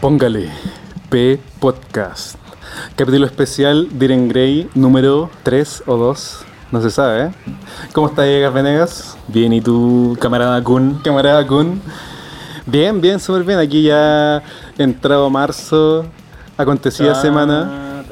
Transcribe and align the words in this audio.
Póngale 0.00 0.48
P 1.10 1.38
Podcast. 1.58 2.36
Capítulo 2.96 3.26
especial 3.26 3.86
Diren 3.92 4.30
Grey 4.30 4.70
número 4.74 5.28
3 5.42 5.82
o 5.86 5.98
2. 5.98 6.38
No 6.72 6.80
se 6.80 6.90
sabe, 6.90 7.24
¿eh? 7.24 7.30
¿Cómo 7.92 8.06
estás, 8.06 8.24
Egas 8.24 8.54
Venegas? 8.54 9.18
Bien, 9.28 9.52
¿y 9.52 9.60
tú, 9.60 10.16
camarada 10.18 10.64
Kun? 10.64 11.02
Camarada 11.04 11.46
Kun. 11.46 11.82
Bien, 12.64 12.98
bien, 12.98 13.20
súper 13.20 13.44
bien. 13.44 13.58
Aquí 13.58 13.82
ya 13.82 14.42
entrado 14.78 15.28
marzo. 15.28 16.06
Acontecida 16.56 17.14
semana. 17.14 18.02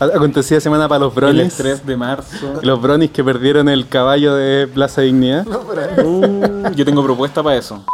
Acontecida 0.00 0.60
semana 0.60 0.88
para 0.88 1.00
los 1.00 1.12
El 1.12 1.20
bronies. 1.20 1.56
3 1.58 1.84
de 1.84 1.96
marzo. 1.98 2.60
Los 2.62 2.80
bronies 2.80 3.10
que 3.10 3.22
perdieron 3.22 3.68
el 3.68 3.86
caballo 3.86 4.34
de 4.34 4.66
Plaza 4.66 5.02
Dignidad. 5.02 5.46
Uh, 5.46 6.70
yo 6.74 6.86
tengo 6.86 7.04
propuesta 7.04 7.42
para 7.42 7.56
eso. 7.56 7.84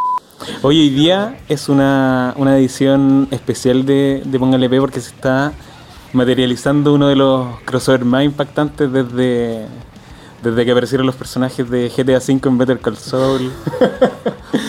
Hoy, 0.62 0.80
hoy 0.80 0.90
día 0.90 1.38
es 1.48 1.68
una, 1.68 2.34
una 2.36 2.58
edición 2.58 3.28
especial 3.30 3.84
de, 3.84 4.22
de 4.24 4.38
Póngale 4.38 4.68
P 4.68 4.80
porque 4.80 5.00
se 5.00 5.10
está 5.10 5.52
materializando 6.12 6.94
uno 6.94 7.08
de 7.08 7.16
los 7.16 7.60
crossovers 7.64 8.04
más 8.04 8.24
impactantes 8.24 8.90
desde, 8.90 9.66
desde 10.42 10.64
que 10.64 10.70
aparecieron 10.70 11.06
los 11.06 11.16
personajes 11.16 11.68
de 11.68 11.88
GTA 11.88 12.18
V 12.18 12.40
en 12.48 12.58
Better 12.58 12.78
Call 12.78 12.96
Saul, 12.96 13.52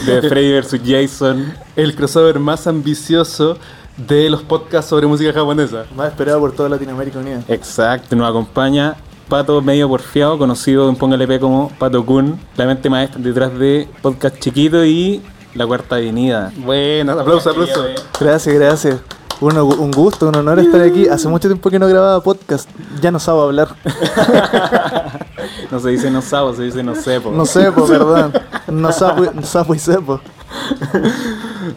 de 0.06 0.22
Freddy 0.30 0.60
vs. 0.60 0.82
Jason. 0.84 1.54
El 1.76 1.96
crossover 1.96 2.40
más 2.40 2.68
ambicioso 2.68 3.58
de 3.96 4.30
los 4.30 4.42
podcasts 4.42 4.90
sobre 4.90 5.08
música 5.08 5.32
japonesa. 5.32 5.86
Más 5.96 6.10
esperado 6.10 6.40
por 6.40 6.52
toda 6.52 6.68
Latinoamérica 6.70 7.20
Unida. 7.20 7.44
Exacto, 7.48 8.16
nos 8.16 8.30
acompaña 8.30 8.96
Pato 9.30 9.60
medio 9.60 9.90
porfiado, 9.90 10.38
conocido 10.38 10.88
en 10.88 10.96
Póngale 10.96 11.28
P 11.28 11.40
como 11.40 11.70
Pato 11.80 12.06
Kun, 12.06 12.40
la 12.58 12.66
mente 12.68 12.92
maestra 12.92 13.20
detrás 13.20 13.58
de 13.58 13.88
Podcast 14.04 14.38
Chiquito 14.40 14.86
y 14.86 15.22
La 15.56 15.66
Cuarta 15.66 15.96
Avenida. 15.96 16.52
Bueno, 16.58 17.14
aplauso, 17.14 17.50
aplauso. 17.50 17.86
Gracias, 18.20 18.54
gracias. 18.56 19.00
Uno- 19.42 19.66
un 19.66 19.92
gusto, 19.92 20.28
un 20.30 20.36
honor 20.36 20.60
estar 20.60 20.82
aquí. 20.82 21.08
Hace 21.08 21.28
mucho 21.28 21.48
tiempo 21.50 21.70
que 21.70 21.80
no 21.80 21.88
grababa 21.88 22.22
podcast. 22.22 22.70
Ya 23.02 23.12
no 23.12 23.20
sabo 23.20 23.42
hablar. 23.44 23.70
No 25.72 25.80
se 25.80 25.90
dice 25.90 26.10
no 26.12 26.22
sabo, 26.22 26.54
se 26.54 26.64
dice 26.64 26.82
no 26.84 26.96
sepo. 26.96 27.32
No 27.32 27.46
sepo, 27.46 27.86
perdón. 27.88 28.34
No 28.68 28.92
sapo, 28.92 29.26
y- 29.26 29.44
sapo 29.44 29.76
y 29.76 29.80
sepo. 29.80 30.20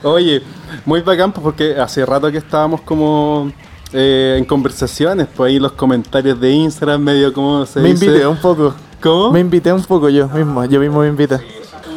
Oye, 0.03 0.43
muy 0.85 1.01
bacán 1.03 1.33
pues, 1.33 1.43
porque 1.43 1.77
hace 1.79 2.05
rato 2.07 2.31
que 2.31 2.39
estábamos 2.39 2.81
como 2.83 3.51
eh, 3.93 4.37
en 4.39 4.45
conversaciones, 4.45 5.27
pues 5.35 5.49
ahí 5.51 5.59
los 5.59 5.73
comentarios 5.73 6.41
de 6.41 6.51
Instagram 6.51 7.01
medio 7.03 7.33
como 7.33 7.65
se 7.67 7.81
Me 7.81 7.91
dice. 7.93 8.07
invité 8.07 8.27
un 8.27 8.37
poco. 8.39 8.75
¿Cómo? 9.03 9.31
Me 9.33 9.41
invité 9.41 9.73
un 9.73 9.83
poco 9.85 10.09
yo 10.09 10.29
mismo. 10.29 10.65
Yo 10.65 10.81
mismo 10.81 11.01
me 11.01 11.09
invité. 11.09 11.39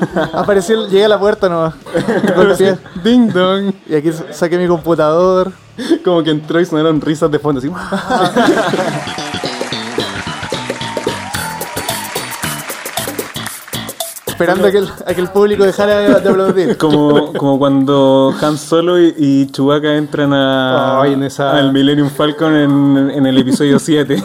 Aparecí, 0.34 0.74
el- 0.74 0.88
llegué 0.90 1.06
a 1.06 1.10
la 1.10 1.20
puerta 1.20 1.48
nomás. 1.50 1.74
Golpeé. 2.36 2.78
Ding 3.04 3.32
dong. 3.32 3.74
Y 3.88 3.96
aquí 3.96 4.12
saqué 4.32 4.58
mi 4.58 4.68
computador. 4.68 5.52
Como 6.04 6.22
que 6.24 6.32
entró 6.32 6.60
y 6.60 6.66
sonaron 6.66 7.00
risas 7.02 7.32
de 7.32 7.40
fondo 7.40 7.60
así. 7.60 7.70
Esperando 14.28 14.68
a 14.68 14.72
que 14.72 14.78
el, 14.80 14.90
a 15.06 15.14
que 15.14 15.22
el 15.22 15.28
público 15.30 15.64
dejara 15.66 16.00
de, 16.00 16.20
de 16.20 16.30
aplaudir. 16.30 16.78
Como, 16.78 17.34
como 17.34 17.60
cuando 17.60 18.34
Han 18.42 18.58
Solo 18.58 19.00
y, 19.00 19.14
y 19.18 19.48
Chewbacca 19.52 19.94
entran 19.96 20.34
a, 20.34 21.02
Ay, 21.02 21.14
en 21.14 21.24
esa- 21.24 21.52
al 21.52 21.72
Millennium 21.72 22.10
Falcon 22.10 22.56
en, 22.56 23.12
en 23.12 23.26
el 23.26 23.38
episodio 23.38 23.78
7. 23.78 24.24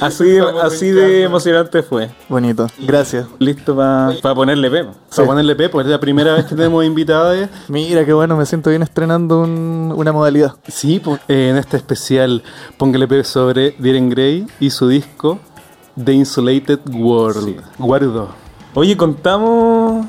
Así, 0.00 0.38
así 0.62 0.90
de 0.90 1.24
emocionante 1.24 1.82
fue. 1.82 2.10
Bonito. 2.28 2.66
Gracias. 2.80 3.26
Listo 3.38 3.74
para 3.76 4.34
ponerle 4.34 4.70
pepo. 4.70 4.92
Para 5.14 5.26
ponerle 5.28 5.54
P, 5.56 5.68
pues 5.68 5.86
es 5.86 5.90
la 5.92 6.00
primera 6.00 6.34
vez 6.34 6.46
que 6.46 6.54
tenemos 6.54 6.84
invitados. 6.84 7.48
Mira 7.68 8.04
qué 8.04 8.12
bueno, 8.12 8.36
me 8.36 8.46
siento 8.46 8.70
bien 8.70 8.82
estrenando 8.82 9.40
un- 9.40 9.92
una 9.96 10.12
modalidad. 10.12 10.54
Sí, 10.68 11.00
pues 11.00 11.20
eh, 11.28 11.48
en 11.50 11.56
este 11.56 11.76
especial 11.76 12.42
póngale 12.78 13.06
P 13.08 13.24
sobre 13.24 13.74
Diren 13.78 14.08
Gray 14.10 14.46
y 14.60 14.70
su 14.70 14.88
disco 14.88 15.38
The 16.02 16.12
Insulated 16.12 16.80
World. 16.92 17.60
Guardo. 17.78 18.28
Oye, 18.74 18.96
contamos 18.96 20.06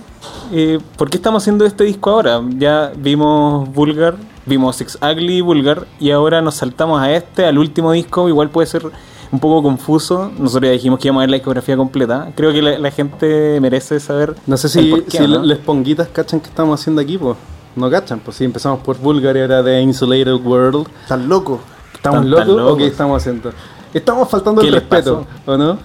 eh, 0.51 0.79
por 0.95 1.09
qué 1.09 1.17
estamos 1.17 1.41
haciendo 1.43 1.66
este 1.66 1.83
disco 1.83 2.11
ahora. 2.11 2.41
Ya 2.57 2.91
vimos 2.95 3.67
Vulgar, 3.73 4.16
vimos 4.45 4.75
Six 4.75 4.99
Ugly 5.01 5.37
y 5.37 5.41
Vulgar, 5.41 5.87
y 5.99 6.11
ahora 6.11 6.41
nos 6.43 6.55
saltamos 6.55 7.01
a 7.01 7.11
este, 7.11 7.45
al 7.47 7.57
último 7.57 7.91
disco. 7.91 8.29
Igual 8.29 8.49
puede 8.51 8.67
ser 8.67 8.83
un 9.31 9.39
poco 9.39 9.63
confuso. 9.63 10.31
Nosotros 10.37 10.69
ya 10.69 10.73
dijimos 10.73 10.99
que 10.99 11.07
íbamos 11.07 11.21
a 11.21 11.23
ver 11.23 11.29
la 11.31 11.37
discografía 11.37 11.77
completa. 11.77 12.31
Creo 12.35 12.51
que 12.51 12.61
la, 12.61 12.77
la 12.77 12.91
gente 12.91 13.59
merece 13.61 13.99
saber. 13.99 14.35
No 14.45 14.57
sé 14.57 14.69
si, 14.69 14.89
por 14.89 15.03
qué, 15.05 15.17
si 15.17 15.27
¿no? 15.27 15.41
les 15.41 15.57
ponguitas 15.57 16.07
cachan 16.09 16.39
que 16.39 16.47
estamos 16.47 16.79
haciendo 16.79 17.01
aquí, 17.01 17.17
pues. 17.17 17.37
No 17.75 17.89
cachan, 17.89 18.19
pues 18.19 18.37
si 18.37 18.43
empezamos 18.43 18.81
por 18.81 18.97
Bulgar 18.97 19.37
y 19.37 19.41
ahora 19.41 19.63
The 19.63 19.81
Insulated 19.81 20.33
World. 20.43 20.87
Tan 21.07 21.29
loco. 21.29 21.61
¿Estamos 21.93 22.25
locos 22.25 22.47
o 22.47 22.57
locos. 22.57 22.77
qué 22.77 22.87
estamos 22.87 23.21
haciendo? 23.21 23.51
Estamos 23.93 24.29
faltando 24.29 24.61
¿Qué 24.61 24.67
el 24.67 24.73
respeto, 24.73 25.25
¿o 25.45 25.57
no? 25.57 25.77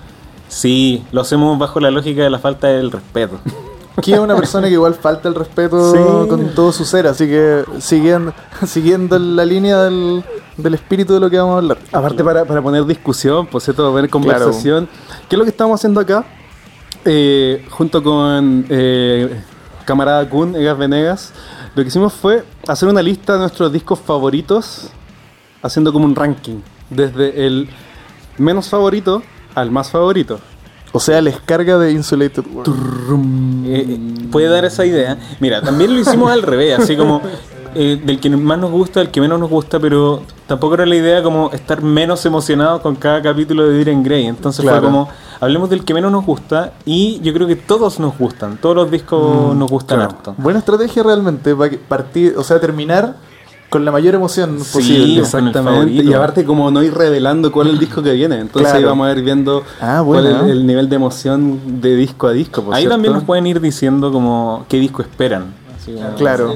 Sí, 0.49 1.05
lo 1.13 1.21
hacemos 1.21 1.59
bajo 1.59 1.81
la 1.81 1.91
lógica 1.91 2.23
de 2.23 2.31
la 2.31 2.39
falta 2.39 2.69
del 2.69 2.91
respeto. 2.91 3.39
Aquí 3.97 4.13
es 4.13 4.19
una 4.19 4.37
persona 4.37 4.67
que 4.69 4.75
igual 4.75 4.95
falta 4.95 5.29
el 5.29 5.35
respeto 5.35 5.93
Sí. 5.93 6.29
con 6.29 6.55
todo 6.55 6.71
su 6.73 6.85
ser, 6.85 7.07
así 7.07 7.27
que 7.27 7.65
siguiendo, 7.79 8.33
siguiendo 8.67 9.19
la 9.19 9.45
línea 9.45 9.83
del, 9.83 10.23
del 10.57 10.75
espíritu 10.75 11.15
de 11.15 11.21
lo 11.21 11.31
que 11.31 11.39
vamos 11.39 11.55
a 11.55 11.59
hablar. 11.59 11.79
Aparte 11.93 12.23
para, 12.23 12.45
para 12.45 12.61
poner 12.61 12.85
discusión, 12.85 13.47
pues 13.47 13.65
cierto, 13.65 13.83
para 13.85 13.93
poner 13.95 14.11
conversación. 14.11 14.89
¿Qué 15.29 15.37
es 15.37 15.39
lo 15.39 15.45
que 15.45 15.51
estamos 15.51 15.81
haciendo 15.81 16.01
acá? 16.01 16.25
Eh, 17.05 17.65
junto 17.71 18.03
con 18.03 18.67
eh, 18.69 19.41
camarada 19.85 20.29
Kun, 20.29 20.57
Egas 20.57 20.77
Venegas, 20.77 21.33
lo 21.75 21.83
que 21.83 21.89
hicimos 21.89 22.13
fue 22.13 22.45
hacer 22.67 22.89
una 22.89 23.01
lista 23.03 23.35
de 23.35 23.39
nuestros 23.41 23.73
discos 23.73 23.99
favoritos, 24.01 24.89
haciendo 25.63 25.93
como 25.93 26.05
un 26.05 26.15
ranking, 26.17 26.61
desde 26.91 27.47
el 27.47 27.69
menos 28.39 28.69
favorito 28.69 29.23
al 29.55 29.71
más 29.71 29.91
favorito. 29.91 30.39
O 30.97 31.01
sea, 31.01 31.21
la 31.21 31.31
descarga 31.31 31.77
de 31.77 31.93
Insulated 31.93 32.43
World. 32.55 33.67
Eh, 33.67 33.99
puede 34.33 34.49
dar 34.49 34.65
esa 34.65 34.87
idea. 34.87 35.19
Mira, 35.41 35.61
también 35.61 35.93
lo 35.95 36.01
hicimos 36.01 36.31
al 36.31 36.41
revés, 36.41 36.79
así 36.79 36.97
como 36.97 37.21
eh, 37.75 38.01
del 38.03 38.19
que 38.19 38.31
más 38.31 38.59
nos 38.59 38.71
gusta, 38.71 39.01
del 39.01 39.11
que 39.11 39.21
menos 39.21 39.39
nos 39.39 39.51
gusta, 39.51 39.79
pero 39.79 40.23
tampoco 40.47 40.73
era 40.73 40.87
la 40.87 40.95
idea 40.97 41.23
como 41.23 41.51
estar 41.53 41.83
menos 41.83 42.25
emocionados 42.25 42.81
con 42.81 42.97
cada 42.97 43.21
capítulo 43.21 43.69
de 43.69 43.77
Diren 43.77 44.03
Grey. 44.03 44.25
Entonces 44.25 44.63
Claro. 44.63 44.81
fue 44.81 44.87
como, 44.87 45.09
hablemos 45.39 45.69
del 45.69 45.85
que 45.85 45.93
menos 45.93 46.11
nos 46.11 46.25
gusta 46.25 46.73
y 46.87 47.21
yo 47.21 47.35
creo 47.35 47.47
que 47.47 47.57
todos 47.57 48.01
nos 48.01 48.17
gustan, 48.17 48.57
todos 48.57 48.75
los 48.75 48.91
discos 48.91 49.55
nos 49.55 49.71
gustan 49.71 49.99
claro. 49.99 50.13
harto. 50.13 50.35
Buena 50.39 50.61
estrategia 50.61 51.03
realmente, 51.03 51.55
para 51.55 51.77
partir, 51.89 52.35
o 52.39 52.43
sea, 52.43 52.59
terminar 52.59 53.17
con 53.69 53.85
la 53.85 53.91
mayor 53.93 54.15
emoción 54.15 54.59
Sí, 54.61 54.73
posible. 54.73 55.21
Exactamente. 55.21 56.05
Y 56.05 56.13
aparte 56.15 56.45
como 56.45 56.71
no 56.71 56.83
ir 56.83 56.95
revelando 56.95 57.51
cuál 57.53 57.69
es 57.69 57.73
el 57.75 57.79
disco 57.79 58.03
que 58.03 58.13
viene. 58.13 58.37
Entonces 58.41 58.63
Claro. 58.71 58.79
ahí 58.79 58.85
vamos 58.85 59.09
a 59.09 59.13
ir 59.13 59.23
viendo 59.23 59.63
Ah, 59.81 60.03
cuál 60.05 60.27
es 60.27 60.35
el, 60.43 60.51
el 60.51 60.67
nivel 60.67 60.89
de 60.89 60.97
emoción 60.97 61.81
de 61.81 61.97
disco 61.97 62.27
a 62.29 62.33
disco. 62.33 62.63
por 62.63 62.75
Ahí 62.75 62.83
cierto. 62.83 62.95
también 62.95 63.15
nos 63.15 63.25
pueden 63.25 63.47
ir 63.47 63.61
diciendo 63.61 64.13
como 64.13 64.65
qué 64.69 64.79
disco 64.79 65.03
esperan. 65.03 65.53
Así 65.81 65.93
como- 65.93 66.15
Claro. 66.15 66.55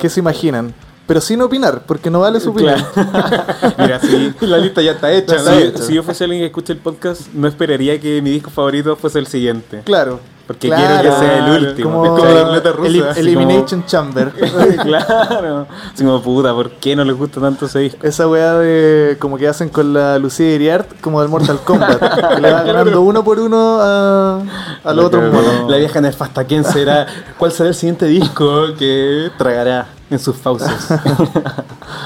¿Qué 0.00 0.08
se 0.08 0.20
imaginan? 0.20 0.74
Pero 1.06 1.20
sin 1.20 1.42
opinar, 1.42 1.82
porque 1.86 2.08
no 2.08 2.20
vale 2.20 2.38
su 2.38 2.50
opinión. 2.50 2.76
Claro. 2.94 3.44
Mira, 3.78 4.00
sí. 4.00 4.32
La 4.46 4.58
lista 4.58 4.80
ya 4.80 4.92
está 4.92 5.10
hecha. 5.12 5.36
Ya 5.38 5.42
¿no? 5.42 5.50
está 5.58 5.82
Si, 5.82 5.92
yo 5.94 6.02
fuese 6.04 6.22
alguien 6.24 6.42
que 6.42 6.46
escucha 6.46 6.72
el 6.72 6.78
podcast, 6.78 7.22
no 7.34 7.48
esperaría 7.48 8.00
que 8.00 8.22
mi 8.22 8.30
disco 8.30 8.48
favorito 8.50 8.94
fuese 8.94 9.18
el 9.18 9.26
siguiente. 9.26 9.82
Claro. 9.84 10.20
Porque 10.50 10.66
Claro. 10.66 11.00
quiero 11.00 11.14
que 11.14 11.20
sea 11.24 11.46
el 11.46 11.64
último. 11.64 11.90
Como, 11.92 12.04
Es 12.16 12.22
como 12.22 12.34
la 12.34 12.44
ruleta 12.44 12.72
rusa, 12.72 13.10
el- 13.12 13.18
Elimination 13.18 13.86
Chamber. 13.86 14.32
claro. 14.82 15.68
Así 15.94 16.02
como 16.04 16.20
puta, 16.20 16.52
¿por 16.52 16.70
qué 16.72 16.96
no 16.96 17.04
les 17.04 17.16
gusta 17.16 17.40
tanto 17.40 17.66
ese 17.66 17.78
disco? 17.78 18.04
Esa 18.04 18.26
weá 18.26 18.54
de 18.54 19.16
como 19.20 19.38
que 19.38 19.46
hacen 19.46 19.68
con 19.68 19.92
la 19.92 20.18
Lucía 20.18 20.52
Iriart, 20.52 21.00
como 21.00 21.20
del 21.20 21.30
Mortal 21.30 21.60
Kombat, 21.60 22.00
que 22.34 22.40
le 22.40 22.50
va 22.52 22.62
ganando 22.64 23.00
uno 23.02 23.22
por 23.22 23.38
uno 23.38 23.78
a, 23.80 24.40
a 24.82 24.92
los 24.92 25.04
otros 25.04 25.32
monos. 25.32 25.70
La 25.70 25.76
vieja 25.76 26.00
nefasta, 26.00 26.42
¿quién 26.42 26.64
será? 26.64 27.06
¿Cuál 27.38 27.52
será 27.52 27.68
el 27.68 27.74
siguiente 27.76 28.06
disco 28.06 28.74
que 28.76 29.30
tragará 29.38 29.86
en 30.10 30.18
sus 30.18 30.34
fauces? 30.34 30.68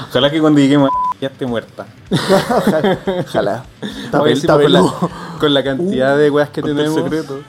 Ojalá 0.09 0.29
que 0.29 0.39
cuando 0.39 0.59
lleguemos 0.59 0.91
ya 1.19 1.29
esté 1.29 1.47
muerta. 1.47 1.87
Ojalá. 3.27 3.63
Está, 3.81 4.21
Oye, 4.21 4.33
está 4.33 4.53
con, 4.53 4.71
la, 4.71 4.83
con 5.39 5.51
la 5.53 5.63
cantidad 5.63 6.15
de 6.15 6.29
weas 6.29 6.49
que 6.49 6.61
tenemos. 6.61 6.93
secreto. 6.93 7.39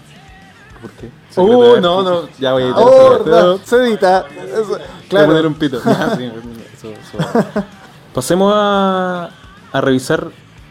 ¿Por 0.88 0.91
qué? 0.97 1.11
Uh, 1.41 1.81
no, 1.81 2.03
no, 2.03 2.23
ya 2.38 2.53
voy 2.53 2.62
a 2.62 2.67
editar 2.67 2.85
Oh, 2.87 3.25
verdad, 3.25 3.56
se 3.65 3.77
edita. 3.77 4.25
Eso- 4.53 4.69
Voy 4.71 4.81
a 4.81 5.09
claro. 5.09 5.27
poner 5.27 5.47
un 5.47 5.55
pito. 5.55 5.81
Sí, 6.17 6.88
eso- 6.93 7.19
eso. 7.19 7.65
Pasemos 8.15 8.53
a, 8.55 9.31
a 9.73 9.81
revisar 9.81 10.29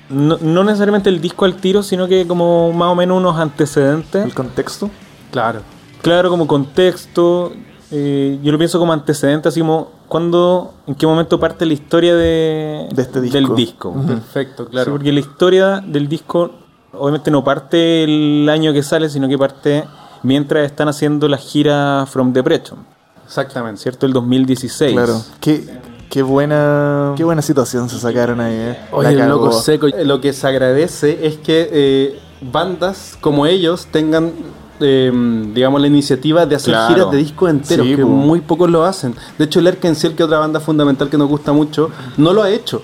no, 0.10 0.38
no 0.40 0.64
necesariamente 0.64 1.10
el 1.10 1.20
disco 1.20 1.46
al 1.46 1.56
tiro, 1.56 1.82
sino 1.84 2.08
que 2.08 2.28
como 2.28 2.72
más 2.74 2.90
o 2.92 2.96
menos 2.96 3.18
unos 3.18 3.38
antecedentes. 3.38 4.24
El 4.24 4.34
contexto. 4.36 4.90
Claro. 5.32 5.62
Claro, 6.02 6.30
como 6.30 6.46
contexto. 6.48 7.52
eh, 7.92 8.40
yo 8.44 8.52
lo 8.52 8.58
pienso 8.58 8.78
como 8.80 8.94
antecedente, 8.94 9.50
así 9.50 9.60
como 9.62 9.92
cuando, 10.08 10.76
en 10.86 10.94
qué 10.96 11.08
momento 11.08 11.40
parte 11.40 11.66
la 11.66 11.74
historia 11.74 12.16
de, 12.16 12.88
De 12.94 13.02
este 13.02 13.20
del 13.22 13.56
disco. 13.56 13.94
Perfecto, 14.06 14.66
Sí, 14.66 14.72
claro. 14.72 14.92
porque 14.92 15.12
la 15.12 15.20
historia 15.20 15.82
del 15.86 16.08
disco 16.08 16.52
obviamente 16.94 17.30
no 17.32 17.44
parte 17.44 18.04
el 18.04 18.48
año 18.50 18.72
que 18.74 18.84
sale, 18.84 19.10
sino 19.10 19.28
que 19.28 19.38
parte 19.38 19.84
mientras 20.26 20.66
están 20.66 20.88
haciendo 20.88 21.28
la 21.28 21.38
gira 21.38 22.06
From 22.08 22.34
Depression, 22.34 22.80
Exactamente. 23.26 23.82
¿cierto? 23.82 24.06
El 24.06 24.14
2016. 24.14 24.94
Claro. 24.94 25.22
Que, 25.40 25.64
Qué 26.10 26.22
buena, 26.22 27.14
qué 27.18 27.24
buena 27.24 27.42
situación 27.42 27.90
se 27.90 28.00
sacaron 28.00 28.40
ahí. 28.40 28.54
Eh. 28.54 28.78
Oye, 28.92 29.10
el 29.10 29.28
loco 29.28 29.52
seco. 29.52 29.88
Lo 29.88 30.22
que 30.22 30.32
se 30.32 30.48
agradece 30.48 31.26
es 31.28 31.36
que 31.38 31.68
eh, 31.72 32.20
bandas 32.40 33.18
como 33.20 33.46
ellos 33.46 33.88
tengan 33.92 34.32
eh, 34.80 35.12
digamos, 35.54 35.80
la 35.80 35.88
iniciativa 35.88 36.46
de 36.46 36.56
hacer 36.56 36.76
giras 36.88 37.12
de 37.12 37.18
discos 37.18 37.50
enteros, 37.50 37.88
que 37.88 38.06
muy 38.06 38.42
pocos 38.42 38.70
lo 38.70 38.84
hacen. 38.84 39.16
De 39.38 39.46
hecho, 39.46 39.60
el 39.60 39.68
Erkenciel, 39.68 40.16
que 40.16 40.24
es 40.24 40.28
otra 40.28 40.40
banda 40.40 40.60
fundamental 40.60 41.10
que 41.10 41.18
nos 41.18 41.30
gusta 41.30 41.54
mucho, 41.54 41.90
no 42.18 42.34
lo 42.34 42.44
ha 42.44 42.50
hecho. 42.50 42.82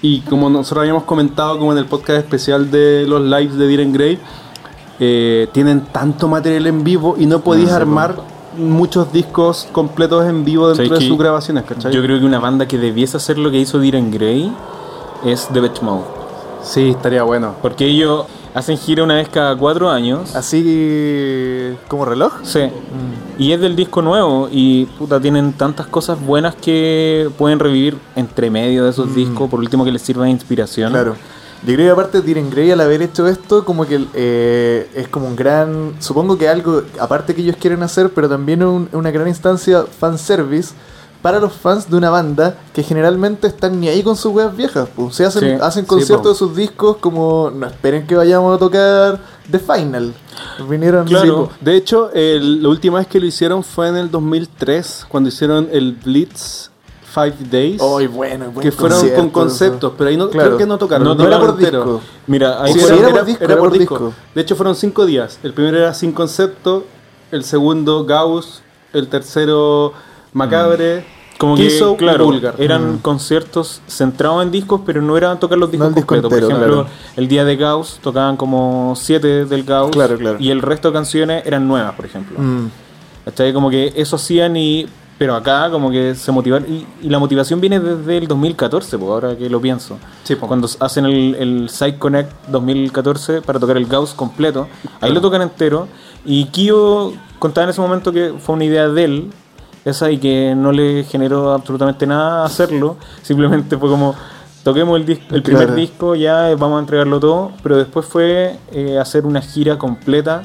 Y 0.00 0.20
como 0.20 0.48
nosotros 0.48 0.82
habíamos 0.82 1.02
comentado, 1.04 1.58
como 1.58 1.72
en 1.72 1.78
el 1.78 1.86
podcast 1.86 2.20
especial 2.20 2.70
de 2.70 3.04
los 3.06 3.20
lives 3.20 3.56
de 3.56 3.66
Diren 3.66 3.92
Grey, 3.92 4.18
eh, 5.00 5.48
tienen 5.52 5.82
tanto 5.82 6.28
material 6.28 6.66
en 6.66 6.84
vivo 6.84 7.16
y 7.18 7.26
no 7.26 7.40
podéis 7.40 7.70
armar 7.70 8.16
muchos 8.56 9.12
discos 9.12 9.68
completos 9.72 10.26
en 10.26 10.44
vivo 10.44 10.68
dentro 10.72 10.98
de 10.98 11.06
sus 11.06 11.16
grabaciones, 11.16 11.64
¿cachai? 11.64 11.92
Yo 11.92 12.02
creo 12.02 12.18
que 12.18 12.24
una 12.24 12.40
banda 12.40 12.66
que 12.66 12.78
debiese 12.78 13.16
hacer 13.16 13.38
lo 13.38 13.50
que 13.50 13.58
hizo 13.58 13.78
Diren 13.78 14.10
Grey 14.10 14.52
es 15.24 15.48
The 15.52 15.60
Betch 15.60 15.82
Mode. 15.82 16.04
Sí, 16.62 16.90
estaría 16.90 17.22
bueno. 17.22 17.54
Porque 17.62 17.86
ellos 17.86 18.26
hacen 18.54 18.76
gira 18.76 19.04
una 19.04 19.14
vez 19.14 19.28
cada 19.28 19.56
cuatro 19.56 19.88
años. 19.90 20.34
¿Así 20.34 21.76
como 21.86 22.04
reloj? 22.04 22.32
Sí. 22.42 22.60
Mm. 22.60 23.40
Y 23.42 23.52
es 23.52 23.60
del 23.60 23.76
disco 23.76 24.02
nuevo 24.02 24.48
y 24.50 24.86
puta, 24.98 25.20
tienen 25.20 25.52
tantas 25.52 25.86
cosas 25.86 26.20
buenas 26.20 26.54
que 26.56 27.30
pueden 27.38 27.58
revivir 27.58 27.96
entre 28.16 28.50
medio 28.50 28.84
de 28.84 28.90
esos 28.90 29.08
mm. 29.08 29.14
discos, 29.14 29.50
por 29.50 29.60
último 29.60 29.84
que 29.84 29.92
les 29.92 30.02
sirva 30.02 30.24
de 30.24 30.30
inspiración. 30.30 30.90
Claro. 30.90 31.14
Yo 31.66 31.74
creo 31.74 31.86
que 31.86 31.90
aparte 31.90 32.22
Diren 32.22 32.50
Grey 32.50 32.70
al 32.70 32.80
haber 32.80 33.02
hecho 33.02 33.26
esto, 33.26 33.64
como 33.64 33.84
que 33.84 34.06
eh, 34.14 34.88
es 34.94 35.08
como 35.08 35.26
un 35.26 35.36
gran, 35.36 35.94
supongo 35.98 36.38
que 36.38 36.48
algo, 36.48 36.82
aparte 37.00 37.34
que 37.34 37.42
ellos 37.42 37.56
quieren 37.56 37.82
hacer, 37.82 38.10
pero 38.10 38.28
también 38.28 38.62
una 38.62 39.10
gran 39.10 39.26
instancia 39.26 39.84
fanservice 39.84 40.72
para 41.22 41.40
los 41.40 41.52
fans 41.52 41.90
de 41.90 41.96
una 41.96 42.10
banda 42.10 42.56
que 42.72 42.82
generalmente 42.84 43.48
están 43.48 43.80
ni 43.80 43.88
ahí 43.88 44.04
con 44.04 44.16
sus 44.16 44.32
weas 44.32 44.56
viejas. 44.56 44.88
Pues. 44.94 45.16
Se 45.16 45.24
hacen, 45.24 45.60
hacen 45.60 45.84
conciertos 45.84 46.34
de 46.34 46.38
sus 46.38 46.54
discos 46.54 46.98
como 46.98 47.50
no 47.52 47.66
esperen 47.66 48.06
que 48.06 48.14
vayamos 48.14 48.54
a 48.54 48.58
tocar 48.58 49.20
The 49.50 49.58
Final. 49.58 50.14
Vinieron 50.68 51.06
claro. 51.06 51.50
De 51.60 51.76
hecho, 51.76 52.10
la 52.14 52.68
última 52.68 52.98
vez 52.98 53.08
que 53.08 53.18
lo 53.18 53.26
hicieron 53.26 53.64
fue 53.64 53.88
en 53.88 53.96
el 53.96 54.10
2003, 54.10 55.06
cuando 55.08 55.28
hicieron 55.28 55.68
el 55.72 55.94
Blitz 55.94 56.70
Five 57.18 57.36
Days. 57.50 57.80
Oh, 57.80 58.00
bueno, 58.08 58.52
que 58.60 58.70
fueron 58.70 59.08
con 59.10 59.30
conceptos, 59.30 59.92
pero 59.96 60.10
ahí 60.10 60.16
no, 60.16 60.30
creo 60.30 60.56
que 60.56 60.66
no 60.66 60.78
tocaron. 60.78 61.16
No, 61.16 61.26
era 61.26 61.38
por 61.38 61.56
disco. 61.56 62.00
Mira, 62.26 62.62
ahí 62.62 62.72
era, 62.72 63.10
por 63.10 63.24
disco, 63.24 63.44
era, 63.44 63.56
por 63.56 63.72
disco. 63.72 64.14
De 64.34 64.40
hecho, 64.40 64.56
fueron 64.56 64.74
cinco 64.74 65.06
días. 65.06 65.38
El 65.42 65.52
primero 65.52 65.78
era 65.78 65.94
sin 65.94 66.12
concepto, 66.12 66.84
el 67.32 67.44
segundo 67.44 68.04
Gauss, 68.04 68.62
el 68.92 69.08
tercero 69.08 69.92
Macabre. 70.32 71.00
Mm. 71.00 71.18
Como 71.38 71.54
que, 71.54 71.94
claro, 71.96 72.32
eran 72.58 72.94
mm. 72.94 72.98
conciertos 72.98 73.80
centrados 73.86 74.42
en 74.42 74.50
discos, 74.50 74.80
pero 74.84 75.00
no 75.00 75.16
eran 75.16 75.38
tocar 75.38 75.56
los 75.56 75.70
discos 75.70 75.94
completos. 75.94 76.28
por 76.28 76.42
ejemplo, 76.42 76.86
el 77.16 77.28
día 77.28 77.44
de 77.44 77.54
Gauss 77.54 78.00
tocaban 78.02 78.36
como 78.36 78.94
siete 78.96 79.44
del 79.44 79.62
Gauss 79.62 79.96
y 80.40 80.50
el 80.50 80.62
resto 80.62 80.88
de 80.88 80.94
canciones 80.94 81.46
eran 81.46 81.68
nuevas, 81.68 81.94
por 81.94 82.06
ejemplo. 82.06 82.38
Mm. 82.40 82.70
Como 83.52 83.70
que 83.70 83.92
eso 83.94 84.16
hacían 84.16 84.56
y 84.56 84.88
pero 85.18 85.34
acá 85.34 85.68
como 85.70 85.90
que 85.90 86.14
se 86.14 86.30
motivaron. 86.30 86.68
Y, 86.72 87.08
la 87.08 87.18
motivación 87.18 87.60
viene 87.60 87.80
desde 87.80 88.18
el 88.18 88.28
2014, 88.28 88.96
pues, 88.98 89.10
ahora 89.10 89.36
que 89.36 89.50
lo 89.50 89.60
pienso. 89.60 89.98
Sí, 90.22 90.36
Cuando 90.36 90.68
hacen 90.78 91.04
el, 91.06 91.34
el 91.34 91.68
Side 91.68 91.98
Connect 91.98 92.30
2014 92.48 93.42
para 93.42 93.58
tocar 93.58 93.76
el 93.76 93.86
Gauss 93.86 94.14
completo. 94.14 94.68
Ahí 95.00 95.12
lo 95.12 95.20
tocan 95.20 95.42
entero. 95.42 95.88
Y 96.24 96.46
Kyo 96.46 97.12
contaba 97.40 97.64
en 97.64 97.70
ese 97.70 97.80
momento 97.80 98.12
que 98.12 98.34
fue 98.38 98.54
una 98.54 98.64
idea 98.64 98.88
de 98.88 99.04
él, 99.04 99.30
esa, 99.84 100.10
y 100.10 100.18
que 100.18 100.54
no 100.56 100.70
le 100.70 101.02
generó 101.04 101.52
absolutamente 101.52 102.06
nada 102.06 102.44
hacerlo. 102.44 102.96
Simplemente 103.22 103.76
fue 103.76 103.88
como, 103.88 104.14
toquemos 104.62 105.00
el, 105.00 105.20
el 105.30 105.42
primer 105.42 105.74
disco, 105.74 106.14
ya 106.14 106.54
vamos 106.56 106.76
a 106.76 106.80
entregarlo 106.80 107.18
todo. 107.18 107.52
Pero 107.64 107.76
después 107.76 108.06
fue 108.06 108.56
eh, 108.70 108.98
hacer 108.98 109.26
una 109.26 109.40
gira 109.40 109.78
completa 109.78 110.42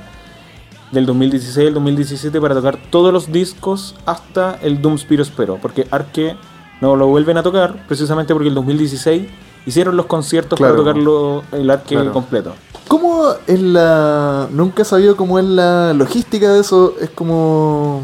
del 0.94 1.06
2016 1.06 1.68
al 1.68 1.74
2017 1.74 2.40
para 2.40 2.56
tocar 2.56 2.78
todos 2.90 3.12
los 3.12 3.32
discos 3.32 3.96
hasta 4.06 4.60
el 4.62 4.82
Doom 4.82 4.98
Spiro 4.98 5.26
Spero, 5.26 5.58
porque 5.62 5.88
Arque 5.92 6.36
no 6.82 6.96
lo 6.96 7.08
vuelven 7.08 7.38
a 7.38 7.44
tocar 7.44 7.86
precisamente 7.88 8.34
porque 8.34 8.50
el 8.50 8.56
2016 8.56 9.28
hicieron 9.66 9.98
los 9.98 10.06
conciertos 10.06 10.60
para 10.60 10.76
tocarlo 10.76 11.44
el 11.52 11.70
Arque 11.70 11.98
completo. 12.12 12.54
¿Cómo 12.88 13.30
es 13.48 13.62
la... 13.62 14.48
Nunca 14.52 14.84
he 14.84 14.86
sabido 14.86 15.16
cómo 15.16 15.40
es 15.40 15.46
la 15.46 15.94
logística 15.94 16.52
de 16.52 16.60
eso? 16.60 16.96
Es 17.02 17.10
como 17.10 18.04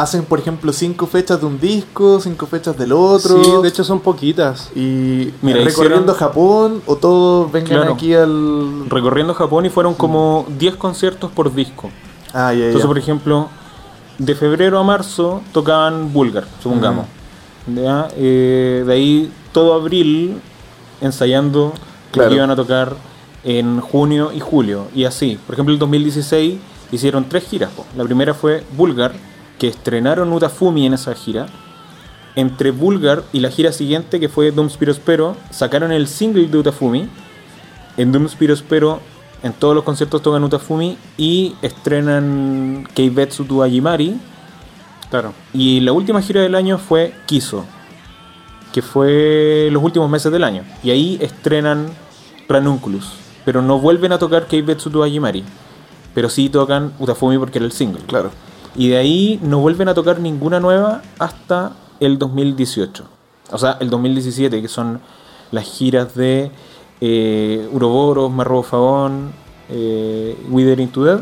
hacen, 0.00 0.24
por 0.24 0.38
ejemplo, 0.38 0.72
cinco 0.72 1.06
fechas 1.06 1.40
de 1.40 1.46
un 1.46 1.60
disco, 1.60 2.20
cinco 2.20 2.46
fechas 2.46 2.76
del 2.76 2.92
otro. 2.92 3.42
Sí, 3.42 3.50
de 3.62 3.68
hecho 3.68 3.84
son 3.84 4.00
poquitas. 4.00 4.70
Y 4.74 5.32
Mira, 5.42 5.62
recorriendo 5.62 6.14
Japón 6.14 6.82
o 6.86 6.96
todos 6.96 7.52
vengan 7.52 7.88
aquí 7.88 8.14
al. 8.14 8.88
Recorriendo 8.88 9.34
Japón 9.34 9.66
y 9.66 9.70
fueron 9.70 9.94
como 9.94 10.46
10 10.58 10.76
conciertos 10.76 11.30
por 11.30 11.54
disco. 11.54 11.90
Ah, 12.32 12.52
ya, 12.54 12.66
Entonces, 12.66 12.86
por 12.86 12.98
ejemplo, 12.98 13.48
de 14.18 14.34
febrero 14.34 14.78
a 14.78 14.84
marzo 14.84 15.42
tocaban 15.52 16.12
Bulgar, 16.12 16.46
supongamos. 16.62 17.06
Eh, 18.16 18.82
de 18.86 18.92
ahí 18.92 19.32
todo 19.52 19.74
abril 19.74 20.40
ensayando 21.00 21.72
que 22.12 22.32
iban 22.32 22.50
a 22.50 22.56
tocar 22.56 22.94
en 23.44 23.80
junio 23.80 24.32
y 24.32 24.40
julio. 24.40 24.86
Y 24.94 25.04
así. 25.04 25.38
Por 25.46 25.54
ejemplo, 25.54 25.72
el 25.72 25.78
2016 25.78 26.58
hicieron 26.92 27.28
tres 27.28 27.44
giras. 27.44 27.70
La 27.96 28.04
primera 28.04 28.34
fue 28.34 28.64
Bulgar 28.76 29.12
que 29.60 29.68
estrenaron 29.68 30.32
Utafumi 30.32 30.86
en 30.86 30.94
esa 30.94 31.14
gira. 31.14 31.46
Entre 32.34 32.70
Bulgar 32.70 33.22
y 33.32 33.40
la 33.40 33.50
gira 33.50 33.72
siguiente, 33.72 34.18
que 34.18 34.30
fue 34.30 34.50
Doom 34.52 34.70
Spiro 34.70 35.36
sacaron 35.50 35.92
el 35.92 36.08
single 36.08 36.46
de 36.46 36.58
Utafumi. 36.58 37.08
En 37.98 38.10
Doom 38.10 38.28
Spiro 38.28 39.00
en 39.42 39.52
todos 39.52 39.74
los 39.74 39.84
conciertos 39.84 40.22
tocan 40.22 40.42
Utafumi 40.42 40.96
y 41.18 41.54
estrenan 41.60 42.88
Keibetsu 42.94 43.44
to 43.44 43.62
Ajimari. 43.62 44.18
Claro. 45.10 45.34
Y 45.52 45.80
la 45.80 45.92
última 45.92 46.22
gira 46.22 46.40
del 46.40 46.54
año 46.54 46.78
fue 46.78 47.12
Kiso, 47.26 47.66
que 48.72 48.80
fue 48.80 49.68
los 49.70 49.82
últimos 49.82 50.08
meses 50.08 50.32
del 50.32 50.44
año. 50.44 50.64
Y 50.82 50.90
ahí 50.90 51.18
estrenan 51.20 51.88
Ranunculus. 52.48 53.12
Pero 53.44 53.60
no 53.60 53.78
vuelven 53.78 54.12
a 54.12 54.18
tocar 54.18 54.46
Keibetsu 54.46 54.88
to 54.88 55.04
Ajimari. 55.04 55.44
Pero 56.14 56.30
sí 56.30 56.48
tocan 56.48 56.94
Utafumi 56.98 57.36
porque 57.36 57.58
era 57.58 57.66
el 57.66 57.72
single. 57.72 58.00
Claro. 58.06 58.30
Y 58.74 58.88
de 58.88 58.96
ahí 58.96 59.40
no 59.42 59.58
vuelven 59.58 59.88
a 59.88 59.94
tocar 59.94 60.20
ninguna 60.20 60.60
nueva 60.60 61.02
hasta 61.18 61.72
el 61.98 62.18
2018. 62.18 63.04
O 63.52 63.58
sea, 63.58 63.76
el 63.80 63.90
2017, 63.90 64.62
que 64.62 64.68
son 64.68 65.00
las 65.50 65.64
giras 65.64 66.14
de 66.14 66.50
eh, 67.00 67.68
Uroboros, 67.72 68.30
Marrobo 68.30 68.62
Fagón, 68.62 69.32
eh, 69.68 70.36
Withering 70.48 70.90
to 70.90 71.04
Dead. 71.04 71.20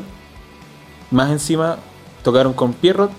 Más 1.10 1.30
encima 1.30 1.76
tocaron 2.22 2.52
con 2.52 2.74
Pierrot. 2.74 3.10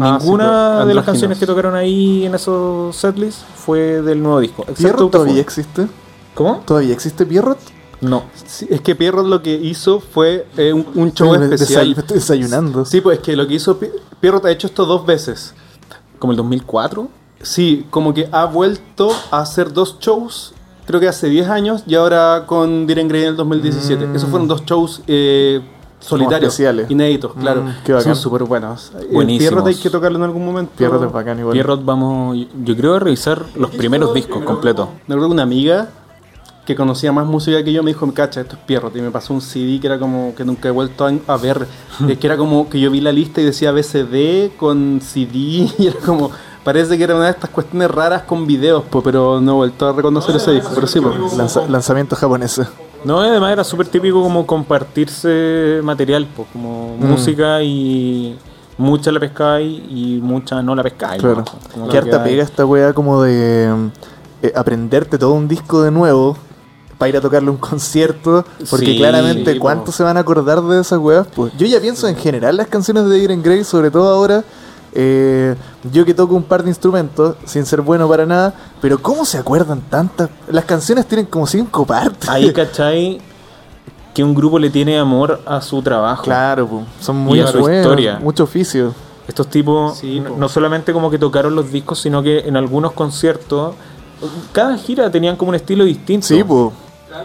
Ah, 0.00 0.18
Ninguna 0.18 0.86
de 0.86 0.94
las 0.94 1.04
canciones 1.04 1.38
que 1.38 1.46
tocaron 1.46 1.74
ahí 1.74 2.24
en 2.24 2.34
esos 2.34 2.94
setlists 2.96 3.44
fue 3.56 4.00
del 4.02 4.22
nuevo 4.22 4.40
disco. 4.40 4.64
¿Pierrot 4.64 5.10
todavía 5.10 5.40
existe? 5.40 5.86
¿Cómo? 6.34 6.62
¿Todavía 6.64 6.94
existe 6.94 7.26
Pierrot? 7.26 7.58
No. 8.04 8.24
es 8.68 8.80
que 8.80 8.94
Pierrot 8.94 9.26
lo 9.26 9.42
que 9.42 9.54
hizo 9.54 10.00
fue 10.00 10.46
eh, 10.56 10.72
un, 10.72 11.12
show 11.12 11.34
especial. 11.34 11.94
estoy 11.96 12.16
desayunando. 12.16 12.84
Sí, 12.84 13.00
pues 13.00 13.18
es 13.18 13.24
que 13.24 13.36
lo 13.36 13.46
que 13.46 13.54
hizo 13.54 13.78
Pierrot 14.20 14.44
ha 14.44 14.50
hecho 14.50 14.66
esto 14.66 14.84
dos 14.86 15.04
veces. 15.06 15.54
¿Como 16.18 16.32
el 16.32 16.36
2004? 16.36 17.08
Sí, 17.42 17.86
como 17.90 18.14
que 18.14 18.28
ha 18.32 18.46
vuelto 18.46 19.10
a 19.30 19.40
hacer 19.40 19.72
dos 19.72 19.98
shows, 20.00 20.54
creo 20.86 20.98
que 20.98 21.08
hace 21.08 21.28
10 21.28 21.48
años, 21.48 21.84
y 21.86 21.94
ahora 21.94 22.44
con 22.46 22.86
Diren 22.86 23.08
Grey 23.08 23.22
en 23.22 23.28
el 23.28 23.36
2017. 23.36 24.06
Mm. 24.06 24.16
Esos 24.16 24.30
fueron 24.30 24.48
dos 24.48 24.64
shows 24.64 25.02
eh, 25.06 25.60
solitarios, 26.00 26.58
inéditos, 26.88 27.36
mm, 27.36 27.40
claro. 27.40 27.64
Son 28.02 28.16
súper 28.16 28.44
buenos. 28.44 28.92
Buenísimos. 29.12 29.50
Pierrot 29.50 29.66
hay 29.66 29.74
que 29.74 29.90
tocarlo 29.90 30.18
en 30.18 30.24
algún 30.24 30.44
momento. 30.44 30.72
Pierrot 30.76 31.04
es 31.04 31.12
bacán 31.12 31.38
igual. 31.38 31.52
Pierrot 31.52 31.84
vamos, 31.84 32.38
yo 32.64 32.76
creo, 32.76 32.94
a 32.94 32.98
revisar 33.00 33.44
los 33.56 33.70
primeros 33.70 34.14
discos 34.14 34.42
completos. 34.44 34.88
Me 35.06 35.14
acuerdo 35.14 35.32
una 35.32 35.42
amiga 35.42 35.90
que 36.64 36.74
conocía 36.74 37.12
más 37.12 37.26
música 37.26 37.62
que 37.62 37.72
yo 37.72 37.82
me 37.82 37.90
dijo, 37.90 38.10
cacha, 38.12 38.40
esto 38.40 38.56
es 38.56 38.62
Pierrot. 38.62 38.96
Y 38.96 39.00
me 39.00 39.10
pasó 39.10 39.34
un 39.34 39.40
CD 39.40 39.78
que 39.80 39.86
era 39.86 39.98
como 39.98 40.34
que 40.34 40.44
nunca 40.44 40.68
he 40.68 40.70
vuelto 40.70 41.06
a, 41.26 41.36
ver. 41.36 41.66
es 42.08 42.18
que 42.18 42.26
era 42.26 42.36
como 42.36 42.68
que 42.68 42.80
yo 42.80 42.90
vi 42.90 43.00
la 43.00 43.12
lista 43.12 43.40
y 43.40 43.44
decía 43.44 43.72
BCD 43.72 44.56
con 44.56 45.00
CD 45.00 45.38
y 45.78 45.86
era 45.86 45.98
como... 46.00 46.30
Parece 46.64 46.96
que 46.96 47.04
era 47.04 47.14
una 47.14 47.26
de 47.26 47.32
estas 47.32 47.50
cuestiones 47.50 47.90
raras 47.90 48.22
con 48.22 48.46
videos, 48.46 48.84
pero 49.04 49.38
no 49.38 49.52
he 49.52 49.54
vuelto 49.54 49.86
a 49.86 49.92
reconocer 49.92 50.34
ese 50.34 50.52
disco. 50.52 50.70
Pero 50.74 50.86
sí, 50.86 50.98
lanzamiento 51.68 52.16
japonés. 52.16 52.58
No, 53.04 53.20
además 53.20 53.52
era 53.52 53.64
súper 53.64 53.86
típico 53.88 54.22
como 54.22 54.46
compartirse 54.46 55.80
material, 55.82 56.26
pues, 56.34 56.48
como 56.50 56.96
mm. 56.98 57.04
música 57.04 57.62
y 57.62 58.38
mucha 58.78 59.12
la 59.12 59.20
pescáis 59.20 59.78
y 59.90 60.20
mucha 60.22 60.62
no 60.62 60.74
la 60.74 60.82
pescáis. 60.82 61.20
Claro. 61.20 61.44
¿Qué 61.90 61.98
harta 61.98 62.24
pega 62.24 62.42
esta 62.42 62.64
weá 62.64 62.94
como 62.94 63.22
de 63.22 63.90
eh, 64.42 64.52
aprenderte 64.56 65.18
todo 65.18 65.32
un 65.32 65.46
disco 65.46 65.82
de 65.82 65.90
nuevo 65.90 66.38
para 66.98 67.08
ir 67.08 67.16
a 67.16 67.20
tocarle 67.20 67.50
un 67.50 67.56
concierto. 67.56 68.44
Porque 68.70 68.96
claramente, 68.96 69.58
¿cuántos 69.58 69.94
se 69.94 70.02
van 70.02 70.16
a 70.16 70.20
acordar 70.20 70.62
de 70.62 70.80
esas 70.80 70.98
weas? 70.98 71.26
Pues 71.34 71.52
yo 71.56 71.66
ya 71.66 71.80
pienso 71.80 72.06
en 72.08 72.16
general 72.16 72.56
las 72.56 72.68
canciones 72.68 73.08
de 73.08 73.18
Iron 73.18 73.42
Grey, 73.42 73.64
sobre 73.64 73.90
todo 73.90 74.08
ahora. 74.12 74.44
Eh, 74.96 75.56
yo 75.92 76.04
que 76.04 76.14
toco 76.14 76.36
un 76.36 76.44
par 76.44 76.62
de 76.62 76.68
instrumentos, 76.70 77.34
sin 77.46 77.66
ser 77.66 77.80
bueno 77.80 78.08
para 78.08 78.26
nada, 78.26 78.54
pero 78.80 78.96
¿cómo 79.02 79.24
se 79.24 79.38
acuerdan 79.38 79.80
tantas? 79.90 80.30
Las 80.48 80.64
canciones 80.66 81.06
tienen 81.06 81.26
como 81.26 81.46
cinco 81.48 81.84
partes. 81.84 82.28
Ahí, 82.28 82.52
¿cachai? 82.54 83.20
Que 84.14 84.22
un 84.22 84.34
grupo 84.36 84.60
le 84.60 84.70
tiene 84.70 84.96
amor 84.96 85.40
a 85.46 85.60
su 85.60 85.82
trabajo. 85.82 86.22
Claro, 86.22 86.68
po. 86.68 86.82
son 87.00 87.16
muy 87.16 87.38
Y 87.38 87.42
a 87.42 87.48
su 87.48 87.58
buenos, 87.58 87.80
historia. 87.82 88.18
mucho 88.22 88.44
oficio. 88.44 88.94
Estos 89.26 89.48
tipos 89.48 89.98
Sí, 89.98 90.20
no- 90.20 90.30
po. 90.30 90.36
no 90.38 90.48
solamente 90.48 90.92
como 90.92 91.10
que 91.10 91.18
tocaron 91.18 91.56
los 91.56 91.72
discos, 91.72 91.98
sino 91.98 92.22
que 92.22 92.40
en 92.46 92.56
algunos 92.56 92.92
conciertos, 92.92 93.74
cada 94.52 94.78
gira 94.78 95.10
tenían 95.10 95.34
como 95.34 95.48
un 95.48 95.56
estilo 95.56 95.82
distinto. 95.84 96.28
Sí, 96.28 96.44
po. 96.44 96.72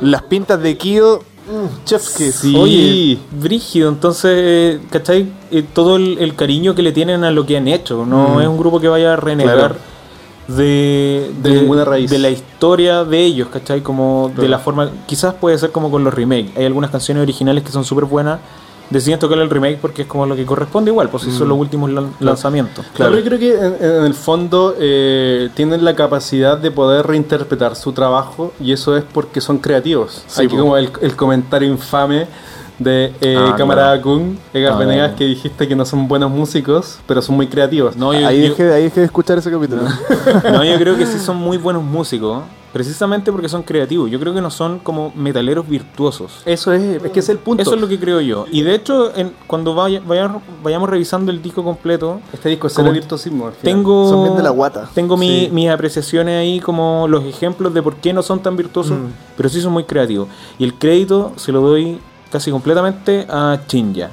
Las 0.01 0.24
pintas 0.24 0.62
de 0.62 0.77
Kyo, 0.77 1.19
mm, 1.48 1.86
chef's 1.86 2.15
kiss. 2.17 2.36
Sí. 2.36 2.55
Oye, 2.55 3.17
brígido, 3.31 3.89
entonces, 3.89 4.79
¿cachai? 4.89 5.31
Eh, 5.51 5.63
todo 5.74 5.96
el, 5.98 6.17
el 6.19 6.36
cariño 6.36 6.75
que 6.75 6.81
le 6.84 6.91
tienen 6.91 7.24
a 7.24 7.31
lo 7.31 7.46
que 7.46 7.58
han 7.58 7.67
hecho. 7.67 8.05
No 8.05 8.36
Mm. 8.36 8.41
es 8.41 8.48
un 8.48 8.58
grupo 8.58 8.79
que 8.79 8.88
vaya 8.88 9.13
a 9.13 9.15
renegar 9.15 9.55
Claro. 9.58 9.75
de, 10.48 11.31
De 11.41 11.50
ninguna 11.51 11.86
raíz. 11.86 12.10
de 12.10 12.17
la 12.19 12.29
historia 12.29 13.03
de 13.03 13.24
ellos, 13.24 13.50
¿cachai? 13.50 13.81
Como 13.81 14.31
de 14.36 14.48
la 14.48 14.60
forma. 14.60 14.89
Quizás 15.08 15.34
puede 15.36 15.58
ser 15.58 15.72
como 15.72 15.91
con 15.91 16.03
los 16.03 16.13
remakes. 16.13 16.51
Hay 16.58 16.65
algunas 16.65 16.89
canciones 16.91 17.22
originales 17.22 17.63
que 17.63 17.72
son 17.72 17.84
súper 17.84 18.05
buenas. 18.05 18.39
Deciden 18.89 19.19
tocar 19.19 19.38
el 19.38 19.50
remake 19.50 19.77
porque 19.79 20.01
es 20.01 20.08
como 20.08 20.25
lo 20.25 20.36
que 20.36 20.46
corresponde 20.46 20.89
igual, 20.89 21.10
pues 21.10 21.24
si 21.24 21.31
son 21.31 21.48
los 21.50 21.58
últimos 21.60 21.91
lan- 21.91 22.10
lanzamientos. 22.19 22.86
Claro, 22.96 23.15
yo 23.17 23.24
creo 23.24 23.38
que 23.38 23.53
en, 23.53 23.75
en 23.79 24.03
el 24.05 24.13
fondo 24.15 24.75
eh, 24.79 25.50
tienen 25.53 25.86
la 25.86 25.96
capacidad 25.96 26.58
de 26.58 26.72
poder 26.72 27.05
reinterpretar 27.05 27.75
su 27.75 27.91
trabajo 27.93 28.51
y 28.60 28.72
eso 28.72 28.98
es 28.98 29.03
porque 29.03 29.41
son 29.41 29.60
creativos. 29.60 30.24
Sí, 30.27 30.41
Aquí 30.46 30.55
po. 30.55 30.62
como 30.62 30.77
el, 30.77 30.89
el 31.01 31.15
comentario 31.15 31.69
infame 31.69 32.27
de 32.79 33.13
eh, 33.22 33.36
Ah, 33.38 33.55
camarada 33.58 34.01
Kun, 34.01 34.39
Egas 34.53 34.74
Ah, 34.75 34.79
Venegas, 34.79 35.12
que 35.17 35.25
dijiste 35.25 35.67
que 35.67 35.75
no 35.75 35.86
son 35.86 36.08
buenos 36.08 36.31
músicos, 36.31 36.98
pero 37.05 37.22
son 37.22 37.36
muy 37.36 37.46
creativos. 37.48 37.96
No, 37.96 38.13
yo, 38.13 38.25
ahí, 38.25 38.41
yo- 38.41 38.50
dejé, 38.50 38.74
ahí 38.74 38.84
dejé 38.84 39.01
de 39.01 39.05
escuchar 39.05 39.38
ese 39.38 39.51
capítulo. 39.51 39.81
no, 40.51 40.63
yo 40.63 40.75
creo 40.77 40.98
que 40.98 41.05
sí 41.05 41.19
son 41.19 41.36
muy 41.38 41.58
buenos 41.58 41.84
músicos, 41.84 42.41
precisamente 42.74 43.32
porque 43.32 43.50
son 43.50 43.64
creativos. 43.64 44.10
Yo 44.12 44.20
creo 44.20 44.34
que 44.34 44.42
no 44.42 44.52
son 44.52 44.80
como 44.80 45.12
metaleros 45.16 45.68
virtuosos. 45.68 46.42
Eso 46.46 46.72
es, 46.74 47.04
es 47.04 47.12
que 47.12 47.20
es 47.20 47.30
el 47.30 47.38
punto. 47.40 47.62
Eso 47.64 47.76
es 47.76 47.82
lo 47.82 47.88
que 47.88 48.00
creo 48.00 48.22
yo. 48.22 48.46
Y 48.52 48.62
de 48.62 48.76
hecho, 48.76 49.16
en- 49.16 49.34
cuando 49.48 49.74
vaya- 49.76 50.02
vaya- 50.06 50.40
vayamos 50.64 50.90
revisando 50.90 51.32
el 51.32 51.42
disco 51.42 51.64
completo, 51.64 52.20
Este 52.34 52.50
disco 52.50 52.68
es 52.68 52.78
el 52.78 52.92
virtuosismo. 52.92 53.48
al 53.48 53.54
final. 53.54 53.76
tengo, 53.76 54.10
Son 54.10 54.24
bien 54.24 54.36
de 54.38 54.44
la 54.44 54.50
guata. 54.52 54.90
tengo 54.94 55.18
mi- 55.18 55.46
Sí. 55.46 55.50
mis 55.52 55.70
apreciaciones 55.70 56.40
ahí 56.40 56.60
como 56.60 57.08
los 57.08 57.24
ejemplos 57.26 57.74
de 57.74 57.82
por 57.82 57.96
qué 57.96 58.14
no 58.14 58.22
son 58.24 58.40
tan 58.42 58.56
virtuosos, 58.56 58.98
Mm. 58.98 59.06
pero 59.38 59.50
sí 59.50 59.62
son 59.62 59.74
muy 59.74 59.84
creativos. 59.86 60.28
Y 60.58 60.64
el 60.64 60.74
crédito 60.76 61.34
se 61.38 61.52
lo 61.52 61.62
doy 61.62 62.00
casi 62.32 62.52
completamente 62.52 63.26
a 63.30 63.60
Chinja. 63.68 64.12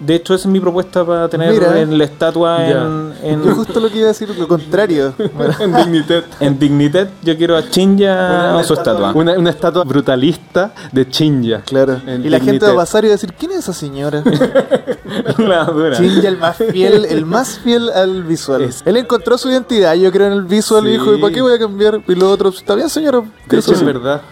De 0.00 0.14
hecho, 0.16 0.34
esa 0.34 0.48
es 0.48 0.52
mi 0.52 0.60
propuesta 0.60 1.04
para 1.04 1.28
tener 1.28 1.52
Mira. 1.52 1.78
en 1.80 1.96
la 1.96 2.04
estatua 2.04 2.66
en, 2.68 3.12
en, 3.22 3.44
Yo 3.44 3.54
justo 3.54 3.80
lo 3.80 3.88
que 3.90 3.98
iba 3.98 4.06
a 4.06 4.08
decir, 4.08 4.28
lo 4.36 4.48
contrario. 4.48 5.14
en 5.60 5.74
Dignidad. 5.74 6.24
en 6.40 6.58
Dignidad. 6.58 7.08
Yo 7.22 7.36
quiero 7.36 7.56
a 7.56 7.68
Chinja 7.68 8.62
su 8.64 8.74
estatua. 8.74 9.12
Una, 9.14 9.32
una 9.38 9.50
estatua 9.50 9.84
brutalista 9.84 10.72
de 10.92 11.08
Chinja. 11.08 11.62
Claro. 11.62 12.00
En 12.06 12.24
Y 12.24 12.28
la 12.28 12.40
gente 12.40 12.66
va 12.66 12.72
a 12.72 12.76
pasar 12.76 13.04
y 13.04 13.08
va 13.08 13.12
a 13.12 13.16
decir, 13.16 13.32
¿quién 13.38 13.52
es 13.52 13.58
esa 13.58 13.72
señora? 13.72 14.22
La 15.38 15.64
dura. 15.64 15.96
Chinja 15.96 16.28
el 16.28 16.38
más 16.38 16.56
fiel, 16.56 17.04
el 17.04 17.24
más 17.26 17.58
fiel 17.58 17.90
al 17.90 18.22
visual. 18.24 18.62
Es- 18.62 18.82
Él 18.84 18.96
encontró 18.96 19.38
su 19.38 19.48
identidad, 19.50 19.94
yo 19.94 20.10
creo, 20.10 20.26
en 20.26 20.32
el 20.34 20.42
visual 20.44 20.82
Sí. 20.84 20.88
y 20.88 20.92
dijo, 20.92 21.14
¿y 21.14 21.20
para 21.20 21.32
qué 21.32 21.42
voy 21.42 21.54
a 21.54 21.58
cambiar? 21.58 22.00
Y 22.06 22.14
lo 22.14 22.30
otro, 22.30 22.48
está 22.50 22.74
bien 22.74 22.88
señora. 22.88 23.20
De 23.20 23.58
hecho, 23.58 23.72
Eso 23.72 23.72
es 23.74 23.84
verdad. 23.84 24.22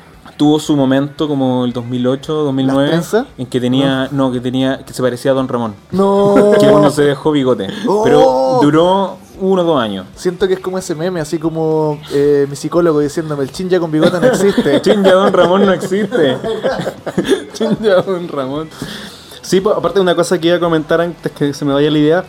Tuvo 0.42 0.58
su 0.58 0.74
momento 0.76 1.28
como 1.28 1.64
el 1.64 1.72
2008, 1.72 2.32
¿Las 2.34 2.44
2009 2.46 2.88
trenzas? 2.88 3.26
en 3.38 3.46
que 3.46 3.60
tenía 3.60 4.08
no 4.10 4.32
que 4.32 4.40
tenía 4.40 4.84
que 4.84 4.92
se 4.92 5.00
parecía 5.00 5.30
a 5.30 5.34
Don 5.34 5.46
Ramón 5.46 5.72
No. 5.92 6.34
que 6.58 6.66
uno 6.66 6.90
se 6.90 7.02
dejó 7.02 7.30
bigote 7.30 7.68
Oh. 7.86 8.02
pero 8.02 8.58
duró 8.60 9.18
uno 9.40 9.62
o 9.62 9.64
dos 9.64 9.80
años 9.80 10.04
Siento 10.16 10.48
que 10.48 10.54
es 10.54 10.58
como 10.60 10.78
ese 10.78 10.96
meme, 10.96 11.20
así 11.20 11.38
como 11.38 12.00
eh, 12.12 12.48
mi 12.50 12.56
psicólogo 12.56 12.98
diciéndome, 12.98 13.44
el 13.44 13.52
chinja 13.52 13.78
con 13.78 13.92
bigote 13.92 14.18
no 14.18 14.26
existe. 14.26 14.80
Chinga 14.82 15.12
Don 15.12 15.32
Ramón 15.32 15.64
no 15.64 15.72
existe 15.72 16.36
Chinja, 17.52 18.02
don 18.02 18.26
Ramón. 18.26 18.68
Sí, 19.42 19.60
pues, 19.60 19.76
aparte 19.76 19.98
de 20.00 20.02
una 20.02 20.16
cosa 20.16 20.40
que 20.40 20.48
iba 20.48 20.56
a 20.56 20.60
comentar 20.60 21.00
antes 21.00 21.30
que 21.30 21.54
se 21.54 21.64
me 21.64 21.72
vaya 21.72 21.88
la 21.90 21.98
idea. 21.98 22.24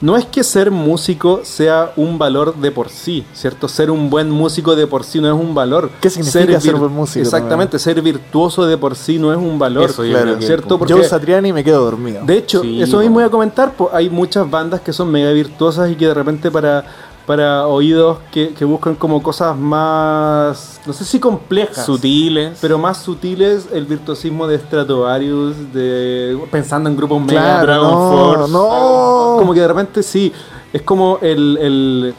No 0.00 0.16
es 0.16 0.26
que 0.26 0.44
ser 0.44 0.70
músico 0.70 1.40
sea 1.42 1.92
un 1.96 2.18
valor 2.18 2.54
de 2.56 2.70
por 2.70 2.90
sí, 2.90 3.24
¿cierto? 3.32 3.66
Ser 3.66 3.90
un 3.90 4.10
buen 4.10 4.30
músico 4.30 4.76
de 4.76 4.86
por 4.86 5.04
sí 5.04 5.20
no 5.20 5.28
es 5.28 5.34
un 5.34 5.54
valor. 5.54 5.90
¿Qué 6.00 6.10
significa 6.10 6.60
ser 6.60 6.76
buen 6.76 6.92
músico 6.92 7.22
Exactamente, 7.22 7.78
ser 7.78 8.02
virtuoso 8.02 8.66
de 8.66 8.76
por 8.76 8.94
sí 8.94 9.18
no 9.18 9.32
es 9.32 9.38
un 9.38 9.58
valor, 9.58 9.88
Eso 9.88 10.04
yo 10.04 10.12
Claro. 10.12 10.40
¿cierto? 10.40 10.78
Porque 10.78 10.92
Joe 10.92 11.04
Satriani 11.04 11.52
me 11.52 11.64
quedo 11.64 11.82
dormido. 11.82 12.22
de 12.24 12.36
hecho, 12.36 12.60
Sí, 12.60 12.82
eso 12.82 12.98
mismo 12.98 13.14
voy 13.14 13.24
a 13.24 13.30
comentar, 13.30 13.72
pues, 13.72 13.90
hay 13.94 14.10
muchas 14.10 14.50
bandas 14.50 14.80
que 14.82 14.92
son 14.92 15.10
mega 15.10 15.30
virtuosas 15.32 15.90
y 15.90 15.94
que 15.94 16.06
de 16.06 16.14
repente 16.14 16.50
para, 16.50 16.84
para 17.26 17.66
oídos 17.66 18.18
que, 18.30 18.50
que 18.54 18.64
buscan 18.64 18.94
como 18.94 19.20
cosas 19.22 19.56
más, 19.56 20.80
no 20.86 20.92
sé 20.92 21.04
si 21.04 21.18
complejas, 21.18 21.84
sutiles 21.84 22.56
pero 22.60 22.78
más 22.78 22.98
sutiles, 22.98 23.66
el 23.72 23.84
virtuosismo 23.84 24.46
de 24.46 24.58
Stratovarius, 24.58 25.72
de 25.72 26.38
pensando 26.52 26.88
en 26.88 26.96
grupos 26.96 27.20
mega 27.22 27.40
claro, 27.40 27.66
Dragon 27.66 27.90
no, 27.90 28.10
Force. 28.10 28.52
no. 28.52 29.36
como 29.38 29.52
que 29.54 29.60
de 29.60 29.68
repente 29.68 30.02
sí, 30.02 30.32
es 30.72 30.82
como 30.82 31.18
el, 31.20 31.58
el, 31.60 32.14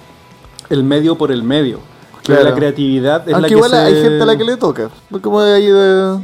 el 0.70 0.84
medio 0.84 1.18
por 1.18 1.32
el 1.32 1.44
medio. 1.44 1.80
Claro. 2.24 2.44
La 2.44 2.54
creatividad 2.56 3.22
es 3.22 3.28
la 3.32 3.38
Aunque 3.38 3.48
que 3.48 3.56
igual 3.56 3.72
se- 3.72 3.78
hay 3.78 4.02
gente 4.02 4.22
a 4.22 4.26
la 4.26 4.38
que 4.38 4.44
le 4.44 4.58
toca. 4.58 4.90
Como 5.22 5.42
de... 5.42 6.20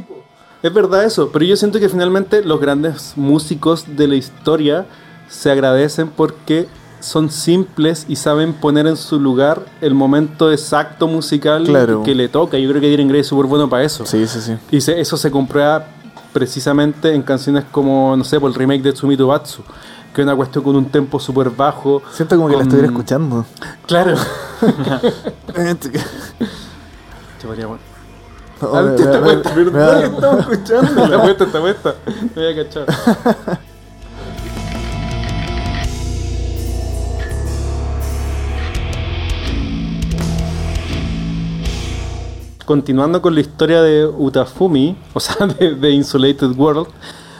Es 0.62 0.72
verdad 0.74 1.04
eso, 1.04 1.30
pero 1.32 1.46
yo 1.46 1.56
siento 1.56 1.80
que 1.80 1.88
finalmente 1.88 2.42
los 2.44 2.60
grandes 2.60 3.14
músicos 3.16 3.84
de 3.96 4.08
la 4.08 4.14
historia 4.16 4.84
se 5.28 5.50
agradecen 5.50 6.08
porque 6.08 6.66
son 7.04 7.30
simples 7.30 8.06
y 8.08 8.16
saben 8.16 8.54
poner 8.54 8.86
en 8.86 8.96
su 8.96 9.20
lugar 9.20 9.62
el 9.80 9.94
momento 9.94 10.50
exacto 10.50 11.06
musical 11.06 11.64
Claro. 11.64 12.02
que 12.02 12.14
le 12.14 12.28
toca. 12.28 12.58
Yo 12.58 12.68
creo 12.70 12.80
que 12.80 12.88
Diren 12.88 13.08
Grey 13.08 13.20
es 13.20 13.26
súper 13.26 13.46
bueno 13.46 13.68
para 13.68 13.84
eso. 13.84 14.06
Sí, 14.06 14.26
sí, 14.26 14.40
sí. 14.40 14.56
Y 14.70 14.80
se- 14.80 14.98
eso 15.00 15.16
se 15.16 15.30
comprueba 15.30 15.86
precisamente 16.32 17.14
en 17.14 17.22
canciones 17.22 17.64
como, 17.70 18.16
no 18.16 18.24
sé, 18.24 18.40
por 18.40 18.50
el 18.50 18.54
remake 18.56 18.82
de 18.82 18.92
Tsumito 18.92 19.26
Batsu, 19.28 19.62
que 20.14 20.22
es 20.22 20.26
una 20.26 20.34
cuestión 20.34 20.64
con 20.64 20.74
un 20.76 20.86
tempo 20.86 21.20
súper 21.20 21.50
bajo. 21.50 22.02
Siento 22.12 22.36
como 22.36 22.48
que 22.48 22.56
la 22.56 22.62
estuviera 22.62 22.88
escuchando. 22.88 23.44
Claro. 23.86 24.14
No, 28.62 28.68
Ah, 28.72 28.82
me- 28.82 28.92
te- 28.96 29.04
te 29.04 29.18
me- 29.20 29.64
me- 29.64 29.70
¿verdad? 29.70 30.00
me- 30.10 30.14
Estamos 30.16 30.40
escuchando. 30.40 31.04
Está 31.04 31.22
puesta, 31.22 31.44
está 31.44 31.60
puesta. 31.60 31.94
Me 32.34 33.73
Continuando 42.64 43.20
con 43.20 43.34
la 43.34 43.40
historia 43.40 43.82
de 43.82 44.06
Utafumi, 44.06 44.96
o 45.12 45.20
sea, 45.20 45.46
de, 45.58 45.74
de 45.74 45.90
Insulated 45.90 46.56
World, 46.56 46.88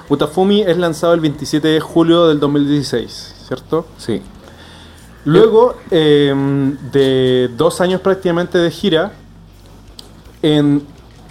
Utafumi 0.08 0.62
es 0.62 0.76
lanzado 0.76 1.14
el 1.14 1.20
27 1.20 1.66
de 1.66 1.80
julio 1.80 2.26
del 2.28 2.40
2016, 2.40 3.34
¿cierto? 3.46 3.86
sí 3.96 4.20
Luego 5.24 5.74
eh, 5.90 6.34
de 6.92 7.50
dos 7.56 7.80
años 7.80 8.02
prácticamente 8.02 8.58
de 8.58 8.70
gira, 8.70 9.12
en 10.42 10.82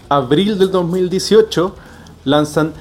abril 0.09 0.57
del 0.57 0.71
2018 0.71 1.75
lanzan 2.25 2.73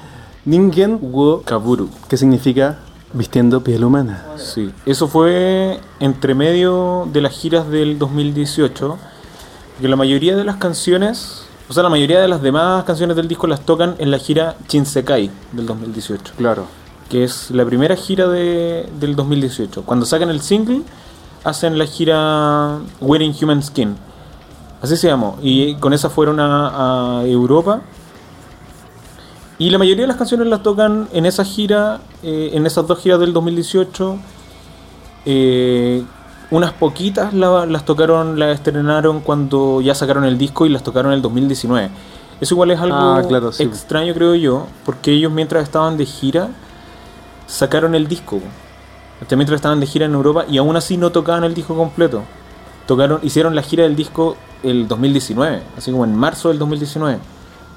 Ningen 0.45 0.97
wo 1.01 1.43
Kaburu 1.43 1.89
que 2.09 2.17
significa 2.17 2.79
vistiendo 3.13 3.63
piel 3.63 3.83
humana. 3.83 4.25
sí 4.37 4.71
eso 4.87 5.07
fue 5.07 5.79
entre 5.99 6.33
medio 6.33 7.07
de 7.13 7.21
las 7.21 7.33
giras 7.33 7.69
del 7.69 7.99
2018 7.99 8.97
que 9.83 9.87
la 9.89 9.95
mayoría 9.95 10.35
de 10.35 10.43
las 10.43 10.55
canciones 10.55 11.43
o 11.69 11.73
sea 11.73 11.83
la 11.83 11.89
mayoría 11.89 12.19
de 12.21 12.27
las 12.27 12.41
demás 12.41 12.83
canciones 12.85 13.15
del 13.15 13.27
disco 13.27 13.47
las 13.47 13.61
tocan 13.61 13.95
en 13.99 14.11
la 14.11 14.17
gira 14.17 14.55
Shinsekai 14.67 15.29
del 15.51 15.65
2018 15.65 16.33
Claro. 16.37 16.65
que 17.09 17.23
es 17.23 17.51
la 17.51 17.65
primera 17.65 17.95
gira 17.95 18.27
de, 18.27 18.89
del 18.99 19.15
2018. 19.15 19.83
Cuando 19.83 20.05
sacan 20.05 20.29
el 20.29 20.41
single, 20.41 20.81
hacen 21.43 21.77
la 21.77 21.85
gira 21.85 22.79
Wearing 23.01 23.35
Human 23.39 23.61
Skin. 23.61 23.95
Así 24.81 24.97
se 24.97 25.07
llamó. 25.07 25.37
Y 25.41 25.75
con 25.75 25.93
esa 25.93 26.09
fueron 26.09 26.39
a, 26.39 27.19
a 27.19 27.25
Europa. 27.27 27.81
Y 29.59 29.69
la 29.69 29.77
mayoría 29.77 30.03
de 30.03 30.07
las 30.07 30.17
canciones 30.17 30.47
las 30.47 30.63
tocan 30.63 31.07
en 31.13 31.25
esa 31.27 31.45
gira, 31.45 32.01
eh, 32.23 32.51
en 32.53 32.65
esas 32.65 32.87
dos 32.87 32.99
giras 32.99 33.19
del 33.19 33.31
2018. 33.31 34.17
Eh, 35.25 36.03
unas 36.53 36.71
poquitas 36.73 37.33
la- 37.33 37.65
las 37.65 37.83
tocaron, 37.85 38.37
las 38.37 38.55
estrenaron 38.55 39.21
cuando 39.21 39.81
ya 39.81 39.95
sacaron 39.95 40.23
el 40.23 40.37
disco 40.37 40.65
y 40.65 40.69
las 40.69 40.83
tocaron 40.83 41.11
en 41.11 41.15
el 41.17 41.21
2019. 41.21 41.89
Eso 42.39 42.53
igual 42.55 42.71
es 42.71 42.79
algo 42.79 42.95
Ah, 42.95 43.21
claro, 43.27 43.51
sí. 43.51 43.63
extraño, 43.63 44.13
creo 44.13 44.35
yo, 44.35 44.67
porque 44.85 45.11
ellos 45.11 45.31
mientras 45.31 45.63
estaban 45.63 45.97
de 45.97 46.05
gira 46.05 46.49
sacaron 47.47 47.95
el 47.95 48.07
disco. 48.07 48.39
Este, 49.21 49.35
Mientras 49.35 49.55
estaban 49.57 49.79
de 49.79 49.85
gira 49.87 50.05
en 50.05 50.13
Europa 50.13 50.45
y 50.49 50.57
aún 50.57 50.75
así 50.75 50.97
no 50.97 51.11
tocaban 51.11 51.43
el 51.43 51.53
disco 51.53 51.75
completo. 51.75 52.23
Tocaron, 52.87 53.19
hicieron 53.23 53.55
la 53.55 53.61
gira 53.61 53.83
del 53.83 53.95
disco 53.95 54.35
el 54.63 54.87
2019, 54.87 55.61
así 55.77 55.91
como 55.91 56.03
en 56.03 56.15
marzo 56.15 56.49
del 56.49 56.59
2019, 56.59 57.19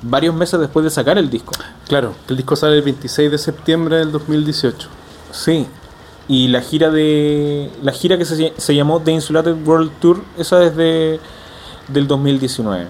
varios 0.02 0.34
meses 0.34 0.58
después 0.58 0.82
de 0.84 0.90
sacar 0.90 1.16
el 1.18 1.30
disco. 1.30 1.52
Claro, 1.86 2.14
el 2.28 2.36
disco 2.36 2.56
sale 2.56 2.76
el 2.76 2.82
26 2.82 3.30
de 3.30 3.38
septiembre 3.38 3.98
del 3.98 4.10
2018. 4.12 4.88
Sí. 5.30 5.66
Y 6.28 6.48
la 6.48 6.60
gira 6.60 6.90
de 6.90 7.70
la 7.82 7.92
gira 7.92 8.18
que 8.18 8.24
se, 8.24 8.52
se 8.56 8.74
llamó 8.74 9.00
The 9.00 9.12
Insulated 9.12 9.56
World 9.66 9.92
Tour, 10.00 10.22
esa 10.36 10.58
desde 10.58 11.20
del 11.88 12.06
2019. 12.06 12.88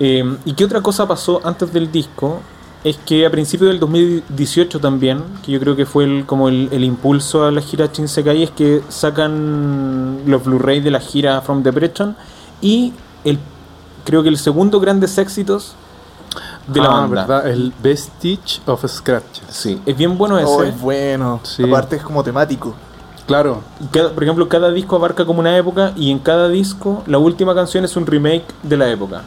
Eh, 0.00 0.36
¿Y 0.44 0.52
qué 0.54 0.64
otra 0.64 0.80
cosa 0.80 1.06
pasó 1.06 1.40
antes 1.44 1.72
del 1.72 1.90
disco? 1.90 2.40
Es 2.84 2.98
que 2.98 3.24
a 3.24 3.30
principios 3.30 3.70
del 3.70 3.78
2018 3.78 4.80
también, 4.80 5.22
que 5.44 5.52
yo 5.52 5.60
creo 5.60 5.76
que 5.76 5.86
fue 5.86 6.04
el, 6.04 6.26
como 6.26 6.48
el, 6.48 6.68
el 6.72 6.82
impulso 6.84 7.44
a 7.44 7.52
la 7.52 7.60
gira 7.60 7.86
Shinsekai, 7.86 8.42
es 8.42 8.50
que 8.50 8.82
sacan 8.88 10.22
los 10.26 10.44
Blu-ray 10.44 10.80
de 10.80 10.90
la 10.90 10.98
gira 10.98 11.40
From 11.42 11.62
Depression 11.62 12.16
y 12.60 12.92
el, 13.24 13.38
creo 14.04 14.22
que 14.22 14.28
el 14.28 14.38
segundo 14.38 14.80
grandes 14.80 15.16
éxitos 15.18 15.76
de 16.66 16.80
la 16.80 16.86
Ah, 16.86 17.00
banda. 17.00 17.26
¿verdad? 17.26 17.48
El 17.50 17.72
Vestige 17.82 18.60
of 18.66 18.84
Scratches. 18.86 19.44
Sí, 19.48 19.80
es 19.86 19.96
bien 19.96 20.16
bueno 20.18 20.38
ese. 20.38 20.46
Oh, 20.50 20.62
es 20.62 20.80
bueno. 20.80 21.40
Sí. 21.42 21.62
Aparte 21.64 21.96
es 21.96 22.02
como 22.02 22.22
temático. 22.22 22.74
Claro. 23.26 23.60
Cada- 23.92 24.10
por 24.10 24.22
ejemplo, 24.24 24.48
cada 24.48 24.70
disco 24.70 24.96
abarca 24.96 25.24
como 25.24 25.40
una 25.40 25.56
época 25.56 25.92
y 25.96 26.10
en 26.10 26.18
cada 26.18 26.48
disco 26.48 27.02
la 27.06 27.18
última 27.18 27.54
canción 27.54 27.84
es 27.84 27.96
un 27.96 28.04
remake 28.06 28.44
de 28.62 28.76
la 28.76 28.88
época. 28.90 29.22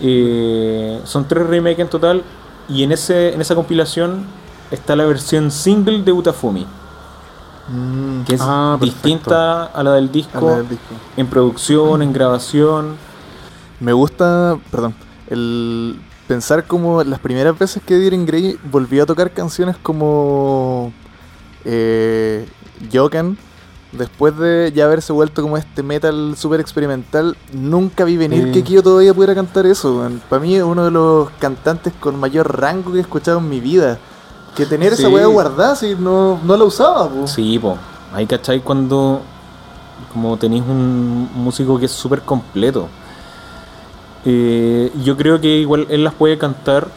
Eh, 0.00 1.00
son 1.04 1.26
tres 1.26 1.46
remakes 1.46 1.78
en 1.80 1.88
total 1.88 2.22
y 2.68 2.82
en, 2.84 2.92
ese, 2.92 3.34
en 3.34 3.40
esa 3.40 3.54
compilación 3.54 4.24
está 4.70 4.96
la 4.96 5.04
versión 5.04 5.50
single 5.50 6.02
de 6.02 6.12
Utafumi, 6.12 6.66
Mm, 7.68 8.24
que 8.24 8.34
es 8.34 8.40
Ah, 8.42 8.76
distinta 8.80 9.64
a 9.66 9.82
la 9.84 9.92
del 9.92 10.10
disco, 10.10 10.36
habla 10.38 10.56
del 10.58 10.68
disco. 10.70 10.94
en 11.16 11.26
producción, 11.28 12.02
en 12.02 12.12
grabación. 12.12 12.96
Me 13.78 13.92
gusta, 13.92 14.56
perdón, 14.70 14.94
el 15.32 16.00
pensar 16.28 16.66
como 16.66 17.02
las 17.04 17.18
primeras 17.18 17.58
veces 17.58 17.82
que 17.84 17.96
Diren 17.96 18.26
Grey 18.26 18.58
volvió 18.70 19.02
a 19.02 19.06
tocar 19.06 19.32
canciones 19.32 19.76
como 19.76 20.92
eh, 21.64 22.46
después 23.92 24.36
de 24.38 24.72
ya 24.74 24.84
haberse 24.86 25.12
vuelto 25.12 25.42
como 25.42 25.56
este 25.56 25.82
metal 25.82 26.34
super 26.36 26.60
experimental, 26.60 27.36
nunca 27.52 28.04
vi 28.04 28.16
venir 28.16 28.46
Sí. 28.46 28.52
que 28.52 28.62
Kyo 28.64 28.82
todavía 28.82 29.12
pudiera 29.14 29.34
cantar 29.34 29.66
eso. 29.66 30.08
Para 30.28 30.40
mí 30.40 30.56
es 30.56 30.62
uno 30.62 30.84
de 30.84 30.90
los 30.90 31.30
cantantes 31.38 31.92
con 32.00 32.18
mayor 32.18 32.58
rango 32.58 32.92
que 32.92 32.98
he 32.98 33.02
escuchado 33.02 33.38
en 33.38 33.48
mi 33.48 33.60
vida. 33.60 33.98
Que 34.56 34.66
tener 34.66 34.92
esa 34.92 35.08
weá 35.08 35.26
guardada 35.26 35.76
si 35.76 35.94
no, 35.94 36.38
no 36.44 36.56
la 36.56 36.64
usaba, 36.64 37.08
po. 37.08 37.26
Sí, 37.26 37.58
po. 37.58 37.78
Ahí 38.12 38.26
cachai 38.26 38.60
cuando 38.60 39.22
como 40.12 40.36
tenéis 40.36 40.62
un 40.66 41.30
músico 41.34 41.78
que 41.78 41.86
es 41.86 41.92
súper 41.92 42.20
completo. 42.22 42.88
Eh, 44.24 44.92
yo 45.04 45.16
creo 45.16 45.40
que 45.40 45.48
igual 45.58 45.86
él 45.90 46.04
las 46.04 46.14
puede 46.14 46.38
cantar 46.38 46.88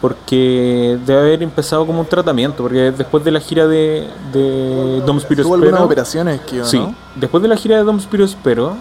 porque 0.00 0.98
debe 1.06 1.20
haber 1.20 1.42
empezado 1.44 1.86
como 1.86 2.00
un 2.00 2.06
tratamiento, 2.06 2.62
porque 2.64 2.90
después 2.90 3.22
de 3.24 3.30
la 3.30 3.38
gira 3.38 3.68
de, 3.68 4.08
de 4.32 5.00
Dom 5.06 5.20
Spiro 5.20 5.44
Tuvo 5.44 5.54
algunas 5.54 5.74
Spero- 5.74 5.86
operaciones, 5.86 6.40
Kyo, 6.40 6.64
Sí, 6.64 6.78
¿no? 6.80 6.94
después 7.14 7.40
de 7.40 7.48
la 7.48 7.56
gira 7.56 7.76
de 7.76 7.84
Dom 7.84 8.00
Spiro 8.00 8.26
Spero, 8.26 8.76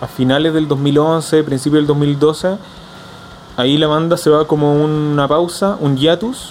a 0.00 0.06
finales 0.06 0.54
del 0.54 0.68
2011, 0.68 1.42
principio 1.42 1.78
del 1.78 1.86
2012, 1.88 2.56
ahí 3.56 3.76
la 3.76 3.88
banda 3.88 4.16
se 4.16 4.30
va 4.30 4.46
como 4.46 4.74
una 4.74 5.26
pausa, 5.26 5.76
un 5.80 5.96
hiatus, 5.96 6.50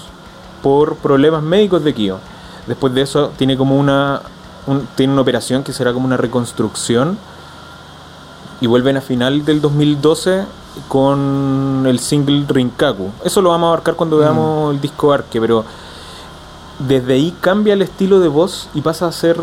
por 0.62 0.98
problemas 0.98 1.41
médicos 1.41 1.81
de 1.86 1.93
Kyo. 1.93 2.17
Después 2.67 2.93
de 2.93 3.01
eso 3.03 3.31
tiene 3.38 3.55
como 3.55 3.77
una, 3.77 4.21
un- 4.67 4.88
tiene 4.95 5.13
una 5.13 5.21
operación 5.21 5.63
que 5.63 5.71
será 5.71 5.93
como 5.93 6.05
una 6.05 6.17
reconstrucción 6.17 7.17
y 8.60 8.67
vuelven 8.67 8.98
a 8.98 9.01
final 9.01 9.45
del 9.45 9.62
2012 9.62 10.43
con 10.88 11.84
el 11.88 11.99
single 11.99 12.45
Rinkaku. 12.47 13.10
Eso 13.23 13.41
lo 13.41 13.49
vamos 13.49 13.67
a 13.67 13.69
abarcar 13.69 13.95
cuando 13.95 14.17
veamos 14.17 14.73
el 14.73 14.81
disco 14.81 15.12
Arque, 15.12 15.39
pero 15.39 15.63
desde 16.79 17.13
ahí 17.13 17.34
cambia 17.41 17.73
el 17.73 17.81
estilo 17.81 18.19
de 18.19 18.27
voz 18.27 18.69
y 18.73 18.81
pasa 18.81 19.07
a 19.07 19.12
ser 19.12 19.38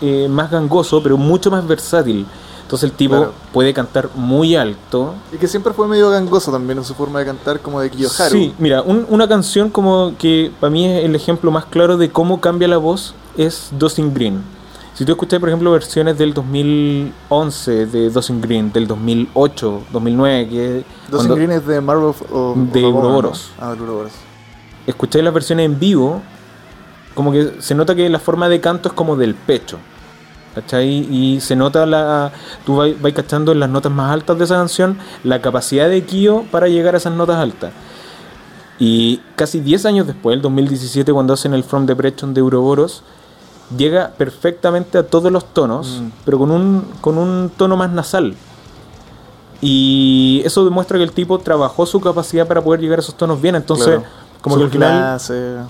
eh, 0.00 0.28
más 0.30 0.50
gangoso, 0.50 1.02
pero 1.02 1.16
mucho 1.16 1.50
más 1.50 1.66
versátil. 1.66 2.26
Entonces 2.62 2.88
el 2.90 2.96
tipo 2.96 3.16
Claro. 3.16 3.32
puede 3.52 3.74
cantar 3.74 4.08
muy 4.14 4.54
alto. 4.56 5.14
Y 5.32 5.36
que 5.38 5.48
siempre 5.48 5.72
fue 5.72 5.88
medio 5.88 6.08
gangoso 6.10 6.52
también 6.52 6.78
en 6.78 6.84
su 6.84 6.94
forma 6.94 7.18
de 7.18 7.26
cantar, 7.26 7.60
como 7.60 7.80
de 7.80 7.90
Kiyoharu. 7.90 8.30
Sí, 8.30 8.54
mira, 8.58 8.80
un- 8.82 9.06
una 9.10 9.26
canción 9.28 9.70
como 9.70 10.14
que 10.18 10.52
para 10.60 10.70
mí 10.70 10.86
es 10.86 11.04
el 11.04 11.14
ejemplo 11.16 11.50
más 11.50 11.64
claro 11.64 11.96
de 11.96 12.10
cómo 12.10 12.40
cambia 12.40 12.68
la 12.68 12.76
voz 12.78 13.14
es 13.36 13.70
Dosing 13.72 14.14
Green. 14.14 14.42
Si 15.00 15.06
tú 15.06 15.12
escuchas, 15.12 15.40
por 15.40 15.48
ejemplo, 15.48 15.72
versiones 15.72 16.18
del 16.18 16.34
2011 16.34 17.86
de 17.86 18.10
Dosing 18.10 18.42
Green, 18.42 18.70
del 18.70 18.86
2008, 18.86 19.84
2009, 19.94 20.48
que 20.50 20.84
Green 21.26 21.52
es 21.52 21.66
de 21.66 21.80
Marvel 21.80 22.12
o 22.30 22.54
De 22.70 22.84
Ouroboros. 22.84 23.50
¿no? 23.58 23.64
Ah, 23.64 23.74
de 23.74 23.80
Ouroboros. 23.80 24.12
escucháis 24.86 25.24
las 25.24 25.32
versiones 25.32 25.64
en 25.64 25.80
vivo, 25.80 26.20
como 27.14 27.32
que 27.32 27.50
se 27.60 27.74
nota 27.74 27.94
que 27.94 28.10
la 28.10 28.18
forma 28.18 28.50
de 28.50 28.60
canto 28.60 28.90
es 28.90 28.94
como 28.94 29.16
del 29.16 29.34
pecho. 29.34 29.78
¿Cachai? 30.54 30.86
Y 31.10 31.40
se 31.40 31.56
nota 31.56 31.86
la. 31.86 32.30
Tú 32.66 32.76
vas 32.76 33.12
cachando 33.14 33.52
en 33.52 33.60
las 33.60 33.70
notas 33.70 33.90
más 33.90 34.12
altas 34.12 34.36
de 34.36 34.44
esa 34.44 34.56
canción 34.56 34.98
la 35.24 35.40
capacidad 35.40 35.88
de 35.88 36.04
Kyo 36.04 36.44
para 36.50 36.68
llegar 36.68 36.94
a 36.94 36.98
esas 36.98 37.14
notas 37.14 37.36
altas. 37.36 37.72
Y 38.78 39.22
casi 39.34 39.60
10 39.60 39.86
años 39.86 40.06
después, 40.06 40.36
el 40.36 40.42
2017, 40.42 41.10
cuando 41.10 41.32
hacen 41.32 41.54
el 41.54 41.64
From 41.64 41.86
Depression 41.86 42.34
de 42.34 42.42
Ouroboros, 42.42 43.02
llega 43.76 44.10
perfectamente 44.16 44.98
a 44.98 45.02
todos 45.06 45.30
los 45.30 45.44
tonos, 45.52 46.00
Mm. 46.02 46.08
pero 46.24 46.38
con 46.38 46.50
un, 46.50 46.84
con 47.00 47.18
un 47.18 47.50
tono 47.56 47.76
más 47.76 47.90
nasal. 47.90 48.34
Y 49.60 50.42
eso 50.44 50.64
demuestra 50.64 50.96
que 50.98 51.04
el 51.04 51.12
tipo 51.12 51.38
trabajó 51.38 51.84
su 51.86 52.00
capacidad 52.00 52.46
para 52.46 52.62
poder 52.62 52.80
llegar 52.80 52.98
a 52.98 53.02
esos 53.02 53.14
tonos 53.16 53.40
bien. 53.40 53.54
Entonces, 53.56 53.86
Claro. 53.86 54.02
como 54.40 54.54
Sus 54.56 54.62
que 54.62 54.64
al 54.84 55.18
final 55.18 55.66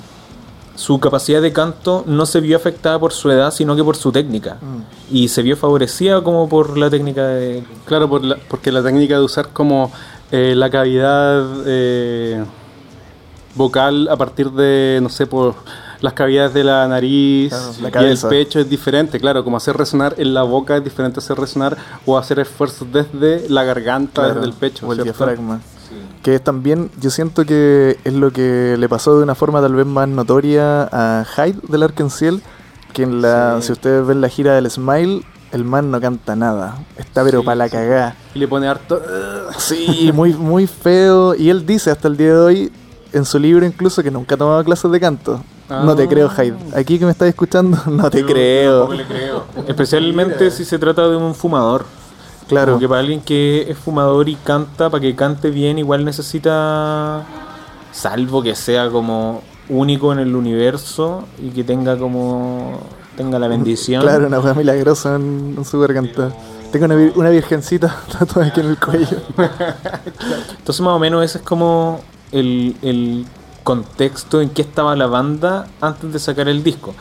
su 0.77 0.99
capacidad 0.99 1.43
de 1.43 1.53
canto 1.53 2.05
no 2.07 2.25
se 2.25 2.41
vio 2.41 2.57
afectada 2.57 2.99
por 2.99 3.13
su 3.13 3.31
edad, 3.31 3.51
sino 3.51 3.75
que 3.77 3.85
por 3.85 3.97
su 3.97 4.13
técnica. 4.13 4.57
mm. 4.61 5.15
Y 5.15 5.29
se 5.29 5.43
vio 5.43 5.57
favorecida 5.57 6.23
como 6.23 6.49
por 6.49 6.79
la 6.79 6.89
técnica 6.89 7.27
de... 7.27 7.65
Claro, 7.85 8.09
por 8.09 8.25
la- 8.25 8.37
porque 8.49 8.71
la 8.73 8.83
técnica 8.83 9.17
de 9.19 9.25
usar 9.25 9.49
como 9.49 9.91
eh, 10.33 10.55
la 10.57 10.71
cavidad 10.71 11.45
eh, 11.67 12.45
vocal 13.57 14.09
a 14.09 14.17
partir 14.17 14.51
de, 14.53 15.01
no 15.03 15.09
sé, 15.09 15.27
por 15.27 15.55
las 16.01 16.13
cavidades 16.15 16.55
de 16.55 16.65
la 16.65 16.87
nariz 16.89 17.51
Claro, 17.51 17.73
la 17.83 18.03
y 18.03 18.11
el 18.13 18.19
pecho 18.19 18.59
es 18.61 18.69
diferente, 18.71 19.21
claro, 19.21 19.45
como 19.45 19.57
hacer 19.57 19.77
resonar 19.77 20.15
en 20.19 20.33
la 20.35 20.43
boca 20.43 20.77
es 20.77 20.85
diferente 20.85 21.21
hacer 21.21 21.39
resonar 21.39 21.77
o 22.07 22.17
hacer 22.19 22.39
esfuerzos 22.39 22.89
desde 22.93 23.49
la 23.49 23.65
garganta, 23.65 24.23
Claro, 24.23 24.35
desde 24.37 24.47
el 24.47 24.53
pecho. 24.55 24.87
o 24.87 24.93
el 24.93 25.03
¿cierto? 25.03 25.25
diafragma. 25.25 25.61
Que 26.23 26.35
es 26.35 26.45
también, 26.45 26.91
yo 27.01 27.11
siento 27.11 27.45
que 27.45 27.99
es 28.05 28.13
lo 28.15 28.31
que 28.31 28.77
le 28.79 28.89
pasó 28.89 29.17
de 29.17 29.23
una 29.25 29.35
forma 29.35 29.61
tal 29.61 29.75
vez 29.75 29.87
más 29.87 30.09
notoria 30.09 30.89
a 30.93 31.25
Hyde 31.37 31.59
del 31.69 31.83
Arkansas, 31.83 32.35
que 32.93 33.03
en 33.05 33.23
la, 33.23 33.57
Sí. 33.61 33.67
si 33.69 33.73
ustedes 33.73 34.07
ven 34.07 34.21
la 34.21 34.29
gira 34.29 34.55
del 34.55 34.71
Smile, 34.71 35.23
el 35.53 35.65
man 35.65 35.91
no 35.91 36.01
canta 36.01 36.37
nada, 36.37 36.77
está 36.97 37.25
pero 37.25 37.41
Sí, 37.41 37.45
para 37.47 37.57
la 37.57 37.65
sí. 37.67 37.73
cagá. 37.73 38.15
Y 38.35 38.39
le 38.39 38.47
pone 38.49 38.69
harto... 38.69 39.03
Sí, 39.59 40.11
muy, 40.15 40.33
muy 40.35 40.67
feo. 40.67 41.35
Y 41.35 41.51
él 41.51 41.67
dice 41.67 41.91
hasta 41.91 42.07
el 42.09 42.17
día 42.17 42.29
de 42.29 42.39
hoy, 42.39 42.73
en 43.13 43.25
su 43.25 43.39
libro 43.39 43.67
incluso, 43.67 44.03
que 44.03 44.11
nunca 44.11 44.35
ha 44.35 44.39
tomado 44.39 44.63
clases 44.65 44.91
de 44.91 45.01
canto. 45.01 45.43
No 45.71 45.95
te 45.97 46.03
Ah. 46.05 46.09
creo, 46.09 46.29
Hyde. 46.29 46.57
Aquí 46.75 46.99
que 46.99 47.05
me 47.05 47.13
estás 47.13 47.29
escuchando, 47.29 47.79
no 47.87 48.11
te 48.11 48.25
creo. 48.25 48.89
Especialmente 49.67 50.51
si 50.51 50.65
se 50.65 50.79
trata 50.79 51.09
de 51.09 51.17
un 51.17 51.35
fumador. 51.35 51.85
Claro. 52.49 52.73
Porque 52.73 52.89
para 52.89 53.01
alguien 53.01 53.21
que 53.21 53.67
es 53.71 53.79
fumador 53.79 54.29
y 54.29 54.35
canta, 54.35 54.91
para 54.91 55.01
que 55.01 55.15
cante 55.15 55.51
bien, 55.51 55.79
igual 55.79 56.05
necesita, 56.05 57.23
salvo 57.93 58.43
que 58.43 58.57
sea 58.57 58.91
como 58.91 59.43
único 59.69 60.13
en 60.13 60.19
el 60.19 60.35
universo 60.35 61.25
y 61.41 61.51
que 61.51 61.63
tenga 61.63 61.97
como, 61.97 62.81
tenga 63.17 63.39
la 63.39 63.47
bendición. 63.47 64.03
Claro, 64.03 64.27
una 64.27 64.39
cosa 64.39 64.55
milagrosa 64.55 65.15
en, 65.15 65.55
en 65.57 65.65
su 65.65 65.79
garganta. 65.79 66.33
Tengo 66.73 66.87
una, 66.87 66.97
vir- 66.97 67.13
una 67.15 67.31
virgencita 67.31 67.95
tatuada 68.19 68.49
aquí 68.49 68.61
en 68.61 68.67
el 68.67 68.79
cuello. 68.81 69.19
Entonces 70.59 70.81
más 70.81 70.95
o 70.95 70.99
menos 70.99 71.25
ese 71.25 71.39
es 71.39 71.45
como 71.45 72.01
el, 72.33 72.75
el 72.83 73.27
contexto 73.63 74.41
en 74.41 74.51
que 74.51 74.63
estaba 74.63 74.97
la 74.97 75.07
banda 75.07 75.69
antes 75.81 76.13
de 76.13 76.19
sacar 76.19 76.49
el 76.49 76.63
disco. 76.63 76.95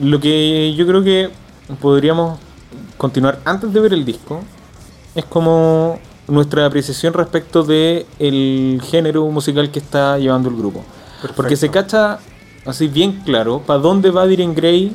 Lo 0.00 0.20
que 0.20 0.74
yo 0.74 0.86
creo 0.86 1.02
que 1.02 1.30
podríamos 1.80 2.38
continuar 2.96 3.40
antes 3.44 3.72
de 3.72 3.80
ver 3.80 3.92
el 3.92 4.04
disco 4.04 4.42
es 5.14 5.24
como 5.24 5.98
nuestra 6.28 6.66
apreciación 6.66 7.12
respecto 7.12 7.62
de 7.64 8.06
el 8.18 8.80
género 8.84 9.26
musical 9.26 9.70
que 9.70 9.80
está 9.80 10.18
llevando 10.18 10.48
el 10.48 10.56
grupo. 10.56 10.84
Porque 11.36 11.56
se 11.56 11.68
cacha 11.68 12.18
así 12.64 12.88
bien 12.88 13.22
claro 13.24 13.60
para 13.60 13.80
dónde 13.80 14.10
va 14.10 14.26
Diren 14.26 14.54
Grey 14.54 14.92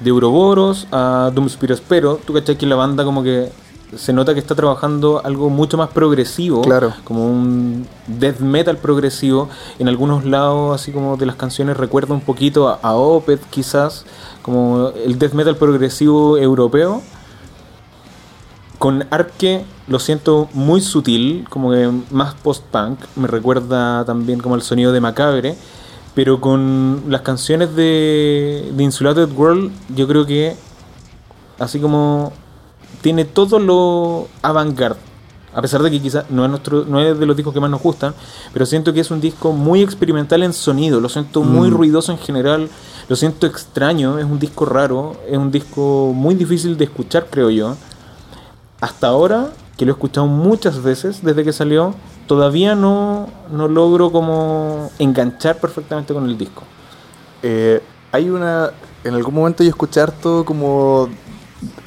de 0.00 0.10
Ouroboros 0.10 0.86
a 0.90 1.30
Doom 1.34 1.48
Spiro 1.48 2.20
Tú 2.24 2.32
cachas 2.32 2.56
que 2.56 2.66
la 2.66 2.76
banda 2.76 3.04
como 3.04 3.22
que 3.22 3.50
se 3.96 4.12
nota 4.12 4.34
que 4.34 4.40
está 4.40 4.54
trabajando 4.54 5.22
algo 5.24 5.48
mucho 5.50 5.76
más 5.78 5.88
progresivo, 5.90 6.62
Claro. 6.62 6.92
como 7.04 7.26
un 7.26 7.86
death 8.06 8.40
metal 8.40 8.76
progresivo. 8.76 9.48
En 9.78 9.88
algunos 9.88 10.24
lados, 10.24 10.74
así 10.80 10.92
como 10.92 11.16
de 11.16 11.26
las 11.26 11.36
canciones, 11.36 11.76
recuerda 11.76 12.14
un 12.14 12.20
poquito 12.20 12.68
a, 12.68 12.78
a 12.82 12.94
Opeth, 12.94 13.42
quizás, 13.50 14.04
como 14.42 14.90
el 15.04 15.18
death 15.18 15.32
metal 15.32 15.56
progresivo 15.56 16.36
europeo. 16.36 17.02
Con 18.78 19.06
Arque 19.10 19.64
lo 19.88 19.98
siento 19.98 20.48
muy 20.52 20.80
sutil, 20.80 21.46
como 21.50 21.72
que 21.72 21.90
más 22.10 22.34
post-punk, 22.34 23.00
me 23.16 23.26
recuerda 23.26 24.04
también 24.04 24.38
como 24.38 24.54
el 24.54 24.62
sonido 24.62 24.92
de 24.92 25.00
Macabre, 25.00 25.56
Pero 26.14 26.40
con 26.40 27.04
las 27.08 27.20
canciones 27.22 27.74
de, 27.76 28.70
de 28.72 28.82
Insulated 28.82 29.30
World, 29.32 29.70
yo 29.94 30.06
creo 30.08 30.26
que 30.26 30.56
así 31.60 31.78
como 31.80 32.32
tiene 33.00 33.24
todo 33.24 33.58
lo 33.58 34.28
avant-garde. 34.42 35.00
A 35.54 35.62
pesar 35.62 35.82
de 35.82 35.90
que 35.90 36.00
quizás 36.00 36.24
no 36.30 36.44
es, 36.44 36.50
nuestro, 36.50 36.84
no 36.84 37.00
es 37.00 37.18
de 37.18 37.26
los 37.26 37.36
discos 37.36 37.54
que 37.54 37.60
más 37.60 37.70
nos 37.70 37.82
gustan, 37.82 38.14
pero 38.52 38.66
siento 38.66 38.92
que 38.92 39.00
es 39.00 39.10
un 39.10 39.20
disco 39.20 39.52
muy 39.52 39.82
experimental 39.82 40.42
en 40.42 40.52
sonido, 40.52 41.00
lo 41.00 41.08
siento 41.08 41.42
muy 41.42 41.70
Mm. 41.70 41.74
ruidoso 41.74 42.12
en 42.12 42.18
general, 42.18 42.68
lo 43.08 43.16
siento 43.16 43.46
extraño, 43.46 44.18
es 44.18 44.24
un 44.24 44.38
disco 44.38 44.66
raro, 44.66 45.16
es 45.26 45.38
un 45.38 45.50
disco 45.50 46.12
muy 46.14 46.34
difícil 46.34 46.76
de 46.76 46.84
escuchar, 46.84 47.26
creo 47.30 47.50
yo. 47.50 47.76
Hasta 48.80 49.08
ahora, 49.08 49.48
que 49.76 49.84
lo 49.86 49.92
he 49.92 49.94
escuchado 49.94 50.26
muchas 50.26 50.82
veces 50.82 51.24
desde 51.24 51.42
que 51.42 51.52
salió, 51.52 51.94
todavía 52.26 52.74
no, 52.74 53.28
no 53.50 53.68
logro 53.68 54.12
como 54.12 54.90
enganchar 54.98 55.58
perfectamente 55.58 56.12
con 56.12 56.28
el 56.28 56.36
disco. 56.36 56.62
Eh, 57.42 57.80
hay 58.12 58.28
una. 58.30 58.70
En 59.02 59.14
algún 59.14 59.34
momento 59.34 59.64
yo 59.64 59.70
escuché 59.70 60.00
harto 60.00 60.44
como. 60.44 61.08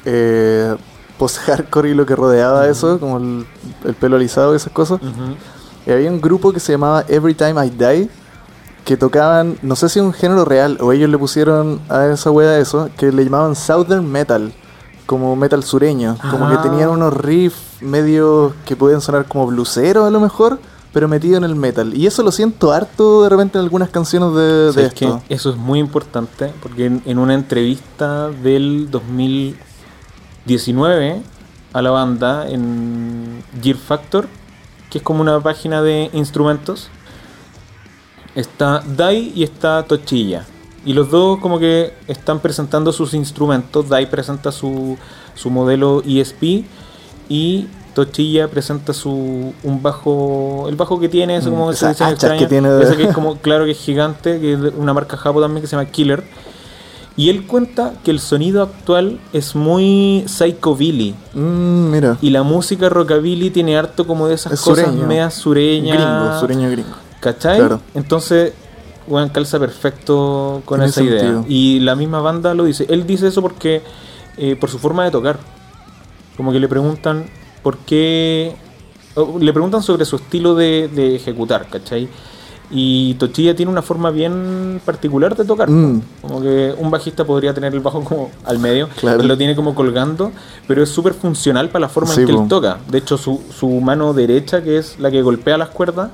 Eh, 0.04 0.74
post-hardcore 1.22 1.90
y 1.90 1.94
lo 1.94 2.04
que 2.04 2.16
rodeaba 2.16 2.66
eso, 2.68 2.98
como 2.98 3.18
el, 3.18 3.46
el 3.84 3.94
pelo 3.94 4.16
alisado 4.16 4.52
y 4.54 4.56
esas 4.56 4.72
cosas. 4.72 5.00
Y 5.86 5.90
había 5.90 6.10
un 6.10 6.20
grupo 6.20 6.52
que 6.52 6.58
se 6.60 6.72
llamaba 6.72 7.04
Every 7.08 7.34
Time 7.34 7.64
I 7.66 7.70
Die, 7.70 8.08
que 8.84 8.96
tocaban, 8.96 9.56
no 9.62 9.76
sé 9.76 9.88
si 9.88 10.00
un 10.00 10.12
género 10.12 10.44
real, 10.44 10.78
o 10.80 10.90
ellos 10.92 11.08
le 11.08 11.16
pusieron 11.18 11.80
a 11.88 12.06
esa 12.06 12.30
wea 12.32 12.58
eso, 12.58 12.88
que 12.96 13.12
le 13.12 13.22
llamaban 13.24 13.54
Southern 13.54 14.10
Metal, 14.10 14.52
como 15.06 15.36
metal 15.36 15.62
sureño. 15.62 16.16
Como 16.30 16.48
que 16.48 16.54
Ah. 16.54 16.62
tenían 16.62 16.88
unos 16.90 17.12
riffs 17.14 17.80
medio 17.80 18.52
que 18.64 18.74
podían 18.76 19.00
sonar 19.00 19.26
como 19.26 19.46
bluseros 19.46 20.06
a 20.06 20.10
lo 20.10 20.18
mejor, 20.20 20.58
pero 20.92 21.06
metido 21.08 21.36
en 21.36 21.44
el 21.44 21.54
metal. 21.54 21.94
Y 21.94 22.06
eso 22.06 22.22
lo 22.22 22.32
siento 22.32 22.72
harto 22.72 23.22
de 23.22 23.28
repente 23.28 23.58
en 23.58 23.64
algunas 23.64 23.90
canciones 23.90 24.34
de, 24.34 24.72
de 24.72 24.86
esto. 24.86 25.22
Eso 25.28 25.50
es 25.50 25.56
muy 25.56 25.78
importante 25.78 26.52
porque 26.62 26.86
en, 26.86 27.02
en 27.06 27.18
una 27.18 27.34
entrevista 27.34 28.28
del 28.28 28.88
2019 30.46 31.22
a 31.72 31.82
la 31.82 31.90
banda 31.90 32.48
en 32.48 33.42
Gear 33.62 33.76
Factor, 33.76 34.28
que 34.90 34.98
es 34.98 35.04
como 35.04 35.20
una 35.22 35.40
página 35.40 35.82
de 35.82 36.10
instrumentos, 36.12 36.88
está 38.34 38.82
Dai 38.86 39.32
y 39.34 39.42
está 39.42 39.82
Tochilla. 39.84 40.44
Y 40.84 40.94
los 40.94 41.10
dos 41.10 41.38
como 41.38 41.58
que 41.58 41.94
están 42.08 42.40
presentando 42.40 42.92
sus 42.92 43.14
instrumentos. 43.14 43.88
Dai 43.88 44.10
presenta 44.10 44.50
su, 44.50 44.98
su 45.34 45.48
modelo 45.50 46.02
ESP 46.04 46.64
y 47.28 47.68
Tochilla 47.94 48.48
presenta 48.48 48.92
su 48.92 49.52
un 49.62 49.82
bajo 49.82 50.66
el 50.68 50.76
bajo 50.76 50.98
que 50.98 51.08
tiene, 51.08 51.36
ese 51.36 51.50
Mm, 51.50 51.52
como 51.52 51.70
esa 51.70 51.90
hacha 51.90 52.36
que 52.38 52.46
tiene 52.48 52.68
de- 52.70 52.84
ese 52.84 52.96
que 52.96 53.04
es 53.04 53.14
como 53.14 53.36
claro 53.36 53.64
que 53.64 53.72
es 53.72 53.78
gigante, 53.78 54.40
que 54.40 54.54
es 54.54 54.58
una 54.76 54.92
marca 54.92 55.16
japo 55.16 55.40
también 55.40 55.60
que 55.62 55.68
se 55.68 55.76
llama 55.76 55.88
Killer. 55.88 56.24
Y 57.16 57.28
él 57.28 57.46
cuenta 57.46 57.92
que 58.04 58.10
el 58.10 58.20
sonido 58.20 58.62
actual 58.62 59.20
es 59.34 59.54
muy 59.54 60.24
psychobilly 60.26 61.14
Mm, 61.34 61.90
mira. 61.90 62.18
y 62.22 62.30
la 62.30 62.42
música 62.42 62.88
rockabilly 62.88 63.50
tiene 63.50 63.76
harto 63.76 64.06
como 64.06 64.28
de 64.28 64.34
esas 64.34 64.54
Es 64.54 64.60
cosas 64.62 64.86
sureño. 64.86 65.06
medias 65.06 65.34
sureñas. 65.34 65.96
Gringo, 65.98 66.40
sureño 66.40 66.70
gringo. 66.70 66.96
¿Cachai? 67.20 67.58
Claro. 67.58 67.80
Entonces, 67.94 68.52
weón, 69.06 69.28
calza 69.28 69.58
perfecto 69.58 70.62
con 70.64 70.80
esa 70.82 71.02
idea. 71.02 71.20
sentido. 71.20 71.44
Y 71.48 71.80
la 71.80 71.94
misma 71.96 72.20
banda 72.20 72.54
lo 72.54 72.64
dice. 72.64 72.86
Él 72.88 73.06
dice 73.06 73.28
eso 73.28 73.42
porque, 73.42 73.82
eh, 74.38 74.56
por 74.58 74.70
su 74.70 74.78
forma 74.78 75.04
de 75.04 75.10
tocar. 75.10 75.38
Como 76.36 76.50
que 76.50 76.58
le 76.60 76.68
preguntan 76.68 77.26
por 77.62 77.76
qué. 77.78 78.54
le 79.38 79.52
preguntan 79.52 79.82
sobre 79.82 80.06
su 80.06 80.16
estilo 80.16 80.54
de, 80.54 80.88
de 80.88 81.14
ejecutar, 81.16 81.66
¿cachai? 81.68 82.08
Y 82.72 83.14
Tochilla 83.14 83.54
tiene 83.54 83.70
una 83.70 83.82
forma 83.82 84.10
bien 84.10 84.80
particular 84.84 85.36
de 85.36 85.44
tocar. 85.44 85.68
Mm. 85.70 86.02
Como 86.22 86.40
que 86.40 86.74
un 86.78 86.90
bajista 86.90 87.24
podría 87.24 87.52
tener 87.52 87.74
el 87.74 87.80
bajo 87.80 88.02
como 88.02 88.30
al 88.44 88.58
medio. 88.58 88.88
Claro. 88.98 89.22
Lo 89.22 89.36
tiene 89.36 89.54
como 89.54 89.74
colgando, 89.74 90.32
pero 90.66 90.82
es 90.82 90.88
súper 90.88 91.12
funcional 91.12 91.68
para 91.68 91.80
la 91.82 91.88
forma 91.88 92.14
Sí, 92.14 92.22
en 92.22 92.26
que 92.26 92.32
él 92.32 92.48
toca. 92.48 92.78
De 92.88 92.98
hecho, 92.98 93.18
su, 93.18 93.40
su 93.54 93.68
mano 93.68 94.14
derecha, 94.14 94.62
que 94.62 94.78
es 94.78 94.98
la 94.98 95.10
que 95.10 95.20
golpea 95.20 95.58
las 95.58 95.68
cuerdas, 95.68 96.10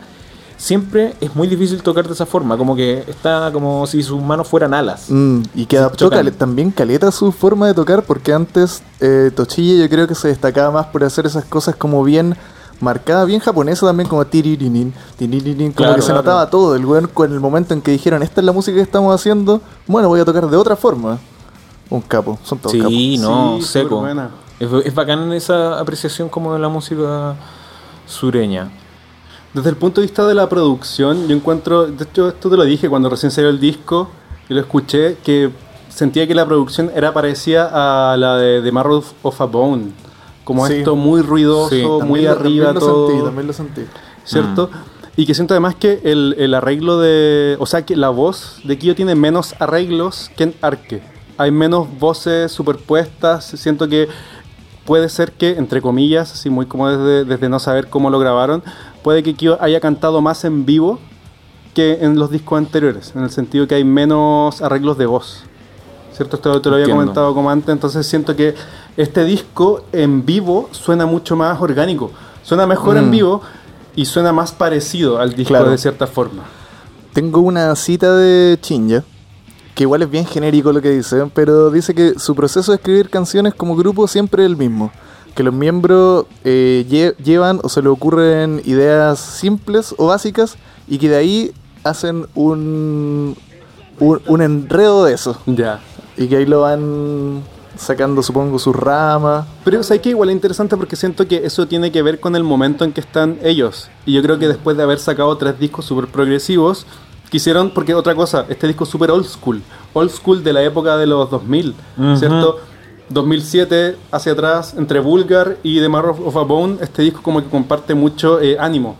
siempre 0.59 1.15
es 1.21 1.35
muy 1.35 1.49
difícil 1.49 1.83
tocar 1.83 2.07
de 2.07 2.13
esa 2.13 2.27
forma. 2.27 2.59
Como 2.59 2.77
que 2.77 3.05
está 3.07 3.51
como 3.53 3.87
si 3.87 4.03
sus 4.03 4.21
manos 4.21 4.49
fueran 4.49 4.75
alas. 4.75 5.07
Mm, 5.09 5.43
y 5.55 5.65
que 5.65 5.79
adaptó 5.79 6.11
también 6.11 6.71
caleta 6.71 7.11
su 7.11 7.33
forma 7.33 7.67
de 7.69 7.75
tocar, 7.75 8.03
porque 8.03 8.35
antes 8.35 8.83
eh, 9.01 9.31
Tochilla 9.35 9.83
yo 9.83 9.89
creo 9.89 10.07
que 10.07 10.15
se 10.15 10.29
destacaba 10.29 10.71
más 10.71 10.87
por 10.87 11.05
hacer 11.05 11.25
esas 11.25 11.45
cosas 11.45 11.77
como 11.77 12.05
bien 12.05 12.37
marcadas, 12.81 13.27
bien 13.27 13.41
japonesa 13.41 13.87
también, 13.87 14.09
como 14.09 14.25
tiririnin, 14.27 14.93
tiririnin, 15.17 15.73
como 15.73 15.87
Claro, 15.87 15.95
que 15.97 16.03
se 16.03 16.07
claro. 16.09 16.23
notaba 16.23 16.51
todo. 16.51 16.75
El 16.77 16.85
weón, 16.85 17.09
con 17.09 17.33
el 17.33 17.41
momento 17.41 17.75
en 17.75 17.83
que 17.83 17.91
dijeron, 17.91 18.23
esta 18.23 18.41
es 18.41 18.45
la 18.45 18.53
música 18.53 18.77
que 18.77 18.83
estamos 18.83 19.15
haciendo, 19.15 19.61
bueno, 19.87 20.09
voy 20.09 20.21
a 20.21 20.25
tocar 20.25 20.49
de 20.49 20.57
otra 20.57 20.77
forma. 20.77 21.19
Un 21.91 22.03
capo, 22.03 22.39
son 22.45 22.59
todos 22.59 22.75
capos. 22.77 22.91
Sí, 22.91 23.19
no, 23.19 23.57
Sí, 23.61 23.67
seco. 23.67 24.07
Es, 24.61 24.69
es 24.85 24.95
bacán 24.95 25.33
esa 25.33 25.79
apreciación 25.79 26.29
como 26.29 26.53
de 26.53 26.59
la 26.59 26.69
música 26.69 27.35
sureña. 28.07 28.71
Desde 29.55 29.71
el 29.71 29.77
punto 29.77 30.01
de 30.01 30.07
vista 30.07 30.27
de 30.27 30.35
la 30.35 30.49
producción, 30.49 31.27
yo 31.27 31.35
encuentro, 31.35 31.87
de 31.87 32.05
hecho 32.05 32.29
esto 32.29 32.51
te 32.51 32.57
lo 32.57 32.65
dije 32.65 32.89
cuando 32.89 33.09
recién 33.09 33.31
salió 33.33 33.49
el 33.51 33.59
disco 33.59 34.09
y 34.49 34.55
lo 34.55 34.61
escuché, 34.61 35.17
que 35.25 35.51
sentía 35.89 36.27
que 36.27 36.35
la 36.35 36.45
producción 36.47 36.91
era 36.95 37.15
parecida 37.15 38.13
a 38.13 38.17
la 38.17 38.37
de 38.37 38.61
The 38.63 38.71
Marrow 38.73 39.03
of 39.23 39.41
a 39.41 39.45
Bone. 39.47 39.93
Como 40.49 40.67
Sí. 40.67 40.77
esto 40.77 40.97
muy 40.97 41.21
ruidoso, 41.21 41.69
Sí. 41.69 41.83
Muy 42.07 42.23
lo- 42.23 42.31
arriba 42.31 42.73
también 42.73 42.75
lo 42.75 42.81
todo. 42.81 43.09
sentí, 43.09 43.23
también 43.25 43.47
lo 43.47 43.53
sentí. 43.53 43.83
¿cierto? 44.25 44.71
Mm. 44.73 45.21
Y 45.21 45.27
que 45.27 45.35
siento 45.35 45.53
además 45.53 45.75
que 45.75 46.01
el, 46.05 46.35
el 46.39 46.55
arreglo 46.55 46.99
de. 46.99 47.57
O 47.61 47.67
sea, 47.67 47.85
que 47.85 47.97
la 47.97 48.09
voz 48.09 48.61
de 48.65 48.79
Kyo 48.79 48.95
tiene 48.95 49.15
menos 49.15 49.55
arreglos 49.59 50.31
que 50.39 50.45
en 50.45 50.55
Arque. 50.63 51.03
Hay 51.37 51.51
menos 51.51 51.87
voces 51.99 52.51
superpuestas. 52.51 53.45
Siento 53.45 53.89
que 53.89 54.09
puede 54.87 55.11
ser 55.11 55.33
que, 55.33 55.51
entre 55.59 55.83
comillas, 55.83 56.33
así 56.33 56.49
muy 56.49 56.65
como 56.65 56.89
desde, 56.89 57.27
desde 57.27 57.51
no 57.51 57.59
saber 57.59 57.89
cómo 57.89 58.09
lo 58.09 58.19
grabaron, 58.19 58.63
puede 59.03 59.23
que 59.23 59.35
Kyo 59.35 59.59
haya 59.61 59.81
cantado 59.81 60.23
más 60.23 60.45
en 60.47 60.65
vivo 60.65 60.99
que 61.75 61.99
en 62.01 62.19
los 62.19 62.31
discos 62.31 62.57
anteriores. 62.57 63.13
En 63.15 63.23
el 63.23 63.31
sentido 63.31 63.69
que 63.69 63.75
hay 63.75 63.85
menos 63.85 64.63
arreglos 64.63 64.97
de 64.97 65.05
voz. 65.05 65.45
¿Cierto? 66.19 66.37
Esto 66.37 66.61
te 66.61 66.69
lo 66.69 66.75
había 66.75 66.85
Entiendo. 66.87 67.03
comentado 67.05 67.33
como 67.35 67.49
antes. 67.49 67.69
Entonces 67.73 68.05
siento 68.07 68.35
que 68.35 68.55
este 68.97 69.25
disco 69.25 69.85
en 69.93 70.27
vivo 70.27 70.69
suena 70.73 71.07
mucho 71.07 71.37
más 71.37 71.61
orgánico. 71.61 72.11
Suena 72.43 72.67
mejor 72.67 72.97
en 72.97 73.07
Mm. 73.07 73.11
vivo 73.13 73.41
y 73.95 74.05
suena 74.05 74.33
más 74.33 74.51
parecido 74.51 75.19
al 75.21 75.31
disco 75.35 75.51
Claro. 75.55 75.71
de 75.71 75.79
cierta 75.79 76.09
forma. 76.09 76.43
Tengo 77.13 77.41
una 77.41 77.75
cita 77.77 78.17
de 78.17 78.59
Chinja, 78.61 79.05
que 79.77 79.85
igual 79.85 80.03
es 80.03 80.11
bien 80.11 80.27
genérico 80.27 80.73
lo 80.73 80.83
que 80.83 80.91
dice, 80.91 81.25
pero 81.33 81.71
dice 81.71 81.95
que 81.95 82.19
su 82.19 82.35
proceso 82.35 82.73
de 82.73 82.77
escribir 82.77 83.11
canciones 83.11 83.55
como 83.55 83.77
grupo 83.77 84.09
siempre 84.09 84.43
es 84.45 84.51
el 84.51 84.57
mismo. 84.57 84.91
Que 85.37 85.45
los 85.45 85.55
miembros 85.55 86.27
eh, 86.43 86.85
lle- 86.91 87.17
llevan 87.23 87.61
o 87.63 87.69
se 87.69 87.81
le 87.81 87.89
ocurren 87.91 88.61
ideas 88.65 89.21
simples 89.21 89.95
o 89.97 90.07
básicas 90.09 90.57
y 90.89 90.99
que 90.99 91.09
de 91.11 91.17
ahí 91.17 91.53
hacen 91.85 92.27
un, 92.35 93.37
un, 94.01 94.21
un 94.27 94.43
enredo 94.43 95.05
de 95.05 95.15
eso. 95.15 95.37
Ya. 95.47 95.79
Y 96.19 96.27
que 96.27 96.37
ahí 96.37 96.47
lo 96.47 96.63
van 96.63 97.43
sacando, 97.77 98.23
supongo, 98.23 98.59
sus 98.59 98.75
ramas. 98.75 99.47
Pero 99.65 99.83
¿sabes 99.83 100.03
que 100.03 100.11
igual 100.11 100.31
es 100.31 100.35
interesante 100.35 100.77
porque 100.77 100.97
siento 100.97 101.27
que 101.27 101.47
eso 101.47 101.67
tiene 101.67 101.93
que 101.93 102.03
ver 102.03 102.21
con 102.21 102.35
el 102.37 102.43
momento 102.43 102.85
en 102.85 102.93
que 102.93 103.01
están 103.01 103.39
ellos. 103.43 103.89
Y 104.05 104.13
yo 104.13 104.23
creo 104.23 104.39
que 104.39 104.49
después 104.49 104.77
de 104.77 104.83
haber 104.83 104.99
sacado 104.99 105.37
tres 105.37 105.59
discos 105.59 105.85
súper 105.85 106.09
progresivos, 106.09 106.87
quisieron, 107.31 107.71
porque 107.71 107.95
otra 107.95 108.15
cosa, 108.15 108.47
este 108.49 108.67
disco 108.67 108.85
es 108.85 108.91
súper 108.91 109.11
old 109.11 109.27
school. 109.27 109.63
Old 109.93 110.11
school 110.11 110.43
de 110.43 110.53
la 110.53 110.63
época 110.63 110.97
de 110.97 111.07
los 111.07 111.31
2000, 111.31 111.75
Ujú. 111.97 112.17
¿cierto? 112.17 112.59
2007 113.11 113.97
hacia 114.11 114.33
atrás, 114.33 114.75
entre 114.77 115.01
Vulgar 115.01 115.57
y 115.63 115.81
The 115.81 115.89
Marrow 115.89 116.17
of 116.27 116.37
a 116.37 116.43
Bone, 116.43 116.79
este 116.81 117.03
disco 117.03 117.23
como 117.23 117.43
que 117.43 117.49
comparte 117.49 117.95
mucho 117.95 118.41
eh, 118.41 118.57
ánimo. 118.59 118.97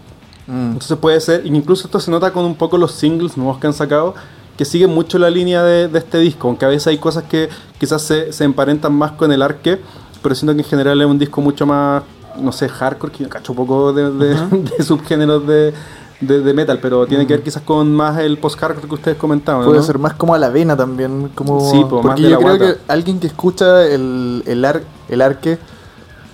Entonces 0.51 0.97
puede 0.97 1.21
ser, 1.21 1.45
incluso 1.45 1.87
esto 1.87 2.01
se 2.01 2.11
nota 2.11 2.33
con 2.33 2.43
un 2.47 2.55
poco 2.55 2.79
los 2.79 2.93
singles 2.93 3.37
nuevos 3.37 3.59
que 3.59 3.67
han 3.67 3.75
sacado, 3.75 4.15
que 4.59 4.65
siguen 4.67 4.91
mucho 4.91 5.19
la 5.19 5.31
línea 5.31 5.63
de, 5.63 5.89
de 5.89 5.99
este 5.99 6.19
disco, 6.19 6.49
aunque 6.49 6.67
a 6.67 6.69
veces 6.69 6.89
hay 6.89 6.99
cosas 6.99 7.25
que 7.25 7.49
quizás 7.79 8.03
se, 8.03 8.33
se 8.35 8.45
emparentan 8.45 8.93
más 8.93 9.13
con 9.13 9.33
el 9.33 9.41
arque, 9.41 9.81
pero 10.23 10.35
siento 10.35 10.53
que 10.55 10.63
en 10.63 10.69
general 10.69 11.01
es 11.01 11.07
un 11.07 11.19
disco 11.19 11.41
mucho 11.41 11.65
más, 11.65 12.03
no 12.41 12.53
sé, 12.53 12.69
hardcore, 12.69 13.13
que 13.13 13.23
yo 13.25 13.31
cacho 13.31 13.53
un 13.53 13.57
poco 13.57 13.93
de, 13.95 14.11
de- 14.11 14.35
de 14.79 14.85
subgéneros 14.85 15.47
de, 15.47 15.73
de- 16.21 16.41
de 16.41 16.53
metal, 16.55 16.81
pero 16.83 17.07
tiene 17.07 17.25
que 17.27 17.35
ver 17.35 17.43
quizás 17.45 17.63
con 17.63 17.95
más 17.95 18.19
el 18.19 18.37
post-hardcore 18.39 18.89
que 18.89 18.95
ustedes 18.95 19.17
comentaban. 19.17 19.65
Puede 19.65 19.79
¿no? 19.79 19.85
ser 19.85 19.99
más 20.01 20.15
como 20.15 20.35
a 20.35 20.39
la 20.39 20.49
vena 20.51 20.77
también. 20.77 21.31
Como, 21.37 21.71
Sí, 21.71 21.81
po, 21.89 22.01
porque 22.03 22.23
yo 22.23 22.39
creo 22.39 22.57
guata. 22.59 22.59
que 22.75 22.79
alguien 22.89 23.21
que 23.21 23.29
escucha 23.29 23.87
el, 23.87 24.43
el, 24.45 24.65
ar- 24.65 24.83
el 25.09 25.23
arque, 25.23 25.59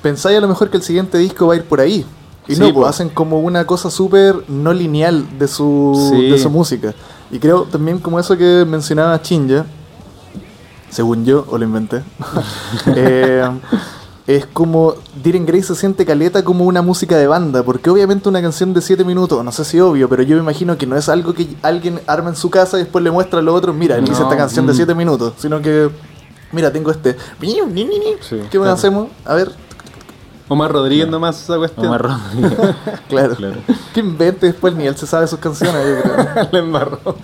pensáis 0.02 0.38
a 0.38 0.40
lo 0.40 0.48
mejor 0.48 0.70
que 0.70 0.78
el 0.78 0.82
siguiente 0.82 1.18
disco 1.18 1.46
va 1.46 1.52
a 1.54 1.56
ir 1.56 1.64
por 1.64 1.80
ahí. 1.80 2.06
Y 2.48 2.54
Sí, 2.54 2.60
no, 2.60 2.68
po. 2.68 2.80
pues 2.80 2.88
hacen 2.88 3.08
como 3.10 3.40
una 3.40 3.66
cosa 3.66 3.90
súper 3.90 4.36
no 4.48 4.72
lineal 4.72 5.38
de 5.38 5.46
su, 5.48 6.10
Sí. 6.10 6.30
de 6.30 6.38
su 6.38 6.48
música. 6.50 6.94
Y 7.34 7.40
creo 7.40 7.64
también 7.64 7.98
como 7.98 8.20
eso 8.20 8.38
que 8.38 8.64
mencionaba 8.64 9.20
Chinja, 9.20 9.66
según 10.88 11.24
yo, 11.24 11.44
o 11.50 11.58
lo 11.58 11.64
inventé, 11.64 12.04
eh, 12.94 13.50
es 14.24 14.46
como 14.46 14.94
Diren 15.20 15.44
Grey 15.44 15.60
se 15.64 15.74
siente 15.74 16.06
caleta 16.06 16.44
como 16.44 16.64
una 16.64 16.80
música 16.80 17.16
de 17.16 17.26
banda, 17.26 17.64
porque 17.64 17.90
obviamente 17.90 18.28
una 18.28 18.40
canción 18.40 18.72
de 18.72 18.80
7 18.80 19.04
minutos, 19.04 19.44
no 19.44 19.50
sé 19.50 19.64
si 19.64 19.80
obvio, 19.80 20.08
pero 20.08 20.22
yo 20.22 20.36
me 20.36 20.42
imagino 20.42 20.78
que 20.78 20.86
no 20.86 20.96
es 20.96 21.08
algo 21.08 21.34
que 21.34 21.56
alguien 21.62 22.00
arma 22.06 22.28
en 22.28 22.36
su 22.36 22.50
casa 22.50 22.76
y 22.76 22.84
después 22.84 23.02
le 23.02 23.10
muestra 23.10 23.40
a 23.40 23.42
los 23.42 23.52
otros, 23.56 23.74
mira, 23.74 23.96
él 23.96 24.04
hice 24.04 24.22
esta 24.22 24.36
canción 24.36 24.64
de 24.68 24.72
mm. 24.72 24.76
7 24.76 24.94
minutos, 24.94 25.34
sino 25.36 25.60
que, 25.60 25.90
mira, 26.52 26.72
tengo 26.72 26.92
este, 26.92 27.16
Sí, 28.20 28.36
¿qué 28.48 28.60
más 28.60 28.66
claro. 28.66 28.72
hacemos? 28.74 29.08
A 29.24 29.34
ver, 29.34 29.50
Omar 30.48 30.70
Rodríguez 30.72 31.08
nomás 31.08 31.42
esa 31.42 31.56
cuestión. 31.56 31.86
Omar 31.86 32.02
Rodríguez. 32.02 32.74
claro, 33.08 33.34
Claro. 33.36 33.56
que 33.94 34.00
invente 34.00 34.46
después, 34.46 34.74
ni 34.74 34.86
él 34.86 34.96
se 34.96 35.06
sabe 35.06 35.26
sus 35.26 35.38
canciones, 35.38 35.82
yo 35.86 36.02
creo. 36.12 36.48
Le 36.52 36.58
embarró. 36.58 37.16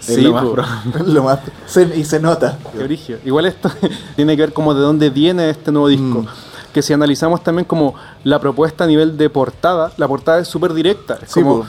Sí, 0.00 0.20
lo 0.20 0.32
más. 0.32 0.44
Lo 1.06 1.22
más, 1.24 1.38
se- 1.66 1.96
y 1.96 2.04
se 2.04 2.20
nota. 2.20 2.58
Qué. 2.76 3.20
Igual 3.24 3.46
esto 3.46 3.70
tiene 4.16 4.36
que 4.36 4.42
ver 4.42 4.52
como 4.52 4.74
de 4.74 4.80
dónde 4.80 5.08
viene 5.10 5.48
este 5.50 5.70
nuevo 5.72 5.88
disco. 5.88 6.22
Mm. 6.22 6.26
Que 6.74 6.82
si 6.82 6.92
analizamos 6.92 7.42
también 7.44 7.64
como 7.64 7.94
la 8.24 8.40
propuesta 8.40 8.84
a 8.84 8.86
nivel 8.88 9.16
de 9.16 9.30
portada, 9.30 9.92
la 9.96 10.08
portada 10.08 10.40
es 10.40 10.48
súper 10.48 10.74
directa. 10.74 11.18
Es 11.22 11.30
Sí, 11.30 11.40
como 11.40 11.60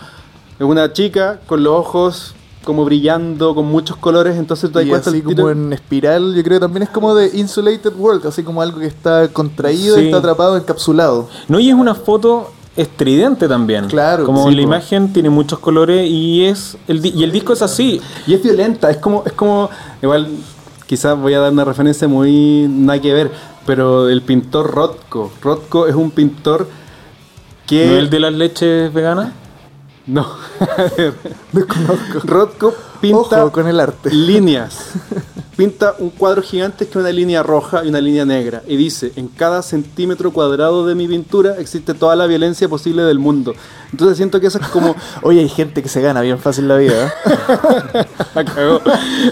po. 0.57 0.65
una 0.65 0.91
chica 0.91 1.39
con 1.45 1.63
los 1.63 1.73
ojos 1.79 2.33
como 2.65 2.83
brillando, 2.83 3.55
con 3.55 3.65
muchos 3.67 3.95
colores, 3.95 4.35
entonces 4.37 4.69
te 4.71 4.79
das 4.79 4.87
cuenta 4.89 5.09
así 5.11 5.19
el 5.19 5.25
tiro- 5.25 5.43
como 5.43 5.49
en 5.51 5.71
espiral, 5.71 6.35
yo 6.35 6.43
creo 6.43 6.57
que 6.59 6.65
también 6.65 6.83
es 6.83 6.89
como 6.89 7.15
de 7.15 7.29
Insulated 7.37 7.93
World, 7.95 8.25
así 8.27 8.43
como 8.43 8.61
algo 8.61 8.79
que 8.79 8.87
está 8.87 9.29
contraído 9.29 9.95
Sí. 9.95 10.01
y 10.01 10.05
está 10.07 10.17
atrapado, 10.17 10.57
encapsulado. 10.57 11.29
No, 11.47 11.59
y 11.59 11.69
es 11.69 11.75
una 11.75 11.95
foto 11.95 12.51
estridente 12.75 13.47
también. 13.47 13.87
Claro, 13.87 14.25
Como 14.25 14.49
sí, 14.49 14.55
la 14.55 14.61
po. 14.63 14.67
imagen 14.67 15.13
tiene 15.13 15.29
muchos 15.29 15.59
colores 15.59 16.09
y 16.09 16.43
es 16.43 16.75
el 16.89 17.05
y 17.05 17.23
el 17.23 17.31
disco 17.31 17.53
es 17.53 17.61
así. 17.61 18.01
Y 18.27 18.33
es 18.33 18.43
violenta, 18.43 18.89
es 18.91 18.97
como, 18.97 19.23
es 19.25 19.31
como, 19.31 19.69
igual 20.01 20.27
quizás 20.85 21.17
voy 21.17 21.33
a 21.35 21.39
dar 21.39 21.53
una 21.53 21.63
referencia 21.63 22.07
muy 22.07 22.65
nada 22.69 22.99
que 22.99 23.13
ver, 23.13 23.31
pero 23.65 24.09
el 24.09 24.21
pintor 24.21 24.71
Rothko. 24.71 25.31
Rothko 25.41 25.87
es 25.87 25.95
un 25.95 26.11
pintor 26.11 26.67
que... 27.65 27.85
¿No 27.85 27.93
es 27.93 27.99
el 27.99 28.09
de 28.09 28.19
las 28.19 28.33
leches 28.33 28.93
veganas? 28.93 29.29
No, 30.07 30.21
a 30.59 30.83
ver. 30.95 31.13
Desconozco. 31.51 32.19
Rothko 32.25 32.73
pinta 33.13 33.43
Ojo 33.43 33.51
con 33.51 33.67
el 33.67 33.79
arte. 33.79 34.09
líneas. 34.11 34.77
Pinta 35.55 35.95
un 35.99 36.09
cuadro 36.09 36.41
gigante 36.41 36.83
que 36.85 36.89
es 36.91 36.95
una 36.97 37.11
línea 37.13 37.41
roja 37.41 37.85
y 37.85 37.87
una 37.87 38.01
línea 38.01 38.25
negra. 38.25 38.61
Y 38.67 38.75
dice, 38.75 39.13
en 39.15 39.29
cada 39.29 39.61
centímetro 39.61 40.33
cuadrado 40.33 40.85
de 40.85 40.95
mi 40.95 41.07
pintura 41.07 41.55
existe 41.57 41.93
toda 41.93 42.13
la 42.17 42.27
violencia 42.27 42.67
posible 42.67 43.03
del 43.03 43.19
mundo. 43.19 43.53
Entonces 43.89 44.17
siento 44.17 44.41
que 44.41 44.47
eso 44.47 44.59
es 44.59 44.67
como... 44.67 44.97
Oye, 45.21 45.39
hay 45.39 45.47
gente 45.47 45.81
que 45.81 45.87
se 45.87 46.01
gana 46.01 46.19
bien 46.19 46.39
fácil 46.39 46.67
la 46.67 46.75
vida. 46.75 47.07
¿eh? 47.07 48.05
La 48.35 48.43
cagó. 48.43 48.81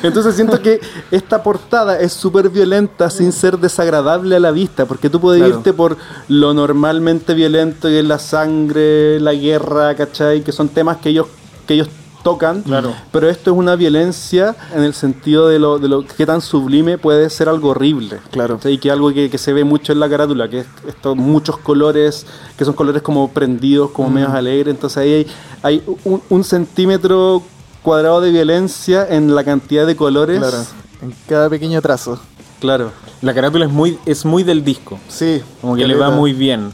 Entonces 0.02 0.34
siento 0.36 0.62
que 0.62 0.80
esta 1.12 1.44
portada 1.44 2.00
es 2.00 2.14
súper 2.14 2.48
violenta 2.50 3.10
sin 3.10 3.34
ser 3.34 3.58
desagradable 3.60 4.38
a 4.38 4.40
la 4.40 4.52
vista, 4.52 4.86
porque 4.86 5.10
tú 5.10 5.20
puedes 5.20 5.42
Claro. 5.42 5.58
irte 5.58 5.74
por 5.74 5.98
lo 6.30 6.54
normalmente 6.54 7.34
violento 7.34 7.90
que 7.90 8.00
es 8.00 8.06
la 8.06 8.18
sangre, 8.20 9.20
la 9.20 9.34
guerra, 9.34 9.94
¿cachai? 9.96 10.42
Que 10.42 10.54
son 10.54 10.70
temas 10.70 10.98
que 11.00 11.10
ellos, 11.10 11.28
que 11.68 11.74
ellos 11.74 11.90
tocan, 12.24 12.62
Claro. 12.64 12.94
pero 13.12 13.30
esto 13.30 13.52
es 13.52 13.58
una 13.58 13.76
violencia 13.76 14.56
en 14.74 14.84
el 14.84 14.94
sentido 14.94 15.48
de 15.50 15.60
lo, 15.60 15.78
de 15.78 15.88
lo 15.90 16.06
que 16.06 16.26
tan 16.26 16.42
sublime 16.42 16.98
puede 16.98 17.30
ser 17.30 17.50
algo 17.50 17.70
horrible. 17.70 18.20
Claro. 18.32 18.60
Y 18.64 18.78
que 18.78 18.90
algo 18.92 19.14
que, 19.14 19.30
que 19.30 19.38
se 19.38 19.54
ve 19.54 19.64
mucho 19.64 19.92
en 19.92 20.00
la 20.00 20.10
carátula, 20.10 20.50
que 20.50 20.60
es 20.60 20.66
estos 20.88 21.16
muchos 21.16 21.58
colores, 21.58 22.26
que 22.58 22.66
son 22.66 22.74
colores 22.74 23.02
como 23.02 23.30
prendidos, 23.32 23.92
como 23.92 24.10
medios 24.10 24.32
alegres, 24.32 24.74
entonces 24.74 24.98
ahí 24.98 25.14
hay, 25.14 25.28
hay 25.62 25.84
un, 26.06 26.22
un 26.30 26.44
centímetro 26.44 27.44
cuadrado 27.82 28.22
de 28.22 28.32
violencia 28.32 29.06
en 29.10 29.36
la 29.36 29.44
cantidad 29.44 29.86
de 29.86 29.96
colores. 29.96 30.40
Claro. 30.40 30.58
En 31.02 31.14
cada 31.28 31.50
pequeño 31.50 31.82
trazo. 31.82 32.18
Claro. 32.62 32.92
La 33.22 33.34
carátula 33.34 33.66
es 33.66 33.72
muy, 33.72 33.98
es 34.06 34.24
muy 34.24 34.44
del 34.44 34.64
disco. 34.64 34.98
Sí. 35.10 35.42
Como 35.60 35.76
que 35.76 35.86
le 35.86 35.96
va 35.96 36.10
muy 36.10 36.32
bien. 36.32 36.72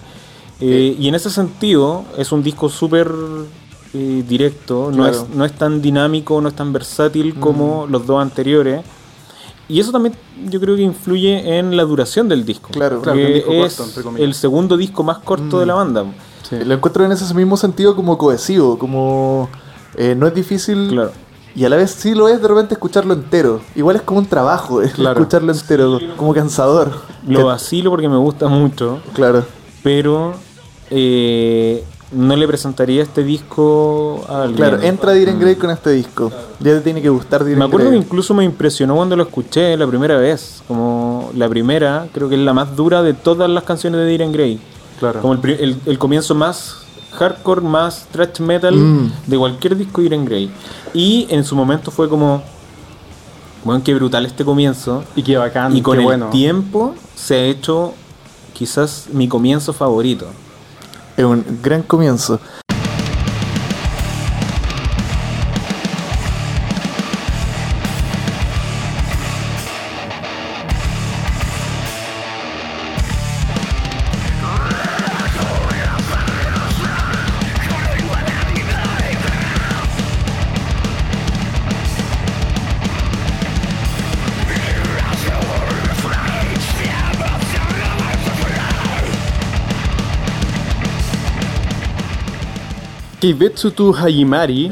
Eh, 0.62 0.96
y 1.00 1.08
en 1.08 1.16
ese 1.16 1.32
sentido, 1.32 2.04
es 2.18 2.32
un 2.32 2.44
disco 2.44 2.70
súper 2.70 3.10
eh, 3.94 4.24
directo. 4.28 4.92
No, 4.94 5.08
es, 5.08 5.26
no 5.34 5.46
es 5.46 5.54
tan 5.54 5.82
dinámico, 5.82 6.40
no 6.42 6.50
es 6.50 6.56
tan 6.56 6.72
versátil 6.74 7.36
como 7.40 7.88
los 7.88 8.06
dos 8.06 8.22
anteriores. 8.22 8.84
Y 9.68 9.80
eso 9.80 9.92
también 9.92 10.16
yo 10.50 10.60
creo 10.60 10.76
que 10.76 10.82
influye 10.82 11.58
en 11.60 11.78
la 11.78 11.84
duración 11.84 12.28
del 12.28 12.44
disco. 12.44 12.70
Claro. 12.72 13.02
Claro, 13.02 13.18
que 13.18 13.28
es 13.28 13.34
disco 13.36 13.52
es 13.54 13.76
corto, 13.76 14.18
el 14.18 14.34
segundo 14.34 14.78
disco 14.78 15.04
más 15.04 15.20
corto 15.20 15.60
de 15.60 15.66
la 15.68 15.76
banda. 15.76 16.06
Lo 16.52 16.74
encuentro 16.74 17.06
en 17.06 17.12
ese 17.12 17.32
mismo 17.36 17.56
sentido 17.58 17.96
como 17.96 18.18
cohesivo, 18.18 18.80
como 18.80 19.48
eh, 19.96 20.16
no 20.18 20.26
es 20.26 20.34
difícil 20.34 20.88
Claro. 20.90 21.12
y 21.56 21.64
a 21.66 21.70
la 21.70 21.76
vez 21.76 21.92
sí 21.92 22.16
lo 22.16 22.28
es 22.28 22.42
de 22.42 22.48
repente 22.48 22.74
escucharlo 22.74 23.14
entero. 23.14 23.62
Igual 23.76 23.98
es 23.98 24.02
como 24.02 24.20
un 24.20 24.26
trabajo 24.26 24.82
eh, 24.82 24.90
Claro. 24.92 25.20
escucharlo 25.20 25.52
entero, 25.52 26.00
como 26.18 26.34
cansador. 26.34 26.92
Lo 27.28 27.46
vacilo 27.46 27.92
porque 27.92 28.10
me 28.10 28.18
gusta 28.18 28.48
mucho, 28.48 29.00
Claro. 29.14 29.46
pero 29.84 30.34
eh, 30.90 31.84
no 32.12 32.36
le 32.36 32.48
presentaría 32.48 33.04
este 33.04 33.24
disco 33.24 34.26
a 34.28 34.44
alguien. 34.44 34.58
Claro, 34.58 34.82
entra 34.82 35.12
Diren 35.14 35.40
Grey 35.40 35.56
con 35.56 35.70
este 35.70 35.92
disco. 35.92 36.32
Ya 36.60 36.74
te 36.74 36.82
tiene 36.82 37.02
que 37.02 37.10
gustar 37.10 37.44
Diren 37.44 37.60
Me 37.60 37.66
acuerdo 37.66 37.86
que 37.88 37.92
Grey. 37.92 38.02
incluso 38.02 38.34
me 38.34 38.44
impresionó 38.44 38.96
cuando 38.96 39.16
lo 39.16 39.24
escuché 39.24 39.78
la 39.78 39.86
primera 39.86 40.18
vez. 40.18 40.64
Como 40.68 41.30
la 41.36 41.48
primera, 41.48 42.08
creo 42.14 42.28
que 42.30 42.36
es 42.36 42.42
la 42.42 42.54
más 42.54 42.76
dura 42.76 43.04
de 43.04 43.14
todas 43.14 43.50
las 43.50 43.64
canciones 43.64 44.02
de 44.02 44.08
Diren 44.08 44.32
Grey. 44.32 44.60
Claro. 45.00 45.22
Como 45.22 45.34
el, 45.36 45.50
el- 45.52 45.78
el 45.86 46.00
comienzo 46.00 46.34
más 46.36 46.78
hardcore, 47.12 47.62
más 47.62 48.08
thrash 48.12 48.40
metal 48.40 48.76
Mm. 48.76 49.12
de 49.28 49.38
cualquier 49.38 49.76
disco 49.78 50.02
de 50.02 50.04
Diren 50.10 50.26
Grey. 50.26 50.50
Y 50.94 51.28
en 51.30 51.44
su 51.44 51.56
momento 51.56 51.92
fue 51.92 52.10
como, 52.10 52.42
bueno, 53.64 53.84
qué 53.84 53.94
brutal 53.94 54.26
este 54.26 54.44
comienzo. 54.44 55.04
Y 55.16 55.22
qué 55.24 55.38
bacán, 55.38 55.76
Y 55.76 55.82
con 55.82 55.94
qué 55.94 56.00
el 56.00 56.06
bueno. 56.06 56.30
tiempo 56.30 56.96
se 57.16 57.36
ha 57.36 57.44
hecho 57.46 57.94
quizás 58.54 59.08
mi 59.12 59.28
comienzo 59.28 59.74
favorito. 59.74 60.26
Es 61.20 61.26
un 61.26 61.44
gran 61.62 61.84
comienzo. 61.84 62.40
Kibetsu 93.20 93.72
to 93.72 93.94
Hajimari 93.94 94.72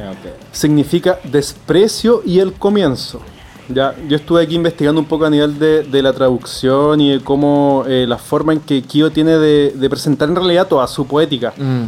significa 0.52 1.20
desprecio 1.24 2.22
y 2.26 2.40
el 2.40 2.54
comienzo. 2.54 3.22
Ya, 3.70 3.94
yo 4.08 4.16
estuve 4.16 4.44
aquí 4.44 4.56
investigando 4.56 5.02
un 5.02 5.08
poco 5.08 5.26
a 5.26 5.30
nivel 5.30 5.60
de, 5.60 5.84
de 5.84 6.02
la 6.02 6.14
traducción 6.14 7.02
y 7.02 7.12
de 7.12 7.20
cómo 7.20 7.84
eh, 7.86 8.06
la 8.08 8.18
forma 8.18 8.54
en 8.54 8.62
que 8.62 8.82
Kyo 8.82 9.12
tiene 9.12 9.38
de, 9.38 9.72
de 9.72 9.90
presentar 9.90 10.30
en 10.30 10.38
realidad 10.38 10.68
toda 10.68 10.88
su 10.88 11.06
poética. 11.06 11.54
Mm. 11.58 11.84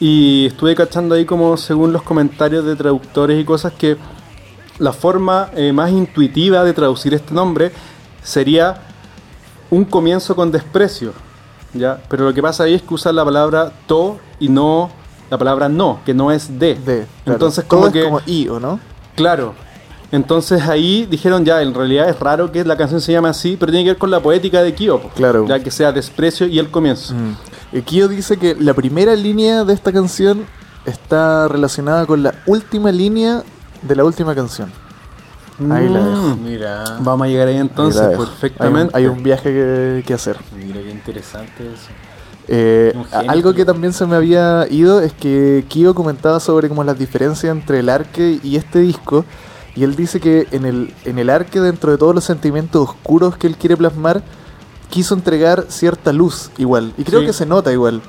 Y 0.00 0.46
estuve 0.46 0.74
cachando 0.74 1.14
ahí 1.14 1.24
como 1.24 1.56
según 1.56 1.92
los 1.92 2.02
comentarios 2.02 2.64
de 2.64 2.74
traductores 2.74 3.40
y 3.40 3.44
cosas 3.44 3.72
que 3.74 3.96
la 4.80 4.92
forma 4.92 5.50
eh, 5.54 5.72
más 5.72 5.92
intuitiva 5.92 6.64
de 6.64 6.72
traducir 6.72 7.14
este 7.14 7.32
nombre 7.32 7.70
sería 8.24 8.82
un 9.70 9.84
comienzo 9.84 10.34
con 10.34 10.50
desprecio. 10.50 11.12
¿ya? 11.74 12.02
Pero 12.08 12.24
lo 12.24 12.34
que 12.34 12.42
pasa 12.42 12.64
ahí 12.64 12.74
es 12.74 12.82
que 12.82 12.94
usa 12.94 13.12
la 13.12 13.24
palabra 13.24 13.72
to 13.86 14.18
y 14.40 14.48
no 14.48 14.90
la 15.30 15.38
palabra 15.38 15.68
no, 15.68 16.00
que 16.04 16.12
no 16.12 16.30
es 16.32 16.58
de. 16.58 16.74
De, 16.74 16.82
claro. 16.84 17.06
Entonces 17.26 17.64
Todo 17.66 17.80
como 17.80 17.86
es 17.86 17.92
que... 17.92 18.04
como 18.04 18.20
I, 18.26 18.48
¿o 18.48 18.60
no? 18.60 18.80
Claro. 19.14 19.54
Entonces 20.12 20.62
ahí 20.62 21.06
dijeron 21.08 21.44
ya, 21.44 21.62
en 21.62 21.72
realidad 21.72 22.08
es 22.08 22.18
raro 22.18 22.50
que 22.50 22.64
la 22.64 22.76
canción 22.76 23.00
se 23.00 23.12
llame 23.12 23.28
así, 23.28 23.56
pero 23.58 23.70
tiene 23.70 23.84
que 23.84 23.90
ver 23.90 23.98
con 23.98 24.10
la 24.10 24.20
poética 24.20 24.60
de 24.62 24.74
Kyo. 24.74 25.00
Claro. 25.14 25.46
Ya 25.46 25.60
que 25.60 25.70
sea 25.70 25.92
desprecio 25.92 26.48
y 26.48 26.58
el 26.58 26.68
comienzo. 26.70 27.14
Mm. 27.14 27.78
Kyo 27.82 28.08
dice 28.08 28.36
que 28.36 28.56
la 28.58 28.74
primera 28.74 29.14
línea 29.14 29.62
de 29.64 29.72
esta 29.72 29.92
canción 29.92 30.44
está 30.84 31.46
relacionada 31.46 32.06
con 32.06 32.24
la 32.24 32.34
última 32.46 32.90
línea 32.90 33.44
de 33.82 33.94
la 33.94 34.04
última 34.04 34.34
canción. 34.34 34.72
Ahí 35.70 35.88
la 35.88 36.00
dejo. 36.00 36.22
Mm. 36.36 36.44
Mira, 36.44 36.84
Vamos 37.00 37.26
a 37.26 37.28
llegar 37.28 37.46
ahí 37.46 37.58
entonces 37.58 38.00
Ahí 38.00 38.10
dejo. 38.10 38.24
perfectamente. 38.24 38.96
Hay 38.96 39.04
un, 39.06 39.12
hay 39.12 39.16
un 39.18 39.22
viaje 39.22 39.52
que, 39.52 40.02
que 40.04 40.14
hacer. 40.14 40.38
mira 40.56 40.80
qué 40.80 40.90
interesante 40.90 41.66
eso. 41.72 41.86
Eh, 42.52 42.92
algo 43.28 43.54
que 43.54 43.64
también 43.64 43.92
se 43.92 44.06
me 44.06 44.16
había 44.16 44.66
ido 44.68 45.00
es 45.00 45.12
que 45.12 45.64
Kyo 45.68 45.94
comentaba 45.94 46.40
sobre 46.40 46.68
como 46.68 46.82
las 46.82 46.98
diferencias 46.98 47.52
entre 47.52 47.78
el 47.78 47.88
arque 47.88 48.40
y 48.42 48.56
este 48.56 48.80
disco. 48.80 49.24
Y 49.76 49.84
él 49.84 49.94
dice 49.94 50.18
que 50.20 50.48
en 50.50 50.64
el, 50.66 50.92
en 51.04 51.20
el 51.20 51.30
arque, 51.30 51.60
dentro 51.60 51.92
de 51.92 51.98
todos 51.98 52.12
los 52.14 52.24
sentimientos 52.24 52.88
oscuros 52.88 53.36
que 53.36 53.46
él 53.46 53.56
quiere 53.56 53.76
plasmar, 53.76 54.22
quiso 54.88 55.14
entregar 55.14 55.66
cierta 55.68 56.12
luz 56.12 56.50
igual. 56.58 56.92
Y 56.98 57.04
creo 57.04 57.20
Sí. 57.20 57.26
que 57.26 57.32
se 57.32 57.46
nota 57.46 57.72
igual. 57.72 58.02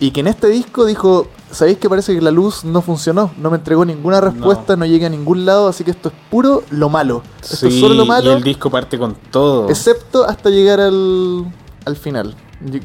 Y 0.00 0.10
que 0.10 0.18
en 0.20 0.26
este 0.26 0.48
disco 0.48 0.84
dijo, 0.86 1.28
¿sabéis 1.52 1.78
que 1.78 1.88
parece 1.88 2.12
que 2.14 2.20
la 2.22 2.32
luz 2.32 2.64
no 2.64 2.82
funcionó? 2.82 3.30
No 3.38 3.50
me 3.50 3.58
entregó 3.58 3.84
ninguna 3.84 4.20
respuesta, 4.20 4.74
no, 4.74 4.84
llegué 4.84 5.06
a 5.06 5.10
ningún 5.10 5.44
lado, 5.46 5.68
así 5.68 5.84
que 5.84 5.92
esto 5.92 6.08
es 6.08 6.14
puro 6.28 6.64
lo 6.70 6.88
malo. 6.88 7.22
Esto 7.40 7.68
es 7.68 7.74
Sí, 7.74 7.80
solo 7.80 7.94
lo 7.94 8.04
y 8.04 8.08
malo, 8.08 8.32
el 8.32 8.42
disco 8.42 8.68
parte 8.70 8.98
con 8.98 9.14
todo. 9.30 9.68
excepto 9.68 10.24
hasta 10.24 10.50
llegar 10.50 10.80
al, 10.80 11.44
al 11.84 11.96
final. 11.96 12.34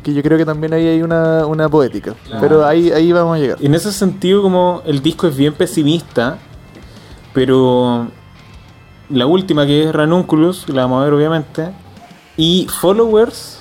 Que 0.03 0.13
yo 0.13 0.23
creo 0.23 0.37
que 0.37 0.45
también 0.45 0.73
ahí 0.73 0.87
hay 0.87 1.01
una, 1.01 1.45
una 1.45 1.67
poética. 1.67 2.13
Pero 2.39 2.65
ahí, 2.65 2.91
ahí 2.91 3.11
vamos 3.11 3.37
a 3.37 3.39
llegar. 3.39 3.57
En 3.61 3.75
ese 3.75 3.91
sentido, 3.91 4.41
como 4.41 4.81
el 4.85 5.01
disco 5.01 5.27
es 5.27 5.35
bien 5.35 5.53
pesimista, 5.53 6.37
pero 7.33 8.07
la 9.09 9.25
última 9.25 9.65
que 9.65 9.83
es 9.83 9.93
Ranunculus, 9.93 10.69
la 10.69 10.83
vamos 10.83 11.01
a 11.01 11.05
ver 11.05 11.13
obviamente, 11.13 11.69
y 12.37 12.67
Followers, 12.79 13.59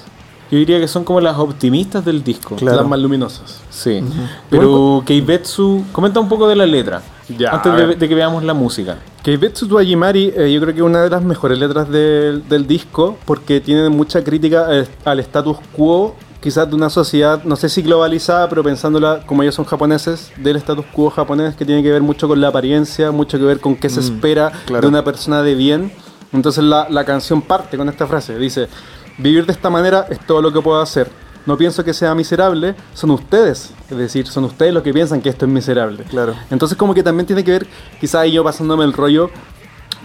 yo 0.51 0.59
diría 0.59 0.79
que 0.79 0.89
son 0.89 1.05
como 1.05 1.21
las 1.21 1.37
optimistas 1.39 2.05
del 2.05 2.23
disco. 2.23 2.57
Las 2.61 2.87
más 2.87 2.99
luminosas. 2.99 3.61
Sí. 3.71 4.03
Pero 4.51 5.03
Keibetsu, 5.05 5.85
comenta 5.93 6.21
un 6.21 6.29
poco 6.29 6.47
de 6.47 6.57
la 6.57 6.67
letra. 6.67 7.03
Ya, 7.29 7.51
antes 7.51 7.99
de, 7.99 8.09
que 8.09 8.15
veamos 8.15 8.45
la 8.45 8.55
música. 8.55 8.99
Keibetsu 9.23 9.67
Tuajimari, 9.67 10.33
eh, 10.37 10.53
yo 10.53 10.61
creo 10.61 10.75
que 10.75 10.81
es 10.81 10.87
una 10.87 11.03
de 11.03 11.11
las 11.11 11.23
mejores 11.23 11.59
letras 11.59 11.89
del, 11.89 12.47
del 12.49 12.67
disco 12.67 13.17
porque 13.25 13.61
tiene 13.61 13.89
mucha 13.89 14.23
crítica 14.23 14.69
al 15.05 15.21
status 15.21 15.57
quo 15.75 16.15
quizás 16.45 16.69
de 16.69 16.77
una 16.77 16.91
sociedad, 16.91 17.43
no 17.45 17.57
sé 17.57 17.71
si 17.71 17.81
globalizada, 17.81 18.51
pero 18.51 18.63
pensándola 18.63 19.23
como 19.25 19.43
ellos 19.43 19.55
son 19.55 19.65
japoneses, 19.65 20.31
del 20.37 20.57
status 20.57 20.85
quo 20.93 21.09
japonés 21.09 21.57
que 21.57 21.65
tiene 21.65 21.83
que 21.83 21.91
ver 21.91 22.03
mucho 22.03 22.29
con 22.29 22.39
la 22.39 22.49
apariencia, 22.49 23.11
mucho 23.13 23.39
que 23.39 23.45
ver 23.45 23.61
con 23.61 23.77
qué 23.77 23.89
se 23.89 24.01
mm, 24.01 24.05
espera 24.05 24.53
de 24.69 24.87
una 24.87 25.03
persona 25.03 25.43
de 25.43 25.55
bien. 25.55 25.91
Entonces 26.35 26.63
la, 26.63 26.87
la 26.91 27.07
canción 27.07 27.41
parte 27.41 27.79
con 27.79 27.89
esta 27.89 28.07
frase, 28.07 28.39
dice, 28.39 28.69
vivir 29.17 29.47
de 29.47 29.53
esta 29.53 29.71
manera 29.71 30.07
es 30.11 30.19
todo 30.27 30.43
lo 30.43 30.53
que 30.53 30.61
puedo 30.61 30.83
hacer. 30.83 31.09
No 31.47 31.57
pienso 31.57 31.83
que 31.83 31.95
sea 31.95 32.15
miserable, 32.15 32.75
son 32.93 33.13
ustedes. 33.13 33.73
Es 33.95 34.13
decir, 34.13 34.27
son 34.27 34.45
ustedes 34.45 34.73
los 34.73 34.83
que 34.83 34.93
piensan 34.93 35.21
que 35.21 35.29
esto 35.29 35.47
es 35.47 35.51
miserable. 35.51 36.05
Claro. 36.05 36.35
Entonces 36.51 36.77
como 36.77 36.95
que 36.95 37.03
también 37.03 37.27
tiene 37.27 37.45
que 37.45 37.53
ver, 37.53 37.67
quizás 38.01 38.31
yo 38.31 38.45
pasándome 38.45 38.85
el 38.85 38.93
rollo, 38.93 39.31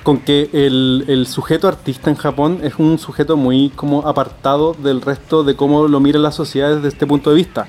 con 0.03 0.19
que 0.19 0.49
el, 0.53 1.05
el, 1.07 1.27
sujeto 1.27 1.67
artista 1.67 2.09
en 2.09 2.15
Japón 2.15 2.59
es 2.63 2.75
un 2.77 2.97
sujeto 2.97 3.35
muy 3.35 3.69
como 3.69 4.07
apartado 4.07 4.73
del 4.73 5.01
resto 5.01 5.43
de 5.43 5.55
cómo 5.55 5.87
lo 5.87 5.99
mira 5.99 6.19
la 6.19 6.31
sociedad 6.31 6.75
desde 6.75 6.87
este 6.87 7.05
punto 7.05 7.31
de 7.31 7.35
vista. 7.35 7.67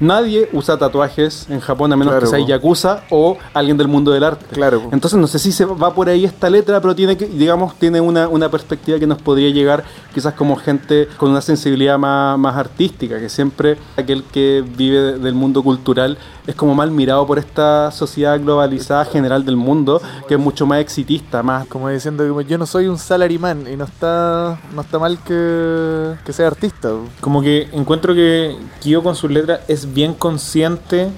Nadie 0.00 0.48
usa 0.52 0.76
tatuajes 0.76 1.46
en 1.48 1.60
Japón 1.60 1.92
a 1.92 1.96
menos 1.96 2.14
que 2.20 2.26
sea 2.26 2.38
yakuza 2.38 3.02
o 3.10 3.38
alguien 3.54 3.76
del 3.76 3.88
mundo 3.88 4.10
del 4.10 4.24
arte. 4.24 4.46
Claro. 4.52 4.82
Entonces 4.92 5.18
no 5.18 5.26
sé 5.26 5.38
si 5.38 5.52
se 5.52 5.64
va 5.64 5.94
por 5.94 6.08
ahí 6.08 6.24
esta 6.24 6.50
letra, 6.50 6.80
pero 6.80 6.94
tiene 6.94 7.16
que, 7.16 7.26
digamos, 7.26 7.74
tiene 7.76 8.00
una, 8.00 8.28
una 8.28 8.50
perspectiva 8.50 8.98
que 8.98 9.06
nos 9.06 9.20
podría 9.22 9.50
llegar 9.50 9.84
quizás 10.14 10.34
como 10.34 10.56
gente 10.56 11.08
con 11.16 11.30
una 11.30 11.40
sensibilidad 11.40 11.98
más, 11.98 12.38
más 12.38 12.56
artística, 12.56 13.18
que 13.18 13.28
siempre 13.28 13.78
aquel 13.96 14.24
que 14.24 14.64
vive 14.76 15.18
del 15.18 15.34
mundo 15.34 15.62
cultural 15.62 16.18
es 16.46 16.54
como 16.54 16.74
mal 16.74 16.90
mirado 16.90 17.26
por 17.26 17.38
esta 17.38 17.90
sociedad 17.90 18.38
globalizada 18.40 19.04
general 19.04 19.44
del 19.44 19.56
mundo, 19.56 20.00
que 20.28 20.34
es 20.34 20.40
mucho 20.40 20.66
más 20.66 20.80
exitista, 20.80 21.42
más... 21.42 21.66
Como 21.66 21.88
diciendo 21.88 22.40
yo 22.42 22.58
no 22.58 22.66
soy 22.66 22.86
un 22.86 22.98
salaryman 22.98 23.66
y 23.70 23.76
no 23.76 23.84
está, 23.84 24.58
no 24.74 24.82
está 24.82 24.98
mal 24.98 25.18
que, 25.24 26.14
que 26.24 26.32
sea 26.32 26.46
artista. 26.46 26.90
Como 27.20 27.42
que 27.42 27.68
encuentro 27.72 28.14
que 28.14 28.56
Kyo 28.80 29.02
con 29.02 29.14
sus 29.16 29.30
letras 29.30 29.60
es 29.68 29.85
bien 29.94 30.14
consciente 30.14 31.08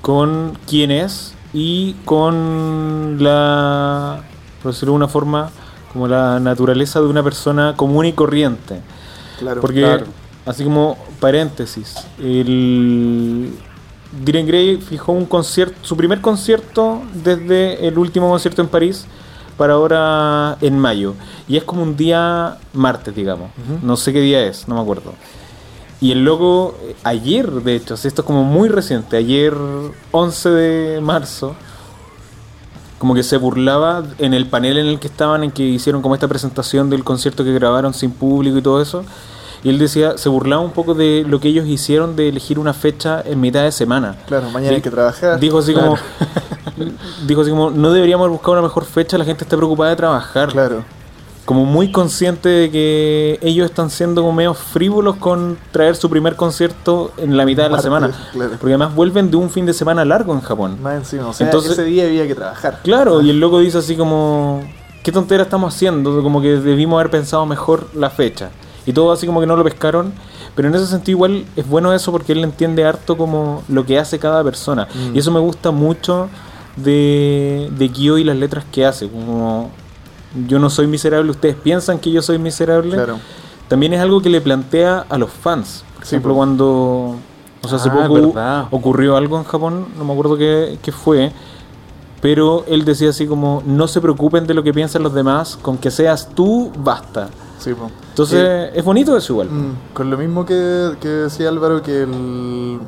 con 0.00 0.58
quién 0.66 0.90
es 0.90 1.34
y 1.52 1.94
con 2.04 3.16
la, 3.20 4.22
por 4.62 4.72
decirlo 4.72 4.92
de 4.92 4.96
una 4.96 5.08
forma, 5.08 5.50
como 5.92 6.08
la 6.08 6.40
naturaleza 6.40 7.00
de 7.00 7.06
una 7.06 7.22
persona 7.22 7.74
común 7.76 8.06
y 8.06 8.12
corriente. 8.12 8.80
Claro, 9.38 9.60
Porque, 9.60 10.04
así 10.44 10.64
como 10.64 10.98
paréntesis, 11.20 11.94
el 12.18 13.52
Diren 14.24 14.46
Gray 14.46 14.76
fijó 14.78 15.12
un 15.12 15.26
concierto, 15.26 15.76
su 15.82 15.96
primer 15.96 16.20
concierto 16.20 17.02
desde 17.14 17.86
el 17.86 17.98
último 17.98 18.28
concierto 18.28 18.62
en 18.62 18.68
París 18.68 19.06
para 19.56 19.74
ahora 19.74 20.56
en 20.60 20.78
mayo. 20.78 21.14
Y 21.48 21.56
es 21.56 21.64
como 21.64 21.82
un 21.82 21.96
día 21.96 22.58
martes, 22.72 23.14
digamos. 23.14 23.50
No 23.82 23.96
sé 23.96 24.12
qué 24.12 24.20
día 24.20 24.44
es, 24.44 24.68
no 24.68 24.74
me 24.74 24.80
acuerdo. 24.80 25.12
Y 26.00 26.12
el 26.12 26.24
loco, 26.24 26.76
eh, 26.82 26.96
ayer, 27.04 27.50
de 27.50 27.76
hecho, 27.76 27.94
esto 27.94 28.08
es 28.08 28.26
como 28.26 28.44
muy 28.44 28.68
reciente, 28.68 29.16
ayer 29.16 29.54
11 30.10 30.50
de 30.50 31.00
marzo, 31.00 31.54
como 32.98 33.14
que 33.14 33.22
se 33.22 33.36
burlaba 33.36 34.02
en 34.18 34.34
el 34.34 34.46
panel 34.46 34.78
en 34.78 34.86
el 34.86 34.98
que 34.98 35.06
estaban, 35.06 35.44
en 35.44 35.50
que 35.50 35.62
hicieron 35.62 36.02
como 36.02 36.14
esta 36.14 36.28
presentación 36.28 36.90
del 36.90 37.04
concierto 37.04 37.44
que 37.44 37.52
grabaron 37.52 37.94
sin 37.94 38.10
público 38.10 38.58
y 38.58 38.62
todo 38.62 38.80
eso. 38.80 39.04
Y 39.62 39.70
él 39.70 39.78
decía, 39.78 40.18
se 40.18 40.28
burlaba 40.28 40.62
un 40.62 40.72
poco 40.72 40.92
de 40.92 41.24
lo 41.26 41.40
que 41.40 41.48
ellos 41.48 41.66
hicieron 41.66 42.16
de 42.16 42.28
elegir 42.28 42.58
una 42.58 42.74
fecha 42.74 43.22
en 43.24 43.40
mitad 43.40 43.62
de 43.62 43.72
semana. 43.72 44.16
Claro, 44.26 44.50
mañana 44.50 44.74
hay 44.74 44.82
que 44.82 44.90
trabajar. 44.90 45.40
Dijo 45.40 45.58
así 45.58 45.72
como, 45.72 45.96
dijo 47.26 47.40
así 47.40 47.50
como, 47.50 47.70
no 47.70 47.90
deberíamos 47.90 48.28
buscar 48.28 48.52
una 48.52 48.62
mejor 48.62 48.84
fecha, 48.84 49.16
la 49.16 49.24
gente 49.24 49.44
está 49.44 49.56
preocupada 49.56 49.90
de 49.90 49.96
trabajar. 49.96 50.50
Claro 50.50 50.84
como 51.44 51.66
muy 51.66 51.92
consciente 51.92 52.48
de 52.48 52.70
que 52.70 53.38
ellos 53.42 53.66
están 53.66 53.90
siendo 53.90 54.22
como 54.22 54.32
medio 54.32 54.54
frívolos 54.54 55.16
con 55.16 55.58
traer 55.72 55.94
su 55.96 56.08
primer 56.08 56.36
concierto 56.36 57.12
en 57.18 57.36
la 57.36 57.44
mitad 57.44 57.64
de 57.64 57.70
la 57.70 57.80
semana. 57.80 58.10
Porque 58.32 58.68
además 58.68 58.94
vuelven 58.94 59.30
de 59.30 59.36
un 59.36 59.50
fin 59.50 59.66
de 59.66 59.74
semana 59.74 60.04
largo 60.04 60.32
en 60.32 60.40
Japón. 60.40 60.78
Más 60.82 60.96
encima, 60.96 61.28
o 61.28 61.32
sea, 61.32 61.46
Entonces, 61.46 61.72
ese 61.72 61.84
día 61.84 62.04
había 62.04 62.26
que 62.26 62.34
trabajar. 62.34 62.80
Claro, 62.82 63.20
y 63.20 63.30
el 63.30 63.40
loco 63.40 63.58
dice 63.58 63.78
así 63.78 63.94
como, 63.94 64.62
¿qué 65.02 65.12
tontera 65.12 65.42
estamos 65.42 65.74
haciendo? 65.74 66.22
Como 66.22 66.40
que 66.40 66.56
debimos 66.56 66.98
haber 66.98 67.10
pensado 67.10 67.44
mejor 67.44 67.88
la 67.94 68.08
fecha. 68.08 68.50
Y 68.86 68.92
todo 68.92 69.12
así 69.12 69.26
como 69.26 69.40
que 69.40 69.46
no 69.46 69.56
lo 69.56 69.64
pescaron. 69.64 70.12
Pero 70.54 70.68
en 70.68 70.74
ese 70.74 70.86
sentido 70.86 71.16
igual 71.16 71.44
es 71.56 71.68
bueno 71.68 71.92
eso 71.92 72.12
porque 72.12 72.32
él 72.32 72.44
entiende 72.44 72.84
harto 72.84 73.16
como 73.16 73.64
lo 73.68 73.84
que 73.84 73.98
hace 73.98 74.18
cada 74.18 74.42
persona. 74.44 74.86
Mm. 74.94 75.16
Y 75.16 75.18
eso 75.18 75.30
me 75.30 75.40
gusta 75.40 75.72
mucho 75.72 76.28
de, 76.76 77.70
de 77.76 77.88
Kyo 77.90 78.18
y 78.18 78.24
las 78.24 78.36
letras 78.36 78.64
que 78.70 78.86
hace. 78.86 79.08
Como 79.08 79.70
yo 80.46 80.58
no 80.58 80.70
soy 80.70 80.86
miserable, 80.86 81.30
ustedes 81.30 81.56
piensan 81.56 81.98
que 81.98 82.10
yo 82.10 82.22
soy 82.22 82.38
miserable. 82.38 82.94
Claro. 82.94 83.18
También 83.68 83.92
es 83.94 84.00
algo 84.00 84.20
que 84.20 84.28
le 84.28 84.40
plantea 84.40 85.06
a 85.08 85.18
los 85.18 85.30
fans. 85.30 85.84
Por 85.96 86.04
ejemplo, 86.04 86.34
cuando. 86.34 87.16
O 87.62 87.68
sea, 87.68 87.78
hace 87.78 87.88
ah, 87.90 88.06
poco 88.06 88.76
ocurrió 88.76 89.16
algo 89.16 89.38
en 89.38 89.44
Japón, 89.44 89.86
no 89.96 90.04
me 90.04 90.12
acuerdo 90.12 90.36
qué, 90.36 90.92
fue. 90.92 91.32
Pero 92.20 92.64
él 92.66 92.84
decía 92.84 93.10
así 93.10 93.26
como: 93.26 93.62
No 93.64 93.88
se 93.88 94.00
preocupen 94.00 94.46
de 94.46 94.54
lo 94.54 94.62
que 94.62 94.74
piensan 94.74 95.02
los 95.02 95.14
demás, 95.14 95.58
con 95.60 95.78
que 95.78 95.90
seas 95.90 96.28
tú, 96.34 96.70
basta. 96.76 97.28
Entonces, 98.10 98.70
es 98.74 98.84
bonito 98.84 99.16
eso 99.16 99.32
igual. 99.32 99.48
Mm, 99.48 99.94
con 99.94 100.10
lo 100.10 100.18
mismo 100.18 100.44
que, 100.44 100.96
que 101.00 101.08
decía 101.08 101.48
Álvaro, 101.48 101.82
que 101.82 102.02
el 102.02 102.78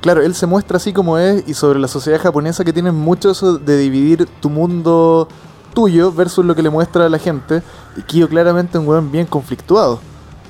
claro, 0.00 0.22
él 0.22 0.34
se 0.34 0.46
muestra 0.46 0.76
así 0.76 0.92
como 0.92 1.18
es 1.18 1.46
y 1.48 1.54
sobre 1.54 1.78
la 1.78 1.88
sociedad 1.88 2.20
japonesa 2.20 2.64
que 2.64 2.72
tiene 2.72 2.92
mucho 2.92 3.30
eso 3.30 3.58
de 3.58 3.76
dividir 3.76 4.26
tu 4.40 4.50
mundo 4.50 5.28
tuyo 5.74 6.12
versus 6.12 6.44
lo 6.44 6.54
que 6.54 6.62
le 6.62 6.70
muestra 6.70 7.06
a 7.06 7.08
la 7.08 7.18
gente. 7.18 7.62
Y 7.96 8.02
Kyo 8.02 8.28
claramente 8.28 8.78
es 8.78 8.82
un 8.82 8.88
weón 8.88 9.10
bien 9.10 9.26
conflictuado. 9.26 10.00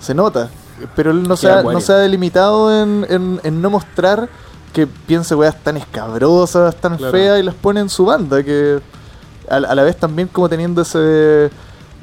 Se 0.00 0.14
nota. 0.14 0.50
Pero 0.94 1.10
él 1.10 1.22
no, 1.24 1.36
se 1.36 1.50
ha, 1.50 1.62
no 1.62 1.80
se 1.80 1.92
ha 1.92 1.96
delimitado 1.96 2.82
en, 2.82 3.40
en, 3.42 3.62
no 3.62 3.70
mostrar 3.70 4.28
que 4.72 4.86
piense 4.86 5.34
weas 5.34 5.60
tan 5.62 5.76
escabrosas, 5.76 6.76
tan 6.76 6.98
feas 6.98 7.40
y 7.40 7.42
las 7.42 7.54
pone 7.54 7.80
en 7.80 7.88
su 7.88 8.04
banda. 8.04 8.42
Que 8.44 8.80
a, 9.50 9.58
la 9.58 9.82
vez 9.82 9.96
también 9.96 10.28
como 10.28 10.48
teniendo 10.48 10.82
ese 10.82 11.50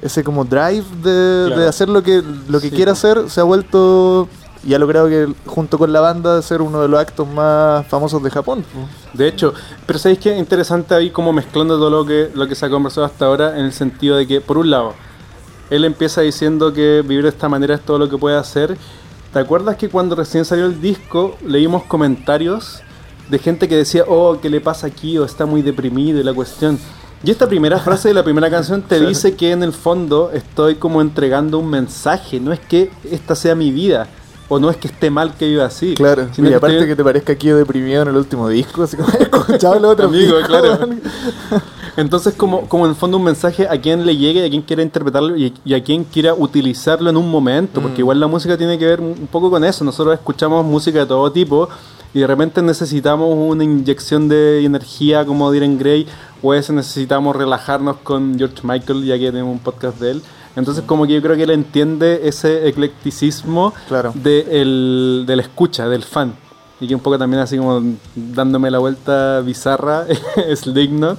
ese 0.01 0.23
como 0.23 0.43
drive 0.43 0.83
de, 1.01 1.65
hacer 1.67 1.89
lo 1.89 2.03
que, 2.03 2.21
lo 2.47 2.59
que 2.59 2.69
quiera 2.69 2.91
hacer, 2.91 3.29
se 3.29 3.39
ha 3.39 3.43
vuelto 3.43 4.27
y 4.65 4.73
ha 4.73 4.79
logrado 4.79 5.07
que 5.07 5.31
junto 5.45 5.77
con 5.77 5.93
la 5.93 6.01
banda 6.01 6.41
ser 6.41 6.61
uno 6.61 6.81
de 6.81 6.87
los 6.87 6.99
actos 6.99 7.27
más 7.27 7.85
famosos 7.87 8.21
de 8.23 8.31
Japón. 8.31 8.65
De 9.13 9.27
hecho, 9.27 9.53
pero 9.85 9.99
sabéis 9.99 10.19
que 10.19 10.35
interesante 10.35 10.95
ahí 10.95 11.11
como 11.11 11.31
mezclando 11.31 11.77
todo 11.77 11.91
lo 11.91 12.05
que, 12.05 12.31
lo 12.33 12.47
que 12.47 12.55
se 12.55 12.65
ha 12.65 12.69
conversado 12.69 13.05
hasta 13.05 13.25
ahora 13.25 13.59
en 13.59 13.65
el 13.65 13.73
sentido 13.73 14.17
de 14.17 14.25
que, 14.25 14.41
por 14.41 14.57
un 14.57 14.71
lado, 14.71 14.93
él 15.69 15.85
empieza 15.85 16.21
diciendo 16.21 16.73
que 16.73 17.03
vivir 17.07 17.23
de 17.23 17.29
esta 17.29 17.47
manera 17.47 17.75
es 17.75 17.81
todo 17.81 17.99
lo 17.99 18.09
que 18.09 18.17
puede 18.17 18.37
hacer. 18.37 18.75
¿Te 19.31 19.39
acuerdas 19.39 19.75
que 19.75 19.89
cuando 19.89 20.15
recién 20.15 20.45
salió 20.45 20.65
el 20.65 20.81
disco 20.81 21.35
leímos 21.45 21.83
comentarios 21.83 22.81
de 23.29 23.37
gente 23.37 23.67
que 23.67 23.75
decía, 23.75 24.03
oh, 24.07 24.39
¿qué 24.41 24.49
le 24.49 24.61
pasa 24.61 24.87
aquí? 24.87 25.17
O 25.17 25.25
está 25.25 25.45
muy 25.45 25.61
deprimido 25.61 26.19
y 26.19 26.23
la 26.23 26.33
cuestión. 26.33 26.79
Y 27.23 27.31
esta 27.31 27.47
primera 27.47 27.79
frase 27.79 28.07
de 28.07 28.13
la 28.13 28.23
primera 28.23 28.49
canción 28.49 28.81
te 28.81 28.99
dice 29.05 29.35
que 29.35 29.51
en 29.51 29.61
el 29.61 29.73
fondo 29.73 30.31
estoy 30.31 30.75
como 30.75 31.01
entregando 31.01 31.59
un 31.59 31.69
mensaje, 31.69 32.39
no 32.39 32.51
es 32.51 32.59
que 32.59 32.91
esta 33.11 33.35
sea 33.35 33.55
mi 33.55 33.71
vida, 33.71 34.07
o 34.47 34.59
no 34.59 34.69
es 34.69 34.77
que 34.77 34.87
esté 34.87 35.09
mal 35.09 35.33
que 35.35 35.47
viva 35.47 35.65
así. 35.65 35.95
Claro, 35.95 36.27
y 36.37 36.53
aparte 36.53 36.85
que 36.85 36.95
te 36.95 37.03
parezca 37.03 37.33
aquí 37.33 37.49
deprimido 37.49 38.03
en 38.03 38.09
el 38.09 38.17
último 38.17 38.47
disco, 38.49 38.83
así 38.83 38.97
como 38.97 39.09
he 39.19 39.23
escuchado 39.23 39.79
los 39.79 39.91
otros 39.91 40.09
Amigo, 40.09 40.35
claro. 40.45 40.79
Entonces, 41.97 42.33
como, 42.33 42.67
como 42.67 42.85
en 42.85 42.91
el 42.91 42.95
fondo 42.97 43.17
un 43.17 43.23
mensaje 43.23 43.67
a 43.69 43.79
quien 43.79 44.05
le 44.05 44.17
llegue, 44.17 44.45
a 44.45 44.49
quien 44.49 44.61
quiera 44.61 44.83
interpretarlo 44.83 45.37
y, 45.37 45.73
a 45.73 45.81
quien 45.81 46.03
quiera 46.03 46.33
utilizarlo 46.33 47.09
en 47.09 47.15
un 47.15 47.31
momento, 47.31 47.81
porque 47.81 47.97
mm. 47.97 48.01
igual 48.01 48.19
la 48.19 48.27
música 48.27 48.57
tiene 48.57 48.77
que 48.77 48.85
ver 48.85 48.99
un 48.99 49.27
poco 49.31 49.49
con 49.49 49.63
eso. 49.63 49.85
Nosotros 49.85 50.13
escuchamos 50.13 50.65
música 50.65 50.99
de 50.99 51.05
todo 51.05 51.31
tipo 51.31 51.69
y 52.13 52.19
de 52.19 52.27
repente 52.27 52.61
necesitamos 52.61 53.29
una 53.33 53.63
inyección 53.63 54.27
de 54.27 54.63
energía 54.63 55.25
como 55.25 55.51
Diren 55.51 55.77
Gray, 55.77 56.07
o 56.41 56.49
veces 56.49 56.75
necesitamos 56.75 57.35
relajarnos 57.35 57.97
con 58.03 58.37
George 58.37 58.61
Michael, 58.63 59.03
ya 59.03 59.17
que 59.17 59.31
tenemos 59.31 59.51
un 59.51 59.59
podcast 59.59 59.99
de 59.99 60.11
él. 60.11 60.21
Entonces 60.55 60.83
como 60.85 61.05
que 61.05 61.13
yo 61.13 61.21
creo 61.21 61.35
que 61.35 61.43
él 61.43 61.49
entiende 61.51 62.21
ese 62.23 62.67
eclecticismo 62.67 63.73
de, 64.13 64.61
el, 64.61 65.23
del 65.27 65.39
escucha, 65.41 65.87
del 65.89 66.03
fan. 66.03 66.33
Y 66.79 66.87
que 66.87 66.95
un 66.95 67.01
poco 67.01 67.17
también 67.17 67.41
así 67.41 67.57
como 67.57 67.81
dándome 68.15 68.69
la 68.69 68.79
vuelta 68.79 69.39
bizarra 69.41 70.05
es 70.47 70.73
digno. 70.73 71.17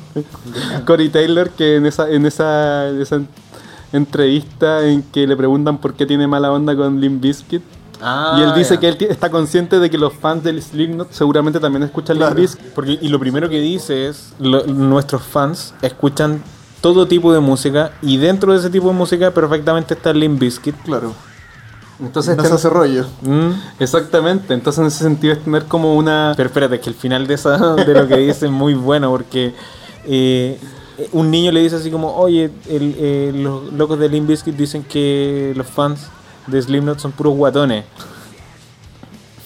Cory 0.87 1.09
Taylor 1.09 1.51
que 1.51 1.77
en 1.77 1.87
esa, 1.87 2.11
en 2.11 2.27
esa, 2.27 2.89
esa 2.91 3.21
entrevista 3.93 4.87
en 4.87 5.03
que 5.03 5.27
le 5.27 5.37
preguntan 5.37 5.79
por 5.79 5.95
qué 5.95 6.07
tiene 6.07 6.27
mala 6.27 6.53
onda 6.53 6.77
con 6.77 7.01
Limp 7.01 7.23
Bizkit 7.23 7.63
Ah, 8.03 8.37
y 8.39 8.43
él 8.43 8.53
dice 8.55 8.75
ya. 8.75 8.81
que 8.81 8.89
él 8.91 8.97
está 9.09 9.31
consciente 9.31 9.79
de 9.79 9.89
que 9.89 9.97
los 9.97 10.13
fans 10.13 10.45
del 10.45 10.61
Slipknot 10.63 11.13
seguramente 11.13 11.59
también 11.61 11.83
escuchan 11.83 12.19
Claro. 12.19 12.35
Limp 12.35 12.47
Bizkit. 12.51 12.73
Porque, 12.75 12.99
y 13.01 13.09
lo 13.09 13.19
primero 13.19 13.49
que 13.49 13.59
dice 13.59 14.09
es, 14.09 14.35
lo- 14.39 14.67
nuestros 14.67 15.23
fans 15.23 15.73
escuchan 15.81 16.43
todo 16.81 17.07
tipo 17.09 17.33
de 17.33 17.41
música 17.41 17.93
y 18.03 18.17
dentro 18.19 18.53
de 18.53 18.59
ese 18.59 18.71
tipo 18.71 18.89
de 18.89 18.95
música 18.95 19.31
perfectamente 19.31 19.95
está 19.95 20.13
Limp 20.13 20.39
Bizkit. 20.41 20.75
Claro. 20.85 21.13
Entonces, 21.99 22.37
no 22.37 22.45
se 22.45 22.53
hace 22.53 22.69
rollo. 22.69 23.07
Mm. 23.23 23.53
exactamente. 23.81 24.53
Entonces, 24.53 24.81
en 24.81 24.87
ese 24.89 25.03
sentido, 25.05 25.33
es 25.33 25.43
tener 25.43 25.65
como 25.65 25.97
una. 25.97 26.35
Pero 26.37 26.49
espérate, 26.49 26.79
que 26.79 26.91
el 26.91 26.95
final 26.95 27.27
de, 27.27 27.35
esa, 27.35 27.75
de 27.75 27.95
lo 27.95 28.07
que 28.07 28.17
dice 28.19 28.47
es 28.47 28.53
muy 28.53 28.75
bueno 28.75 29.11
porque 29.11 29.55
eh, 30.05 30.61
un 31.13 31.31
niño 31.31 31.51
le 31.53 31.61
dice 31.61 31.77
así 31.77 31.91
como, 31.91 32.15
oye, 32.15 32.51
el- 32.69 32.95
eh, 32.99 33.33
los 33.35 33.73
locos 33.73 33.99
de 33.99 34.11
Limp 34.11 34.29
Bizkit 34.29 34.55
dicen 34.55 34.83
que 34.85 35.55
los 35.57 35.67
fans 35.67 36.09
de 36.47 36.61
Slipknot 36.61 36.99
son 37.01 37.13
puros 37.13 37.35
guatones. 37.35 37.85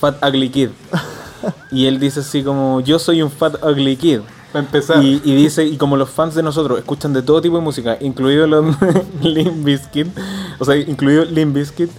Fat 0.01 0.17
Ugly 0.25 0.51
Kid. 0.51 0.71
Y 1.71 1.87
él 1.87 2.01
dice 2.01 2.21
así 2.21 2.43
como, 2.43 2.81
yo 2.81 2.99
soy 2.99 3.23
un 3.23 3.31
Fat 3.31 3.63
Ugly 3.63 3.97
Kid. 3.97 4.21
Para 4.53 4.65
empezar. 4.65 5.03
Y, 5.03 5.21
y 5.25 5.35
dice, 5.35 5.65
y 5.65 5.77
como 5.77 5.97
los 5.97 6.11
fans 6.11 6.35
de 6.35 6.43
nosotros 6.43 6.79
escuchan 6.79 7.13
de 7.13 7.23
todo 7.23 7.41
tipo 7.41 7.57
de 7.57 7.63
música, 7.63 7.97
incluido 8.01 8.47
los 8.47 8.65
Limp 9.23 9.65
Bizkit, 9.65 10.09
o 10.59 10.65
sea, 10.65 10.77
incluido 10.77 11.25
Limp 11.25 11.55
Bizkit, 11.55 11.91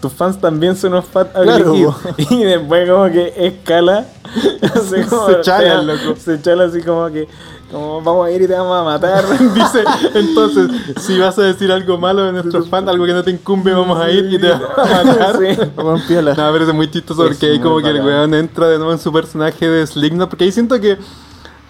tus 0.00 0.12
fans 0.12 0.40
también 0.40 0.76
son 0.76 0.92
unos 0.92 1.04
ugly 1.14 1.44
Claro. 1.44 1.94
Y 2.30 2.42
después 2.42 2.90
como 2.90 3.04
que 3.10 3.34
escala, 3.36 4.06
así 4.62 5.02
como 5.08 5.26
Se 5.26 5.40
chala, 5.42 5.82
loco. 5.82 6.16
Se 6.18 6.40
chala 6.40 6.64
así 6.64 6.80
como 6.82 7.08
que, 7.08 7.28
como 7.70 8.00
vamos 8.00 8.26
a 8.26 8.30
ir 8.30 8.42
y 8.42 8.46
te 8.46 8.54
vamos 8.54 8.80
a 8.80 8.82
matar. 8.82 9.24
Dice, 9.54 9.84
entonces, 10.14 10.70
si 11.02 11.18
vas 11.18 11.38
a 11.38 11.42
decir 11.42 11.70
algo 11.70 11.98
malo 11.98 12.24
de 12.24 12.32
nuestros 12.32 12.68
fans, 12.68 12.88
algo 12.88 13.04
que 13.04 13.12
no 13.12 13.22
te 13.22 13.30
incumbe, 13.30 13.72
vamos 13.72 14.00
a 14.00 14.10
ir 14.10 14.32
y 14.32 14.38
te 14.38 14.48
vamos 14.48 14.70
a 14.76 15.04
matar. 15.04 15.36
Sí. 15.38 15.70
Vamos 15.76 16.02
piola. 16.02 16.34
No, 16.34 16.52
pero 16.52 16.64
es 16.64 16.74
muy 16.74 16.90
chistoso 16.90 17.24
porque 17.24 17.46
ahí 17.46 17.60
como 17.60 17.78
que 17.78 17.90
el 17.90 18.00
weón 18.00 18.32
entra 18.34 18.68
de 18.68 18.78
nuevo 18.78 18.92
en 18.92 18.98
su 18.98 19.12
personaje 19.12 19.68
de 19.68 19.86
Slipknot, 19.86 20.30
porque 20.30 20.44
ahí 20.44 20.52
siento 20.52 20.80
que 20.80 20.98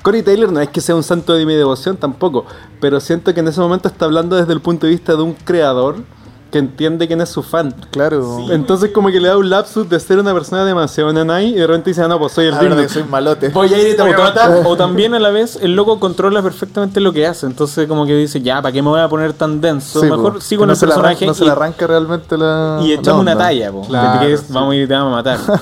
Corey 0.02 0.22
Taylor 0.22 0.50
no 0.50 0.60
es 0.60 0.68
que 0.68 0.80
sea 0.80 0.94
un 0.94 1.02
santo 1.02 1.34
de 1.34 1.44
mi 1.44 1.54
devoción 1.54 1.96
tampoco, 1.96 2.46
pero 2.80 3.00
siento 3.00 3.34
que 3.34 3.40
en 3.40 3.48
ese 3.48 3.60
momento 3.60 3.88
está 3.88 4.06
hablando 4.06 4.36
desde 4.36 4.52
el 4.52 4.60
punto 4.60 4.86
de 4.86 4.92
vista 4.92 5.14
de 5.14 5.22
un 5.22 5.34
creador 5.34 5.96
que 6.50 6.58
entiende 6.58 7.06
quién 7.06 7.20
es 7.20 7.28
su 7.28 7.42
fan. 7.42 7.72
Claro. 7.92 8.38
Entonces 8.50 8.90
como 8.92 9.08
que 9.10 9.20
le 9.20 9.28
da 9.28 9.36
un 9.36 9.48
lapsus 9.48 9.88
de 9.88 10.00
ser 10.00 10.18
una 10.18 10.34
persona 10.34 10.64
demasiado 10.64 11.12
nanay 11.12 11.50
y 11.50 11.54
de 11.54 11.66
repente 11.66 11.90
dice, 11.90 12.02
ah, 12.02 12.08
no, 12.08 12.18
pues 12.18 12.32
soy 12.32 12.46
el 12.46 12.54
que 12.54 12.58
Slipknot. 12.58 12.88
soy 12.88 13.04
malote. 13.04 13.48
Voy 13.50 13.72
a 13.72 13.78
ir 13.80 13.88
y 13.88 13.96
te 13.96 14.02
voy 14.02 14.12
a 14.12 14.18
matar. 14.18 14.62
o 14.64 14.76
también 14.76 15.14
a 15.14 15.20
la 15.20 15.30
vez 15.30 15.58
el 15.62 15.76
loco 15.76 16.00
controla 16.00 16.42
perfectamente 16.42 16.98
lo 17.00 17.12
que 17.12 17.26
hace. 17.26 17.46
Entonces 17.46 17.86
como 17.86 18.04
que 18.04 18.16
dice, 18.16 18.40
ya, 18.40 18.60
¿para 18.60 18.72
qué 18.72 18.82
me 18.82 18.88
voy 18.88 19.00
a 19.00 19.08
poner 19.08 19.32
tan 19.32 19.60
denso? 19.60 20.00
Sí, 20.00 20.06
Mejor 20.10 20.34
po. 20.34 20.40
sigo 20.40 20.64
en 20.64 20.68
no 20.68 20.72
el 20.72 20.80
personaje 20.80 21.26
no 21.26 21.34
se 21.34 21.44
y, 21.44 21.46
le 21.46 21.52
arranca 21.52 21.86
realmente 21.86 22.36
la. 22.36 22.80
y 22.82 22.88
la 22.88 22.94
echamos 22.94 23.20
una 23.20 23.36
talla. 23.38 23.70
Po, 23.70 23.82
Claro, 23.86 24.20
de 24.20 24.26
que 24.26 24.32
es, 24.32 24.40
sí. 24.40 24.46
Vamos 24.52 24.72
a 24.72 24.76
ir 24.76 24.82
y 24.82 24.88
te 24.88 24.94
vamos 24.94 25.12
a 25.12 25.16
matar. 25.16 25.38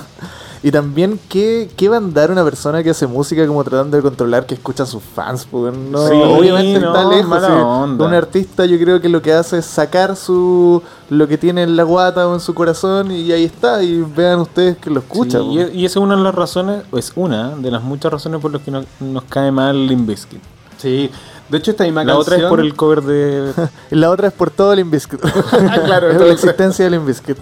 Y 0.62 0.70
también, 0.72 1.20
¿qué, 1.28 1.70
¿qué 1.76 1.88
va 1.88 1.96
a 1.96 1.98
andar 1.98 2.30
una 2.30 2.42
persona 2.42 2.82
que 2.82 2.90
hace 2.90 3.06
música 3.06 3.46
como 3.46 3.62
tratando 3.62 3.96
de 3.96 4.02
controlar 4.02 4.44
que 4.44 4.54
escucha 4.54 4.82
a 4.82 4.86
sus 4.86 5.02
fans? 5.02 5.46
Pues 5.50 5.72
no, 5.76 6.06
Sí, 6.06 6.14
obviamente 6.14 6.80
no, 6.80 6.88
está 6.88 7.08
lejos. 7.08 7.42
sí. 7.44 8.02
Un 8.02 8.14
artista 8.14 8.64
yo 8.66 8.76
creo 8.78 9.00
que 9.00 9.08
lo 9.08 9.22
que 9.22 9.32
hace 9.32 9.58
es 9.58 9.66
sacar 9.66 10.16
su 10.16 10.82
lo 11.10 11.26
que 11.28 11.38
tiene 11.38 11.62
en 11.62 11.76
la 11.76 11.84
guata 11.84 12.26
o 12.28 12.34
en 12.34 12.40
su 12.40 12.54
corazón 12.54 13.10
y 13.12 13.30
ahí 13.32 13.44
está. 13.44 13.82
Y 13.82 14.00
vean 14.00 14.40
ustedes 14.40 14.76
que 14.78 14.90
lo 14.90 15.00
escucha. 15.00 15.38
Sí, 15.38 15.44
po. 15.44 15.52
y, 15.52 15.80
y 15.80 15.84
esa 15.86 15.98
es 16.00 16.02
una 16.04 16.16
de 16.16 16.22
las 16.22 16.34
razones, 16.34 16.82
o 16.90 16.98
es 16.98 17.12
una 17.14 17.50
de 17.56 17.70
las 17.70 17.82
muchas 17.82 18.12
razones 18.12 18.40
por 18.40 18.52
las 18.52 18.62
que 18.62 18.70
no- 18.70 18.84
nos 19.00 19.24
cae 19.24 19.50
mal 19.52 19.86
Limp 19.86 20.08
Bizkit. 20.08 20.40
Sí, 20.76 21.10
de 21.48 21.58
hecho 21.58 21.70
esta 21.70 21.84
misma 21.84 22.04
La 22.04 22.16
otra 22.16 22.36
es 22.36 22.42
canción- 22.42 22.50
por 22.50 22.60
el 22.60 22.74
cover 22.74 23.02
de... 23.02 23.52
La 23.90 24.10
otra 24.10 24.28
es 24.28 24.34
por 24.34 24.50
todo 24.50 24.72
el 24.72 24.80
Inviskit. 24.80 25.20
claro, 25.84 26.10
es 26.10 26.20
la 26.20 26.32
existencia 26.32 26.84
del 26.84 26.94
Inviskit. 26.94 27.38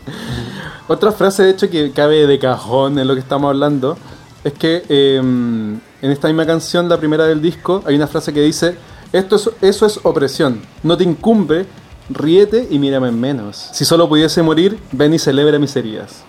Otra 0.89 1.11
frase, 1.13 1.43
de 1.43 1.51
hecho, 1.51 1.69
que 1.69 1.91
cabe 1.91 2.27
de 2.27 2.39
cajón 2.39 2.99
en 2.99 3.09
lo 3.09 3.15
que 3.15 3.21
estamos 3.21 3.49
hablando, 3.49 3.97
es 4.45 4.53
que 4.53 4.85
eh, 4.89 5.17
en 5.19 5.81
esta 6.03 6.29
misma 6.29 6.47
canción, 6.47 6.89
la 6.89 6.99
primera 6.99 7.25
del 7.25 7.43
disco, 7.43 7.83
hay 7.87 7.97
una 7.97 8.07
frase 8.07 8.33
que 8.33 8.41
dice, 8.43 8.77
Esto 9.13 9.37
es, 9.37 9.51
eso 9.63 9.87
es 9.87 9.99
opresión, 10.05 10.63
no 10.85 10.97
te 10.97 11.03
incumbe, 11.05 11.67
ríete 12.09 12.69
y 12.71 12.79
mírame 12.79 13.09
en 13.09 13.21
menos. 13.21 13.69
Si 13.73 13.85
solo 13.85 14.09
pudiese 14.09 14.43
morir, 14.43 14.79
ven 14.93 15.13
y 15.15 15.19
celebra 15.19 15.59
mis 15.59 15.75
heridas. 15.75 16.23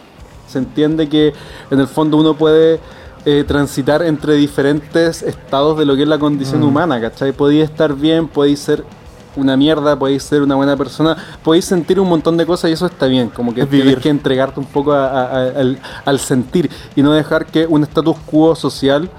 Se 0.47 0.57
entiende 0.57 1.07
que 1.07 1.33
en 1.69 1.79
el 1.79 1.87
fondo 1.87 2.17
uno 2.17 2.35
puede 2.35 2.79
eh, 3.29 3.43
transitar 3.45 4.01
entre 4.03 4.35
diferentes 4.35 5.21
estados 5.21 5.77
de 5.77 5.85
lo 5.85 5.97
que 5.97 6.03
es 6.03 6.07
la 6.07 6.17
condición 6.17 6.63
humana, 6.63 7.01
¿cachai? 7.01 7.33
Podéis 7.33 7.65
estar 7.65 7.93
bien, 7.93 8.29
podéis 8.29 8.59
ser 8.59 8.85
una 9.35 9.57
mierda, 9.57 9.99
podéis 9.99 10.23
ser 10.23 10.41
una 10.41 10.55
buena 10.55 10.77
persona, 10.77 11.17
podéis 11.43 11.65
sentir 11.65 11.99
un 11.99 12.07
montón 12.07 12.37
de 12.37 12.45
cosas 12.45 12.69
y 12.69 12.73
eso 12.73 12.85
está 12.85 13.05
bien, 13.07 13.27
como 13.29 13.53
que 13.53 13.61
Es 13.63 13.69
tienes 13.69 13.85
vivir. 13.87 13.99
que 14.01 14.07
entregarte 14.09 14.59
un 14.61 14.65
poco 14.65 14.93
a- 14.93 15.07
a- 15.09 15.23
a- 15.25 15.47
al, 15.59 15.77
al 16.05 16.19
sentir 16.19 16.69
y 16.95 17.01
no 17.01 17.11
dejar 17.11 17.45
que 17.47 17.67
un 17.67 17.83
status 17.83 18.15
quo 18.25 18.55
social 18.55 19.09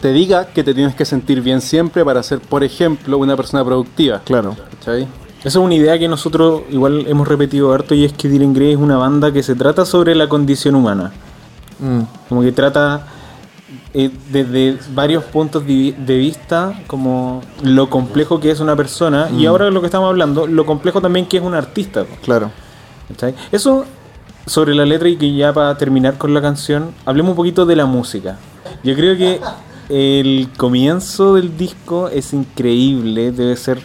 te 0.00 0.12
diga 0.12 0.46
que 0.46 0.64
te 0.64 0.72
tienes 0.72 0.94
que 0.94 1.04
sentir 1.04 1.42
bien 1.42 1.60
siempre 1.60 2.04
para 2.06 2.22
ser, 2.22 2.40
por 2.40 2.64
ejemplo, 2.64 3.18
una 3.18 3.36
persona 3.36 3.62
productiva. 3.64 4.20
Claro. 4.24 4.56
¿Cachai? 4.78 5.02
Esa 5.40 5.48
es 5.60 5.64
una 5.64 5.74
idea 5.74 5.98
que 5.98 6.08
nosotros 6.08 6.62
igual 6.70 7.04
hemos 7.06 7.28
repetido 7.28 7.72
harto 7.72 7.94
y 7.94 8.04
es 8.06 8.12
que 8.14 8.28
Dylan 8.28 8.52
Grey 8.54 8.72
es 8.72 8.78
una 8.78 8.96
banda 8.96 9.30
que 9.30 9.42
se 9.42 9.54
trata 9.54 9.84
sobre 9.84 10.14
la 10.14 10.26
condición 10.28 10.74
humana. 10.74 11.12
Mm. 11.78 12.00
Como 12.30 12.40
que 12.42 12.50
trata 12.52 13.06
eh, 13.94 14.10
desde 14.30 14.78
varios 14.94 15.24
puntos 15.24 15.66
de, 15.66 15.94
vista 16.06 16.78
como 16.86 17.42
lo 17.62 17.88
complejo 17.88 18.40
que 18.40 18.50
es 18.50 18.60
una 18.60 18.76
persona 18.76 19.30
y 19.36 19.46
ahora 19.46 19.70
lo 19.70 19.80
que 19.80 19.86
estamos 19.86 20.08
hablando, 20.08 20.46
lo 20.46 20.66
complejo 20.66 21.00
también 21.00 21.26
que 21.26 21.38
es 21.38 21.42
un 21.42 21.54
artista. 21.54 22.04
Claro. 22.22 22.50
¿cachai? 23.08 23.34
Eso 23.52 23.84
sobre 24.46 24.74
la 24.74 24.84
letra 24.84 25.08
y 25.08 25.16
que 25.16 25.34
ya 25.34 25.52
para 25.52 25.76
terminar 25.76 26.18
con 26.18 26.32
la 26.32 26.40
canción, 26.40 26.92
hablemos 27.04 27.30
un 27.30 27.36
poquito 27.36 27.66
de 27.66 27.76
la 27.76 27.86
música. 27.86 28.38
Yo 28.84 28.94
creo 28.94 29.16
que 29.16 29.40
el 29.88 30.48
comienzo 30.56 31.34
del 31.34 31.56
disco 31.56 32.08
es 32.08 32.32
increíble, 32.32 33.32
debe 33.32 33.56
ser 33.56 33.80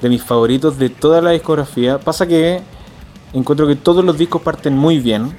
de 0.00 0.08
mis 0.08 0.22
favoritos 0.22 0.78
de 0.78 0.90
toda 0.90 1.22
la 1.22 1.30
discografía. 1.30 1.98
Pasa 1.98 2.26
que 2.26 2.60
encuentro 3.32 3.66
que 3.66 3.76
todos 3.76 4.04
los 4.04 4.18
discos 4.18 4.42
parten 4.42 4.76
muy 4.76 4.98
bien, 4.98 5.34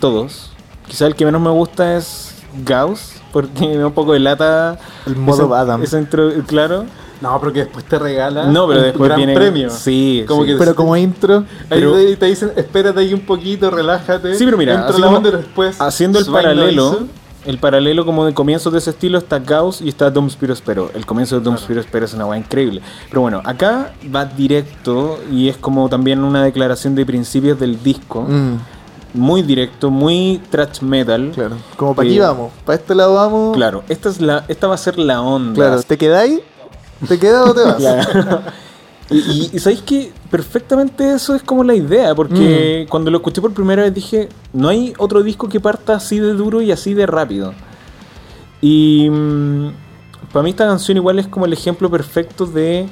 todos. 0.00 0.52
Quizá 0.88 1.06
el 1.06 1.14
que 1.14 1.24
menos 1.24 1.40
me 1.40 1.50
gusta 1.50 1.96
es 1.96 2.35
Gauss, 2.64 3.12
porque 3.32 3.66
me 3.68 3.76
da 3.76 3.86
un 3.86 3.92
poco 3.92 4.12
de 4.12 4.20
lata. 4.20 4.78
El 5.06 5.16
modo 5.16 5.46
esa- 5.46 5.60
Adam. 5.60 5.82
esa 5.82 6.00
intro- 6.00 6.32
claro. 6.46 6.84
No, 7.20 7.40
porque 7.40 7.60
después 7.60 7.84
te 7.86 7.98
regala 7.98 8.44
No, 8.46 8.66
pero 8.68 8.80
un 8.80 8.84
después 8.86 9.08
gran 9.08 9.16
viene. 9.16 9.34
premio. 9.34 9.70
Sí, 9.70 10.24
Como 10.28 10.42
sí. 10.44 10.48
que 10.52 10.56
Pero 10.58 10.74
como 10.74 10.96
intro, 10.96 11.38
Ahí 11.38 11.44
pero- 11.80 11.94
te, 11.94 12.16
te 12.16 12.26
dicen, 12.26 12.52
espérate 12.56 13.00
ahí 13.00 13.14
un 13.14 13.20
poquito, 13.20 13.70
relájate. 13.70 14.34
Sí, 14.34 14.44
pero 14.44 14.58
mira, 14.58 14.86
así 14.86 15.00
la 15.00 15.06
como 15.06 15.20
después 15.20 15.80
haciendo 15.80 16.18
el 16.18 16.26
paralelo, 16.26 16.92
hizo. 16.92 17.06
el 17.46 17.56
paralelo 17.58 18.04
como 18.04 18.26
de 18.26 18.34
comienzos 18.34 18.70
de 18.70 18.80
ese 18.80 18.90
estilo 18.90 19.16
está 19.16 19.38
Gauss 19.38 19.80
y 19.80 19.88
está 19.88 20.10
Dom 20.10 20.28
Spiro 20.28 20.54
Spero. 20.54 20.90
El 20.94 21.06
comienzo 21.06 21.36
de 21.38 21.42
Dom 21.44 21.56
Spiro 21.56 21.82
Spero 21.82 22.04
es 22.04 22.12
una 22.12 22.26
weá 22.26 22.38
increíble. 22.38 22.82
Pero 23.08 23.22
bueno, 23.22 23.40
acá 23.46 23.94
va 24.14 24.26
directo 24.26 25.18
y 25.32 25.48
es 25.48 25.56
como 25.56 25.88
también 25.88 26.22
una 26.22 26.44
declaración 26.44 26.94
de 26.94 27.06
principios 27.06 27.58
del 27.58 27.82
disco. 27.82 28.22
mm, 28.28 28.56
Muy 29.16 29.42
directo, 29.42 29.90
muy 29.90 30.40
thrash 30.50 30.80
metal. 30.82 31.32
claro. 31.34 31.56
Como 31.76 31.94
para 31.94 32.08
aquí 32.08 32.16
Eh, 32.16 32.20
vamos. 32.20 32.52
Para 32.64 32.78
este 32.78 32.94
lado 32.94 33.14
vamos. 33.14 33.56
Claro, 33.56 33.82
esta, 33.88 34.08
es 34.08 34.20
la, 34.20 34.44
esta 34.48 34.66
va 34.68 34.74
a 34.74 34.78
ser 34.78 34.98
la 34.98 35.20
onda. 35.22 35.54
Claro. 35.54 35.82
¿Te 35.82 35.96
quedáis? 35.98 36.40
¿Te 37.08 37.18
quedas 37.18 37.48
o 37.48 37.54
te 37.54 37.62
vas? 37.64 37.76
Claro. 37.76 38.42
Y, 39.08 39.18
y, 39.18 39.50
y 39.52 39.58
sabéis 39.60 39.82
que 39.82 40.12
perfectamente 40.32 41.12
eso 41.14 41.34
es 41.36 41.42
como 41.42 41.62
la 41.62 41.74
idea, 41.76 42.12
porque 42.14 42.84
Mm. 42.86 42.90
cuando 42.90 43.10
lo 43.12 43.18
escuché 43.18 43.40
por 43.40 43.52
primera 43.54 43.82
vez 43.82 43.94
dije, 43.94 44.28
no 44.52 44.68
hay 44.68 44.92
otro 44.98 45.22
disco 45.22 45.48
que 45.48 45.60
parta 45.60 45.94
así 45.94 46.18
de 46.18 46.32
duro 46.32 46.60
y 46.60 46.72
así 46.72 46.92
de 46.92 47.06
rápido. 47.06 47.54
Y 48.60 49.08
para 50.32 50.42
mí 50.42 50.50
esta 50.50 50.66
canción 50.66 50.96
igual 50.96 51.18
es 51.18 51.28
como 51.28 51.46
el 51.46 51.52
ejemplo 51.52 51.90
perfecto 51.90 52.46
de 52.46 52.88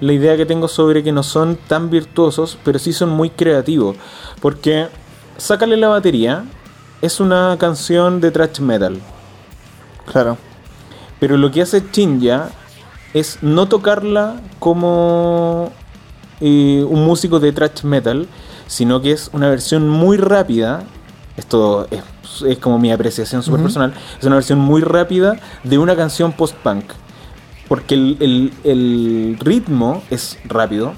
la 0.00 0.12
idea 0.12 0.36
que 0.36 0.44
tengo 0.44 0.68
sobre 0.68 1.02
que 1.02 1.12
no 1.12 1.22
son 1.22 1.56
tan 1.68 1.88
virtuosos, 1.88 2.58
pero 2.62 2.78
sí 2.78 2.92
son 2.92 3.08
muy 3.10 3.30
creativos. 3.30 3.96
Porque 4.40 4.88
Sácale 5.38 5.76
la 5.76 5.88
batería 5.88 6.44
es 7.02 7.20
una 7.20 7.56
canción 7.58 8.20
de 8.20 8.30
thrash 8.30 8.60
metal. 8.60 9.00
Claro. 10.10 10.38
Pero 11.20 11.36
lo 11.36 11.50
que 11.50 11.62
hace 11.62 11.90
Chinja 11.90 12.50
es 13.14 13.38
no 13.42 13.68
tocarla 13.68 14.40
como 14.58 15.72
eh, 16.40 16.84
un 16.88 17.04
músico 17.04 17.38
de 17.40 17.52
thrash 17.52 17.82
metal, 17.84 18.26
sino 18.66 19.00
que 19.00 19.12
es 19.12 19.30
una 19.32 19.48
versión 19.48 19.88
muy 19.88 20.16
rápida. 20.16 20.84
Esto 21.36 21.86
es, 21.90 22.02
es 22.46 22.58
como 22.58 22.78
mi 22.78 22.90
apreciación 22.92 23.42
súper 23.42 23.60
personal. 23.62 23.92
Es 24.18 24.24
una 24.24 24.36
versión 24.36 24.58
muy 24.58 24.80
rápida 24.80 25.36
de 25.64 25.78
una 25.78 25.96
canción 25.96 26.32
post-punk. 26.32 26.84
Porque 27.68 27.94
el, 27.94 28.16
el- 28.20 28.52
el 28.64 29.36
ritmo 29.40 30.02
es 30.08 30.38
rápido, 30.44 30.94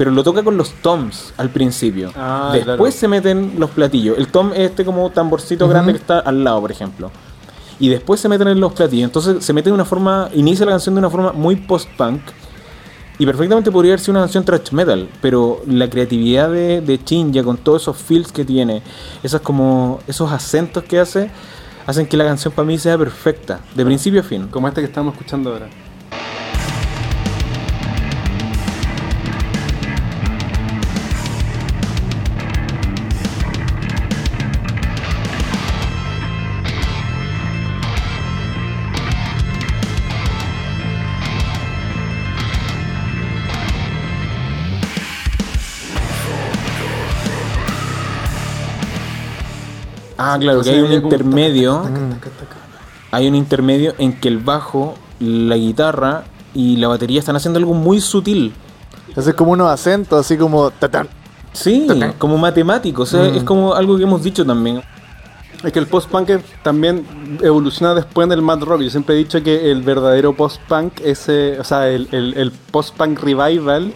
pero 0.00 0.12
lo 0.12 0.24
toca 0.24 0.42
con 0.42 0.56
los 0.56 0.72
toms 0.80 1.34
al 1.36 1.50
principio. 1.50 2.10
Ah, 2.16 2.52
Después 2.54 2.76
claro. 2.76 2.90
se 2.90 3.06
meten 3.06 3.52
los 3.58 3.68
platillos. 3.68 4.16
El 4.16 4.28
tom 4.28 4.50
es 4.54 4.70
este 4.70 4.82
como 4.82 5.10
tamborcito 5.10 5.68
grande 5.68 5.92
que 5.92 5.98
está 5.98 6.20
al 6.20 6.42
lado, 6.42 6.58
por 6.62 6.72
ejemplo. 6.72 7.10
Y 7.78 7.90
después 7.90 8.18
se 8.18 8.26
meten 8.26 8.48
en 8.48 8.60
los 8.60 8.72
platillos. 8.72 9.04
Entonces 9.04 9.44
se 9.44 9.52
mete 9.52 9.68
de 9.68 9.74
una 9.74 9.84
forma, 9.84 10.30
inicia 10.32 10.64
la 10.64 10.72
canción 10.72 10.94
de 10.94 11.00
una 11.00 11.10
forma 11.10 11.32
muy 11.32 11.56
post-punk. 11.56 12.22
Y 13.18 13.26
perfectamente 13.26 13.70
podría 13.70 13.92
haber 13.92 14.00
sido 14.00 14.12
una 14.12 14.20
canción 14.22 14.42
thrash 14.42 14.72
metal, 14.72 15.06
pero 15.20 15.60
la 15.66 15.90
creatividad 15.90 16.50
de, 16.50 16.80
de 16.80 17.04
Chinja 17.04 17.42
con 17.42 17.58
todos 17.58 17.82
esos 17.82 17.98
feels 17.98 18.32
que 18.32 18.46
tiene, 18.46 18.82
esas 19.22 19.42
como 19.42 20.00
esos 20.06 20.32
acentos 20.32 20.82
que 20.84 20.98
hace, 20.98 21.30
hacen 21.86 22.06
que 22.06 22.16
la 22.16 22.24
canción 22.24 22.54
para 22.54 22.64
mí 22.64 22.78
sea 22.78 22.96
perfecta, 22.96 23.60
de 23.74 23.84
principio 23.84 24.20
a 24.20 24.24
fin. 24.24 24.48
Como 24.48 24.66
este 24.66 24.80
que 24.80 24.86
estamos 24.86 25.12
escuchando 25.12 25.52
ahora. 25.52 25.68
Ah, 50.22 50.36
claro, 50.38 50.60
que 50.62 50.70
hay 50.70 50.80
un 50.80 50.92
intermedio. 50.92 51.82
Hay 53.10 53.26
un 53.26 53.34
intermedio 53.34 53.94
en 53.98 54.20
que 54.20 54.28
el 54.28 54.38
bajo, 54.38 54.94
la 55.18 55.56
guitarra 55.56 56.24
y 56.54 56.76
la 56.76 56.88
batería 56.88 57.18
están 57.18 57.36
haciendo 57.36 57.58
algo 57.58 57.72
muy 57.72 58.00
sutil. 58.00 58.52
Es 59.16 59.32
como 59.34 59.52
unos 59.52 59.70
acentos, 59.70 60.20
así 60.20 60.36
como 60.36 60.70
tatán. 60.70 61.08
Sí, 61.52 61.88
como 62.18 62.38
matemático. 62.38 63.02
O 63.02 63.06
sea, 63.06 63.26
es 63.26 63.42
como 63.42 63.74
algo 63.74 63.96
que 63.96 64.04
hemos 64.04 64.22
dicho 64.22 64.44
también. 64.44 64.82
Es 65.64 65.72
que 65.72 65.78
el 65.78 65.86
post-punk 65.86 66.30
también 66.62 67.38
evoluciona 67.42 67.94
después 67.94 68.28
del 68.28 68.40
mad 68.42 68.60
rock. 68.60 68.82
Yo 68.82 68.90
siempre 68.90 69.14
he 69.14 69.18
dicho 69.18 69.42
que 69.42 69.70
el 69.70 69.82
verdadero 69.82 70.34
post-punk 70.34 71.00
es, 71.00 71.28
o 71.58 71.64
sea, 71.64 71.88
el, 71.88 72.08
el, 72.12 72.34
el 72.34 72.50
post-punk 72.50 73.18
revival 73.20 73.92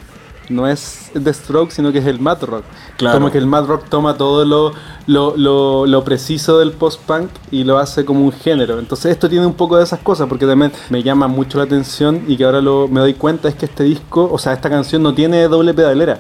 no 0.49 0.67
es 0.67 1.11
The 1.23 1.33
Stroke, 1.33 1.71
sino 1.73 1.91
que 1.93 1.99
es 1.99 2.07
el 2.07 2.19
mad 2.21 2.43
rock. 2.43 2.65
Claro. 2.97 3.19
Como 3.19 3.31
que 3.31 3.39
el 3.39 3.47
mad 3.47 3.65
rock 3.67 3.85
toma 3.89 4.17
todo 4.17 4.45
lo, 4.45 4.73
lo, 5.07 5.37
lo, 5.37 5.87
lo 5.87 6.05
preciso 6.05 6.59
del 6.59 6.73
post-punk 6.73 7.31
y 7.51 7.65
lo 7.65 7.79
hace 7.79 8.05
como 8.05 8.25
un 8.25 8.33
género. 8.33 8.79
Entonces 8.79 9.13
esto 9.13 9.29
tiene 9.29 9.47
un 9.47 9.55
poco 9.55 9.77
de 9.77 9.85
esas 9.85 10.01
cosas, 10.01 10.29
porque 10.29 10.47
también 10.47 10.73
me 10.91 11.03
llama 11.03 11.29
mucho 11.29 11.59
la 11.59 11.65
atención 11.65 12.23
y 12.29 12.37
que 12.37 12.45
ahora 12.45 12.61
lo, 12.61 12.89
me 12.89 13.01
doy 13.01 13.15
cuenta 13.15 13.49
es 13.49 13.55
que 13.55 13.67
este 13.67 13.85
disco, 13.85 14.29
o 14.31 14.39
sea, 14.39 14.53
esta 14.53 14.69
canción 14.71 15.03
no 15.03 15.15
tiene 15.15 15.49
doble 15.49 15.73
pedalera. 15.75 16.19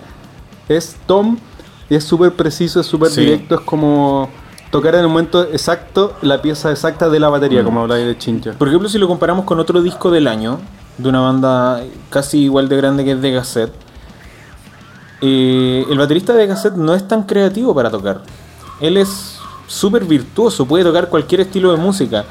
Es 0.68 0.96
Tom 1.06 1.36
y 1.90 1.94
es 1.96 2.04
súper 2.04 2.32
preciso, 2.32 2.80
es 2.80 2.86
súper 2.86 3.10
Sí. 3.10 3.20
directo, 3.20 3.56
es 3.56 3.60
como 3.60 4.30
tocar 4.70 4.94
en 4.94 5.02
el 5.02 5.08
momento 5.08 5.42
exacto 5.44 6.14
la 6.22 6.40
pieza 6.42 6.70
exacta 6.70 7.08
de 7.08 7.20
la 7.20 7.28
batería, 7.28 7.62
como 7.62 7.82
habláis 7.82 8.06
de 8.06 8.16
Chincha. 8.18 8.52
Por 8.54 8.68
ejemplo, 8.68 8.88
si 8.88 8.98
lo 8.98 9.06
comparamos 9.06 9.44
con 9.44 9.60
otro 9.60 9.82
disco 9.82 10.10
del 10.10 10.26
año, 10.26 10.58
de 10.98 11.08
una 11.08 11.20
banda 11.20 11.82
casi 12.10 12.38
igual 12.44 12.68
de 12.68 12.76
grande 12.76 13.04
que 13.04 13.12
es 13.12 13.20
de 13.20 13.30
Gasset, 13.32 13.72
eh, 15.26 15.86
el 15.88 15.96
baterista 15.96 16.34
de 16.34 16.46
Gasset 16.46 16.74
no 16.74 16.94
es 16.94 17.08
tan 17.08 17.22
creativo 17.22 17.74
para 17.74 17.90
tocar. 17.90 18.20
Él 18.78 18.98
es 18.98 19.38
súper 19.66 20.04
virtuoso, 20.04 20.66
puede 20.66 20.84
tocar 20.84 21.08
cualquier 21.08 21.40
estilo 21.40 21.70
de 21.70 21.78
música, 21.78 22.26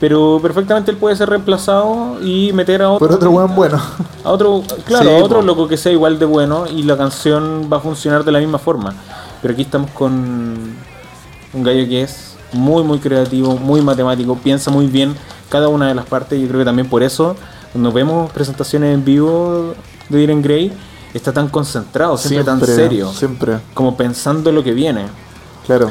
pero 0.00 0.40
perfectamente 0.40 0.90
él 0.90 0.96
puede 0.96 1.14
ser 1.14 1.28
reemplazado 1.28 2.16
y 2.24 2.50
meter 2.54 2.80
a 2.80 2.90
otro. 2.90 3.06
Por 3.06 3.16
otro 3.16 3.30
weón 3.32 3.54
bueno. 3.54 3.78
A 4.24 4.30
otro, 4.30 4.62
claro, 4.86 5.10
Sí, 5.10 5.14
a 5.14 5.22
otro 5.22 5.42
loco 5.42 5.68
que 5.68 5.76
sea 5.76 5.92
igual 5.92 6.18
de 6.18 6.24
bueno 6.24 6.64
y 6.66 6.84
la 6.84 6.96
canción 6.96 7.68
va 7.70 7.76
a 7.76 7.80
funcionar 7.80 8.24
de 8.24 8.32
la 8.32 8.38
misma 8.38 8.58
forma. 8.58 8.94
Pero 9.42 9.52
aquí 9.52 9.62
estamos 9.62 9.90
con 9.90 10.74
un 11.52 11.62
gallo 11.62 11.86
que 11.86 12.00
es 12.00 12.34
muy, 12.52 12.82
muy 12.82 12.98
creativo, 12.98 13.56
muy 13.56 13.82
matemático, 13.82 14.36
piensa 14.36 14.70
muy 14.70 14.86
bien 14.86 15.14
cada 15.50 15.68
una 15.68 15.88
de 15.88 15.94
las 15.94 16.06
partes. 16.06 16.40
Yo 16.40 16.48
creo 16.48 16.60
que 16.60 16.64
también 16.64 16.88
por 16.88 17.02
eso, 17.02 17.36
cuando 17.72 17.92
vemos 17.92 18.32
presentaciones 18.32 18.94
en 18.94 19.04
vivo 19.04 19.74
de 20.08 20.18
Diren 20.18 20.40
Grey, 20.40 20.72
está 21.14 21.32
tan 21.32 21.48
concentrado, 21.48 22.16
siempre, 22.16 22.44
tan 22.44 22.60
serio, 22.64 23.12
Siempre, 23.12 23.58
como 23.74 23.96
pensando 23.96 24.50
en 24.50 24.56
lo 24.56 24.62
que 24.64 24.72
viene. 24.72 25.06
claro. 25.66 25.90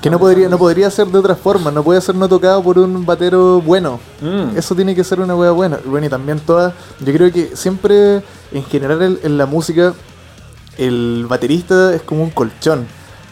Que 0.00 0.10
no 0.10 0.18
podría, 0.18 0.48
no 0.48 0.58
podría 0.58 0.90
ser 0.90 1.06
de 1.06 1.16
otra 1.16 1.36
forma, 1.36 1.70
no 1.70 1.84
puede 1.84 2.00
ser 2.00 2.16
no 2.16 2.28
tocado 2.28 2.60
por 2.60 2.76
un 2.76 3.06
batero 3.06 3.60
bueno. 3.60 4.00
Mm. 4.20 4.56
Eso 4.58 4.74
tiene 4.74 4.96
que 4.96 5.04
ser 5.04 5.20
una 5.20 5.36
wea 5.36 5.52
buena. 5.52 5.78
Bueno, 5.84 6.04
y 6.04 6.10
también 6.10 6.40
todas. 6.40 6.74
Yo 6.98 7.12
creo 7.12 7.30
que 7.30 7.54
siempre, 7.54 8.16
en 8.50 8.64
general, 8.64 9.00
en, 9.00 9.18
en 9.22 9.38
la 9.38 9.46
música, 9.46 9.94
el 10.76 11.26
baterista 11.28 11.94
es 11.94 12.02
como 12.02 12.24
un 12.24 12.30
colchón. 12.30 12.84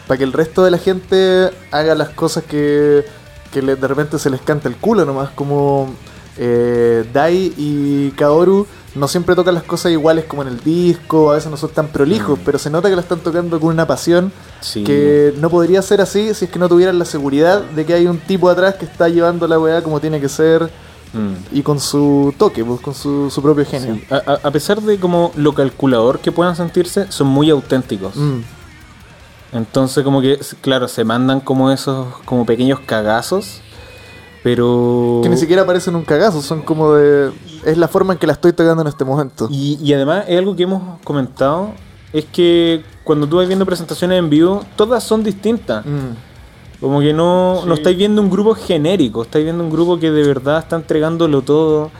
Para 0.07 0.17
que 0.17 0.23
el 0.23 0.31
resto 0.31 0.63
de 0.63 0.71
la 0.71 0.77
gente 0.77 1.49
haga 1.71 1.93
las 1.93 2.09
cosas 2.09 2.45
que, 2.45 3.03
que 3.51 3.61
le- 3.61 3.75
de 3.75 3.87
repente 3.89 4.17
se 4.17 4.29
les 4.29 4.39
canta 4.39 4.69
el 4.69 4.77
culo 4.77 5.03
nomás. 5.03 5.29
Como 5.31 5.93
eh, 6.37 7.05
Dai 7.13 7.53
y 7.57 8.11
Kaoru 8.11 8.65
no 8.95 9.07
siempre 9.07 9.35
tocan 9.35 9.53
las 9.55 9.63
cosas 9.63 9.91
iguales 9.91 10.25
como 10.25 10.41
en 10.41 10.49
el 10.49 10.59
disco, 10.59 11.31
a 11.31 11.35
veces 11.35 11.49
no 11.49 11.57
son 11.57 11.69
tan 11.69 11.87
prolijos, 11.87 12.37
pero 12.43 12.57
se 12.59 12.69
nota 12.69 12.89
que 12.89 12.95
la 12.95 13.01
están 13.01 13.19
tocando 13.19 13.59
con 13.59 13.69
una 13.69 13.87
pasión 13.87 14.31
Sí. 14.59 14.83
que 14.83 15.33
no 15.37 15.49
podría 15.49 15.81
ser 15.81 16.01
así 16.01 16.33
si 16.33 16.45
es 16.45 16.51
que 16.51 16.59
no 16.59 16.67
tuvieran 16.67 16.99
la 16.99 17.05
seguridad 17.05 17.61
de 17.61 17.85
que 17.85 17.93
hay 17.93 18.07
un 18.07 18.17
tipo 18.19 18.49
atrás 18.49 18.75
que 18.75 18.85
está 18.85 19.07
llevando 19.07 19.47
la 19.47 19.57
weá 19.59 19.81
como 19.81 19.99
tiene 19.99 20.19
que 20.19 20.27
ser 20.29 20.69
Mm. 21.13 21.57
y 21.57 21.61
con 21.61 21.77
su 21.81 22.33
toque, 22.37 22.63
pues, 22.63 22.79
con 22.79 22.93
su, 22.95 23.29
su 23.29 23.41
propio 23.41 23.65
genio. 23.65 23.99
A, 24.09 24.15
a- 24.31 24.39
a 24.47 24.51
pesar 24.51 24.81
de 24.81 24.97
como 24.97 25.33
lo 25.35 25.53
calculador 25.53 26.19
que 26.19 26.31
puedan 26.31 26.55
sentirse, 26.55 27.11
son 27.11 27.27
muy 27.27 27.49
auténticos. 27.49 28.15
Mm, 28.15 28.39
Entonces 29.53 30.03
como 30.05 30.21
que, 30.21 30.39
claro, 30.61 30.87
se 30.87 31.03
mandan 31.03 31.41
como 31.41 31.71
esos, 31.71 32.07
como 32.23 32.45
pequeños 32.45 32.79
cagazos, 32.79 33.61
pero... 34.43 35.19
Que 35.23 35.29
ni 35.29 35.37
siquiera 35.37 35.65
parecen 35.65 35.95
un 35.95 36.03
cagazo, 36.03 36.41
son 36.41 36.61
como 36.61 36.93
de... 36.93 37.31
Es 37.65 37.77
la 37.77 37.87
forma 37.87 38.13
en 38.13 38.19
que 38.19 38.27
la 38.27 38.33
estoy 38.33 38.53
tocando 38.53 38.81
en 38.81 38.87
este 38.87 39.05
momento. 39.05 39.47
Y, 39.51 39.77
y 39.81 39.93
además 39.93 40.25
es 40.27 40.37
algo 40.37 40.55
que 40.55 40.63
hemos 40.63 40.99
comentado, 41.03 41.71
es 42.11 42.25
que 42.25 42.83
cuando 43.03 43.27
tú 43.27 43.37
vas 43.37 43.47
viendo 43.47 43.65
presentaciones 43.65 44.19
en 44.19 44.29
vivo, 44.29 44.63
todas 44.75 45.03
son 45.03 45.23
distintas. 45.23 45.85
Mm, 45.85 46.79
Como 46.79 46.99
que 46.99 47.13
no, 47.13 47.65
no 47.65 47.73
estáis 47.75 47.95
viendo 47.95 48.21
un 48.21 48.29
grupo 48.29 48.55
genérico, 48.55 49.21
estáis 49.21 49.45
viendo 49.45 49.63
un 49.63 49.69
grupo 49.69 49.99
que 49.99 50.09
de 50.09 50.23
verdad 50.23 50.59
está 50.59 50.75
entregándolo 50.75 51.41
todo. 51.43 51.91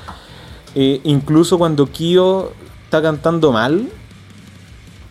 Eh, 0.73 1.01
incluso 1.03 1.57
cuando 1.57 1.85
Kyo 1.85 2.51
está 2.85 3.01
cantando 3.01 3.51
mal, 3.51 3.87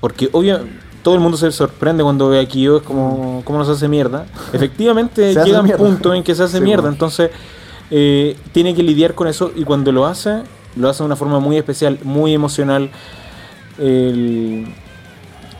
porque 0.00 0.28
obviamente 0.32 0.72
todo 1.02 1.14
el 1.14 1.20
mundo 1.20 1.36
se 1.36 1.50
sorprende 1.52 2.02
cuando 2.02 2.28
ve 2.28 2.40
a 2.40 2.46
Kyo, 2.46 2.78
es 2.78 2.82
como, 2.82 3.42
cómo 3.44 3.58
nos 3.58 3.68
hace 3.68 3.88
mierda. 3.88 4.26
Efectivamente 4.52 5.30
hace 5.30 5.44
llega 5.44 5.60
un 5.60 5.70
punto 5.72 6.12
en 6.14 6.22
que 6.22 6.34
se 6.34 6.42
hace 6.44 6.58
Sí, 6.58 6.64
mierda, 6.64 6.82
bueno. 6.82 6.94
entonces 6.94 7.30
eh, 7.90 8.36
tiene 8.52 8.74
que 8.74 8.82
lidiar 8.82 9.14
con 9.14 9.26
eso 9.28 9.50
y 9.56 9.64
cuando 9.64 9.92
lo 9.92 10.06
hace, 10.06 10.42
lo 10.76 10.88
hace 10.88 11.02
de 11.02 11.06
una 11.06 11.16
forma 11.16 11.40
muy 11.40 11.56
especial, 11.56 11.98
muy 12.04 12.34
emocional. 12.34 12.90
El- 13.78 14.66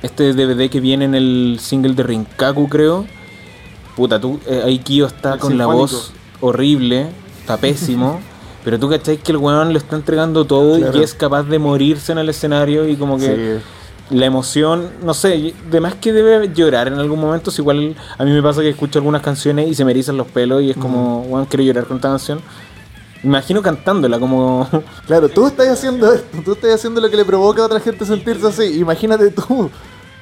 este 0.03 0.33
DVD 0.33 0.71
que 0.71 0.81
viene 0.81 1.05
en 1.05 1.15
el 1.15 1.59
single 1.61 1.95
de 1.95 2.03
Rinkaku, 2.03 2.69
creo. 2.69 3.07
Puta, 3.97 4.19
tú, 4.21 4.41
eh, 4.47 4.63
ahí 4.65 4.79
Kyo 4.79 5.07
está 5.07 5.35
El 5.35 5.41
con 5.41 5.59
la 5.59 5.67
voz 5.67 6.13
horrible, 6.41 7.09
está 7.41 7.57
pésimo. 7.59 8.21
pero 8.65 8.79
tú 8.79 8.89
cacháis 8.89 9.21
que 9.21 9.33
el 9.33 9.39
weón 9.39 9.73
le 9.73 9.79
está 9.79 9.97
entregando 9.97 10.45
todo 10.45 10.77
y 10.79 10.81
Claro. 10.83 10.99
que 10.99 11.03
es 11.05 11.15
capaz 11.15 11.43
de 11.45 11.59
morirse 11.59 12.13
en 12.13 12.19
el 12.19 12.29
escenario 12.29 12.89
y 12.89 12.97
como 12.97 13.19
que 13.19 13.59
sí. 13.59 13.65
La 14.11 14.27
emoción, 14.27 14.91
no 15.03 15.15
sé, 15.15 15.55
de 15.71 15.81
más 15.81 15.95
que 15.95 16.13
debe 16.13 16.53
llorar 16.53 16.89
en 16.89 16.95
algún 16.95 17.21
momento, 17.21 17.51
si 17.51 17.63
igual 17.63 17.97
a 18.19 18.25
mí 18.25 18.31
me 18.33 18.43
pasa 18.43 18.61
que 18.61 18.69
escucho 18.69 18.99
algunas 18.99 19.23
canciones 19.23 19.69
y 19.69 19.75
se 19.75 19.85
me 19.85 19.93
erizan 19.93 20.17
los 20.17 20.27
pelos 20.27 20.63
y 20.63 20.71
es 20.71 20.77
como, 20.77 21.23
weón, 21.23 21.47
quiero 21.47 21.65
llorar 21.65 21.87
con 21.87 21.97
esta 21.97 22.09
canción. 22.09 22.41
Me 23.23 23.29
imagino 23.29 23.63
cantándola 23.63 24.19
como... 24.19 24.67
Claro, 25.07 25.29
tú 25.29 25.47
estás 25.47 25.69
haciendo 25.69 26.13
esto, 26.13 26.39
tú 26.45 26.53
estás 26.53 26.75
haciendo 26.75 27.01
lo 27.01 27.11
que 27.11 27.17
le 27.17 27.25
provoca 27.25 27.63
a 27.63 27.67
otra 27.67 27.81
gente 27.81 28.05
sentirse 28.05 28.47
así. 28.47 28.79
Imagínate 28.79 29.31
tú. 29.31 29.71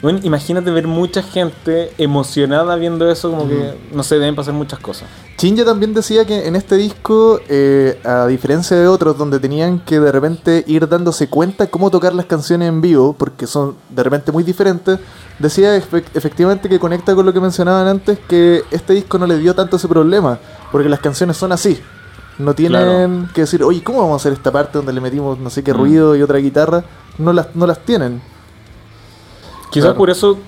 Bueno, 0.00 0.20
imagínate 0.22 0.70
ver 0.70 0.86
mucha 0.86 1.22
gente 1.22 1.92
emocionada 1.98 2.76
viendo 2.76 3.10
eso, 3.10 3.30
como 3.30 3.48
que, 3.48 3.74
no 3.92 4.04
sé, 4.04 4.14
deben 4.20 4.36
pasar 4.36 4.54
muchas 4.54 4.78
cosas. 4.78 5.08
Chinja 5.36 5.64
también 5.64 5.92
decía 5.92 6.24
que 6.24 6.46
en 6.46 6.54
este 6.54 6.76
disco, 6.76 7.40
eh, 7.48 7.98
a 8.04 8.26
diferencia 8.28 8.76
de 8.76 8.86
otros 8.86 9.18
donde 9.18 9.40
tenían 9.40 9.80
que 9.80 9.98
de 9.98 10.12
repente 10.12 10.62
ir 10.68 10.88
dándose 10.88 11.28
cuenta 11.28 11.66
cómo 11.66 11.90
tocar 11.90 12.14
las 12.14 12.26
canciones 12.26 12.68
en 12.68 12.80
vivo, 12.80 13.12
porque 13.18 13.48
son 13.48 13.74
de 13.90 14.02
repente 14.04 14.30
muy 14.30 14.44
diferentes, 14.44 15.00
decía 15.40 15.76
efe- 15.76 16.04
efectivamente 16.14 16.68
que 16.68 16.78
conecta 16.78 17.14
con 17.16 17.26
lo 17.26 17.32
que 17.32 17.40
mencionaban 17.40 17.88
antes, 17.88 18.20
que 18.28 18.62
este 18.70 18.92
disco 18.92 19.18
no 19.18 19.26
le 19.26 19.38
dio 19.38 19.52
tanto 19.54 19.76
ese 19.78 19.88
problema, 19.88 20.38
porque 20.70 20.88
las 20.88 21.00
canciones 21.00 21.36
son 21.36 21.50
así. 21.50 21.80
No 22.38 22.54
tienen 22.54 23.28
que 23.34 23.40
decir, 23.40 23.64
oye, 23.64 23.82
¿cómo 23.82 23.98
vamos 23.98 24.12
a 24.14 24.16
hacer 24.22 24.32
esta 24.32 24.52
parte 24.52 24.78
donde 24.78 24.92
le 24.92 25.00
metimos 25.00 25.40
no 25.40 25.50
sé 25.50 25.64
qué 25.64 25.72
Mm. 25.74 25.76
ruido 25.76 26.14
y 26.16 26.22
otra 26.22 26.38
guitarra? 26.38 26.84
No 27.18 27.32
las, 27.32 27.48
no 27.56 27.66
las 27.66 27.80
tienen. 27.84 28.22
Quizás 29.70 29.86
Claro. 29.90 29.96
por 29.98 30.10
eso 30.10 30.38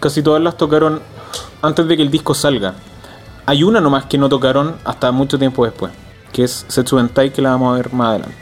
casi 0.00 0.22
todas 0.22 0.42
las 0.42 0.56
tocaron 0.56 1.00
antes 1.62 1.86
de 1.88 1.96
que 1.96 2.02
el 2.02 2.10
disco 2.10 2.34
salga. 2.34 2.74
Hay 3.46 3.62
una 3.62 3.80
nomás 3.80 4.06
que 4.06 4.18
no 4.18 4.28
tocaron 4.28 4.76
hasta 4.84 5.12
mucho 5.12 5.38
tiempo 5.38 5.64
después, 5.64 5.92
que 6.32 6.44
es 6.44 6.64
Setsubentai, 6.68 7.32
que 7.32 7.42
la 7.42 7.50
vamos 7.50 7.72
a 7.72 7.76
ver 7.76 7.92
más 7.92 8.08
adelante. 8.10 8.36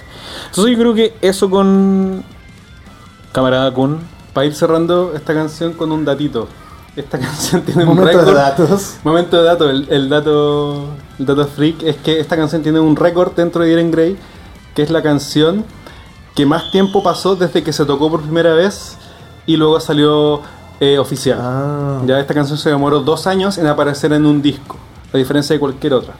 Entonces 0.46 0.72
yo 0.72 0.78
creo 0.80 0.94
que 0.94 1.14
eso 1.20 1.50
con 1.50 2.24
Camarada 3.32 3.72
Kun, 3.72 3.98
Para 4.32 4.46
ir 4.46 4.54
cerrando 4.54 5.12
esta 5.14 5.34
canción 5.34 5.72
con 5.74 5.92
un 5.92 6.04
datito. 6.04 6.48
Esta 6.96 7.18
canción 7.20 7.62
tiene 7.62 7.82
un 7.84 7.90
Momento 7.90 8.18
de 8.18 8.24
récord. 8.24 8.36
datos. 8.36 8.96
Momento 9.04 9.36
de 9.36 9.42
dato, 9.44 9.68
el, 9.70 9.86
el 9.90 10.08
dato 10.08 10.86
el 11.18 11.26
dato 11.26 11.46
freak 11.46 11.82
es 11.82 11.96
que 11.96 12.18
esta 12.20 12.36
canción 12.36 12.62
tiene 12.62 12.80
un 12.80 12.96
récord 12.96 13.32
dentro 13.34 13.62
de 13.62 13.72
Iron 13.72 13.90
Grey, 13.90 14.16
que 14.74 14.82
es 14.82 14.90
la 14.90 15.02
canción 15.02 15.64
que 16.34 16.46
más 16.46 16.70
tiempo 16.72 17.02
pasó 17.02 17.36
desde 17.36 17.62
que 17.62 17.72
se 17.72 17.84
tocó 17.84 18.10
por 18.10 18.22
primera 18.22 18.54
vez 18.54 18.96
y 19.46 19.56
luego 19.56 19.78
salió 19.80 20.40
eh, 20.80 20.98
oficial. 20.98 21.38
Ah. 21.40 22.02
Ya 22.06 22.18
esta 22.20 22.34
canción 22.34 22.58
se 22.58 22.70
demoró 22.70 23.00
dos 23.00 23.26
años 23.26 23.58
en 23.58 23.66
aparecer 23.66 24.12
en 24.12 24.26
un 24.26 24.42
disco, 24.42 24.76
a 25.12 25.16
diferencia 25.18 25.54
de 25.54 25.60
cualquier 25.60 25.94
otra. 25.94 26.14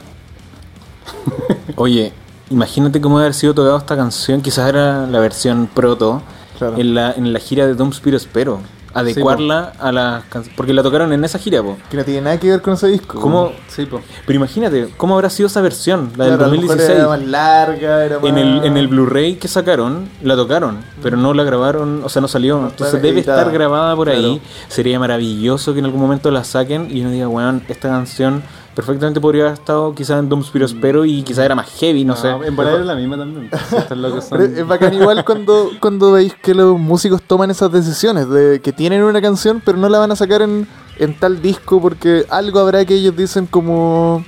Oye, 1.75 2.13
imagínate 2.49 3.01
cómo 3.01 3.17
debe 3.17 3.27
haber 3.27 3.33
sido 3.33 3.53
tocada 3.53 3.77
esta 3.77 3.95
canción. 3.95 4.41
Quizás 4.41 4.69
era 4.69 5.05
la 5.07 5.19
versión 5.19 5.67
proto 5.73 6.21
Claro. 6.57 6.77
en, 6.77 6.93
la, 6.95 7.11
en 7.11 7.33
la 7.33 7.39
gira 7.39 7.67
de 7.67 7.73
Dom 7.75 7.91
Spiro 7.91 8.15
Espero. 8.15 8.59
Adecuarla 8.95 9.73
a 9.79 9.91
las 9.91 10.23
canciones. 10.23 10.53
Porque 10.55 10.73
la 10.73 10.81
tocaron 10.81 11.11
en 11.13 11.23
esa 11.23 11.37
gira, 11.37 11.61
po. 11.61 11.77
Que 11.89 11.97
no 11.97 12.03
tiene 12.03 12.21
nada 12.21 12.39
que 12.39 12.49
ver 12.49 12.61
con 12.61 12.73
ese 12.73 12.87
disco. 12.87 13.19
¿Cómo? 13.19 13.51
Sí, 13.67 13.85
po. 13.85 14.01
Pero 14.25 14.37
imagínate, 14.37 14.89
¿cómo 14.97 15.15
habrá 15.15 15.29
sido 15.29 15.47
esa 15.47 15.61
versión? 15.61 16.11
La 16.15 16.25
del 16.25 16.37
Claro, 16.37 16.45
a 16.45 16.55
lo 16.55 16.61
mejor 16.61 16.77
2016. 16.77 16.99
Era 16.99 17.07
más 17.09 17.25
larga, 17.27 18.05
era 18.05 18.19
más... 18.19 18.29
En 18.29 18.37
el, 18.37 18.63
en 18.65 18.77
el 18.77 18.87
Blu-ray 18.87 19.35
que 19.35 19.47
sacaron, 19.47 20.09
la 20.23 20.35
tocaron, 20.35 20.79
pero 21.03 21.17
no 21.17 21.33
la 21.33 21.43
grabaron, 21.43 22.01
o 22.03 22.09
sea, 22.09 22.21
no 22.21 22.27
salió. 22.27 22.59
No 22.59 22.69
Entonces 22.69 23.01
debe 23.01 23.19
editada. 23.19 23.39
estar 23.39 23.53
grabada 23.53 23.95
por 23.95 24.09
ahí. 24.09 24.41
Sería 24.69 24.97
maravilloso 24.97 25.73
que 25.73 25.79
en 25.79 25.85
algún 25.85 26.01
momento 26.01 26.31
la 26.31 26.43
saquen 26.43 26.87
y 26.89 27.01
uno 27.01 27.11
diga, 27.11 27.27
weón, 27.27 27.63
esta 27.67 27.89
canción 27.89 28.43
perfectamente 28.75 29.21
podría 29.21 29.43
haber 29.43 29.53
estado 29.53 29.95
quizás 29.95 30.19
en 30.19 30.29
Doom 30.29 30.43
Spiro 30.43 30.65
Espero 30.65 31.05
y 31.05 31.23
quizás 31.23 31.45
era 31.45 31.55
más 31.55 31.69
heavy, 31.79 32.03
no, 32.05 32.15
sé. 32.15 32.29
En 32.29 32.55
verdad 32.55 32.75
era 32.75 32.85
la 32.85 32.95
misma 32.95 33.17
también. 33.17 33.49
Son- 33.89 34.23
Pero 34.29 34.43
es 34.43 34.67
bacán 34.67 34.93
igual 34.93 35.23
cuando, 35.25 35.71
cuando 35.79 36.11
veis 36.11 36.35
que 36.35 36.53
los 36.53 36.77
músicos 36.77 37.21
toman 37.21 37.49
esas 37.51 37.71
decisiones, 37.71 38.29
de 38.29 38.59
que 38.61 38.73
tienen 38.73 39.01
una 39.03 39.21
canción 39.21 39.61
pero 39.65 39.77
no 39.77 39.89
la 39.89 39.99
van 39.99 40.11
a 40.11 40.15
sacar 40.15 40.41
en, 40.41 40.67
en 40.97 41.17
tal 41.17 41.41
disco 41.41 41.81
porque 41.81 42.25
algo 42.29 42.59
habrá 42.59 42.85
que 42.85 42.95
ellos 42.95 43.15
dicen 43.15 43.47
como 43.47 44.23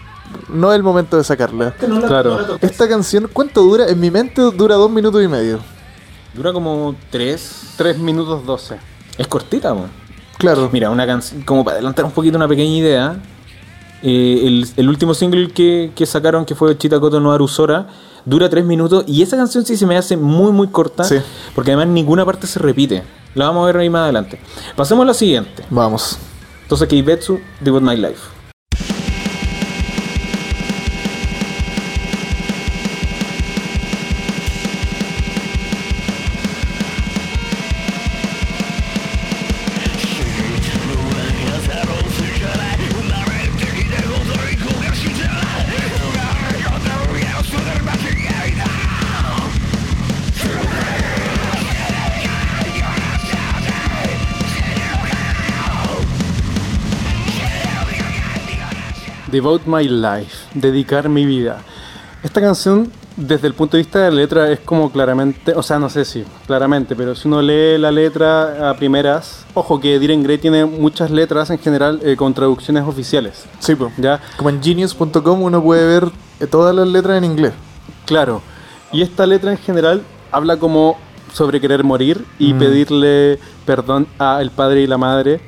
no 0.50 0.72
es 0.72 0.76
el 0.78 0.84
momento 0.84 1.18
de 1.18 1.24
sacarla. 1.24 1.72
Claro. 2.08 2.58
Esta 2.62 2.88
canción, 2.88 3.30
¿cuánto 3.32 3.62
dura? 3.62 3.88
En 3.88 4.00
mi 4.00 4.12
mente 4.12 4.42
dura 4.42 4.76
dos 4.76 4.90
minutos 4.90 5.24
y 5.24 5.28
medio. 5.28 5.60
Dura 6.34 6.54
como 6.54 6.96
tres. 7.10 7.74
3 7.78 7.98
minutos 8.00 8.46
12. 8.46 8.78
Es 9.18 9.28
cortita. 9.28 9.76
Claro. 10.38 10.70
Mira, 10.72 10.90
una 10.90 11.06
canción, 11.06 11.42
como 11.44 11.64
para 11.64 11.76
adelantar 11.76 12.06
un 12.06 12.12
poquito 12.12 12.38
una 12.38 12.48
pequeña 12.48 12.76
idea, 12.76 13.22
eh, 14.04 14.42
el, 14.46 14.68
el 14.78 14.90
último 14.90 15.14
single 15.14 15.50
que, 15.52 15.92
que 15.96 16.06
sacaron, 16.06 16.46
que 16.46 16.56
fue 16.56 16.78
Chitakoto 16.78 17.20
no 17.20 17.32
Arusora, 17.32 17.88
dura 18.26 18.50
tres 18.50 18.66
minutos 18.66 19.04
y 19.08 19.22
esa 19.22 19.38
canción 19.38 19.66
sí 19.66 19.78
se 19.78 19.86
me 19.86 19.98
hace 19.98 20.18
muy, 20.18 20.52
muy 20.52 20.68
corta, 20.68 21.04
Sí. 21.04 21.18
porque 21.56 21.72
además 21.72 21.88
ninguna 21.94 22.26
parte 22.26 22.48
se 22.48 22.60
repite. 22.60 23.04
La 23.36 23.46
vamos 23.48 23.64
a 23.64 23.66
ver 23.68 23.78
ahí 23.78 23.90
más 23.90 24.04
adelante. 24.04 24.40
Pasemos 24.76 25.04
a 25.04 25.08
la 25.08 25.14
siguiente. 25.14 25.64
Vamos. 25.70 26.18
Entonces, 26.64 26.88
Keibetsu, 26.88 27.40
Devote 27.62 27.86
My 27.86 27.96
Life. 27.96 28.37
Devote 59.38 59.70
My 59.70 59.88
Life, 59.88 60.48
dedicar 60.56 61.10
mi 61.10 61.24
vida. 61.24 61.60
Esta 62.24 62.42
canción, 62.42 62.92
desde 63.16 63.46
el 63.46 63.54
punto 63.54 63.78
de 63.78 63.84
vista 63.84 64.00
de 64.00 64.10
la 64.10 64.16
letra, 64.18 64.52
es 64.52 64.62
como 64.62 64.92
claramente, 64.92 65.54
o 65.54 65.62
sea, 65.62 65.78
no 65.78 65.92
sé 65.92 66.06
si 66.06 66.24
claramente, 66.48 66.96
pero 66.96 67.14
si 67.14 67.28
uno 67.28 67.44
lee 67.44 67.78
la 67.78 67.92
letra 67.92 68.68
a 68.72 68.74
primeras, 68.76 69.46
ojo 69.54 69.80
que 69.80 70.00
Diren 70.00 70.24
Gray 70.24 70.40
tiene 70.40 70.66
muchas 70.66 71.12
letras 71.12 71.52
en 71.52 71.60
general 71.60 72.00
eh, 72.04 72.16
con 72.16 72.34
traducciones 72.34 72.84
oficiales. 72.88 73.46
Sí, 73.60 73.76
pues. 73.76 73.94
¿Ya? 73.98 74.20
Como 74.38 74.50
en 74.50 74.60
genius.com 74.64 75.40
uno 75.44 75.62
puede 75.62 75.86
ver 75.86 76.12
eh, 76.40 76.48
todas 76.48 76.74
las 76.76 76.88
letras 76.88 77.20
en 77.20 77.26
inglés. 77.26 77.54
Claro. 78.08 78.42
Y 78.92 79.04
esta 79.04 79.28
letra 79.28 79.52
en 79.52 79.60
general 79.60 80.02
habla 80.32 80.58
como 80.58 80.98
sobre 81.32 81.62
querer 81.62 81.84
morir 81.84 82.26
y 82.40 82.56
Mm. 82.56 82.58
pedirle 82.60 83.40
perdón 83.68 84.08
a 84.18 84.42
el 84.42 84.50
padre 84.50 84.82
y 84.82 84.88
la 84.88 84.98
madre 84.98 85.42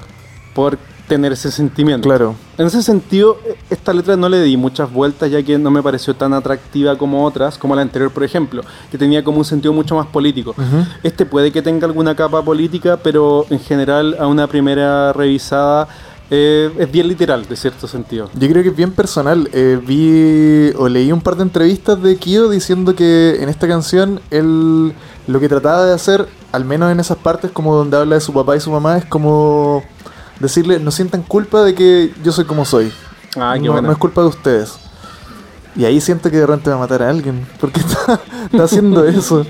por 0.54 0.78
tener 1.10 1.34
ese 1.34 1.52
sentimiento. 1.52 2.08
Claro. 2.08 2.36
En 2.58 2.68
ese 2.68 2.82
sentido, 2.82 3.38
e- 3.46 3.58
esta 3.70 3.92
letra 3.92 4.16
no 4.16 4.30
le 4.30 4.42
di 4.42 4.56
muchas 4.56 4.90
vueltas 4.90 5.30
ya 5.30 5.44
que 5.44 5.58
no 5.58 5.70
me 5.70 5.84
pareció 5.84 6.16
tan 6.16 6.34
atractiva 6.34 6.98
como 6.98 7.26
otras, 7.26 7.58
como 7.58 7.76
la 7.76 7.82
anterior, 7.82 8.12
por 8.12 8.24
ejemplo, 8.24 8.62
que 8.90 8.98
tenía 8.98 9.22
como 9.22 9.40
un 9.40 9.46
sentido 9.46 9.74
mucho 9.74 9.96
más 9.96 10.08
político. 10.08 10.56
Este 11.04 11.26
puede 11.26 11.52
que 11.52 11.62
tenga 11.62 11.86
alguna 11.86 12.16
capa 12.16 12.42
política, 12.42 12.98
pero 13.04 13.46
en 13.50 13.60
general 13.60 14.16
a 14.18 14.28
una 14.28 14.48
primera 14.48 15.12
revisada 15.12 15.90
eh, 16.32 16.72
es 16.78 16.92
bien 16.92 17.08
literal, 17.08 17.48
de 17.48 17.56
cierto 17.56 17.88
sentido. 17.88 18.30
Yo 18.36 18.48
creo 18.48 18.62
que 18.62 18.70
es 18.70 18.76
bien 18.76 18.92
personal. 18.92 19.50
Eh, 19.52 19.80
vi 19.84 20.72
o 20.78 20.88
leí 20.88 21.12
un 21.12 21.22
par 21.22 21.36
de 21.36 21.44
entrevistas 21.44 22.02
de 22.02 22.18
Kyo 22.18 22.50
diciendo 22.50 22.96
que 22.96 23.38
en 23.42 23.50
esta 23.50 23.68
canción 23.68 24.22
él 24.30 24.94
lo 25.28 25.40
que 25.40 25.50
trataba 25.50 25.86
de 25.86 25.94
hacer, 25.94 26.28
al 26.52 26.66
menos 26.66 26.92
en 26.92 27.00
esas 27.00 27.18
partes 27.18 27.52
como 27.52 27.76
donde 27.76 27.98
habla 27.98 28.16
de 28.16 28.22
su 28.22 28.34
papá 28.34 28.56
y 28.56 28.60
su 28.60 28.72
mamá, 28.72 28.98
es 28.98 29.06
como 29.06 29.84
decirle, 30.40 30.80
no 30.80 30.92
sientan 30.92 31.22
culpa 31.24 31.64
de 31.64 31.74
que 31.76 32.14
yo 32.24 32.32
soy 32.32 32.46
como 32.46 32.66
soy. 32.66 32.92
Ah, 33.38 33.54
qué 33.56 33.68
no, 33.68 33.82
no 33.82 33.92
es 33.92 33.98
culpa 33.98 34.22
de 34.22 34.28
ustedes. 34.28 34.78
Y 35.76 35.86
ahí 35.86 36.02
siento 36.02 36.30
que 36.32 36.38
de 36.38 36.46
repente 36.46 36.70
va 36.70 36.78
a 36.78 36.80
matar 36.80 37.04
a 37.04 37.10
alguien. 37.10 37.48
Porque 37.60 37.80
está, 37.82 38.20
está 38.52 38.64
haciendo 38.64 39.06
eso. 39.06 39.46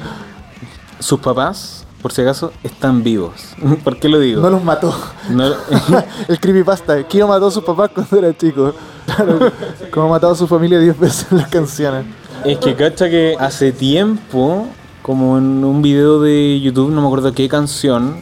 Sus 1.00 1.20
papás, 1.20 1.86
por 2.02 2.12
si 2.12 2.22
acaso, 2.22 2.52
están 2.64 3.04
vivos. 3.04 3.56
¿Por 3.84 4.00
qué 4.00 4.10
lo 4.10 4.20
digo? 4.20 4.42
No 4.42 4.50
los 4.50 4.64
mató. 4.64 4.94
No- 5.30 5.54
El 6.28 6.40
creepypasta. 6.40 7.04
Kyo 7.08 7.28
mató 7.28 7.48
a 7.48 7.52
sus 7.52 7.64
papás 7.64 7.92
cuando 7.94 8.18
era 8.18 8.36
chico. 8.38 8.74
Claro, 9.06 9.52
como 9.92 10.08
ha 10.08 10.10
matado 10.10 10.34
a 10.34 10.36
su 10.36 10.46
familia 10.48 10.80
10 10.80 11.00
veces 11.00 11.28
en 11.32 11.38
las 11.38 11.48
canciones. 11.48 12.06
Es 12.46 12.58
que 12.60 12.76
cacha 12.76 13.10
que 13.10 13.36
hace 13.40 13.72
tiempo, 13.72 14.68
como 15.02 15.38
en 15.38 15.64
un 15.64 15.82
video 15.82 16.22
de 16.22 16.60
YouTube, 16.62 16.92
no 16.92 17.02
me 17.02 17.08
acuerdo 17.08 17.34
qué 17.34 17.50
canción, 17.50 18.22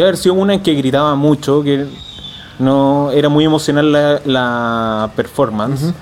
debe 0.00 0.08
haber 0.10 0.16
sido 0.18 0.34
una 0.34 0.54
en 0.54 0.62
que 0.62 0.74
gritaba 0.74 1.14
mucho, 1.14 1.62
que 1.62 1.86
no 2.58 3.10
era 3.10 3.28
muy 3.28 3.44
emocional 3.44 3.90
la, 3.92 4.20
la 4.24 5.10
performance. 5.16 5.92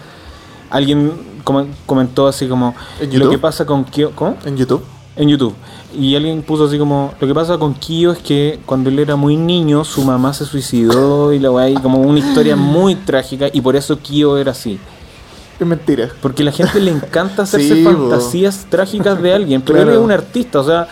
Alguien 0.71 1.13
com- 1.45 1.67
comentó 1.87 2.27
así 2.27 2.47
como 2.47 2.75
¿En 3.01 3.19
lo 3.19 3.31
que 3.31 3.39
pasa 3.39 3.65
con 3.65 3.85
Kyo, 3.85 4.11
¿cómo? 4.15 4.37
En 4.45 4.57
YouTube. 4.57 4.83
En 5.17 5.29
YouTube. 5.29 5.55
Y 5.99 6.15
alguien 6.15 6.43
puso 6.43 6.67
así 6.67 6.79
como, 6.79 7.15
lo 7.19 7.27
que 7.27 7.35
pasa 7.35 7.57
con 7.59 7.75
Kyo 7.75 8.13
es 8.13 8.19
que 8.19 8.61
cuando 8.67 8.91
él 8.91 8.99
era 8.99 9.17
muy 9.17 9.37
niño, 9.37 9.85
su 9.85 10.03
mamá 10.05 10.35
se 10.35 10.45
suicidó 10.45 11.33
y 11.33 11.39
la 11.39 11.51
weá, 11.51 11.73
como 11.81 11.99
una 12.01 12.19
historia 12.19 12.57
muy 12.57 12.95
trágica, 12.95 13.47
y 13.53 13.61
por 13.61 13.75
eso 13.75 13.99
Kyo 13.99 14.37
era 14.37 14.53
así. 14.53 14.79
Es 15.59 15.67
mentira. 15.67 16.09
Porque 16.21 16.43
a 16.43 16.45
la 16.47 16.53
gente 16.53 16.79
le 16.81 16.91
encanta 16.91 17.43
hacerse 17.45 17.77
Sí, 17.77 17.83
fantasías 17.85 18.67
trágicas 18.69 19.21
de 19.23 19.33
alguien. 19.35 19.63
Pero 19.63 19.77
Claro. 19.79 19.91
él 19.93 19.97
es 19.99 20.05
un 20.05 20.13
artista, 20.13 20.61
o 20.61 20.65
sea, 20.65 20.87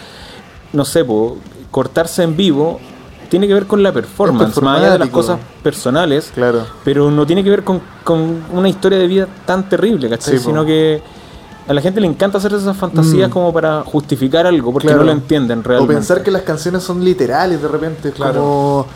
no 0.72 0.84
sé, 0.84 1.04
po, 1.04 1.36
cortarse 1.70 2.22
en 2.22 2.36
vivo 2.36 2.80
tiene 3.28 3.46
que 3.46 3.54
ver 3.54 3.66
con 3.66 3.82
la 3.82 3.92
performance, 3.92 4.60
más 4.62 4.78
allá 4.80 4.92
de 4.92 4.98
las 4.98 5.08
cosas 5.10 5.38
personales. 5.62 6.30
Claro. 6.34 6.64
Pero 6.84 7.10
no 7.10 7.26
tiene 7.26 7.42
que 7.44 7.50
ver 7.50 7.64
con, 7.64 7.80
con 8.04 8.42
una 8.52 8.68
historia 8.68 8.98
de 8.98 9.06
vida 9.06 9.26
tan 9.44 9.68
terrible, 9.68 10.08
¿cachai? 10.08 10.34
Sí, 10.38 10.44
po. 10.44 10.50
Sino 10.50 10.64
que 10.64 11.02
a 11.68 11.74
la 11.74 11.80
gente 11.80 12.00
le 12.00 12.06
encanta 12.06 12.38
hacer 12.38 12.52
esas 12.54 12.76
fantasías 12.76 13.28
Mm. 13.28 13.32
como 13.32 13.52
para 13.52 13.82
justificar 13.82 14.46
algo, 14.46 14.72
porque 14.72 14.86
Claro. 14.88 15.00
no 15.02 15.06
lo 15.06 15.12
entienden 15.12 15.60
O 15.60 15.62
realmente. 15.62 15.94
pensar 15.94 16.22
que 16.22 16.30
las 16.30 16.42
canciones 16.42 16.82
son 16.82 17.04
literales 17.04 17.60
de 17.60 17.68
repente, 17.68 18.12
Claro. 18.12 18.40
como 18.40 18.86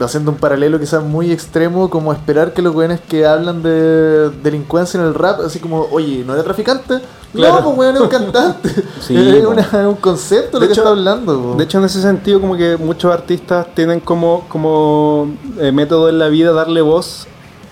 haciendo 0.00 0.30
un 0.32 0.36
paralelo 0.38 0.78
quizás 0.80 1.02
muy 1.02 1.30
extremo, 1.30 1.88
como 1.90 2.12
esperar 2.12 2.52
que 2.52 2.62
los 2.62 2.74
weones 2.74 3.00
que 3.00 3.26
hablan 3.26 3.62
de 3.62 4.30
delincuencia 4.42 5.00
en 5.00 5.06
el 5.06 5.14
rap, 5.14 5.40
así 5.40 5.58
como, 5.60 5.86
oye, 5.92 6.24
¿no 6.26 6.34
era 6.34 6.42
traficante? 6.42 6.98
Claro. 7.32 7.54
No, 7.56 7.64
pues 7.64 7.78
weón, 7.78 7.94
es 7.96 8.00
un 8.02 8.08
cantante. 8.08 8.70
Sí, 9.00 9.16
es 9.38 9.44
una- 9.44 9.88
un 9.88 9.96
concepto 9.96 10.58
De 10.58 10.66
lo 10.66 10.72
que 10.72 10.78
está 10.78 10.88
hablando. 10.90 11.40
po. 11.40 11.54
De 11.56 11.64
hecho, 11.64 11.78
en 11.78 11.84
ese 11.84 12.00
sentido, 12.00 12.40
como 12.40 12.56
que 12.56 12.76
muchos 12.76 13.12
artistas 13.12 13.66
tienen 13.74 14.00
como, 14.00 14.44
como 14.48 15.28
eh, 15.58 15.70
método 15.72 16.08
en 16.08 16.18
la 16.18 16.28
vida 16.28 16.52
darle 16.52 16.80
voz 16.80 17.26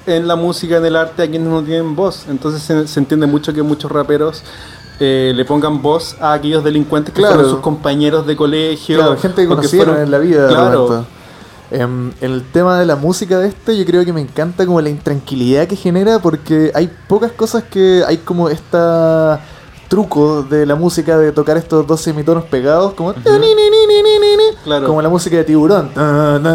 en 0.06 0.26
la 0.26 0.34
música, 0.36 0.78
en 0.78 0.84
el 0.86 0.96
arte, 0.96 1.22
a 1.22 1.30
quienes 1.30 1.48
no 1.48 1.62
tienen 1.62 1.94
voz. 1.94 2.26
Entonces 2.28 2.62
se, 2.62 2.86
se 2.88 2.98
entiende 3.00 3.26
mucho 3.26 3.52
que 3.54 3.62
muchos 3.62 3.90
raperos 3.90 4.42
eh, 5.00 5.32
le 5.34 5.44
pongan 5.44 5.80
voz 5.80 6.16
a 6.20 6.32
aquellos 6.34 6.62
delincuentes 6.64 7.14
que 7.14 7.20
Claro. 7.20 7.34
fueron 7.36 7.52
sus 7.52 7.60
compañeros 7.60 8.26
de 8.26 8.36
colegio. 8.36 8.96
Claro, 8.98 9.16
gente 9.16 9.42
que 9.42 9.48
conocieron 9.48 9.88
fueron- 9.94 10.04
en 10.04 10.10
la 10.10 10.18
vida. 10.18 10.48
Claro. 10.48 11.04
Em, 11.72 12.10
en 12.20 12.32
el 12.32 12.42
tema 12.52 12.78
de 12.78 12.84
la 12.84 12.96
música 12.96 13.38
de 13.38 13.48
este, 13.48 13.76
yo 13.78 13.84
creo 13.86 14.04
que 14.04 14.12
me 14.12 14.20
encanta 14.20 14.66
como 14.66 14.80
la 14.80 14.90
intranquilidad 14.90 15.66
que 15.66 15.74
genera 15.76 16.18
porque 16.18 16.70
hay 16.74 16.90
pocas 17.08 17.32
cosas 17.32 17.64
que 17.64 18.02
hay 18.06 18.18
como 18.18 18.48
esta 18.50 19.40
truco 19.88 20.42
de 20.42 20.64
la 20.66 20.74
música 20.74 21.18
de 21.18 21.32
tocar 21.32 21.56
estos 21.56 21.86
dos 21.86 22.00
semitonos 22.00 22.44
pegados 22.44 22.94
como 22.94 23.12
Claro. 24.64 24.86
como 24.86 25.02
la 25.02 25.08
música 25.08 25.36
de 25.36 25.44
tiburón. 25.44 25.90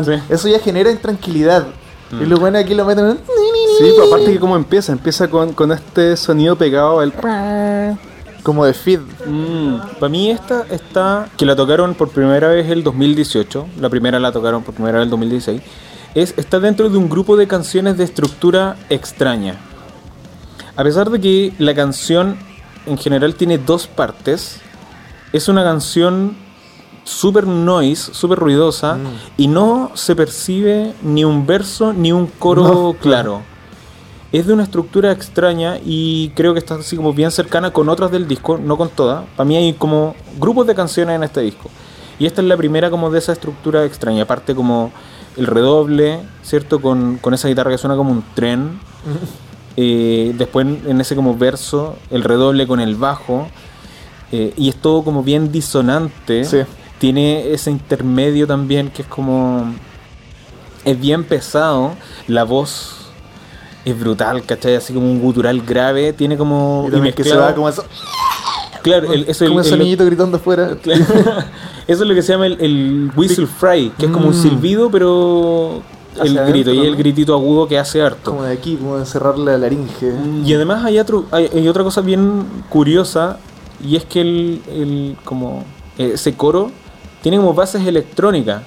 Sí. 0.05 0.11
eso 0.29 0.47
ya 0.47 0.59
genera 0.59 0.89
intranquilidad 0.91 1.67
y 2.11 2.25
lo 2.25 2.37
bueno 2.37 2.57
aquí 2.57 2.73
lo 2.73 2.85
meten 2.85 3.19
Sí, 3.79 3.91
pero 3.95 4.07
aparte 4.07 4.31
que 4.33 4.39
como 4.39 4.55
empieza, 4.55 4.91
empieza 4.91 5.27
con, 5.29 5.53
con 5.53 5.71
este 5.71 6.15
sonido 6.17 6.55
pegado, 6.55 7.01
el 7.03 7.11
Como 8.47 8.63
de 8.63 8.73
feed. 8.73 9.01
Para 9.99 10.07
mí 10.07 10.31
esta 10.31 10.65
está, 10.71 11.27
que 11.35 11.45
la 11.45 11.53
tocaron 11.53 11.95
por 11.95 12.11
primera 12.11 12.47
vez 12.47 12.71
el 12.71 12.81
2018, 12.81 13.67
la 13.77 13.89
primera 13.89 14.21
la 14.21 14.31
tocaron 14.31 14.63
por 14.63 14.73
primera 14.73 14.99
vez 14.99 15.03
el 15.03 15.09
2016, 15.09 15.61
es, 16.15 16.33
está 16.37 16.61
dentro 16.61 16.89
de 16.89 16.97
un 16.97 17.09
grupo 17.09 17.35
de 17.35 17.45
canciones 17.45 17.97
de 17.97 18.05
estructura 18.05 18.77
extraña. 18.89 19.57
A 20.77 20.83
pesar 20.85 21.09
de 21.09 21.19
que 21.19 21.53
la 21.57 21.75
canción 21.75 22.37
en 22.85 22.97
general 22.97 23.35
tiene 23.35 23.57
dos 23.57 23.85
partes, 23.85 24.61
es 25.33 25.49
una 25.49 25.65
canción 25.65 26.37
super 27.03 27.45
noise, 27.45 28.13
súper 28.13 28.39
ruidosa, 28.39 28.97
y 29.35 29.49
no 29.49 29.91
se 29.93 30.15
percibe 30.15 30.93
ni 31.03 31.25
un 31.25 31.45
verso 31.45 31.91
ni 31.91 32.13
un 32.13 32.27
coro 32.27 32.63
No, 32.63 32.93
claro. 32.93 33.41
Es 34.31 34.45
de 34.45 34.53
una 34.53 34.63
estructura 34.63 35.11
extraña 35.11 35.79
y 35.83 36.29
creo 36.35 36.53
que 36.53 36.59
está 36.59 36.75
así 36.75 36.97
como 36.97 37.13
bien 37.13 37.31
cercana 37.31 37.71
con 37.71 37.87
otras 37.87 38.11
del 38.11 38.27
disco, 38.27 38.57
no 38.57 38.77
con 38.77 38.89
todas. 38.89 39.23
Para 39.37 39.47
mí 39.47 39.55
hay 39.55 39.73
como 39.73 40.15
grupos 40.37 40.67
de 40.67 40.75
canciones 40.75 41.15
en 41.15 41.23
este 41.23 41.41
disco. 41.41 41.69
Y 42.19 42.25
esta 42.25 42.41
es 42.41 42.47
la 42.47 42.57
primera 42.57 42.89
como 42.89 43.09
de 43.09 43.19
esa 43.19 43.31
estructura 43.31 43.85
extraña. 43.85 44.23
Aparte 44.23 44.53
como 44.53 44.91
el 45.37 45.45
redoble, 45.45 46.19
¿cierto? 46.43 46.81
Con, 46.81 47.17
con 47.19 47.33
esa 47.33 47.47
guitarra 47.47 47.71
que 47.71 47.77
suena 47.77 47.95
como 47.95 48.11
un 48.11 48.23
tren. 48.35 48.79
Eh, 49.79 50.33
después 50.35 50.65
en 50.65 50.99
ese 50.99 51.15
como 51.15 51.37
verso, 51.37 51.97
el 52.09 52.23
redoble 52.23 52.65
con 52.65 52.79
el 52.79 52.95
bajo. 52.95 53.47
eh, 54.31 54.51
y 54.57 54.69
es 54.69 54.75
todo 54.75 55.03
como 55.03 55.21
bien 55.21 55.51
disonante. 55.51 56.45
Sí. 56.45 56.61
Tiene 56.97 57.51
ese 57.53 57.69
intermedio 57.69 58.47
también 58.47 58.89
que 58.89 59.03
es 59.03 59.07
como... 59.07 59.71
Es 60.83 60.99
bien 60.99 61.23
pesado. 61.23 61.93
La 62.25 62.43
voz 62.43 63.06
es 63.91 63.99
brutal, 63.99 64.43
¿cachai? 64.45 64.75
Así 64.75 64.93
como 64.93 65.09
un 65.11 65.19
gutural 65.19 65.61
grave. 65.61 66.13
Tiene 66.13 66.37
como... 66.37 66.85
Y 66.87 66.91
también 66.91 67.13
que 67.15 67.23
se 67.23 67.35
va 67.35 67.53
como 67.55 67.69
eso. 67.69 67.83
Claro, 68.83 69.11
el- 69.11 69.25
eso, 69.27 69.45
como 69.47 69.61
el- 69.61 69.67
el- 69.67 69.79
niñito 69.79 70.05
gritando 70.05 70.37
afuera. 70.37 70.77
Claro. 70.81 71.03
Eso 71.87 72.03
es 72.03 72.09
lo 72.09 72.13
que 72.15 72.21
se 72.21 72.33
llama 72.33 72.47
el, 72.47 72.59
el 72.59 73.11
whistle 73.15 73.47
fry, 73.47 73.91
que 73.97 74.07
es 74.07 74.11
como 74.11 74.27
un 74.27 74.33
Mm. 74.37 74.41
silbido, 74.41 74.91
pero 74.91 75.81
el 76.21 76.33
grito, 76.33 76.41
adentro, 76.41 76.73
y 76.73 76.79
el 76.85 76.95
gritito 76.97 77.33
agudo 77.33 77.65
que 77.67 77.79
hace 77.79 78.01
harto. 78.01 78.31
Como 78.31 78.43
de 78.43 78.51
aquí, 78.53 78.75
como 78.75 78.97
de 78.97 79.05
cerrar 79.05 79.37
la 79.39 79.57
laringe. 79.57 80.11
Y 80.43 80.53
además 80.53 80.83
hay, 80.83 80.99
otro, 80.99 81.25
hay, 81.31 81.49
hay 81.53 81.65
otra 81.67 81.83
cosa 81.85 82.01
bien 82.01 82.43
curiosa, 82.69 83.37
y 83.81 83.95
es 83.95 84.03
que 84.03 84.19
el, 84.19 84.61
el- 84.69 85.15
como 85.23 85.63
ese 85.97 86.33
coro 86.33 86.71
tiene 87.21 87.37
como 87.37 87.53
bases 87.53 87.85
electrónicas. 87.87 88.63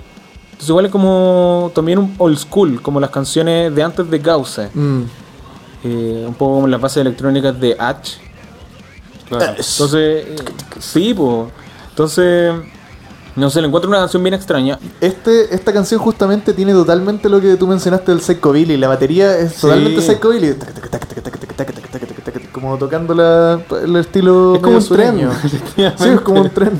Entonces 0.61 0.69
igual 0.69 0.85
es 0.85 0.93
como 0.93 1.73
también 1.75 1.99
un 1.99 2.15
old 2.19 2.37
school, 2.37 2.83
como 2.83 3.01
las 3.01 3.09
canciones 3.09 3.75
de 3.75 3.83
antes 3.83 4.11
de 4.11 4.19
Gausa. 4.19 4.69
Un 4.75 6.35
poco 6.37 6.57
como 6.57 6.69
las 6.69 6.79
bases 6.79 6.99
electrónicas 6.99 7.59
de 7.59 7.75
H. 7.79 8.19
Entonces, 9.31 10.27
sí, 10.79 11.15
pues. 11.15 11.47
Entonces, 11.89 12.53
no 13.37 13.49
sé, 13.49 13.63
le 13.63 13.69
encuentro 13.69 13.89
una 13.89 14.01
canción 14.01 14.23
bien 14.23 14.35
extraña. 14.35 14.79
Este, 15.01 15.55
esta 15.55 15.73
canción 15.73 15.99
justamente 15.99 16.53
tiene 16.53 16.75
totalmente 16.75 17.31
lo 17.31 17.41
que 17.41 17.57
tú 17.57 17.67
mencionaste 17.67 18.13
del 18.13 18.21
Psycho 18.21 18.53
Billy. 18.53 18.77
La 18.77 18.89
batería 18.89 19.39
es 19.39 19.57
totalmente 19.57 20.03
Psycho 20.03 20.29
Billy. 20.29 20.57
Como 22.53 22.77
tocando 22.77 23.15
la, 23.15 23.59
el 23.83 23.97
estilo. 23.97 24.57
Es 24.57 24.61
como 24.61 24.77
un 24.77 24.87
tren. 24.87 25.31
sí, 25.97 26.09
es 26.11 26.21
como 26.21 26.43
un 26.43 26.51
tren. 26.51 26.79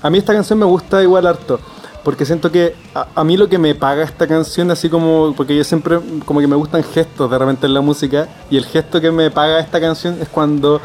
A 0.00 0.10
mí 0.10 0.18
esta 0.18 0.32
canción 0.32 0.60
me 0.60 0.64
gusta 0.64 1.02
igual 1.02 1.26
harto. 1.26 1.58
Porque 2.04 2.24
siento 2.24 2.50
que 2.50 2.74
a, 2.94 3.06
a 3.14 3.24
mí 3.24 3.36
lo 3.36 3.48
que 3.48 3.58
me 3.58 3.74
paga 3.74 4.02
esta 4.02 4.26
canción, 4.26 4.70
así 4.70 4.88
como. 4.88 5.34
Porque 5.36 5.56
yo 5.56 5.64
siempre. 5.64 5.98
Como 6.24 6.40
que 6.40 6.46
me 6.46 6.56
gustan 6.56 6.82
gestos 6.82 7.30
de 7.30 7.38
repente 7.38 7.66
en 7.66 7.74
la 7.74 7.80
música. 7.80 8.28
Y 8.50 8.56
el 8.56 8.64
gesto 8.64 9.00
que 9.00 9.10
me 9.10 9.30
paga 9.30 9.60
esta 9.60 9.80
canción 9.80 10.16
es 10.20 10.28
cuando 10.28 10.80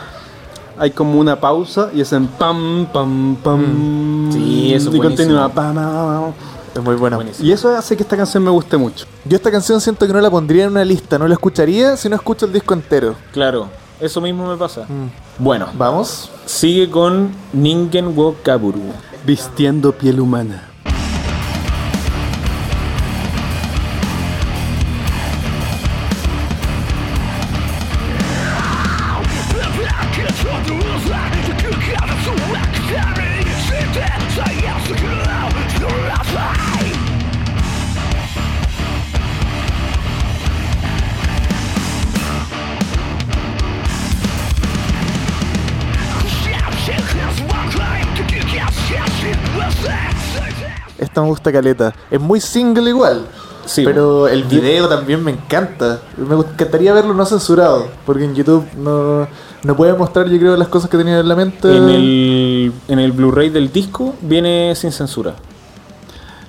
hay 0.77 0.91
como 0.91 1.19
una 1.19 1.39
pausa 1.39 1.89
y 1.93 2.01
es 2.01 2.11
en 2.11 2.27
pam, 2.27 2.85
pam, 2.91 3.37
pam. 3.41 4.29
Sí, 4.31 4.73
eso 4.73 4.89
es 4.89 4.95
Y 4.95 4.99
continúa 4.99 5.47
buenísimo. 5.47 5.53
pam, 5.55 5.75
pam, 5.75 6.21
pam. 6.23 6.33
Es 6.75 6.83
muy 6.83 6.95
buena. 6.95 7.15
Buenísimo. 7.15 7.47
Y 7.47 7.51
eso 7.53 7.69
hace 7.73 7.95
que 7.95 8.03
esta 8.03 8.17
canción 8.17 8.43
me 8.43 8.51
guste 8.51 8.75
mucho. 8.75 9.05
Yo 9.23 9.37
esta 9.37 9.49
canción 9.49 9.79
siento 9.79 10.05
que 10.05 10.11
no 10.11 10.19
la 10.19 10.29
pondría 10.29 10.65
en 10.65 10.71
una 10.71 10.83
lista. 10.83 11.17
No 11.17 11.25
la 11.27 11.35
escucharía 11.35 11.95
si 11.95 12.09
no 12.09 12.17
escucho 12.17 12.45
el 12.45 12.51
disco 12.51 12.73
entero. 12.73 13.15
Claro, 13.31 13.69
eso 14.01 14.19
mismo 14.19 14.45
me 14.49 14.57
pasa. 14.57 14.85
Bueno, 15.39 15.67
Vamos. 15.77 16.29
sigue 16.45 16.89
con 16.89 17.29
Ningen 17.53 18.13
wo 18.13 18.35
Kaburu. 18.43 18.81
Vistiendo 19.25 19.93
piel 19.93 20.19
humana. 20.19 20.69
Esta 51.15 51.21
me 51.23 51.29
gusta 51.29 51.49
caleta. 51.49 51.93
Es 52.11 52.19
muy 52.19 52.41
single 52.41 52.89
igual. 52.89 53.25
Sí, 53.65 53.83
pero 53.85 54.27
el 54.27 54.43
video 54.43 54.89
también 54.89 55.23
me 55.23 55.31
encanta. 55.31 56.01
Me 56.17 56.35
encantaría 56.35 56.91
verlo 56.93 57.13
no 57.13 57.25
censurado. 57.25 57.87
Porque 58.05 58.25
en 58.25 58.35
YouTube 58.35 58.65
no, 58.75 59.25
no 59.63 59.75
puede 59.77 59.93
mostrar, 59.93 60.27
yo 60.27 60.37
creo, 60.37 60.57
las 60.57 60.67
cosas 60.67 60.89
que 60.89 60.97
tenía 60.97 61.17
en 61.21 61.29
la 61.29 61.35
mente. 61.37 61.73
En 61.77 61.87
el, 61.87 62.73
en 62.89 62.99
el 62.99 63.13
Blu-ray 63.13 63.47
del 63.49 63.71
disco 63.71 64.13
viene 64.19 64.73
sin 64.75 64.91
censura. 64.91 65.35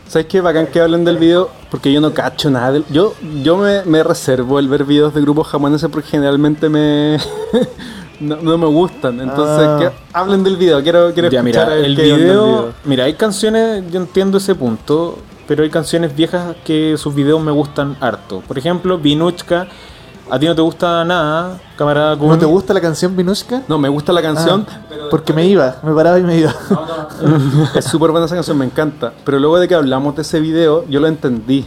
¿Sabes 0.09 0.27
qué? 0.27 0.41
Bacán 0.41 0.67
que 0.67 0.81
hablen 0.81 1.05
del 1.05 1.19
video, 1.19 1.49
porque 1.71 1.93
yo 1.93 2.01
no 2.01 2.12
cacho 2.12 2.51
nada. 2.51 2.73
del- 2.73 2.85
Yo, 2.91 3.14
yo 3.45 3.57
me, 3.57 3.85
me 3.85 4.03
reservo 4.03 4.59
el 4.59 4.67
ver 4.67 4.83
videos 4.83 5.14
de 5.14 5.21
grupos 5.21 5.47
japoneses 5.47 5.89
porque 5.93 6.09
generalmente 6.09 6.69
me 6.69 7.19
no, 8.21 8.37
no 8.37 8.59
me 8.59 8.67
gustan. 8.67 9.21
Entonces, 9.21 9.67
Ah. 9.67 9.79
que 9.79 9.91
hablen 10.12 10.43
del 10.45 10.57
video. 10.57 10.83
Quiero, 10.83 11.12
quiero 11.12 11.29
Ya, 11.31 11.41
escuchar 11.41 11.69
mira, 11.69 11.87
el 11.87 11.97
video, 11.97 12.73
Mira, 12.85 13.05
hay 13.05 13.14
canciones, 13.14 13.85
yo 13.91 14.01
entiendo 14.01 14.39
ese 14.39 14.55
punto, 14.55 15.19
pero 15.47 15.62
hay 15.62 15.71
canciones 15.71 16.14
viejas 16.14 16.57
que 16.64 16.97
sus 16.99 17.14
videos 17.14 17.41
me 17.43 17.53
gustan 17.53 17.97
harto. 18.01 18.43
Por 18.47 18.59
ejemplo, 18.59 18.99
Vinuchka, 18.99 19.67
a 20.29 20.39
ti 20.39 20.47
no 20.47 20.55
te 20.55 20.62
gusta 20.62 21.05
nada, 21.05 21.61
camarada 21.77 22.17
Kun. 22.17 22.29
¿No 22.29 22.39
te 22.39 22.47
gusta 22.47 22.75
la 22.75 22.81
canción 22.81 23.17
Vinushka? 23.17 23.62
No, 23.69 23.79
me 23.79 23.89
gusta 23.89 24.12
la 24.12 24.23
canción. 24.23 24.67
Ah, 24.69 24.81
porque 25.11 25.33
me 25.33 25.47
iba, 25.47 25.77
me 25.85 25.93
paraba 25.95 26.19
y 26.19 26.23
me 26.23 26.37
iba. 26.39 26.53
Es 27.75 27.85
súper 27.85 28.11
buena 28.11 28.27
esa 28.27 28.35
canción, 28.35 28.59
me 28.59 28.64
encanta. 28.64 29.12
Pero 29.25 29.39
luego 29.39 29.59
de 29.59 29.69
que 29.69 29.75
hablamos 29.75 30.17
de 30.17 30.23
ese 30.23 30.41
video, 30.41 30.85
yo 30.89 30.99
lo 31.01 31.07
entendí. 31.07 31.67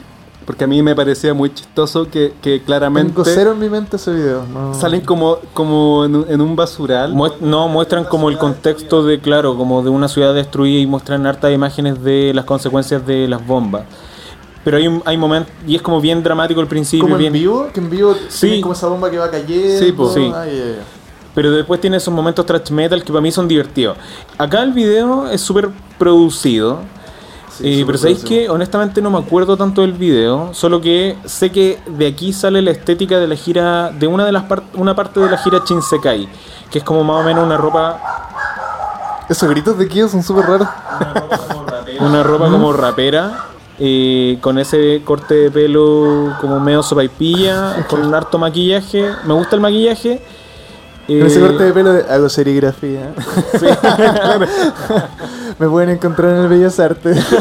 Porque 0.49 0.63
a 0.63 0.67
mí 0.67 0.81
me 0.81 0.95
parecía 0.95 1.31
muy 1.35 1.53
chistoso 1.53 2.09
que, 2.09 2.33
que 2.41 2.63
claramente 2.63 3.11
Tengo 3.13 3.23
cero 3.23 3.51
en 3.51 3.59
mi 3.59 3.69
mente 3.69 3.97
ese 3.97 4.11
video. 4.11 4.41
no. 4.51 4.73
salen 4.73 5.01
como, 5.01 5.37
como 5.53 6.05
en, 6.05 6.15
un- 6.15 6.25
en 6.27 6.41
un 6.41 6.55
basural. 6.55 7.13
Muest- 7.13 7.39
no, 7.39 7.67
muestran 7.67 8.03
como 8.05 8.29
el 8.31 8.39
contexto 8.39 9.03
de, 9.03 9.19
claro, 9.19 9.55
como 9.55 9.83
de 9.83 9.91
una 9.91 10.07
ciudad 10.07 10.33
destruida 10.33 10.79
y 10.79 10.87
muestran 10.87 11.27
hartas 11.27 11.53
imágenes 11.53 12.03
de 12.03 12.31
las 12.33 12.45
consecuencias 12.45 13.05
de 13.05 13.27
las 13.27 13.45
bombas. 13.45 13.83
Pero 14.63 14.77
hay, 14.77 15.01
hay 15.05 15.17
momentos, 15.17 15.53
y 15.67 15.75
es 15.75 15.83
como 15.83 16.01
bien 16.01 16.23
dramático 16.23 16.59
al 16.61 16.67
principio, 16.67 17.03
como 17.03 17.13
en 17.17 17.19
bien, 17.19 17.33
vivo, 17.33 17.67
que 17.71 17.79
en 17.79 17.89
vivo 17.91 18.15
Sí. 18.29 18.59
como 18.59 18.73
esa 18.73 18.87
bomba 18.87 19.11
que 19.11 19.19
va 19.19 19.29
cayendo. 19.29 19.77
Sí, 19.85 19.91
po. 19.91 20.11
Sí. 20.11 20.31
Ay, 20.35 20.49
ay, 20.49 20.61
ay. 20.65 20.75
pero 21.35 21.51
después 21.51 21.79
tiene 21.79 21.97
esos 21.97 22.11
momentos 22.11 22.43
thrash 22.47 22.71
metal 22.71 23.03
que 23.03 23.11
para 23.13 23.21
mí 23.21 23.31
son 23.31 23.47
divertidos. 23.47 23.97
Acá 24.35 24.63
el 24.63 24.73
video 24.73 25.27
es 25.29 25.41
súper 25.41 25.69
producido, 25.99 26.79
Sí, 27.59 27.81
eh, 27.81 27.83
pero 27.85 27.97
sabéis 27.97 28.23
que 28.23 28.49
honestamente 28.49 29.01
no 29.01 29.11
me 29.11 29.17
acuerdo 29.19 29.57
tanto 29.57 29.81
del 29.81 29.93
video, 29.93 30.53
solo 30.53 30.79
que 30.81 31.17
sé 31.25 31.51
que 31.51 31.79
de 31.87 32.07
aquí 32.07 32.31
sale 32.33 32.61
la 32.61 32.71
estética 32.71 33.19
de 33.19 33.27
la 33.27 33.35
gira, 33.35 33.91
de 33.91 34.07
una 34.07 34.25
de 34.25 34.31
las 34.31 34.43
par- 34.43 34.63
una 34.75 34.95
parte 34.95 35.19
de 35.19 35.29
la 35.29 35.37
gira 35.37 35.61
Shinsekai, 35.67 36.29
que 36.71 36.77
es 36.79 36.83
como 36.83 37.03
más 37.03 37.21
o 37.21 37.23
menos 37.23 37.43
una 37.43 37.57
ropa 37.57 37.99
Esos 39.29 39.47
gritos 39.49 39.77
de 39.77 39.87
Kyo 39.87 40.07
son 40.09 40.23
súper 40.23 40.45
raros. 40.45 40.67
Una 41.99 42.23
ropa 42.23 42.49
como 42.49 42.73
rapera, 42.73 43.45
eh, 43.77 44.37
con 44.41 44.57
ese 44.57 45.01
corte 45.05 45.35
de 45.35 45.51
pelo 45.51 46.35
como 46.41 46.59
medio 46.59 46.81
sopaipilla, 46.81 47.85
con 47.87 48.05
un 48.05 48.15
harto 48.15 48.39
maquillaje. 48.39 49.07
Me 49.25 49.33
gusta 49.33 49.55
el 49.55 49.61
maquillaje. 49.61 50.21
Con 51.17 51.27
ese 51.27 51.39
Eh, 51.39 51.47
corte 51.47 51.63
de 51.65 51.73
pelo 51.73 51.91
hago 52.09 52.29
serigrafía. 52.29 53.13
Me 55.59 55.67
pueden 55.67 55.89
encontrar 55.89 56.31
en 56.31 56.37
el 56.43 56.47
Bellas 56.47 56.79
Artes. 56.79 57.17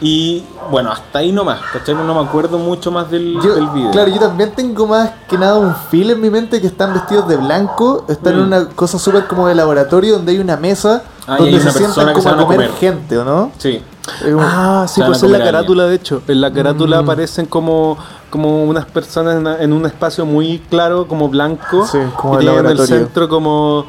Y 0.00 0.42
bueno, 0.70 0.90
hasta 0.90 1.18
ahí 1.18 1.32
nomás, 1.32 1.60
¿cachai? 1.72 1.94
No 1.94 2.14
me 2.14 2.26
acuerdo 2.26 2.58
mucho 2.58 2.90
más 2.90 3.10
del, 3.10 3.38
Yo, 3.42 3.54
del 3.54 3.68
video. 3.68 3.90
claro, 3.90 4.10
yo 4.10 4.18
también 4.18 4.52
tengo 4.54 4.86
más 4.86 5.10
que 5.28 5.36
nada 5.36 5.58
un 5.58 5.74
feel 5.90 6.10
en 6.10 6.20
mi 6.20 6.30
mente 6.30 6.60
que 6.60 6.66
están 6.68 6.94
vestidos 6.94 7.28
de 7.28 7.36
blanco, 7.36 8.04
están 8.08 8.34
en 8.34 8.40
Mm. 8.40 8.46
una 8.46 8.64
cosa 8.70 8.98
súper 8.98 9.26
como 9.26 9.46
de 9.48 9.54
laboratorio 9.54 10.14
donde 10.14 10.32
hay 10.32 10.38
una 10.38 10.56
mesa 10.56 11.02
Ah, 11.26 11.36
donde 11.36 11.56
hay 11.56 11.60
se 11.60 11.70
sientan 11.72 12.12
como 12.14 12.28
a 12.28 12.32
comer 12.36 12.46
comer. 12.46 12.70
gente, 12.80 13.18
¿o 13.18 13.24
no? 13.24 13.52
Sí. 13.58 13.82
Es 14.24 14.34
Ah, 14.38 14.86
sí, 14.88 15.00
pues 15.06 15.22
en 15.22 15.32
la 15.32 15.38
carátula, 15.38 15.86
de 15.86 15.94
hecho. 15.94 16.22
En 16.28 16.40
la 16.40 16.52
carátula 16.52 17.00
Mm. 17.00 17.04
aparecen 17.04 17.46
como, 17.46 17.96
como 18.30 18.64
unas 18.64 18.86
personas 18.86 19.60
en, 19.60 19.72
un 19.72 19.86
espacio 19.86 20.26
muy 20.26 20.58
claro, 20.70 21.06
como 21.06 21.28
blanco. 21.28 21.86
Sí, 21.86 21.98
como 22.16 22.40
y 22.40 22.46
en 22.48 22.66
el 22.66 22.78
centro 22.86 23.28
como 23.28 23.86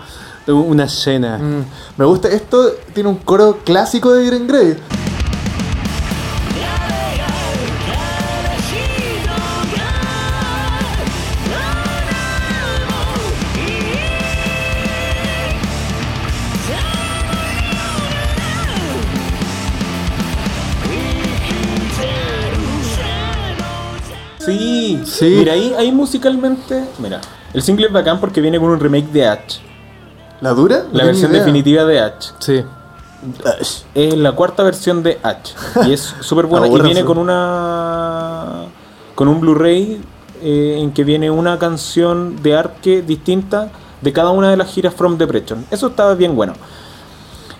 una 0.47 0.83
escena. 0.85 1.37
Mm, 1.37 1.65
me 1.97 2.05
gusta, 2.05 2.27
esto 2.27 2.71
tiene 2.93 3.09
un 3.09 3.15
coro 3.17 3.59
clásico 3.63 4.11
de 4.13 4.25
Green 4.25 4.47
Grey. 4.47 4.77
Sí. 25.27 25.35
Mira, 25.37 25.53
ahí, 25.53 25.73
ahí 25.77 25.91
musicalmente. 25.91 26.83
Mira, 26.99 27.21
el 27.53 27.61
single 27.61 27.87
es 27.87 27.93
bacán 27.93 28.19
porque 28.19 28.41
viene 28.41 28.59
con 28.59 28.69
un 28.69 28.79
remake 28.79 29.07
de 29.11 29.27
H. 29.27 29.59
¿La 30.41 30.51
dura? 30.53 30.83
No 30.91 30.97
La 30.97 31.05
versión 31.05 31.31
idea. 31.31 31.39
definitiva 31.41 31.85
de 31.85 31.99
H. 31.99 32.31
Sí. 32.39 32.63
Es 33.95 34.17
la 34.17 34.33
cuarta 34.33 34.63
versión 34.63 35.01
de 35.03 35.19
H. 35.23 35.53
Y 35.87 35.93
es 35.93 36.01
súper 36.21 36.45
buena. 36.45 36.67
y 36.67 36.81
viene 36.81 37.05
con 37.05 37.17
una. 37.17 38.65
con 39.15 39.27
un 39.27 39.39
Blu-ray 39.39 40.01
eh, 40.41 40.79
en 40.81 40.91
que 40.91 41.03
viene 41.03 41.31
una 41.31 41.57
canción 41.57 42.41
de 42.43 42.55
Arque 42.57 43.01
distinta 43.01 43.69
de 44.01 44.11
cada 44.11 44.31
una 44.31 44.49
de 44.49 44.57
las 44.57 44.69
giras 44.69 44.93
From 44.93 45.17
Depression. 45.17 45.65
Eso 45.71 45.87
estaba 45.87 46.15
bien 46.15 46.35
bueno. 46.35 46.53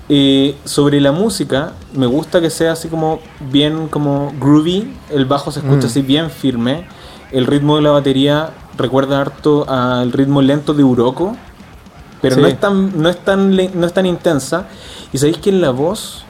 Eh, 0.10 0.58
sobre 0.66 1.00
la 1.00 1.14
música, 1.14 1.72
me 1.94 2.06
gusta 2.08 2.42
que 2.42 2.50
sea 2.50 2.74
así 2.74 2.90
como 2.90 3.20
bien 3.50 3.88
como 3.88 4.34
groovy. 4.38 4.94
El 5.10 5.26
bajo 5.26 5.52
se 5.52 5.60
escucha 5.60 5.84
Mm. 5.88 5.90
así 5.90 6.02
bien 6.02 6.30
firme. 6.30 6.86
El 7.34 7.46
ritmo 7.48 7.76
de 7.76 7.82
la 7.82 7.92
batería 7.92 8.52
recuerda 8.78 9.20
harto 9.20 9.66
al 9.70 10.12
ritmo 10.12 10.42
lento 10.42 10.74
de 10.74 10.84
Uroko. 10.84 11.36
Pero 12.22 12.36
Sí. 12.36 12.42
no 12.42 12.48
es 12.48 12.60
tan, 12.60 13.02
no 13.02 13.10
es 13.10 13.18
tan 13.18 13.56
no 13.56 13.86
es 13.86 13.94
tan 13.94 14.06
intensa. 14.06 14.66
Y 15.12 15.18
sabéis 15.18 15.38
que 15.40 15.50
en 15.50 15.60
la 15.60 15.72
voz, 15.72 16.24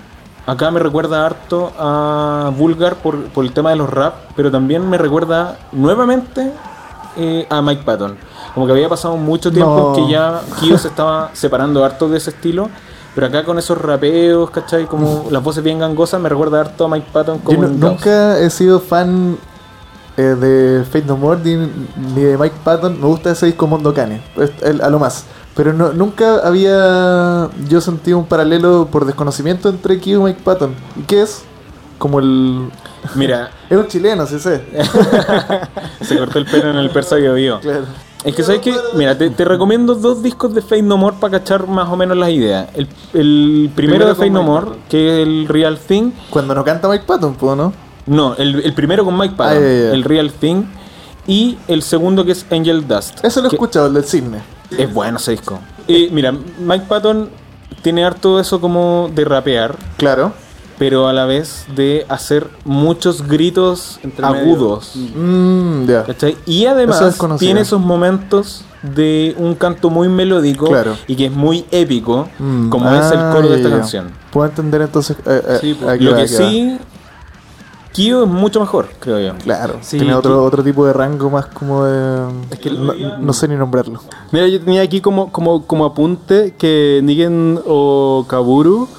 acá 0.47 0.71
me 0.71 0.79
recuerda 0.79 1.25
harto 1.25 1.71
a 1.77 2.51
Vulgar 2.57 2.95
por, 2.95 3.25
por 3.25 3.45
el 3.45 3.51
tema 3.53 3.69
de 3.69 3.75
los 3.75 3.89
rap, 3.89 4.15
pero 4.35 4.49
también 4.49 4.89
me 4.89 4.97
recuerda 4.97 5.59
nuevamente 5.71 6.51
eh, 7.17 7.45
a 7.49 7.61
Mike 7.61 7.83
Patton. 7.85 8.17
Como 8.55 8.65
que 8.65 8.71
había 8.71 8.89
pasado 8.89 9.17
mucho 9.17 9.51
tiempo 9.51 9.93
No. 9.95 9.95
que 9.95 10.11
ya 10.11 10.41
Kyo 10.59 10.77
se 10.79 10.87
estaba 10.87 11.29
separando 11.33 11.83
harto 11.85 12.09
de 12.09 12.17
ese 12.17 12.31
estilo. 12.31 12.69
Pero 13.13 13.27
acá 13.27 13.43
con 13.43 13.59
esos 13.59 13.77
rapeos, 13.79 14.49
¿cachai? 14.49 14.87
Como 14.87 15.27
las 15.29 15.43
voces 15.43 15.63
bien 15.63 15.77
gangosas, 15.77 16.19
me 16.19 16.27
recuerda 16.29 16.61
harto 16.61 16.85
a 16.85 16.87
Mike 16.87 17.07
Patton 17.13 17.37
Yo 17.37 17.43
como 17.43 17.61
no- 17.61 17.67
en 17.67 17.79
Gauss. 17.79 17.91
nunca 17.91 18.39
he 18.39 18.49
sido 18.49 18.79
fan 18.79 19.37
eh, 20.17 20.21
de 20.21 20.83
Fate 20.85 21.05
No 21.05 21.17
More 21.17 21.39
ni, 21.43 21.55
ni 22.15 22.21
de 22.21 22.37
Mike 22.37 22.55
Patton. 22.63 22.99
Me 22.99 23.07
gusta 23.07 23.31
ese 23.31 23.47
disco 23.47 23.67
Mondo 23.67 23.93
Cane, 23.93 24.21
a 24.81 24.89
lo 24.89 24.99
más. 24.99 25.25
Pero 25.55 25.73
no, 25.73 25.93
nunca 25.93 26.39
había 26.45 27.49
yo 27.67 27.81
sentido 27.81 28.17
un 28.17 28.25
paralelo 28.25 28.87
por 28.91 29.05
desconocimiento 29.05 29.69
entre 29.69 29.99
Kyo 29.99 30.21
y 30.21 30.23
Mike 30.23 30.41
Patton. 30.43 30.73
¿Y 30.95 31.03
qué 31.03 31.21
es? 31.21 31.43
Como 31.97 32.19
el... 32.19 32.69
Mira, 33.15 33.51
Es 33.69 33.77
un 33.77 33.87
chileno, 33.87 34.25
sí 34.25 34.39
sé. 34.39 34.63
se 36.01 36.17
cortó 36.17 36.39
el 36.39 36.45
pelo 36.45 36.71
en 36.71 36.77
el 36.77 36.89
persa 36.89 37.17
que 37.17 37.29
vio. 37.29 37.59
Claro. 37.59 37.85
Es 38.23 38.33
que 38.33 38.41
sabes 38.41 38.61
que, 38.61 38.73
mira, 38.95 39.17
te, 39.17 39.29
te 39.31 39.43
recomiendo 39.43 39.95
dos 39.95 40.23
discos 40.23 40.53
de 40.53 40.61
Fate 40.61 40.81
No 40.81 40.95
More 40.95 41.17
para 41.19 41.39
cachar 41.39 41.67
más 41.67 41.89
o 41.89 41.97
menos 41.97 42.15
las 42.15 42.29
ideas. 42.29 42.69
El, 42.73 42.87
el 43.13 43.69
primero, 43.75 44.05
Primero 44.05 44.07
de 44.07 44.15
Fate 44.15 44.29
No 44.29 44.43
More, 44.43 44.67
que 44.87 45.21
es 45.21 45.27
el 45.27 45.47
Real 45.49 45.77
Thing. 45.77 46.11
Cuando 46.29 46.55
no 46.55 46.63
canta 46.63 46.87
Mike 46.87 47.03
Patton, 47.05 47.35
¿puedo 47.35 47.57
no? 47.57 47.73
No, 48.05 48.35
el, 48.35 48.59
el 48.61 48.73
primero 48.73 49.05
con 49.05 49.17
Mike 49.17 49.35
Patton, 49.37 49.57
Ah, 49.63 49.93
el 49.93 50.03
Real 50.03 50.31
Thing. 50.31 50.63
Y 51.25 51.57
el 51.69 51.81
segundo 51.83 52.25
que 52.25 52.33
es 52.33 52.45
Angel 52.51 52.85
Dust. 52.85 53.23
Eso 53.23 53.41
lo 53.41 53.47
he 53.47 53.51
escuchado, 53.53 53.87
el 53.87 53.93
del 53.93 54.03
cisne. 54.03 54.41
Es 54.77 54.93
bueno 54.93 55.17
ese 55.17 55.31
disco. 55.31 55.59
Y 55.87 56.09
mira, 56.11 56.33
Mike 56.59 56.85
Patton 56.87 57.29
tiene 57.81 58.03
harto 58.03 58.39
eso 58.39 58.59
como 58.59 59.09
de 59.13 59.23
rapear, 59.23 59.77
Claro. 59.97 60.33
pero 60.77 61.07
a 61.07 61.13
la 61.13 61.23
vez 61.25 61.65
de 61.75 62.05
hacer 62.09 62.47
muchos 62.65 63.25
gritos 63.27 63.99
Entre 64.03 64.25
agudos. 64.25 64.93
Ya. 65.87 66.03
¿Cachai? 66.03 66.35
Y 66.45 66.65
además 66.65 67.17
tiene 67.39 67.61
esos 67.61 67.79
momentos 67.79 68.65
de 68.81 69.33
un 69.37 69.55
canto 69.55 69.89
muy 69.89 70.09
melódico 70.09 70.65
Claro. 70.67 70.97
y 71.07 71.15
que 71.15 71.27
es 71.27 71.31
muy 71.31 71.63
épico, 71.71 72.27
Mm, 72.37 72.67
como 72.69 72.93
es 72.93 73.11
el 73.11 73.17
ah, 73.19 73.31
coro 73.33 73.47
de 73.47 73.55
esta 73.57 73.69
ya. 73.69 73.77
canción. 73.77 74.11
Puedo 74.31 74.49
entender 74.49 74.81
entonces. 74.81 75.15
eh, 75.25 75.41
eh, 75.47 75.57
Sí, 75.61 75.77
pues. 75.81 76.01
Lo 76.01 76.15
que 76.17 76.27
sí, 76.27 76.77
Kyo 77.93 78.23
es 78.23 78.29
mucho 78.29 78.59
mejor, 78.59 78.89
creo 78.99 79.19
yo. 79.19 79.37
Claro, 79.43 79.77
Sí, 79.81 79.97
tiene 79.97 80.15
otro, 80.15 80.43
otro 80.43 80.63
tipo 80.63 80.85
de 80.85 80.93
rango 80.93 81.29
más 81.29 81.45
como 81.45 81.85
de... 81.85 82.57
que 82.57 82.71
no, 82.71 82.93
no 83.19 83.33
sé 83.33 83.47
ni 83.47 83.55
nombrarlo. 83.55 84.01
Mira, 84.31 84.47
yo 84.47 84.59
tenía 84.59 84.81
aquí 84.81 84.99
como, 84.99 85.31
como, 85.31 85.65
como 85.67 85.85
apunte 85.85 86.55
que 86.57 87.01
Nigen 87.03 87.59
o 87.67 88.25
Kaburu, 88.27 88.89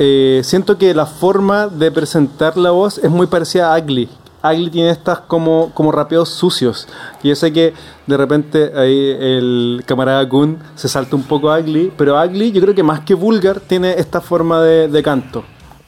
eh, 0.00 0.40
siento 0.44 0.76
que 0.76 0.92
la 0.92 1.06
forma 1.06 1.68
de 1.68 1.90
presentar 1.92 2.56
la 2.56 2.72
voz 2.72 2.98
es 2.98 3.10
muy 3.10 3.28
parecida 3.28 3.72
a 3.72 3.78
Ugly. 3.78 4.08
Ugly 4.42 4.70
tiene 4.70 4.90
estas 4.90 5.20
como, 5.20 5.70
como 5.72 5.92
rapeos 5.92 6.28
sucios. 6.28 6.88
Y 7.22 7.28
yo 7.28 7.36
sé 7.36 7.52
que 7.52 7.74
de 8.06 8.16
repente 8.16 8.72
ahí 8.76 9.16
el 9.18 9.82
camarada 9.86 10.28
Kun 10.28 10.58
se 10.74 10.88
salta 10.88 11.16
un 11.16 11.22
poco 11.22 11.50
a 11.50 11.58
Ugly, 11.58 11.92
pero 11.96 12.20
Ugly 12.22 12.52
yo 12.52 12.60
creo 12.60 12.74
que 12.74 12.82
más 12.82 13.00
que 13.00 13.14
vulgar 13.14 13.60
tiene 13.60 13.94
esta 13.98 14.20
forma 14.20 14.62
de, 14.62 14.88
de 14.88 15.02
canto, 15.02 15.44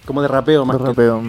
como 0.07 0.22
de 0.22 0.28
rapeo 0.28 0.64
más 0.64 0.76
El 0.76 0.82
que 0.82 0.89
rapeo. 0.89 1.22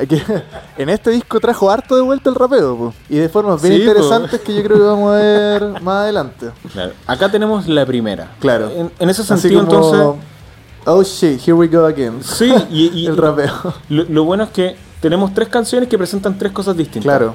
Que- 0.00 0.22
en 0.78 0.88
este 0.88 1.10
disco 1.10 1.38
trajo 1.40 1.70
harto 1.70 1.94
de 1.96 2.02
vuelta 2.02 2.28
el 2.30 2.34
rapeo, 2.36 2.76
po. 2.76 2.94
y 3.08 3.16
de 3.16 3.28
formas 3.28 3.60
bien 3.62 3.74
Sí, 3.74 3.80
po. 3.80 3.90
interesantes 3.90 4.40
que 4.40 4.54
yo 4.54 4.62
creo 4.62 4.76
que 4.78 4.82
vamos 4.84 5.12
a 5.12 5.16
ver 5.16 5.62
más 5.82 5.96
adelante. 6.02 6.50
Claro. 6.72 6.92
Acá 7.06 7.30
tenemos 7.30 7.66
la 7.68 7.84
primera. 7.86 8.30
Claro. 8.40 8.70
En, 8.70 8.90
en 8.98 9.10
ese 9.10 9.22
Así 9.22 9.36
sentido, 9.38 9.66
como, 9.66 9.72
entonces. 9.94 10.24
Oh 10.84 11.02
shit, 11.02 11.38
here 11.40 11.52
we 11.54 11.68
go 11.68 11.84
again. 11.86 12.22
Sí, 12.22 12.52
y, 12.70 13.00
y- 13.02 13.06
el 13.08 13.16
rapeo. 13.16 13.52
Lo, 13.88 14.04
lo 14.04 14.24
bueno 14.24 14.44
es 14.44 14.50
que 14.50 14.76
tenemos 15.00 15.32
tres 15.34 15.48
canciones 15.48 15.88
que 15.88 15.96
presentan 15.98 16.36
tres 16.38 16.52
cosas 16.52 16.76
distintas. 16.76 17.04
Claro. 17.04 17.34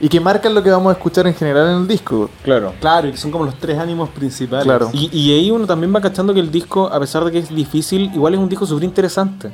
Y 0.00 0.08
que 0.08 0.18
marcan 0.20 0.52
lo 0.54 0.62
que 0.62 0.70
vamos 0.70 0.90
a 0.90 0.96
escuchar 0.96 1.26
en 1.28 1.34
general 1.34 1.68
en 1.70 1.76
el 1.82 1.88
disco. 1.88 2.28
Claro. 2.42 2.74
Claro, 2.80 3.08
y 3.08 3.12
que 3.12 3.16
son 3.16 3.30
como 3.30 3.44
los 3.44 3.54
tres 3.58 3.78
ánimos 3.78 4.10
principales. 4.10 4.64
Claro. 4.64 4.90
Y, 4.92 5.08
y 5.16 5.32
ahí 5.32 5.50
uno 5.50 5.66
también 5.66 5.94
va 5.94 6.00
cachando 6.00 6.34
que 6.34 6.40
el 6.40 6.50
disco, 6.50 6.88
a 6.92 6.98
pesar 6.98 7.24
de 7.24 7.30
que 7.30 7.38
es 7.38 7.48
difícil, 7.54 8.10
igual 8.12 8.34
es 8.34 8.40
un 8.40 8.48
disco 8.48 8.66
súper 8.66 8.84
interesante. 8.84 9.52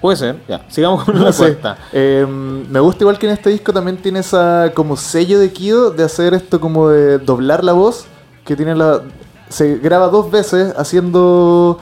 Puede 0.00 0.16
ser, 0.16 0.36
ya. 0.48 0.64
Sigamos 0.68 1.04
con 1.04 1.14
la 1.24 1.32
cuarta. 1.32 1.76
Eh, 1.92 2.24
me 2.28 2.78
gusta 2.80 3.02
igual 3.04 3.18
que 3.18 3.26
en 3.26 3.32
este 3.32 3.50
disco 3.50 3.72
también 3.72 3.96
tiene 3.96 4.20
esa 4.20 4.70
como 4.74 4.96
sello 4.96 5.38
de 5.40 5.52
Kido 5.52 5.90
de 5.90 6.04
hacer 6.04 6.34
esto 6.34 6.60
como 6.60 6.88
de 6.88 7.18
doblar 7.18 7.64
la 7.64 7.72
voz, 7.72 8.06
que 8.44 8.54
tiene 8.56 8.74
la 8.76 9.02
se 9.48 9.76
graba 9.78 10.08
dos 10.08 10.30
veces 10.30 10.74
haciendo 10.76 11.78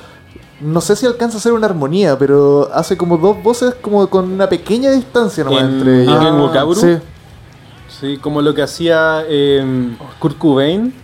no 0.60 0.80
sé 0.80 0.96
si 0.96 1.04
alcanza 1.04 1.36
a 1.36 1.40
hacer 1.40 1.52
una 1.52 1.66
armonía, 1.66 2.16
pero 2.18 2.70
hace 2.72 2.96
como 2.96 3.18
dos 3.18 3.42
voces 3.42 3.74
como 3.74 4.08
con 4.08 4.32
una 4.32 4.48
pequeña 4.48 4.90
distancia 4.92 5.44
nomás 5.44 5.62
En- 5.64 5.78
entre 5.78 6.02
ellas. 6.04 6.14
en. 6.24 6.30
Sí. 6.80 7.04
Sí, 8.00 8.16
como 8.18 8.40
lo 8.42 8.54
que 8.54 8.62
hacía 8.62 9.24
eh, 9.28 9.94
Kurt 10.18 10.38
Cobain. 10.38 10.94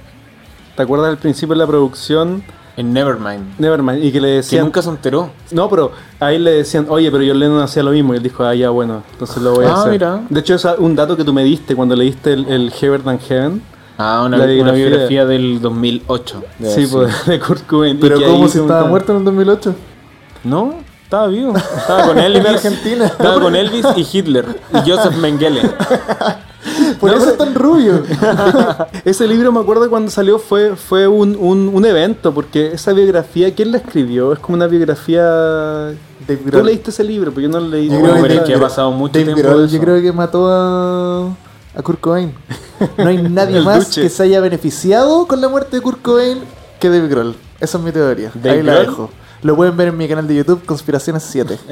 ¿Te 0.76 0.82
acuerdas 0.82 1.10
al 1.10 1.18
principio 1.18 1.54
de 1.54 1.58
la 1.58 1.66
producción? 1.66 2.42
En 2.76 2.92
Nevermind. 2.92 3.58
Nevermind. 3.58 4.02
Y 4.02 4.10
que 4.12 4.20
le 4.20 4.28
Que 4.28 4.34
decían. 4.36 4.64
nunca 4.64 4.80
se 4.80 4.88
enteró. 4.88 5.30
No, 5.50 5.68
pero 5.68 5.92
ahí 6.20 6.38
le 6.38 6.52
decían, 6.52 6.86
oye, 6.88 7.10
pero 7.10 7.22
John 7.26 7.38
Lennon 7.38 7.60
hacía 7.62 7.82
lo 7.82 7.90
mismo. 7.90 8.14
Y 8.14 8.16
él 8.16 8.22
dijo, 8.22 8.44
ah, 8.44 8.54
ya, 8.54 8.70
bueno, 8.70 9.02
entonces 9.12 9.42
lo 9.42 9.52
voy 9.54 9.66
a 9.66 9.70
Ah, 9.74 9.80
hacer. 9.80 9.92
mira. 9.92 10.22
De 10.30 10.40
hecho, 10.40 10.54
es 10.54 10.66
un 10.78 10.96
dato 10.96 11.16
que 11.16 11.24
tú 11.24 11.32
me 11.34 11.44
diste 11.44 11.76
cuando 11.76 11.94
leíste 11.94 12.32
el, 12.32 12.46
el 12.48 12.70
Heaven 12.70 13.02
and 13.06 13.20
Heaven. 13.20 13.62
Ah, 13.98 14.22
una, 14.26 14.38
La 14.38 14.44
una 14.62 14.72
biografía. 14.72 15.26
del 15.26 15.60
2008. 15.60 16.42
debe 16.58 16.74
Sí, 16.74 16.88
pues, 16.90 17.26
de 17.26 17.38
Kurt 17.38 17.66
Cobain. 17.66 17.98
Pero 18.00 18.18
que 18.18 18.24
ahí 18.24 18.48
si 18.48 18.58
estaba 18.58 18.84
muerto 18.86 19.12
en 19.12 19.18
el 19.18 19.24
2008. 19.26 19.74
No, 20.44 20.74
estaba 21.04 21.26
vivo. 21.28 21.54
Estaba 21.54 22.06
con 22.06 22.18
Elvis. 22.18 22.40
En 22.40 22.46
Argentina. 22.54 23.04
Estaba 23.06 23.38
con 23.40 23.54
Elvis 23.54 23.84
y 23.96 24.18
Hitler. 24.18 24.46
Y 24.72 24.90
Joseph 24.90 25.14
Mengele. 25.16 25.60
Por 27.02 27.10
No, 27.10 27.16
eso 27.18 27.30
es 27.30 27.36
tan 27.36 27.52
rubio. 27.54 28.02
Ese 29.04 29.26
libro, 29.26 29.50
me 29.50 29.58
acuerdo 29.60 29.90
cuando 29.90 30.08
salió, 30.10 30.38
fue, 30.38 30.76
fue 30.76 31.08
un, 31.08 31.36
un, 31.38 31.68
un 31.74 31.84
evento, 31.84 32.32
porque 32.32 32.68
esa 32.72 32.92
biografía, 32.92 33.52
¿quién 33.54 33.72
la 33.72 33.78
escribió? 33.78 34.32
Es 34.32 34.38
como 34.38 34.54
una 34.54 34.68
biografía... 34.68 35.22
Dave 35.26 36.36
Tú 36.44 36.44
Grohl. 36.46 36.66
leíste 36.66 36.90
ese 36.90 37.02
libro, 37.02 37.32
pero 37.32 37.48
yo 37.48 37.52
no 37.52 37.58
lo 37.58 37.66
leí. 37.68 37.88
Yo 37.88 38.00
creo 38.00 38.14
Dave 38.14 38.44
que 38.44 38.54
ha 38.54 38.60
pasado 38.60 38.92
mucho 38.92 39.14
Dave 39.14 39.34
tiempo 39.34 39.42
Grohl, 39.42 39.68
yo 39.68 39.80
creo 39.80 40.00
que 40.00 40.12
mató 40.12 40.46
a, 40.48 41.26
a 41.76 41.82
Kurt 41.82 41.98
Cobain. 42.00 42.32
No 42.96 43.08
hay 43.08 43.20
nadie 43.28 43.60
más 43.60 43.86
Duche. 43.88 44.02
que 44.02 44.08
se 44.08 44.22
haya 44.22 44.40
beneficiado 44.40 45.26
con 45.26 45.40
la 45.40 45.48
muerte 45.48 45.74
de 45.76 45.82
Kurt 45.82 46.00
Cobain 46.02 46.38
que 46.78 46.88
Dave 46.88 47.08
Grohl. 47.08 47.34
Esa 47.58 47.78
es 47.78 47.84
mi 47.84 47.90
teoría. 47.90 48.30
¿Dave 48.34 48.58
Ahí 48.58 48.62
la 48.62 48.72
Grohl? 48.74 48.86
dejo. 48.86 49.10
Lo 49.42 49.56
pueden 49.56 49.76
ver 49.76 49.88
en 49.88 49.96
mi 49.96 50.06
canal 50.06 50.28
de 50.28 50.36
YouTube, 50.36 50.64
Conspiraciones 50.64 51.24
7. 51.24 51.58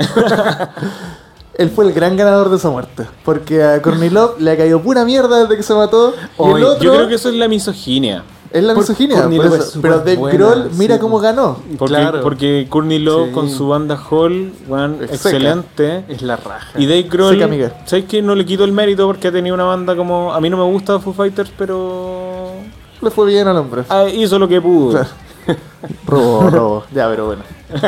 Él 1.61 1.71
fue 1.71 1.85
el 1.87 1.93
gran 1.93 2.17
ganador 2.17 2.49
de 2.49 2.57
esa 2.57 2.71
muerte. 2.71 3.05
Porque 3.25 3.63
a 3.63 3.83
Kornilov 3.83 4.41
le 4.41 4.53
ha 4.53 4.57
caído 4.57 4.81
pura 4.81 5.05
mierda 5.05 5.43
desde 5.43 5.57
que 5.57 5.63
se 5.63 5.75
mató. 5.75 6.15
Y 6.17 6.17
Oye, 6.39 6.55
el 6.59 6.65
otro, 6.65 6.83
Yo 6.83 6.95
creo 6.95 7.09
que 7.09 7.15
eso 7.17 7.29
es 7.29 7.35
la 7.35 7.49
misoginia. 7.49 8.25
Es 8.51 8.65
la 8.65 8.75
misoginia. 8.75 9.23
Por 9.23 9.33
es 9.59 9.79
Pero 9.81 9.99
Dave 9.99 10.17
buena, 10.17 10.39
Grohl, 10.39 10.71
mira 10.77 10.95
sí. 10.97 11.01
cómo 11.01 11.21
ganó. 11.21 11.59
Porque, 11.79 11.95
Claro. 11.95 12.21
porque 12.23 12.67
Courtney 12.69 12.99
Love 12.99 13.29
Sí. 13.29 13.33
con 13.35 13.49
su 13.51 13.69
banda 13.69 13.97
Hall, 14.11 14.53
weón, 14.67 14.95
Es 15.03 15.21
seca. 15.21 15.37
excelente. 15.37 16.05
Es 16.09 16.23
la 16.23 16.37
raja. 16.37 16.79
Y 16.79 16.87
Dave 16.87 17.03
Grohl, 17.05 17.35
Seca, 17.35 17.45
amiga. 17.45 17.73
¿sabes 17.85 18.07
que 18.07 18.23
No 18.23 18.35
le 18.35 18.45
quito 18.47 18.65
el 18.65 18.73
mérito 18.73 19.07
porque 19.07 19.29
ha 19.29 19.33
tenido 19.33 19.55
una 19.55 19.65
banda 19.65 19.95
como... 19.95 20.33
A 20.33 20.41
mí 20.41 20.49
no 20.51 20.57
me 20.57 20.65
gusta 20.65 20.99
Foo 20.99 21.13
Fighters, 21.13 21.53
pero... 21.57 22.55
Le 23.03 23.11
fue 23.11 23.27
bien 23.27 23.47
al 23.47 23.57
hombre. 23.59 23.83
ah, 23.89 24.07
hizo 24.09 24.39
lo 24.39 24.49
que 24.49 24.61
pudo. 24.61 24.91
Claro. 24.93 25.09
Robo, 26.07 26.51
robo. 26.51 26.84
Ya, 26.92 27.09
pero 27.09 27.26
bueno. 27.26 27.42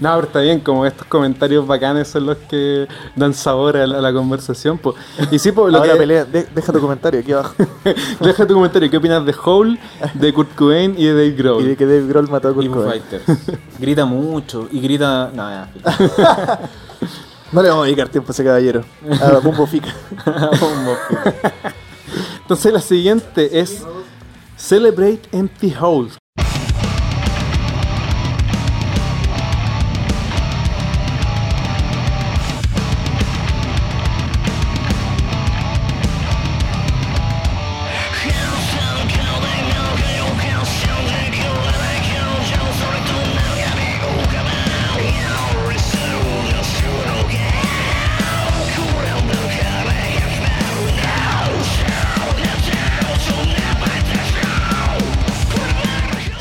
No, 0.00 0.14
pero 0.16 0.26
está 0.26 0.40
bien, 0.40 0.58
como 0.60 0.84
estos 0.84 1.06
comentarios 1.06 1.64
bacanes 1.64 2.08
son 2.08 2.26
los 2.26 2.36
que 2.38 2.88
dan 3.14 3.32
sabor 3.32 3.76
a 3.76 3.86
la, 3.86 3.98
a 3.98 4.00
la 4.00 4.12
conversación. 4.12 4.78
po. 4.78 4.96
Y 5.30 5.38
sí, 5.38 5.52
pues 5.52 5.72
lo 5.72 5.78
Ahora 5.78 5.92
que... 5.92 5.98
pelea. 6.00 6.24
de- 6.24 6.46
deja 6.52 6.72
tu 6.72 6.80
comentario 6.80 7.20
aquí 7.20 7.30
abajo. 7.32 7.54
Deja 8.20 8.44
tu 8.46 8.54
comentario, 8.54 8.90
¿qué 8.90 8.96
opinas 8.96 9.24
de 9.24 9.32
Hole, 9.44 9.78
de 10.14 10.32
Kurt 10.34 10.54
Cobain 10.56 10.94
y 10.98 11.04
de 11.04 11.12
Dave 11.14 11.30
Grohl? 11.32 11.62
y 11.62 11.66
de 11.68 11.76
que 11.76 11.86
Dave 11.86 12.04
Grohl 12.08 12.28
mató 12.28 12.48
a 12.48 12.50
Y 12.50 12.54
Kurt 12.54 12.66
Foo 12.66 12.82
Cobain. 12.82 13.00
Fighters. 13.00 13.38
grita 13.78 14.04
mucho 14.04 14.66
y 14.72 14.80
grita... 14.80 15.30
No, 15.32 15.48
ya. 15.50 15.68
No 17.52 17.62
le 17.62 17.68
vamos 17.68 17.82
a 17.84 17.86
dedicar 17.86 18.08
tiempo 18.08 18.30
a 18.30 18.32
ese 18.32 18.42
caballero. 18.44 18.84
A 19.22 19.38
Bumbo 19.38 19.68
Fica. 19.68 19.94
Entonces 22.42 22.72
la 22.72 22.80
siguiente 22.80 23.60
es 23.60 23.84
Celebrate 24.56 25.22
Empty 25.30 25.74
Holes. 25.80 26.18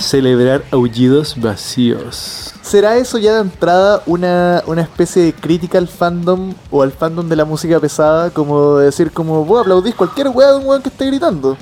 Celebrar 0.06 0.64
aullidos 0.72 1.34
vacíos. 1.42 2.54
¿Será 2.62 2.96
eso 2.98 3.18
ya 3.18 3.34
de 3.34 3.42
entrada 3.42 4.04
una, 4.06 4.62
una 4.68 4.84
especie 4.84 5.24
de 5.24 5.34
crítica 5.34 5.80
al 5.80 5.88
fandom 5.88 6.54
o 6.70 6.84
al 6.84 6.92
fandom 6.92 7.28
de 7.28 7.36
la 7.36 7.44
música 7.44 7.80
pesada? 7.80 8.30
Como 8.30 8.76
decir, 8.78 9.12
como 9.12 9.44
vos 9.46 9.62
aplaudís 9.62 9.96
cualquier 9.96 10.28
weá 10.30 10.52
de 10.52 10.58
un 10.58 10.68
weón 10.68 10.82
que 10.84 10.90
esté 10.90 11.08
gritando. 11.08 11.58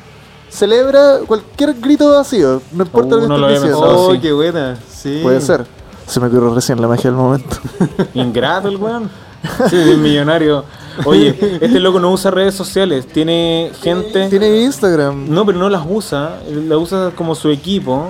Celebra 0.50 1.20
cualquier 1.26 1.74
grito 1.76 2.10
vacío, 2.12 2.62
no 2.74 2.84
importa 2.84 3.16
Uh, 3.16 3.20
lo 3.22 3.28
que 3.28 3.34
estés 3.34 3.44
había 3.44 3.48
diciendo. 3.60 3.80
pensado. 3.82 4.08
Oh, 4.08 4.14
sí. 4.14 4.20
qué 4.20 4.32
buena. 4.34 4.78
Sí. 4.94 5.20
Puede 5.24 5.40
ser. 5.42 5.66
Se 6.06 6.20
me 6.20 6.28
ocurrió 6.28 6.54
recién 6.54 6.82
la 6.82 6.88
magia 6.90 7.10
del 7.12 7.14
momento. 7.18 7.56
Ingrato 8.14 8.68
el 8.68 8.76
weón. 8.78 9.10
Sí, 9.70 9.76
es 9.78 9.98
millonario. 9.98 10.64
Oye, 11.06 11.36
este 11.60 11.80
loco 11.82 12.00
no 12.00 12.12
usa 12.12 12.30
redes 12.32 12.56
sociales. 12.56 13.06
Tiene 13.08 13.72
gente... 13.82 14.30
Tiene 14.30 14.62
Instagram. 14.64 15.30
No, 15.30 15.46
pero 15.46 15.58
no 15.60 15.70
las 15.70 15.84
usa. 15.90 16.40
La 16.50 16.78
usa 16.78 17.12
como 17.16 17.36
su 17.36 17.50
equipo. 17.50 18.10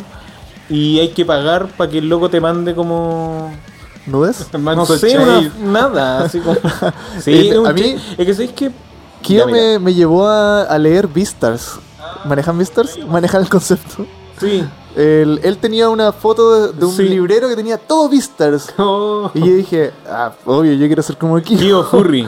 Y 0.70 0.99
hay 0.99 1.09
que 1.09 1.26
pagar 1.26 1.68
para 1.78 1.89
que 1.89 1.97
el 1.99 2.09
loco 2.09 2.30
te 2.30 2.39
mande 2.39 2.74
como... 2.76 3.51
¿No 4.05 4.20
ves? 4.22 4.47
No 4.53 4.86
sé, 4.86 5.18
una- 5.18 5.51
nada. 5.64 6.26
Así 6.26 6.39
como... 6.39 6.55
Sí, 7.20 7.32
Eh, 7.34 7.49
es 7.51 7.57
un 7.57 7.68
a 7.68 7.74
mí- 7.74 7.95
Es 8.18 8.26
que 8.26 8.34
sabéis 8.34 8.51
que... 8.53 8.72
Mira. 9.30 9.45
me, 9.45 9.80
me 9.80 9.93
llevó 9.93 10.28
a, 10.28 10.64
a 10.64 10.78
leer 10.78 11.07
Beastars. 11.07 11.76
¿Manejan 12.26 12.57
Beastars? 12.57 12.97
¿Manejan 13.07 13.41
el 13.41 13.49
concepto? 13.49 14.05
Sí. 14.39 14.64
Él, 14.97 15.39
él 15.43 15.57
tenía 15.57 15.89
una 15.89 16.11
foto 16.11 16.68
de, 16.68 16.74
de 16.74 16.86
un 16.86 16.91
Sí. 16.95 17.03
librero 17.03 17.47
que 17.47 17.55
tenía 17.55 17.78
todo 17.78 18.09
Beastars. 18.09 18.74
Oh. 18.78 19.32
Y 19.34 19.39
yo 19.39 19.45
dije, 19.55 19.91
ah, 20.09 20.34
obvio, 20.45 20.74
yo 20.74 20.86
quiero 20.88 21.01
ser 21.01 21.18
como 21.18 21.39
Kio. 21.41 21.57
Kio 21.57 21.84
Furry. 21.86 22.28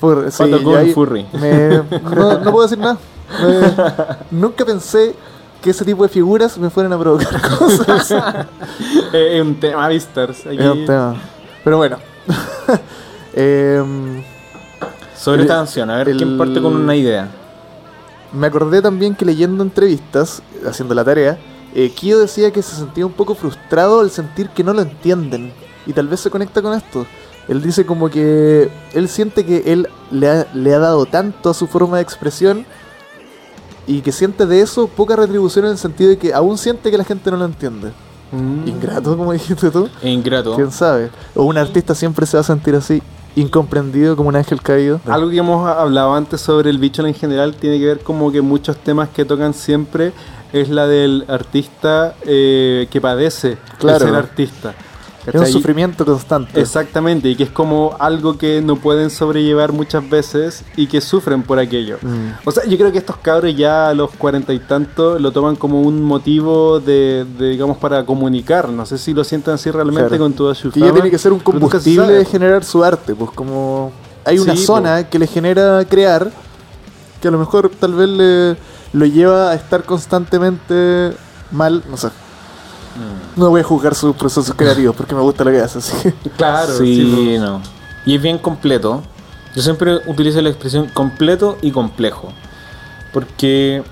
Fur- 0.00 0.30
sí, 0.30 0.44
yo 0.62 0.76
ahí 0.76 0.92
furry. 0.94 1.26
me- 1.32 1.82
no, 2.14 2.38
no 2.38 2.50
puedo 2.52 2.62
decir 2.62 2.78
nada. 2.78 2.96
Me- 3.42 4.38
nunca 4.38 4.64
pensé 4.64 5.14
que 5.62 5.70
ese 5.70 5.84
tipo 5.84 6.02
de 6.02 6.08
figuras 6.08 6.56
me 6.58 6.70
fueran 6.70 6.92
a 6.92 6.98
provocar 6.98 7.40
cosas. 7.58 8.10
Eh, 9.12 9.36
Es 9.38 9.42
un 9.42 9.58
tema, 9.58 9.88
Vistars. 9.88 10.46
Aquí. 10.46 10.56
Es 10.58 10.64
un 10.66 10.86
tema. 10.86 11.14
Pero 11.64 11.76
bueno. 11.78 11.98
Em, 13.34 14.22
Sobre 15.16 15.36
El- 15.36 15.42
esta 15.42 15.54
canción. 15.56 15.90
A 15.90 15.96
ver, 16.02 16.16
¿quién 16.16 16.36
parte 16.38 16.60
con 16.60 16.74
una 16.76 16.94
idea? 16.96 17.28
me 18.32 18.46
acordé 18.46 18.80
también 18.80 19.16
que 19.16 19.24
leyendo 19.24 19.64
entrevistas, 19.64 20.40
haciendo 20.64 20.94
la 20.94 21.02
tarea, 21.04 21.36
eh, 21.74 21.90
Kyo 21.90 22.20
decía 22.20 22.52
que 22.52 22.62
se 22.62 22.76
sentía 22.76 23.04
un 23.04 23.10
poco 23.12 23.34
frustrado 23.34 23.98
al 24.00 24.10
sentir 24.12 24.50
que 24.50 24.62
no 24.62 24.72
lo 24.72 24.82
entienden. 24.82 25.52
Y 25.84 25.92
tal 25.92 26.06
vez 26.06 26.20
se 26.20 26.30
conecta 26.30 26.62
con 26.62 26.72
esto. 26.76 27.06
Él 27.48 27.60
dice 27.60 27.84
como 27.84 28.08
que 28.08 28.70
él 28.92 29.08
siente 29.08 29.44
que 29.44 29.72
él 29.72 29.88
le 30.12 30.28
ha, 30.30 30.46
le 30.54 30.72
ha 30.72 30.78
dado 30.78 31.06
tanto 31.06 31.50
a 31.50 31.54
su 31.54 31.66
forma 31.66 31.96
de 31.96 32.02
expresión 32.04 32.64
y 33.90 34.02
que 34.02 34.12
siente 34.12 34.46
de 34.46 34.60
eso 34.60 34.86
poca 34.86 35.16
retribución 35.16 35.64
en 35.64 35.72
el 35.72 35.78
sentido 35.78 36.10
de 36.10 36.18
que 36.18 36.32
aún 36.32 36.56
siente 36.56 36.90
que 36.92 36.98
la 36.98 37.02
gente 37.04 37.28
no 37.30 37.36
lo 37.36 37.44
entiende. 37.44 37.90
Mm. 38.30 38.68
Ingrato, 38.68 39.16
como 39.16 39.32
dijiste 39.32 39.68
tú. 39.70 39.88
Ingrato. 40.02 40.54
¿Quién 40.54 40.70
sabe? 40.70 41.10
O 41.34 41.42
un 41.42 41.58
artista 41.58 41.92
siempre 41.94 42.24
se 42.24 42.36
va 42.36 42.42
a 42.42 42.44
sentir 42.44 42.76
así, 42.76 43.02
incomprendido 43.34 44.14
como 44.14 44.28
un 44.28 44.36
ángel 44.36 44.62
caído. 44.62 45.00
Algo 45.06 45.28
que 45.28 45.38
hemos 45.38 45.68
hablado 45.68 46.14
antes 46.14 46.40
sobre 46.40 46.70
el 46.70 46.78
bicho 46.78 47.04
en 47.04 47.14
general 47.14 47.56
tiene 47.56 47.80
que 47.80 47.86
ver 47.86 48.00
como 48.00 48.30
que 48.30 48.40
muchos 48.40 48.76
temas 48.76 49.08
que 49.08 49.24
tocan 49.24 49.54
siempre 49.54 50.12
es 50.52 50.68
la 50.68 50.86
del 50.86 51.24
artista 51.26 52.14
eh, 52.22 52.86
que 52.92 53.00
padece 53.00 53.58
Claro. 53.78 53.98
de 53.98 54.04
ser 54.04 54.14
artista. 54.14 54.74
Es 55.26 55.34
un 55.34 55.46
sufrimiento 55.46 56.04
constante. 56.06 56.58
Exactamente, 56.60 57.28
y 57.28 57.36
que 57.36 57.44
es 57.44 57.50
como 57.50 57.94
algo 57.98 58.38
que 58.38 58.62
no 58.62 58.76
pueden 58.76 59.10
sobrellevar 59.10 59.72
muchas 59.72 60.08
veces 60.08 60.64
y 60.76 60.86
que 60.86 61.00
sufren 61.00 61.42
por 61.42 61.58
aquello. 61.58 61.98
Mm. 62.00 62.30
O 62.46 62.50
sea, 62.50 62.64
yo 62.64 62.78
creo 62.78 62.90
que 62.90 62.98
estos 62.98 63.16
cabros 63.18 63.54
ya 63.54 63.88
a 63.90 63.94
los 63.94 64.10
cuarenta 64.12 64.52
y 64.52 64.58
tantos 64.58 65.20
lo 65.20 65.30
toman 65.30 65.56
como 65.56 65.82
un 65.82 66.02
motivo 66.02 66.80
de, 66.80 67.26
de, 67.38 67.50
digamos, 67.50 67.76
para 67.76 68.04
comunicar. 68.06 68.68
No 68.70 68.86
sé 68.86 68.96
si 68.98 69.12
lo 69.12 69.22
sientan 69.24 69.54
así 69.54 69.70
realmente 69.70 70.06
Claro. 70.08 70.22
con 70.24 70.32
toda 70.32 70.54
su 70.54 70.70
Que 70.70 70.80
ya 70.80 70.86
fama, 70.86 70.94
tiene 70.94 71.10
que 71.10 71.18
ser 71.18 71.32
un 71.32 71.40
combustible 71.40 72.06
de 72.12 72.24
generar 72.24 72.64
su 72.64 72.82
arte, 72.82 73.14
pues 73.14 73.30
como 73.32 73.92
hay 74.24 74.38
una 74.38 74.56
Sí, 74.56 74.64
zona 74.64 75.08
que 75.08 75.18
le 75.18 75.26
genera 75.26 75.84
crear, 75.84 76.30
que 77.20 77.28
a 77.28 77.30
lo 77.30 77.38
mejor 77.38 77.70
tal 77.78 77.94
vez 77.94 78.08
le 78.08 78.56
lo 78.92 79.06
lleva 79.06 79.50
a 79.50 79.54
estar 79.54 79.84
constantemente 79.84 81.12
mal, 81.52 81.82
no 81.88 81.96
sé. 81.96 82.08
Mm. 82.96 83.40
No 83.40 83.50
voy 83.50 83.60
a 83.60 83.64
juzgar 83.64 83.94
sus 83.94 84.14
procesos 84.16 84.54
creativos 84.54 84.96
porque 84.96 85.14
me 85.14 85.20
gusta 85.20 85.44
lo 85.44 85.50
que 85.50 85.60
hace, 85.60 85.78
así 85.78 86.12
Claro, 86.36 86.76
sí, 86.76 86.96
sí, 86.96 87.38
no. 87.38 87.60
Y 88.04 88.16
es 88.16 88.22
bien 88.22 88.38
completo. 88.38 89.02
Yo 89.54 89.62
siempre 89.62 89.98
utilizo 90.06 90.40
la 90.40 90.48
expresión 90.48 90.88
completo 90.88 91.58
y 91.62 91.70
complejo. 91.70 92.32
Porque 93.12 93.82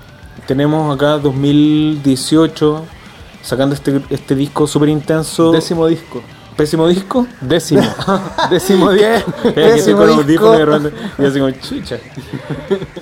tenemos 0.47 0.95
acá 0.95 1.17
2018 1.17 2.85
sacando 3.41 3.75
este, 3.75 4.01
este 4.09 4.35
disco 4.35 4.67
súper 4.67 4.89
intenso. 4.89 5.51
Décimo 5.51 5.87
disco. 5.87 6.21
Pésimo 6.59 6.89
disco. 6.89 7.25
Décimo. 7.39 7.81
Décimo 8.49 8.91
disco. 8.91 9.07
audífonos 10.09 10.91
y 11.17 11.23
así 11.23 11.39
como 11.39 11.51
chucha. 11.51 11.99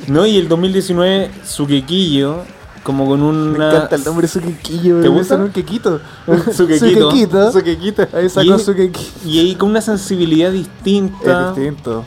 No, 0.07 0.27
y 0.27 0.37
el 0.37 0.47
2019, 0.47 1.31
su 1.43 1.65
quequillo, 1.65 2.43
como 2.87 3.05
con 3.05 3.19
me 3.19 3.27
una. 3.57 3.67
encanta 3.69 3.97
el 3.97 4.03
nombre 4.05 4.29
su 4.29 4.39
quequillo, 4.39 5.01
¿Te 5.01 5.09
me 5.09 5.17
gusta? 5.17 5.35
un 5.35 5.49
quequito. 5.49 5.99
Su 6.55 6.65
quequito. 6.65 7.09
quequito. 7.09 7.49
Eso 7.49 7.61
que 7.61 7.77
quita. 7.77 8.07
Ahí 8.13 8.29
sacó 8.29 8.57
su 8.57 8.73
quequillo. 8.73 9.09
Y 9.25 9.39
ahí 9.39 9.55
con 9.55 9.71
una 9.71 9.81
sensibilidad 9.81 10.53
distinta. 10.53 11.49
Es 11.49 11.55
distinto. 11.57 12.05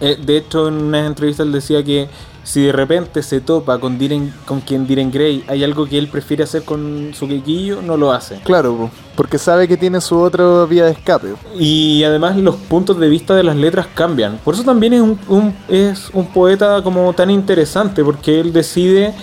Eh, 0.00 0.18
de 0.22 0.36
hecho, 0.36 0.68
en 0.68 0.74
una 0.74 1.06
entrevista 1.06 1.42
él 1.42 1.52
decía 1.52 1.82
que 1.82 2.10
si 2.44 2.62
de 2.62 2.72
repente 2.72 3.22
se 3.22 3.40
topa 3.40 3.78
con 3.78 3.98
Diren, 3.98 4.32
con 4.44 4.60
quien 4.60 4.86
Diren 4.86 5.10
Gray, 5.10 5.42
hay 5.48 5.64
algo 5.64 5.86
que 5.86 5.98
él 5.98 6.08
prefiere 6.08 6.44
hacer 6.44 6.62
con 6.62 7.10
su 7.14 7.26
quequillo, 7.26 7.80
no 7.82 7.96
lo 7.96 8.12
hace. 8.12 8.38
Claro, 8.44 8.76
po, 8.76 8.90
porque 9.16 9.38
sabe 9.38 9.66
que 9.66 9.76
tiene 9.76 10.00
su 10.00 10.16
otra 10.18 10.64
vía 10.66 10.84
de 10.84 10.92
escape. 10.92 11.28
Y 11.58 12.04
además 12.04 12.36
los 12.36 12.56
puntos 12.56 12.98
de 13.00 13.08
vista 13.08 13.34
de 13.34 13.44
las 13.44 13.56
letras 13.56 13.86
cambian. 13.94 14.38
Por 14.44 14.54
eso 14.54 14.62
también 14.62 14.92
es 14.92 15.00
un, 15.00 15.18
un- 15.28 15.54
es 15.68 16.10
un 16.12 16.26
poeta 16.26 16.82
como 16.82 17.12
tan 17.14 17.30
interesante, 17.30 18.04
porque 18.04 18.38
él 18.40 18.52
decide 18.52 19.14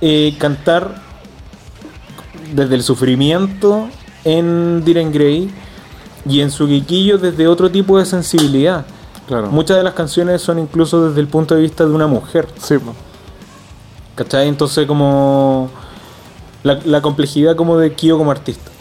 eh, 0.00 0.34
cantar 0.38 1.02
desde 2.54 2.74
el 2.74 2.82
sufrimiento 2.82 3.88
en 4.24 4.84
Diren 4.84 5.12
Gray 5.12 5.50
y 6.28 6.40
en 6.40 6.50
su 6.50 6.66
quequillo 6.66 7.18
desde 7.18 7.46
otro 7.46 7.70
tipo 7.70 7.98
de 7.98 8.04
sensibilidad. 8.06 8.86
Claro. 9.30 9.46
Muchas 9.46 9.76
de 9.76 9.84
las 9.84 9.94
canciones 9.94 10.42
son 10.42 10.58
incluso 10.58 11.08
desde 11.08 11.20
el 11.20 11.28
punto 11.28 11.54
de 11.54 11.60
vista 11.60 11.84
de 11.84 11.92
una 11.92 12.08
mujer. 12.08 12.48
Sí. 12.60 12.74
¿Cachai? 14.16 14.48
Entonces 14.48 14.88
como 14.88 15.70
la, 16.64 16.80
la 16.84 17.00
complejidad 17.00 17.54
como 17.54 17.78
de 17.78 17.94
Kyo 17.94 18.18
como 18.18 18.32
artista. 18.32 18.72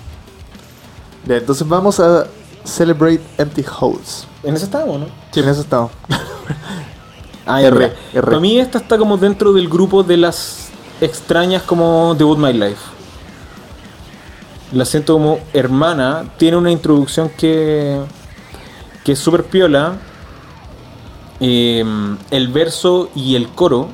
Ya, 1.27 1.35
entonces 1.37 1.67
vamos 1.67 1.99
a 1.99 2.25
Celebrate 2.63 3.21
Empty 3.37 3.63
Holes. 3.79 4.25
En 4.41 4.55
eso 4.55 4.65
estábamos, 4.65 5.01
¿no? 5.01 5.05
En 5.35 5.49
eso 5.49 5.61
estamos. 5.61 5.91
Ah, 7.51 7.63
R, 7.63 7.75
R. 7.75 7.95
R. 8.13 8.21
Para 8.21 8.39
mí 8.39 8.59
esta 8.59 8.77
está 8.77 8.95
como 8.95 9.17
dentro 9.17 9.53
del 9.53 9.67
grupo 9.67 10.03
de 10.03 10.17
las 10.17 10.69
extrañas 11.01 11.63
como 11.63 12.13
Debut 12.15 12.37
My 12.37 12.53
Life. 12.53 12.81
La 14.71 14.85
siento 14.85 15.13
como 15.13 15.39
hermana, 15.51 16.25
tiene 16.37 16.57
una 16.57 16.69
introducción 16.69 17.27
que, 17.29 17.99
que 19.03 19.13
es 19.13 19.19
súper 19.19 19.45
piola. 19.45 19.97
Eh, 21.39 21.83
el 22.31 22.47
verso 22.49 23.09
y 23.15 23.35
el 23.35 23.47
coro 23.49 23.87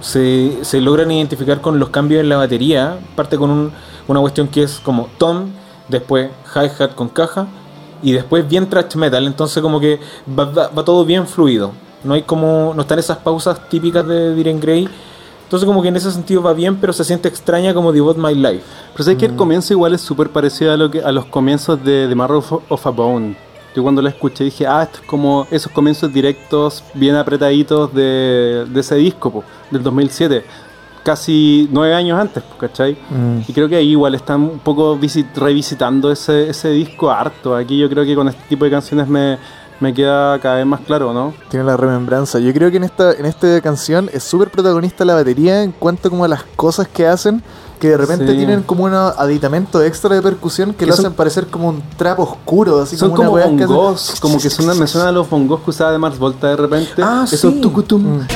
se, 0.00 0.58
se, 0.62 0.80
logran 0.80 1.10
identificar 1.10 1.60
con 1.60 1.78
los 1.78 1.90
cambios 1.90 2.20
en 2.20 2.28
la 2.28 2.36
batería. 2.36 2.98
Parte 3.16 3.36
con 3.36 3.50
un, 3.50 3.72
una 4.08 4.20
cuestión 4.20 4.48
que 4.48 4.62
es 4.62 4.80
como 4.80 5.08
tom, 5.18 5.50
después 5.88 6.30
hi-hat 6.54 6.94
con 6.94 7.08
caja 7.08 7.46
y 8.02 8.12
después 8.12 8.48
bien 8.48 8.68
thrash 8.68 8.96
metal. 8.96 9.26
Entonces 9.26 9.62
como 9.62 9.80
que 9.80 10.00
va, 10.38 10.44
va, 10.44 10.68
va, 10.68 10.84
todo 10.84 11.04
bien 11.04 11.26
fluido. 11.26 11.72
No 12.02 12.14
hay 12.14 12.22
como. 12.22 12.72
no 12.74 12.82
están 12.82 12.98
esas 12.98 13.18
pausas 13.18 13.68
típicas 13.68 14.06
de 14.06 14.34
Diren 14.34 14.60
Grey. 14.60 14.88
Entonces 15.44 15.66
como 15.66 15.82
que 15.82 15.88
en 15.88 15.96
ese 15.96 16.10
sentido 16.10 16.42
va 16.42 16.52
bien, 16.52 16.76
pero 16.76 16.92
se 16.92 17.04
siente 17.04 17.28
extraña 17.28 17.74
como 17.74 17.92
Devote 17.92 18.20
My 18.20 18.34
Life. 18.34 18.64
Pero 18.92 19.04
sé 19.04 19.16
que 19.16 19.26
el 19.26 19.36
comienzo 19.36 19.72
igual 19.72 19.94
es 19.94 20.00
súper 20.00 20.30
parecido 20.30 20.72
a 20.72 20.76
lo 20.76 20.90
que 20.90 21.00
a 21.00 21.12
los 21.12 21.26
comienzos 21.26 21.82
de 21.84 22.06
The 22.08 22.14
Marrow 22.14 22.42
of 22.68 22.86
a 22.86 22.90
Bone. 22.90 23.36
Yo 23.74 23.82
cuando 23.82 24.00
lo 24.00 24.08
escuché 24.08 24.44
dije, 24.44 24.66
ah, 24.66 24.84
esto 24.84 25.00
es 25.00 25.06
como 25.06 25.46
esos 25.50 25.72
comienzos 25.72 26.12
directos, 26.12 26.84
bien 26.94 27.16
apretaditos 27.16 27.92
de, 27.92 28.66
de 28.68 28.80
ese 28.80 28.94
disco, 28.96 29.30
po, 29.30 29.44
del 29.70 29.82
2007. 29.82 30.44
Casi 31.02 31.68
nueve 31.70 31.94
años 31.94 32.18
antes, 32.18 32.42
¿cachai? 32.58 32.96
Mm. 33.10 33.40
Y 33.46 33.52
creo 33.52 33.68
que 33.68 33.76
ahí 33.76 33.90
igual 33.90 34.14
están 34.14 34.42
un 34.42 34.58
poco 34.58 34.98
revisitando 35.34 36.10
ese, 36.10 36.48
ese 36.48 36.70
disco 36.70 37.10
harto. 37.10 37.54
Aquí 37.54 37.76
yo 37.76 37.90
creo 37.90 38.04
que 38.04 38.14
con 38.14 38.28
este 38.28 38.42
tipo 38.48 38.64
de 38.64 38.70
canciones 38.70 39.06
me, 39.06 39.38
me 39.80 39.92
queda 39.92 40.38
cada 40.38 40.56
vez 40.56 40.66
más 40.66 40.80
claro, 40.80 41.12
¿no? 41.12 41.34
Tiene 41.50 41.66
la 41.66 41.76
remembranza. 41.76 42.38
Yo 42.38 42.52
creo 42.52 42.70
que 42.70 42.78
en 42.78 42.84
esta, 42.84 43.12
en 43.12 43.26
esta 43.26 43.60
canción 43.60 44.08
es 44.12 44.22
súper 44.22 44.50
protagonista 44.50 45.04
la 45.04 45.14
batería 45.14 45.62
en 45.62 45.72
cuanto 45.72 46.10
como 46.10 46.24
a 46.24 46.28
las 46.28 46.44
cosas 46.56 46.88
que 46.88 47.06
hacen, 47.06 47.42
que 47.84 47.90
de 47.90 47.96
repente 47.98 48.26
sí. 48.28 48.36
tienen 48.38 48.62
como 48.62 48.84
un 48.84 48.94
aditamento 48.94 49.82
extra 49.82 50.14
de 50.14 50.22
percusión 50.22 50.72
que, 50.72 50.86
lo 50.86 50.94
hacen 50.94 51.12
parecer 51.12 51.48
como 51.48 51.68
un 51.68 51.82
trapo 51.98 52.22
oscuro, 52.22 52.80
así 52.80 52.96
son 52.96 53.10
como, 53.10 53.32
como 53.32 53.44
bongos, 53.44 54.12
que 54.14 54.20
como 54.20 54.38
que 54.38 54.48
suena, 54.48 54.72
me 54.72 54.86
suena 54.86 55.10
a 55.10 55.12
los 55.12 55.28
bongos 55.28 55.60
que 55.60 55.68
usaba 55.68 55.92
de 55.92 55.98
Mars 55.98 56.18
Volta 56.18 56.48
de 56.48 56.56
repente. 56.56 57.02
Ah, 57.02 57.26
Eso 57.30 57.50
sí. 57.50 57.60
tucutum. 57.60 58.20
Mm. 58.20 58.26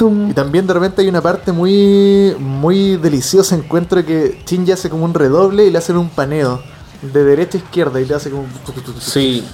Y 0.00 0.32
también 0.32 0.66
de 0.66 0.74
repente 0.74 1.02
hay 1.02 1.08
una 1.08 1.20
parte 1.20 1.52
muy 1.52 2.34
muy 2.38 2.96
deliciosa. 2.96 3.54
Encuentro 3.56 4.04
que 4.04 4.42
Shinji 4.46 4.72
hace 4.72 4.88
como 4.90 5.04
un 5.04 5.14
redoble 5.14 5.66
y 5.66 5.70
le 5.70 5.78
hacen 5.78 5.96
un 5.96 6.08
paneo 6.08 6.62
de 7.02 7.24
derecha 7.24 7.58
a 7.58 7.60
izquierda 7.60 8.00
y 8.00 8.04
le 8.04 8.14
hace 8.14 8.30
como. 8.30 8.44
Sí. 9.00 9.44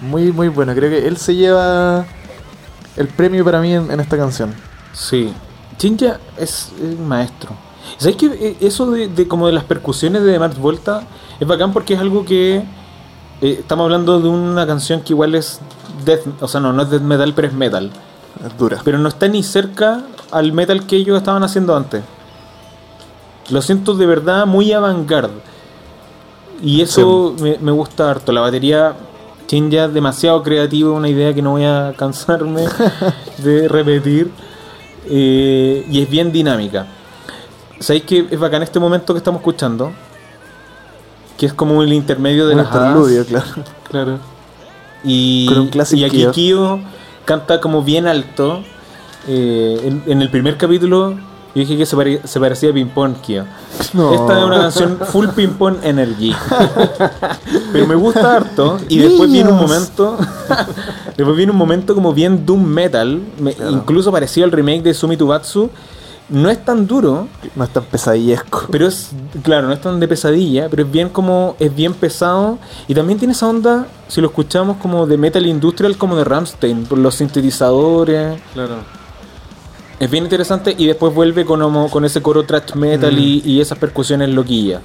Muy, 0.00 0.32
muy 0.32 0.48
bueno. 0.48 0.74
Creo 0.74 0.90
que 0.90 1.06
él 1.06 1.16
se 1.16 1.34
lleva 1.34 2.06
el 2.96 3.08
premio 3.08 3.44
para 3.44 3.60
mí 3.60 3.74
en, 3.74 3.90
en 3.90 4.00
esta 4.00 4.16
canción. 4.16 4.54
Sí. 4.92 5.32
Shinji 5.78 6.06
es, 6.38 6.72
es 6.82 6.98
maestro. 6.98 7.50
¿Sabes 7.98 8.16
que 8.16 8.56
eso 8.60 8.90
de, 8.90 9.08
de, 9.08 9.28
como 9.28 9.46
de 9.46 9.52
las 9.52 9.64
percusiones 9.64 10.22
de 10.22 10.38
Mars 10.38 10.58
Volta 10.58 11.02
es 11.38 11.46
bacán 11.46 11.72
porque 11.72 11.94
es 11.94 12.00
algo 12.00 12.24
que 12.24 12.56
eh, 13.40 13.56
estamos 13.60 13.84
hablando 13.84 14.20
de 14.20 14.28
una 14.28 14.66
canción 14.66 15.02
que 15.02 15.12
igual 15.12 15.34
es 15.34 15.60
death, 16.04 16.26
o 16.40 16.48
sea, 16.48 16.60
no, 16.60 16.72
no 16.72 16.82
es 16.82 16.90
death 16.90 17.02
metal, 17.02 17.32
pero 17.34 17.48
es 17.48 17.54
metal. 17.54 17.90
Es 18.44 18.58
dura. 18.58 18.80
Pero 18.84 18.98
no 18.98 19.08
está 19.08 19.28
ni 19.28 19.42
cerca 19.42 20.02
al 20.30 20.52
metal 20.52 20.86
que 20.86 20.96
ellos 20.96 21.16
estaban 21.16 21.42
haciendo 21.42 21.76
antes. 21.76 22.02
Lo 23.50 23.62
siento 23.62 23.94
de 23.94 24.06
verdad 24.06 24.46
muy 24.46 24.72
avant-garde. 24.72 25.40
Y 26.62 26.80
eso 26.80 27.34
sí. 27.36 27.42
me, 27.42 27.58
me, 27.58 27.72
gusta 27.72 28.10
harto. 28.10 28.32
La 28.32 28.40
batería 28.40 28.94
Shinja 29.46 29.84
es 29.84 29.94
demasiado 29.94 30.42
creativa, 30.42 30.90
una 30.90 31.08
idea 31.08 31.32
que 31.34 31.42
no 31.42 31.52
voy 31.52 31.64
a 31.64 31.94
cansarme 31.98 32.64
de 33.38 33.68
repetir. 33.68 34.30
Eh, 35.08 35.86
y 35.88 36.02
es 36.02 36.10
bien 36.10 36.32
dinámica. 36.32 36.86
¿Sabéis 37.78 38.04
que 38.04 38.26
es 38.30 38.38
bacán 38.38 38.62
este 38.62 38.80
momento 38.80 39.12
que 39.14 39.18
estamos 39.18 39.40
escuchando? 39.40 39.92
Que 41.38 41.46
es 41.46 41.52
como 41.52 41.82
el 41.82 41.92
intermedio 41.92 42.46
de 42.46 42.54
un 42.54 42.58
las 42.58 42.66
interludio, 42.66 43.24
claro. 43.26 43.46
Claro. 43.88 44.18
Y, 45.04 45.46
Con 45.46 45.58
un 45.58 45.70
y 45.92 46.04
aquí 46.04 46.26
Kyo 46.32 46.80
canta 47.26 47.60
como 47.60 47.82
bien 47.82 48.06
alto. 48.06 48.64
Eh, 49.28 49.80
en, 49.84 50.02
en, 50.06 50.22
el 50.22 50.30
primer 50.30 50.56
capítulo 50.56 51.16
yo 51.56 51.60
dije 51.60 51.78
que 51.78 51.86
se, 51.86 51.96
pare, 51.96 52.20
se 52.22 52.38
parecía 52.38 52.68
a 52.68 52.74
Ping 52.74 52.88
Pong. 52.88 53.14
No. 53.94 54.12
Esta 54.12 54.38
es 54.38 54.44
una 54.44 54.58
canción 54.58 54.98
full 55.06 55.28
Ping 55.28 55.54
Pong 55.54 55.76
Energy. 55.82 56.36
Pero 57.72 57.86
me 57.86 57.94
gusta 57.94 58.36
harto. 58.36 58.78
Y 58.90 58.98
después 58.98 59.32
viene 59.32 59.48
un 59.48 59.56
momento. 59.56 60.18
después 61.16 61.34
viene 61.34 61.52
un 61.52 61.56
momento 61.56 61.94
como 61.94 62.12
bien 62.12 62.44
Doom 62.44 62.62
Metal. 62.62 63.22
Me, 63.38 63.54
claro. 63.54 63.72
Incluso 63.72 64.12
parecido 64.12 64.44
al 64.44 64.52
remake 64.52 64.82
de 64.82 64.92
Sumi 64.92 65.16
Tubatsu. 65.16 65.70
No 66.28 66.50
es 66.50 66.64
tan 66.64 66.86
duro. 66.86 67.28
No 67.54 67.64
es 67.64 67.70
tan 67.70 67.84
pesadillesco. 67.84 68.66
Pero 68.70 68.88
es, 68.88 69.10
claro, 69.42 69.68
no 69.68 69.72
es 69.72 69.80
tan 69.80 70.00
de 70.00 70.08
pesadilla, 70.08 70.68
pero 70.68 70.82
es 70.82 70.90
bien 70.90 71.08
como, 71.08 71.54
es 71.60 71.74
bien 71.74 71.94
pesado. 71.94 72.58
Y 72.88 72.94
también 72.94 73.18
tiene 73.18 73.32
esa 73.32 73.48
onda, 73.48 73.86
si 74.08 74.20
lo 74.20 74.28
escuchamos 74.28 74.78
como 74.78 75.06
de 75.06 75.16
metal 75.16 75.46
industrial, 75.46 75.96
como 75.96 76.16
de 76.16 76.24
Ramstein, 76.24 76.84
por 76.86 76.98
los 76.98 77.14
sintetizadores. 77.14 78.40
Claro. 78.54 78.76
Es 79.98 80.10
bien 80.10 80.24
interesante 80.24 80.74
y 80.76 80.86
después 80.86 81.14
vuelve 81.14 81.46
con, 81.46 81.60
como, 81.60 81.88
con 81.90 82.04
ese 82.04 82.20
coro 82.20 82.44
thrash 82.44 82.74
metal 82.74 83.14
mm. 83.14 83.18
y, 83.18 83.42
y, 83.44 83.60
esas 83.60 83.78
percusiones 83.78 84.28
loquillas. 84.28 84.82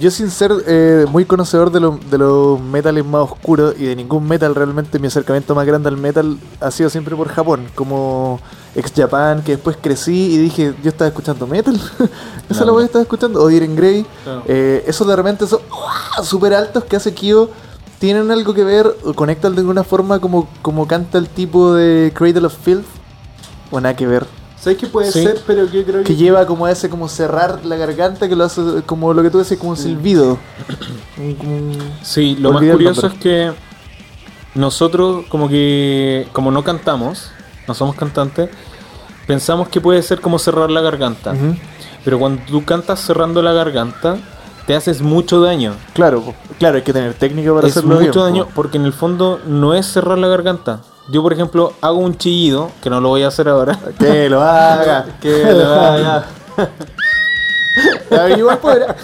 Yo 0.00 0.10
sin 0.10 0.30
ser 0.30 0.52
eh, 0.66 1.06
muy 1.08 1.24
conocedor 1.24 1.70
de, 1.70 1.80
lo, 1.80 1.98
de 2.10 2.18
los 2.18 2.60
metales 2.60 3.04
más 3.04 3.30
oscuros 3.30 3.74
y 3.78 3.84
de 3.84 3.96
ningún 3.96 4.26
metal 4.26 4.54
realmente, 4.54 4.98
mi 4.98 5.06
acercamiento 5.06 5.54
más 5.54 5.66
grande 5.66 5.88
al 5.88 5.96
metal 5.96 6.38
ha 6.60 6.70
sido 6.70 6.90
siempre 6.90 7.14
por 7.14 7.28
Japón, 7.28 7.66
como 7.74 8.40
ex 8.74 8.92
Japan, 8.94 9.42
que 9.42 9.52
después 9.52 9.76
crecí 9.80 10.34
y 10.34 10.38
dije, 10.38 10.74
yo 10.82 10.88
estaba 10.88 11.08
escuchando 11.08 11.46
metal, 11.46 11.74
esa 12.50 12.60
es 12.60 12.66
la 12.66 12.72
voy 12.72 12.82
a 12.82 12.86
estar 12.86 13.02
escuchando, 13.02 13.40
o 13.40 13.46
Diren 13.48 13.76
Grey, 13.76 14.04
claro. 14.24 14.42
eh, 14.46 14.84
esos 14.86 15.06
de 15.06 15.14
repente 15.14 15.46
son 15.46 15.60
súper 16.24 16.54
altos 16.54 16.84
que 16.84 16.96
hace 16.96 17.14
Kyo, 17.14 17.50
tienen 18.00 18.30
algo 18.30 18.52
que 18.52 18.64
ver, 18.64 18.96
o 19.04 19.14
conectan 19.14 19.54
de 19.54 19.60
alguna 19.60 19.84
forma 19.84 20.18
como, 20.18 20.48
como 20.60 20.88
canta 20.88 21.18
el 21.18 21.28
tipo 21.28 21.72
de 21.72 22.12
Cradle 22.14 22.46
of 22.46 22.56
Filth, 22.64 22.84
o 23.70 23.80
nada 23.80 23.94
que 23.94 24.06
ver. 24.06 24.26
¿Sabes 24.64 24.78
qué 24.78 24.86
puede 24.86 25.12
sí. 25.12 25.22
ser? 25.22 25.42
Pero 25.46 25.66
yo 25.66 25.84
creo 25.84 25.98
que... 25.98 26.04
que... 26.04 26.16
lleva 26.16 26.46
como 26.46 26.64
a 26.64 26.70
ese 26.70 26.88
como 26.88 27.06
cerrar 27.06 27.66
la 27.66 27.76
garganta 27.76 28.30
que 28.30 28.34
lo 28.34 28.44
hace 28.44 28.62
como 28.86 29.12
lo 29.12 29.22
que 29.22 29.28
tú 29.28 29.36
decís 29.36 29.58
como 29.58 29.72
un 29.72 29.76
silbido. 29.76 30.38
Sí, 32.00 32.34
lo 32.40 32.50
más 32.50 32.64
curioso 32.64 33.08
es 33.08 33.12
que 33.12 33.52
nosotros 34.54 35.26
como 35.28 35.50
que 35.50 36.26
como 36.32 36.50
no 36.50 36.64
cantamos, 36.64 37.30
no 37.68 37.74
somos 37.74 37.94
cantantes, 37.94 38.48
pensamos 39.26 39.68
que 39.68 39.82
puede 39.82 40.02
ser 40.02 40.22
como 40.22 40.38
cerrar 40.38 40.70
la 40.70 40.80
garganta. 40.80 41.32
Uh 41.32 41.34
-huh. 41.34 41.58
Pero 42.02 42.18
cuando 42.18 42.40
tú 42.46 42.64
cantas 42.64 43.00
cerrando 43.00 43.42
la 43.42 43.52
garganta, 43.52 44.16
te 44.66 44.74
haces 44.74 45.02
mucho 45.02 45.42
daño. 45.42 45.74
Claro, 45.92 46.32
claro, 46.58 46.76
hay 46.76 46.82
que 46.82 46.94
tener 46.94 47.12
técnica 47.12 47.52
para 47.52 47.68
es 47.68 47.76
hacerlo 47.76 47.96
mucho 47.96 48.24
bien, 48.24 48.32
daño 48.32 48.48
porque 48.54 48.78
en 48.78 48.86
el 48.86 48.94
fondo 48.94 49.40
no 49.46 49.74
es 49.74 49.84
cerrar 49.84 50.16
la 50.16 50.28
garganta. 50.28 50.80
Yo, 51.08 51.22
por 51.22 51.32
ejemplo, 51.32 51.72
hago 51.80 51.98
un 51.98 52.16
chillido, 52.16 52.70
que 52.82 52.88
no 52.88 53.00
lo 53.00 53.10
voy 53.10 53.22
a 53.22 53.28
hacer 53.28 53.48
ahora. 53.48 53.78
Que 53.98 54.28
lo 54.28 54.42
haga, 54.42 55.06
que 55.20 55.44
lo 55.52 55.74
haga. 55.74 56.26
igual 58.36 58.58
podrá. 58.58 58.96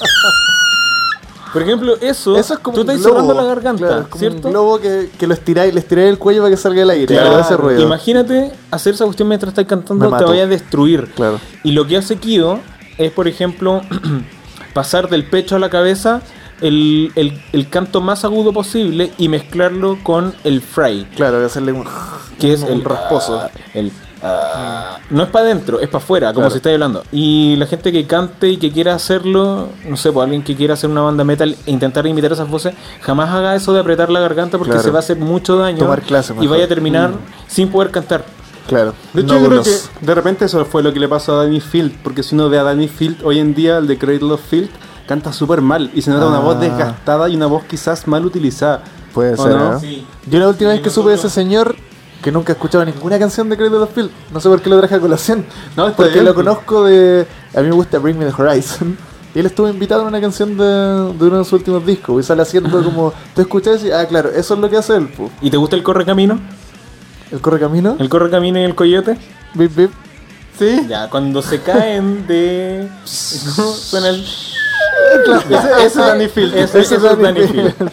Por 1.53 1.63
ejemplo, 1.63 1.97
eso, 2.01 2.37
eso 2.37 2.55
es 2.55 2.61
como 2.61 2.77
tú 2.77 2.83
estás 2.83 3.03
cerrando 3.03 3.35
la 3.35 3.43
garganta, 3.43 3.87
claro, 3.87 4.07
como 4.09 4.21
¿cierto? 4.21 4.49
Un 4.49 4.53
globo 4.53 4.79
que, 4.79 5.11
que 5.19 5.27
lo 5.27 5.35
estiráis, 5.35 5.75
le 5.75 5.81
estiráis 5.81 6.09
el 6.09 6.19
cuello 6.19 6.43
para 6.43 6.51
que 6.55 6.57
salga 6.57 6.83
el 6.83 6.91
aire. 6.91 7.07
Claro, 7.07 7.41
ese 7.41 7.57
ruido. 7.57 7.81
Imagínate 7.81 8.53
hacer 8.71 8.95
esa 8.95 9.05
cuestión 9.05 9.29
mientras 9.29 9.49
estás 9.51 9.65
cantando, 9.67 10.17
te 10.17 10.25
vaya 10.25 10.45
a 10.45 10.47
destruir. 10.47 11.11
Claro. 11.17 11.41
Y 11.65 11.73
lo 11.73 11.89
que 11.89 11.97
hace 11.97 12.17
Kido 12.17 12.61
es, 12.99 13.11
por 13.11 13.27
ejemplo, 13.27 13.83
pasar 14.75 15.09
del 15.09 15.25
pecho 15.29 15.57
a 15.57 15.59
la 15.59 15.71
cabeza 15.71 16.23
el, 16.61 17.13
el, 17.15 17.41
el, 17.53 17.69
canto 17.69 18.01
más 18.01 18.25
agudo 18.25 18.53
posible 18.53 19.13
y 19.19 19.29
mezclarlo 19.29 19.99
con 20.03 20.35
el 20.45 20.61
fry. 20.61 21.07
Claro, 21.17 21.45
hacerle 21.45 21.73
un. 21.73 21.85
Que 22.39 22.53
es 22.53 22.63
un 22.63 22.69
el 22.69 22.85
rasposo. 22.85 23.37
Uh, 23.37 23.79
el, 23.79 23.87
uh, 24.23 25.01
no 25.11 25.25
es 25.25 25.29
para 25.31 25.47
adentro, 25.47 25.81
es 25.81 25.89
para 25.89 26.03
afuera, 26.03 26.29
como 26.29 26.43
claro. 26.43 26.51
se 26.51 26.57
está 26.59 26.71
hablando. 26.71 27.03
Y 27.13 27.57
la 27.57 27.67
gente 27.67 27.93
que 27.93 28.07
cante 28.07 28.49
y 28.49 28.57
que 28.57 28.71
quiera 28.71 28.95
hacerlo, 28.95 29.69
no 29.87 29.97
sé, 29.97 30.13
pues 30.13 30.25
alguien 30.25 30.43
que 30.43 30.55
quiera 30.55 30.75
hacer 30.75 30.89
una 30.89 31.03
banda 31.03 31.25
metal 31.25 31.57
e 31.67 31.71
intentar 31.71 32.07
imitar 32.07 32.33
esas 32.33 32.49
voces, 32.49 32.75
jamás 33.03 33.31
haga 33.31 33.55
eso 33.55 33.73
de 33.73 33.81
apretar 33.81 34.11
la 34.11 34.21
garganta 34.21 34.59
porque 34.59 34.73
claro. 34.73 34.85
se 34.85 34.91
va 34.91 34.99
a 34.99 35.01
hacer 35.01 35.17
mucho 35.19 35.57
daño. 35.57 35.79
Tomar 35.79 36.03
clase, 36.03 36.35
y 36.41 36.47
vaya 36.47 36.65
a 36.65 36.69
terminar 36.69 37.11
mm. 37.11 37.19
sin 37.49 37.69
poder 37.69 37.91
cantar. 37.91 38.25
Claro. 38.69 38.95
De 39.13 39.23
hecho, 39.23 39.35
no, 39.35 39.41
yo 39.41 39.49
creo 39.49 39.63
que 39.65 39.77
de 40.01 40.15
repente 40.15 40.45
eso 40.45 40.65
fue 40.65 40.83
lo 40.83 40.93
que 40.93 41.01
le 41.01 41.09
pasó 41.09 41.33
a 41.33 41.45
Danny 41.45 41.61
Field, 41.61 41.93
porque 42.05 42.23
si 42.23 42.37
uno 42.37 42.49
ve 42.49 42.59
a 42.59 42.63
Danny 42.63 42.87
Field 42.87 43.19
hoy 43.25 43.41
en 43.41 43.53
día, 43.53 43.79
el 43.79 43.89
de 43.89 43.99
Cradle 43.99 44.33
of 44.33 44.41
Field, 44.49 44.71
canta 45.11 45.33
súper 45.33 45.61
mal 45.61 45.91
y 45.93 46.03
se 46.03 46.11
nota 46.13 46.29
una 46.29 46.37
Ah. 46.39 46.41
voz 46.41 46.61
desgastada 46.61 47.29
y 47.29 47.35
una 47.35 47.47
voz 47.47 47.65
quizás 47.65 48.07
mal 48.07 48.25
utilizada. 48.25 48.85
Puede 49.13 49.33
¿O 49.35 49.43
ser, 49.43 49.57
no? 49.57 49.73
¿no? 49.73 49.81
Sí. 49.81 50.07
Yo 50.31 50.39
la 50.39 50.47
última 50.47 50.71
vez 50.71 50.81
que 50.83 50.89
supe 50.89 51.09
de 51.11 51.17
ese 51.17 51.29
señor, 51.29 51.75
que 52.23 52.31
nunca 52.31 52.53
he 52.53 52.55
escuchado 52.55 52.85
ninguna 52.85 53.19
canción 53.19 53.49
de 53.49 53.57
Cradle 53.57 53.79
of 53.79 53.93
Filth, 53.93 54.13
no 54.33 54.39
sé 54.41 54.49
por 54.49 54.63
qué 54.63 54.71
lo 54.71 54.79
traje 54.79 54.95
a 54.95 55.01
colación. 55.01 55.45
No, 55.77 55.87
está 55.89 55.97
Porque 55.97 56.13
bien. 56.13 56.27
lo 56.27 56.35
conozco 56.37 56.85
de. 56.85 57.27
A 57.57 57.61
mí 57.61 57.67
me 57.67 57.75
gusta 57.75 57.99
Bring 57.99 58.17
Me 58.19 58.25
the 58.27 58.41
Horizon. 58.41 58.97
Y 59.35 59.39
él 59.41 59.47
estuvo 59.47 59.69
invitado 59.69 60.03
en 60.03 60.09
una 60.09 60.21
canción 60.21 60.57
de, 60.57 60.65
de 60.65 61.25
uno 61.25 61.39
de 61.39 61.45
sus 61.45 61.53
últimos 61.55 61.85
discos. 61.87 62.21
Y 62.21 62.27
sale 62.27 62.43
haciendo 62.43 62.71
como. 62.85 63.13
Tú 63.35 63.41
escuchas 63.43 63.83
y. 63.83 63.91
Ah, 63.91 64.07
claro, 64.07 64.29
eso 64.31 64.55
es 64.55 64.61
lo 64.61 64.71
que 64.71 64.77
hace 64.77 64.95
él. 64.97 65.09
po. 65.09 65.29
¿Y 65.41 65.51
te 65.51 65.57
gusta 65.57 65.75
el 65.75 65.83
correcamino? 65.83 66.39
El 67.33 67.41
correcamino. 67.41 67.97
¿El 67.99 68.09
correcamino 68.09 68.61
y 68.61 68.63
el 68.65 68.75
coyote? 68.77 69.17
Bip, 69.55 69.75
bip. 69.75 69.91
Sí. 70.57 70.87
Ya, 70.89 71.09
cuando 71.11 71.43
se 71.43 71.61
caen 71.63 72.27
de. 72.29 72.89
¿Cómo 73.57 73.73
suena 73.73 74.09
el.? 74.11 74.25
Ese, 75.51 75.57
ese 75.79 75.87
es 75.87 75.95
Danny 75.95 76.29
Field. 76.29 76.55
Ese, 76.55 76.81
Ese 76.81 76.81
ese 76.81 76.97
es 76.97 77.03
Danny 77.03 77.23
Danny 77.23 77.47
Field. 77.49 77.75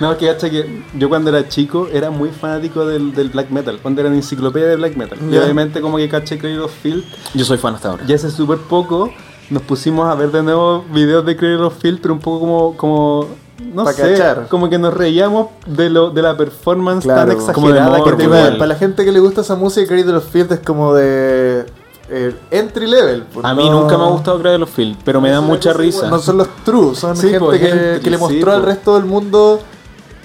No, 0.00 0.16
que 0.18 0.26
gacha 0.26 0.50
que 0.50 0.82
yo 0.98 1.08
cuando 1.08 1.30
era 1.30 1.48
chico 1.48 1.88
era 1.92 2.10
muy 2.10 2.30
fanático 2.30 2.84
del, 2.86 3.14
del 3.14 3.28
black 3.30 3.50
metal, 3.50 3.78
cuando 3.80 4.00
era 4.00 4.10
en 4.10 4.16
enciclopedia 4.16 4.66
de 4.68 4.76
black 4.76 4.96
metal. 4.96 5.18
Y 5.28 5.32
Ya. 5.34 5.42
obviamente 5.42 5.80
como 5.80 5.98
que 5.98 6.08
caché 6.08 6.36
Cradle 6.38 6.60
of 6.60 6.72
Field, 6.82 7.04
Yo 7.34 7.44
soy 7.44 7.58
fan 7.58 7.74
hasta 7.74 7.90
ahora. 7.90 8.04
ya 8.06 8.16
hace 8.16 8.30
súper 8.30 8.58
poco 8.58 9.10
nos 9.50 9.62
pusimos 9.62 10.08
a 10.08 10.14
ver 10.14 10.30
de 10.32 10.42
nuevo 10.42 10.84
videos 10.92 11.24
de 11.24 11.36
Cradle 11.36 11.62
of 11.64 11.78
Field, 11.78 12.00
pero 12.00 12.14
un 12.14 12.20
poco 12.20 12.40
como, 12.40 12.76
como 12.76 13.28
no 13.72 13.84
Pa' 13.84 13.92
sé, 13.92 14.12
cachar. 14.12 14.48
como 14.48 14.68
que 14.68 14.78
nos 14.78 14.92
reíamos 14.94 15.48
de 15.66 15.88
lo 15.90 16.10
de 16.10 16.22
la 16.22 16.36
performance 16.36 17.04
Claro, 17.04 17.36
tan 17.36 17.52
como 17.54 17.68
de 17.68 17.74
exagerada 17.78 18.04
que 18.04 18.12
tenía. 18.16 18.52
Para 18.58 18.66
la 18.66 18.74
gente 18.74 19.04
que 19.04 19.12
le 19.12 19.20
gusta 19.20 19.42
esa 19.42 19.54
música, 19.54 19.86
Cradle 19.86 20.16
of 20.16 20.28
Filth 20.28 20.52
es 20.52 20.60
como 20.60 20.92
de. 20.94 21.66
Eh, 22.08 22.34
entry 22.50 22.86
level. 22.86 23.22
po, 23.22 23.40
A 23.42 23.54
mí 23.54 23.68
no- 23.68 23.80
nunca 23.82 23.96
me 23.98 24.04
ha 24.04 24.08
gustado 24.08 24.66
Field, 24.66 24.98
pero 25.04 25.20
me 25.20 25.30
da 25.30 25.40
mucha 25.40 25.72
risa. 25.72 26.08
No 26.08 26.18
son 26.18 26.38
los 26.38 26.48
true, 26.64 26.94
son 26.94 27.16
Sí, 27.16 27.22
gente 27.28 27.38
pues, 27.40 27.60
que, 27.60 27.68
entry, 27.68 28.00
que 28.02 28.10
le 28.10 28.16
sí, 28.16 28.22
mostró 28.22 28.52
al 28.52 28.62
pues. 28.62 28.74
resto 28.74 28.94
del 28.96 29.04
mundo 29.04 29.60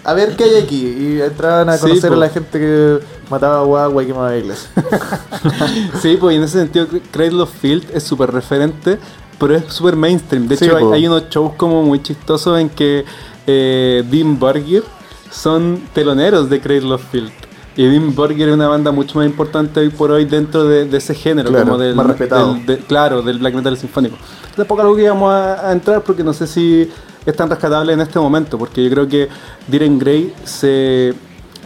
a 0.03 0.13
ver 0.13 0.35
qué 0.35 0.43
hay 0.45 0.55
aquí. 0.57 0.85
Y 0.87 1.21
entraban 1.21 1.69
a 1.69 1.77
Sí, 1.77 1.81
conocer 1.81 2.05
a 2.05 2.07
pues. 2.09 2.19
la 2.19 2.29
gente 2.29 2.59
que 2.59 2.99
mataba 3.29 3.63
guagua 3.63 4.03
y 4.03 4.07
quemaba 4.07 4.35
iglesias. 4.35 4.69
Sí, 6.01 6.17
pues 6.19 6.35
en 6.35 6.43
ese 6.43 6.59
sentido 6.59 6.87
Cradle 7.11 7.41
of 7.41 7.51
Field 7.61 7.85
es 7.93 8.03
súper 8.03 8.31
referente, 8.31 8.97
pero 9.39 9.55
es 9.55 9.65
súper 9.73 9.95
mainstream. 9.95 10.47
De 10.47 10.55
hecho, 10.55 10.91
hay 10.93 11.07
unos 11.07 11.29
shows 11.29 11.53
como 11.55 11.83
muy 11.83 12.01
chistosos 12.03 12.59
en 12.59 12.69
que 12.69 13.05
eh, 13.47 14.03
Dean 14.09 14.37
Burger 14.37 14.83
son 15.31 15.81
teloneros 15.93 16.49
de 16.49 16.59
Cradle 16.59 16.93
of 16.93 17.03
Field. 17.11 17.31
Y 17.79 17.87
Dean 17.87 18.13
Burger 18.13 18.49
es 18.49 18.55
una 18.55 18.67
banda 18.67 18.91
mucho 18.91 19.17
más 19.19 19.25
importante 19.25 19.79
hoy 19.79 19.87
por 19.89 20.11
hoy 20.11 20.25
dentro 20.25 20.65
de, 20.65 20.83
de 20.83 20.97
ese 20.97 21.15
género, 21.15 21.47
Claro, 21.49 21.63
como 21.65 21.77
del, 21.77 21.95
más 21.95 22.07
respetado. 22.07 22.53
del- 22.55 22.65
de- 22.65 22.77
claro, 22.79 23.21
del 23.21 23.39
black 23.39 23.53
metal 23.53 23.77
sinfónico. 23.77 24.17
Tampoco 24.53 24.81
algo 24.81 24.95
que 24.97 25.03
íbamos 25.03 25.31
a, 25.33 25.69
a 25.69 25.71
entrar 25.71 26.01
porque 26.03 26.21
no 26.21 26.33
sé 26.33 26.45
si 26.45 26.89
es 27.25 27.35
tan 27.37 27.49
rescatable 27.49 27.93
en 27.93 28.01
este 28.01 28.19
momento, 28.19 28.57
porque 28.57 28.83
yo 28.83 28.89
creo 28.89 29.07
que 29.07 29.29
Diren 29.69 29.97
Grey 29.97 30.33
se, 30.43 31.13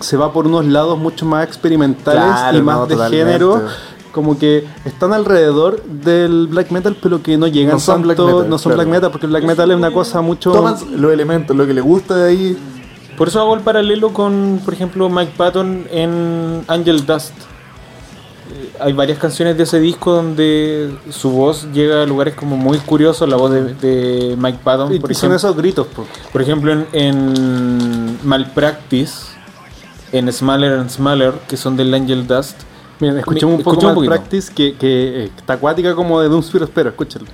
se 0.02 0.16
va 0.16 0.32
por 0.32 0.46
unos 0.46 0.66
lados 0.68 1.00
mucho 1.00 1.26
más 1.26 1.48
experimentales 1.48 2.22
Claro, 2.24 2.58
y 2.60 2.62
más 2.62 2.78
no, 2.78 2.86
de 2.86 2.94
totalmente. 2.94 3.26
género 3.26 3.62
como 4.12 4.38
que 4.38 4.66
están 4.86 5.12
alrededor 5.14 5.82
del 5.82 6.46
black 6.46 6.70
metal 6.70 6.96
pero 7.02 7.24
que 7.24 7.36
no 7.36 7.48
llegan 7.48 7.74
No 7.74 7.80
son 7.80 8.04
tanto, 8.04 8.06
black 8.26 8.36
metal, 8.36 8.50
no 8.52 8.58
son 8.60 8.72
claro. 8.74 8.84
black 8.84 8.96
metal 8.98 9.12
porque 9.12 9.26
el 9.26 9.32
black 9.32 9.44
metal 9.46 9.72
es 9.72 9.78
una 9.78 9.92
cosa 9.92 10.22
mucho 10.22 10.52
Toman 10.52 10.76
los 10.98 11.12
elementos, 11.12 11.58
lo 11.58 11.66
que 11.66 11.74
les 11.74 11.84
gusta 11.84 12.16
de 12.18 12.30
ahí. 12.30 12.58
Por 13.18 13.28
eso 13.28 13.40
hago 13.42 13.54
el 13.56 13.62
paralelo 13.62 14.12
con, 14.12 14.60
por 14.66 14.74
ejemplo, 14.74 15.10
Mike 15.10 15.34
Patton 15.38 15.86
en 15.92 16.64
Angel 16.68 17.06
Dust. 17.06 17.34
Eh, 18.52 18.72
Hay 18.80 18.94
varias 18.94 19.20
canciones 19.20 19.56
de 19.58 19.64
ese 19.64 19.80
disco 19.80 20.14
donde 20.14 20.94
su 21.10 21.30
voz 21.32 21.68
llega 21.74 22.04
a 22.04 22.06
lugares 22.06 22.34
como 22.36 22.58
muy 22.58 22.78
curiosos, 22.80 23.30
la 23.30 23.36
voz 23.38 23.52
de, 23.52 23.74
de 23.76 24.36
Mike 24.38 24.60
Patton, 24.64 24.94
y 24.94 25.00
por 25.00 25.14
son 25.14 25.32
ejemplo. 25.32 25.36
esos 25.38 25.56
gritos 25.56 25.88
po. 25.88 26.06
Por 26.32 26.42
ejemplo, 26.42 26.72
en, 26.72 26.88
en 26.94 28.20
Malpractice, 28.24 29.34
en 30.12 30.32
Smaller 30.32 30.74
and 30.74 30.90
Smaller, 30.90 31.34
que 31.48 31.56
son 31.58 31.78
del 31.78 31.94
Angel 31.94 32.26
Dust. 32.28 32.62
Miren, 33.00 33.18
escuchemos 33.18 33.56
un 33.58 33.64
poco 33.64 33.72
escucha 33.76 33.88
un 33.88 33.92
más 33.92 33.96
poquito. 33.96 34.12
practice 34.14 34.54
que, 34.54 34.76
que 34.76 35.26
eh, 35.26 35.32
está 35.36 35.54
acuática 35.54 35.96
como 35.96 36.22
de 36.22 36.30
Doomsphere 36.30 36.66
espero 36.66 36.90
escúchenlo 36.90 37.28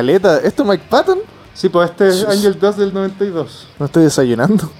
Caleta, 0.00 0.38
¿esto 0.38 0.62
es 0.62 0.68
Mike 0.68 0.84
Patton? 0.88 1.18
sí 1.52 1.68
pues 1.68 1.90
este 1.90 2.08
es 2.08 2.24
Angel 2.26 2.58
Dust 2.58 2.78
del 2.78 2.94
92 2.94 3.66
No 3.78 3.84
estoy 3.86 4.04
desayunando. 4.04 4.70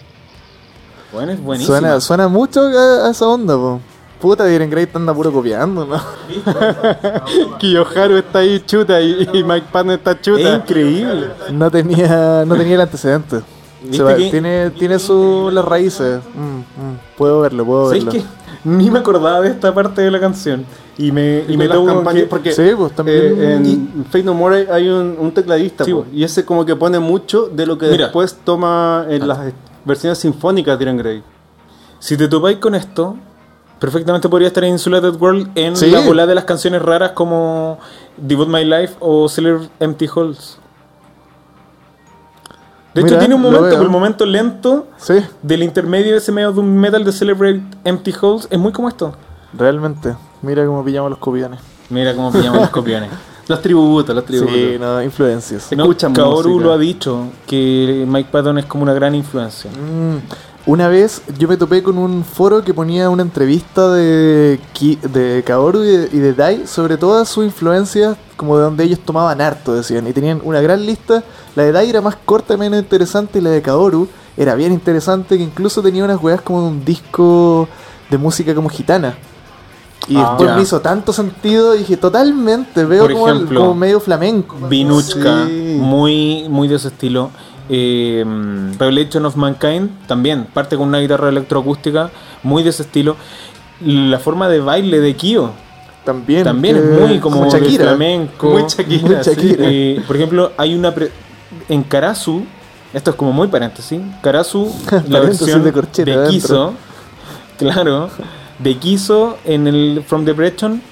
Bueno, 1.13 1.33
es 1.33 1.43
buenísimo. 1.43 1.77
Suena, 1.77 2.01
suena 2.01 2.29
mucho 2.29 2.61
a, 2.63 3.07
a 3.07 3.11
esa 3.11 3.27
onda, 3.27 3.55
po. 3.55 3.81
Puta, 4.21 4.45
Diren 4.47 4.71
Grey 4.71 4.89
anda 4.95 5.13
puro 5.13 5.33
copiando, 5.33 5.85
¿no? 5.85 6.01
Kiyoharu 7.59 8.17
está 8.17 8.39
ahí 8.41 8.61
chuta 8.67 9.01
y, 9.01 9.29
y 9.33 9.43
Mike 9.45 9.67
Patton 9.73 9.91
está 9.93 10.13
Es 10.13 10.21
chuta 10.23 10.55
increíble. 10.57 11.29
No 11.53 11.71
tenía, 11.71 12.45
no 12.47 12.55
tenía 12.57 12.75
el 12.77 12.81
antecedente. 12.83 13.41
¿Viste 13.83 13.97
Se 13.97 14.03
va- 14.03 14.15
que- 14.17 14.31
tiene 14.31 14.71
tiene 14.71 14.99
su, 14.99 15.51
las 15.53 15.65
raíces. 15.65 16.21
Mm, 16.35 16.59
mm. 16.59 16.99
Puedo 17.19 17.41
verlo, 17.41 17.65
puedo 17.67 17.87
¿Sabes 17.89 18.05
verlo. 18.05 18.21
qué? 18.21 18.27
Ni 18.69 18.91
me 18.91 18.99
acordaba 18.99 19.41
de 19.41 19.49
esta 19.51 19.73
parte 19.75 20.03
de 20.03 20.11
la 20.11 20.21
canción. 20.21 20.65
Y 21.03 21.13
me, 21.13 21.45
y 21.49 21.55
Y 21.55 21.57
me 21.57 21.67
que- 21.67 22.27
porque 22.29 22.53
Sí, 22.53 22.71
pues 22.77 22.93
también. 22.95 23.19
eh, 23.41 23.55
en 23.55 24.05
Fate 24.05 24.23
No 24.23 24.35
More 24.35 24.69
hay 24.71 24.89
un, 24.89 25.17
un 25.19 25.33
tecladista 25.33 25.85
Sí, 25.85 25.95
po. 25.95 26.05
y 26.13 26.25
ese 26.25 26.45
como 26.45 26.67
que 26.67 26.77
pone 26.77 26.99
mucho 26.99 27.47
de 27.49 27.65
lo 27.65 27.79
que 27.79 27.87
Mira. 27.87 28.05
después 28.07 28.37
toma 28.45 29.07
en 29.09 29.27
las 29.27 29.39
versiones 29.85 30.19
sinfónicas 30.19 30.79
de 30.79 30.85
Diren 30.85 30.99
Grey 30.99 31.23
Si 32.01 32.17
te 32.19 32.29
topáis 32.29 32.59
con 32.59 32.75
esto, 32.75 33.17
perfectamente 33.79 34.29
podría 34.29 34.49
estar 34.49 34.63
en 34.65 34.73
Insulated 34.73 35.15
World 35.19 35.51
en 35.55 35.75
Sí. 35.75 35.91
la 35.91 36.01
bola 36.01 36.27
de 36.27 36.35
las 36.35 36.45
canciones 36.45 36.83
raras 36.83 37.13
como 37.13 37.79
Devote 38.19 38.51
My 38.51 38.65
Life 38.65 38.95
o 39.01 39.27
Cellar 39.29 39.61
Empty 39.81 40.07
Halls. 40.15 40.59
De 42.95 43.03
hecho, 43.03 43.19
tiene 43.19 43.35
un 43.37 43.41
momento, 43.43 43.81
el 43.81 43.89
momento 43.89 44.27
lento 44.27 44.87
Sí, 44.99 45.15
del 45.43 45.63
intermedio 45.63 46.13
de 46.13 46.19
ese 46.19 46.33
medio 46.33 46.53
de 46.53 46.59
un 46.61 46.77
metal 46.77 47.05
de 47.05 47.13
Celebrate 47.13 47.63
Empty 47.85 48.13
Halls 48.21 48.49
es 48.51 48.59
muy 48.59 48.73
como 48.73 48.89
esto. 48.89 49.15
realmente. 49.57 50.15
Mira 50.43 50.65
cómo 50.67 50.85
pillamos 50.85 51.11
los 51.11 51.19
copiones. 51.19 51.61
Mira 51.91 52.15
cómo 52.15 52.33
pillamos 52.33 52.61
los 52.61 52.71
copiones. 52.71 53.11
los 53.49 53.61
tributos 53.63 54.15
los 54.15 54.25
tributos 54.25 54.55
Sí, 54.55 54.77
no, 54.81 55.03
influencias. 55.03 55.65
Se 55.65 55.77
No, 55.77 55.85
escucha 55.85 56.13
Kaoru 56.13 56.51
música. 56.51 56.65
lo 56.67 56.73
ha 56.73 56.79
dicho, 56.79 57.25
que 57.47 58.05
Mike 58.09 58.29
Patton 58.31 58.59
es 58.59 58.65
como 58.67 58.83
una 58.85 58.95
gran 58.95 59.15
influencia. 59.15 59.71
Mm, 59.71 60.19
Una 60.67 60.89
vez 60.89 61.23
yo 61.39 61.49
me 61.49 61.57
topé 61.57 61.83
con 61.83 61.97
un 61.99 62.23
foro 62.23 62.63
que 62.63 62.75
ponía 62.75 63.09
una 63.11 63.23
entrevista 63.23 63.91
de, 63.93 64.61
Ki- 64.75 64.99
de 65.03 65.43
Kaoru 65.45 65.83
y 65.83 65.87
de, 65.87 66.09
y 66.13 66.19
de 66.19 66.35
Dai 66.35 66.67
sobre 66.67 66.97
todas 66.99 67.29
sus 67.29 67.45
influencias, 67.47 68.17
como 68.37 68.57
de 68.59 68.65
donde 68.65 68.85
ellos 68.85 69.01
tomaban 69.01 69.41
harto, 69.41 69.75
decían. 69.75 70.07
Y 70.07 70.13
tenían 70.13 70.41
una 70.45 70.61
gran 70.61 70.85
lista. 70.85 71.25
La 71.57 71.63
de 71.65 71.73
Dai 71.73 71.89
era 71.91 72.01
más 72.03 72.17
corta 72.25 72.55
y 72.55 72.57
menos 72.59 72.79
interesante, 72.79 73.39
y 73.39 73.43
la 73.43 73.51
de 73.51 73.63
Kaoru 73.63 74.07
era 74.37 74.55
bien 74.55 74.71
interesante, 74.73 75.37
que 75.39 75.43
incluso 75.43 75.83
tenía 75.83 76.05
unas 76.05 76.23
weas 76.23 76.43
como 76.43 76.61
de 76.63 76.69
un 76.69 76.85
disco 76.85 77.67
de 78.11 78.19
música 78.19 78.55
como 78.55 78.69
gitana. 78.69 79.17
Y 80.09 80.17
Ah, 80.17 80.29
después 80.31 80.49
ya. 80.49 80.57
me 80.57 80.63
hizo 80.63 80.81
tanto 80.81 81.13
sentido, 81.13 81.73
dije, 81.75 81.97
totalmente, 81.97 82.85
veo 82.85 83.03
Por 83.03 83.13
como, 83.13 83.29
el- 83.29 83.35
ejemplo, 83.37 83.61
como 83.61 83.75
medio 83.75 84.01
flamenco. 84.01 84.57
Vinuchka, 84.69 85.47
Sí. 85.47 85.77
muy, 85.79 86.47
muy 86.49 86.69
de 86.69 86.77
ese 86.77 86.89
estilo. 86.89 87.31
Eh, 87.69 88.25
Revelation 88.79 89.25
of 89.27 89.37
Mankind 89.37 90.07
también 90.09 90.47
parte 90.53 90.77
con 90.77 90.89
una 90.89 90.99
guitarra 90.99 91.29
electroacústica, 91.29 92.11
muy 92.43 92.63
de 92.65 92.71
ese 92.71 92.83
estilo. 92.83 93.15
La 93.85 94.19
forma 94.19 94.49
de 94.49 94.61
baile 94.61 94.99
de 95.01 95.15
Kyo 95.15 95.51
También, 96.05 96.43
también 96.45 96.77
que- 96.77 96.83
es 96.95 97.01
muy 97.09 97.19
como 97.21 97.49
Shakira. 97.49 97.85
flamenco. 97.85 98.51
Muy 98.51 98.63
Shakira, 98.67 99.03
Muy 99.09 99.17
Shakira. 99.23 99.65
Eh, 99.69 100.03
por 100.07 100.17
ejemplo, 100.17 100.53
hay 100.57 100.75
una 100.75 100.93
pre- 100.93 101.13
en 101.69 101.83
Karasu, 101.85 102.43
esto 102.93 103.11
es 103.11 103.17
como 103.17 103.33
muy 103.33 103.47
paréntesis, 103.49 104.01
Karasu, 104.23 104.75
la 105.09 105.21
versión 105.21 105.63
de 105.63 105.71
de. 105.73 106.27
Kiso, 106.29 106.75
claro, 107.59 108.09
de 108.63 108.77
Kiso 108.77 109.39
en 109.45 109.67
el 109.67 110.05
From 110.07 110.25
the 110.25 110.33
Breton, 110.33 110.83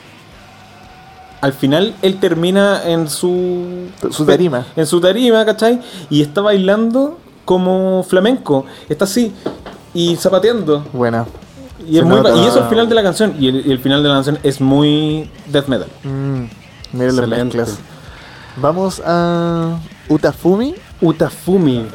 al 1.40 1.52
final 1.52 1.94
él 2.02 2.18
termina 2.18 2.82
en 2.84 3.08
su 3.08 3.88
Su 4.10 4.24
tarima. 4.24 4.66
en 4.76 4.86
su 4.86 5.00
tarima, 5.00 5.44
¿cachai? 5.44 5.80
Y 6.10 6.22
está 6.22 6.40
bailando 6.40 7.18
como 7.44 8.02
flamenco, 8.02 8.66
está 8.88 9.04
así 9.04 9.32
y 9.94 10.16
zapateando. 10.16 10.84
Buena. 10.92 11.26
Y, 11.86 11.98
es 11.98 12.04
muy 12.04 12.18
y 12.18 12.46
eso 12.46 12.62
al 12.62 12.68
final 12.68 12.88
de 12.88 12.94
la 12.94 13.02
canción. 13.02 13.34
Y 13.38 13.48
el, 13.48 13.66
y 13.66 13.70
el 13.70 13.78
final 13.78 14.02
de 14.02 14.08
la 14.08 14.16
canción 14.16 14.38
es 14.42 14.60
muy 14.60 15.30
death 15.46 15.68
metal. 15.68 15.88
Mm, 16.02 16.44
mira 16.92 17.12
las 17.12 17.28
mezclas. 17.28 17.78
Vamos 18.56 19.00
a 19.04 19.78
Utafumi. 20.08 20.74
Utafumi. 21.00 21.86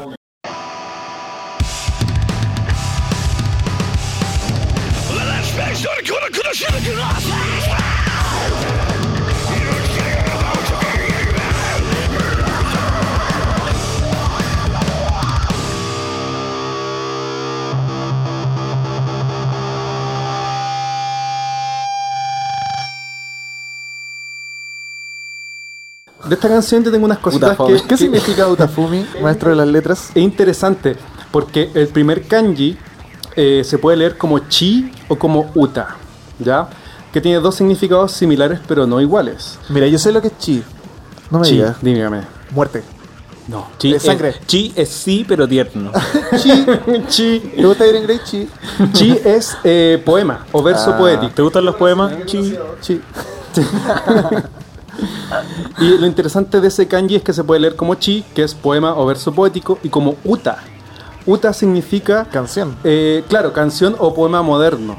De 26.26 26.36
esta 26.36 26.48
canción 26.48 26.84
te 26.84 26.92
tengo 26.92 27.06
unas 27.06 27.20
cositas 27.20 27.52
Utafumi. 27.52 27.82
que... 27.82 27.88
¿Qué 27.88 27.98
significa 27.98 28.48
Utafumi, 28.48 29.06
maestro 29.22 29.50
de 29.50 29.56
las 29.58 29.68
letras? 29.68 30.10
Es 30.16 30.24
interesante 30.24 30.96
porque 31.32 31.70
el 31.74 31.88
primer 31.90 32.28
kanji 32.28 32.78
eh, 33.36 33.64
se 33.66 33.78
puede 33.78 33.98
leer 33.98 34.18
como 34.18 34.40
chi 34.40 34.92
o 35.08 35.18
como 35.18 35.52
uta, 35.56 35.96
¿ya? 36.40 36.68
Que 37.12 37.20
tiene 37.22 37.40
dos 37.40 37.56
significados 37.56 38.12
similares 38.14 38.60
pero 38.68 38.88
no 38.88 39.02
iguales. 39.02 39.60
Mira, 39.70 39.88
yo 39.88 39.98
sé 40.00 40.12
lo 40.12 40.22
que 40.22 40.28
es 40.30 40.38
chi. 40.38 40.64
No 41.30 41.40
me 41.40 41.46
chi, 41.48 41.54
digas. 41.56 41.78
dígame. 41.82 42.22
Muerte. 42.52 42.84
No. 43.48 43.68
Chi 43.78 43.92
De 43.92 43.98
es- 43.98 44.04
sangre. 44.04 44.36
chi 44.46 44.72
es 44.76 44.88
sí, 44.90 45.26
pero 45.28 45.46
tierno. 45.48 45.92
Chi. 46.42 46.66
chi. 47.10 47.40
¿Te 47.58 47.66
gusta 47.66 47.86
ir 47.86 47.96
en 47.98 48.04
Grey? 48.04 48.20
Chi. 48.24 48.48
Chi 48.94 49.20
es 49.26 49.58
eh, 49.66 50.02
poema 50.06 50.46
o 50.54 50.64
verso 50.64 50.92
Ah. 50.94 50.98
poético. 50.98 51.34
¿Te 51.34 51.42
gustan 51.42 51.66
los 51.66 51.76
poemas? 51.76 52.14
Chi. 52.26 52.56
Chi. 52.82 53.02
Y 55.80 55.98
lo 55.98 56.06
interesante 56.06 56.62
de 56.62 56.68
ese 56.68 56.88
kanji 56.88 57.16
es 57.16 57.24
que 57.24 57.34
se 57.34 57.44
puede 57.44 57.60
leer 57.62 57.76
como 57.76 57.96
chi, 57.96 58.24
que 58.36 58.44
es 58.44 58.54
poema 58.54 58.96
o 58.96 59.06
verso 59.06 59.34
poético, 59.34 59.80
y 59.84 59.90
como 59.90 60.16
uta. 60.24 60.58
Uta 61.26 61.54
significa, 61.54 62.26
Canción. 62.26 62.76
eh, 62.84 63.24
claro, 63.30 63.54
canción 63.54 63.96
o 64.00 64.14
poema 64.14 64.42
moderno. 64.42 64.96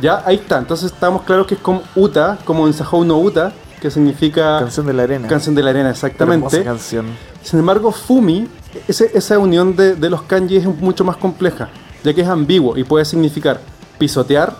Ya, 0.00 0.22
ahí 0.24 0.36
está. 0.36 0.58
Entonces 0.58 0.92
estamos 0.92 1.22
claros 1.22 1.46
que 1.46 1.54
es 1.54 1.60
como 1.60 1.82
uta, 1.94 2.38
como 2.44 2.66
en 2.66 2.72
Sahou 2.72 3.04
no 3.04 3.18
uta, 3.18 3.52
que 3.80 3.90
significa 3.90 4.58
Canción 4.60 4.86
de 4.86 4.92
la 4.92 5.02
arena. 5.02 5.28
canción 5.28 5.54
de 5.54 5.62
la 5.62 5.70
arena, 5.70 5.90
exactamente. 5.90 6.62
canción. 6.64 7.06
Sin 7.42 7.58
embargo, 7.58 7.92
Fumi, 7.92 8.48
ese- 8.88 9.10
esa 9.14 9.38
unión 9.38 9.74
de, 9.76 9.94
de 9.96 10.10
los 10.10 10.22
kanji 10.22 10.56
es 10.56 10.66
mucho 10.66 11.04
más 11.04 11.16
compleja, 11.16 11.68
ya 12.04 12.12
que 12.14 12.20
es 12.22 12.28
ambiguo 12.28 12.76
y 12.76 12.84
puede 12.84 13.04
significar 13.04 13.60
pisotear, 13.98 14.54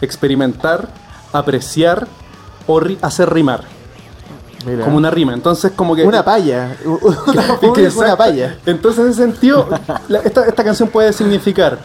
experimentar, 0.00 0.88
apreciar 1.32 2.06
o 2.66 2.80
ri- 2.80 2.98
hacer 3.02 3.32
rimar, 3.32 3.62
Mira. 4.66 4.84
como 4.84 4.96
una 4.96 5.10
rima. 5.10 5.32
Entonces, 5.34 5.72
como 5.74 5.94
que... 5.94 6.04
Una 6.04 6.24
paya. 6.24 6.76
que 7.74 7.88
una 7.96 8.16
paya. 8.16 8.58
Entonces, 8.66 9.04
en 9.04 9.10
ese 9.10 9.22
sentido, 9.22 9.68
la- 10.08 10.20
esta, 10.20 10.46
esta 10.46 10.64
canción 10.64 10.88
puede 10.88 11.12
significar 11.12 11.78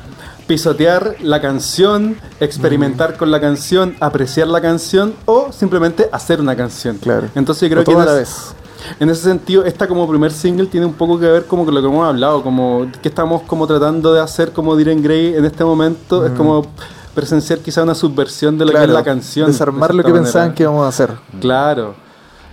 pisotear 0.48 1.16
la 1.22 1.40
canción, 1.40 2.18
experimentar 2.40 3.16
con 3.16 3.32
la 3.32 3.40
canción, 3.40 3.95
apreciar 4.02 4.48
la 4.48 4.60
canción 4.60 5.14
o 5.26 5.52
simplemente 5.52 6.10
hacer 6.12 6.41
una 6.41 6.56
canción. 6.56 6.98
Claro. 6.98 7.28
Entonces, 7.36 7.70
yo 7.70 7.76
creo 7.76 7.84
que 7.86 7.91
en 7.91 7.98
la 7.99 8.03
ese- 8.06 8.20
vez. 8.20 8.56
en 8.99 9.10
ese 9.10 9.22
sentido, 9.22 9.64
esta 9.64 9.88
como 9.88 10.10
primer 10.10 10.32
single 10.32 10.66
tiene 10.66 10.86
un 10.88 10.94
poco 10.94 11.18
que 11.20 11.28
ver 11.28 11.45
como 11.45 11.64
con 11.64 11.74
lo 11.74 11.80
que 11.82 11.88
hemos 11.88 12.06
hablado, 12.06 12.44
como 12.44 12.88
que 13.02 13.08
estamos 13.08 13.44
como 13.44 13.66
tratando 13.66 14.12
de 14.14 14.20
hacer 14.20 14.52
como 14.52 14.76
Diren 14.76 15.02
Grey 15.02 15.36
en 15.36 15.45
este 15.45 15.64
momento, 15.64 16.26
es 16.26 16.32
como 16.34 16.66
presenciar 17.14 17.60
quizá 17.60 17.84
una 17.84 17.96
subversión 17.96 18.58
de 18.58 18.66
lo 18.66 18.72
que 18.72 18.84
es 18.84 18.90
la 18.90 19.04
canción. 19.04 19.48
Desarmar 19.48 19.92
de 19.92 19.98
lo 19.98 20.04
que 20.04 20.14
pensaban 20.14 20.54
que 20.54 20.64
íbamos 20.64 20.86
a 20.86 20.90
hacer. 20.90 21.12
Claro. 21.40 21.94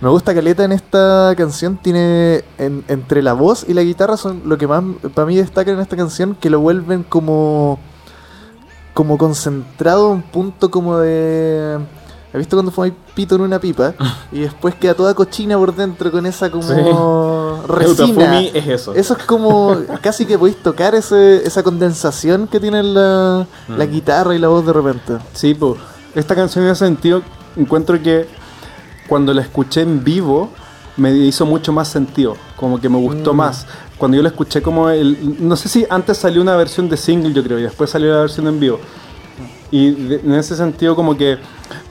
Me 0.00 0.08
gusta 0.08 0.32
Caleta 0.32 0.62
en 0.64 0.72
esta 0.72 1.34
canción. 1.36 1.76
Tiene 1.76 2.44
en- 2.58 2.84
entre 2.88 3.20
la 3.22 3.32
voz 3.32 3.64
y 3.68 3.74
la 3.74 3.82
guitarra 3.82 4.16
son 4.16 4.42
lo 4.44 4.56
que 4.56 4.66
más 4.68 4.82
para 5.14 5.26
mí 5.26 5.36
destaca 5.36 5.70
en 5.72 5.80
esta 5.80 5.96
canción, 5.96 6.36
que 6.40 6.50
lo 6.50 6.60
vuelven 6.60 7.02
como 7.02 7.78
como 8.94 9.16
concentrado, 9.16 10.10
un 10.10 10.22
punto 10.22 10.70
como 10.70 10.98
de. 10.98 11.78
¿Has 12.30 12.34
visto 12.38 12.56
cuando 12.56 12.70
fumáis 12.70 12.92
pito 13.14 13.36
en 13.36 13.40
una 13.40 13.58
pipa? 13.58 13.94
y 14.32 14.40
después 14.40 14.74
queda 14.74 14.94
toda 14.94 15.14
cochina 15.14 15.56
por 15.56 15.74
dentro 15.74 16.10
con 16.10 16.26
esa 16.26 16.50
como 16.50 17.62
resina. 17.66 18.04
Utafumi 18.04 18.50
es 18.54 18.66
eso. 18.66 18.94
Eso 18.94 19.16
es 19.16 19.24
como 19.24 19.74
casi 20.02 20.26
que 20.26 20.38
podéis 20.38 20.62
tocar 20.62 20.94
ese, 20.94 21.46
esa 21.46 21.62
condensación 21.62 22.46
que 22.46 22.60
tiene 22.60 22.82
la, 22.82 23.46
la 23.68 23.86
Mm. 23.86 23.90
guitarra 23.90 24.34
y 24.34 24.38
la 24.38 24.48
voz 24.48 24.66
de 24.66 24.72
repente. 24.72 25.14
Sí, 25.32 25.54
pues. 25.54 25.74
Esta 26.14 26.34
canción 26.34 26.64
en 26.64 26.70
ese 26.72 26.84
sentido 26.84 27.22
encuentro 27.56 28.00
que 28.02 28.26
cuando 29.08 29.32
la 29.32 29.42
escuché 29.42 29.82
en 29.82 30.02
vivo 30.04 30.50
me 30.96 31.12
hizo 31.12 31.46
mucho 31.46 31.72
más 31.72 31.88
sentido, 31.88 32.36
como 32.56 32.80
que 32.80 32.88
me 32.88 32.98
gustó 32.98 33.32
Mm. 33.32 33.36
más. 33.36 33.66
Cuando 33.96 34.16
yo 34.16 34.22
la 34.22 34.28
escuché 34.30 34.60
como 34.62 34.90
el... 34.90 35.36
No 35.40 35.56
sé 35.56 35.68
si 35.68 35.86
antes 35.88 36.18
salió 36.18 36.42
una 36.42 36.56
versión 36.56 36.88
de 36.88 36.96
single, 36.96 37.32
yo 37.32 37.42
creo, 37.42 37.58
y 37.58 37.62
después 37.62 37.88
salió 37.90 38.12
la 38.12 38.20
versión 38.20 38.46
en 38.48 38.60
vivo. 38.60 38.78
Y 39.70 39.90
de- 39.90 40.16
en 40.20 40.32
ese 40.34 40.56
sentido 40.56 40.94
como 40.96 41.16
que 41.16 41.38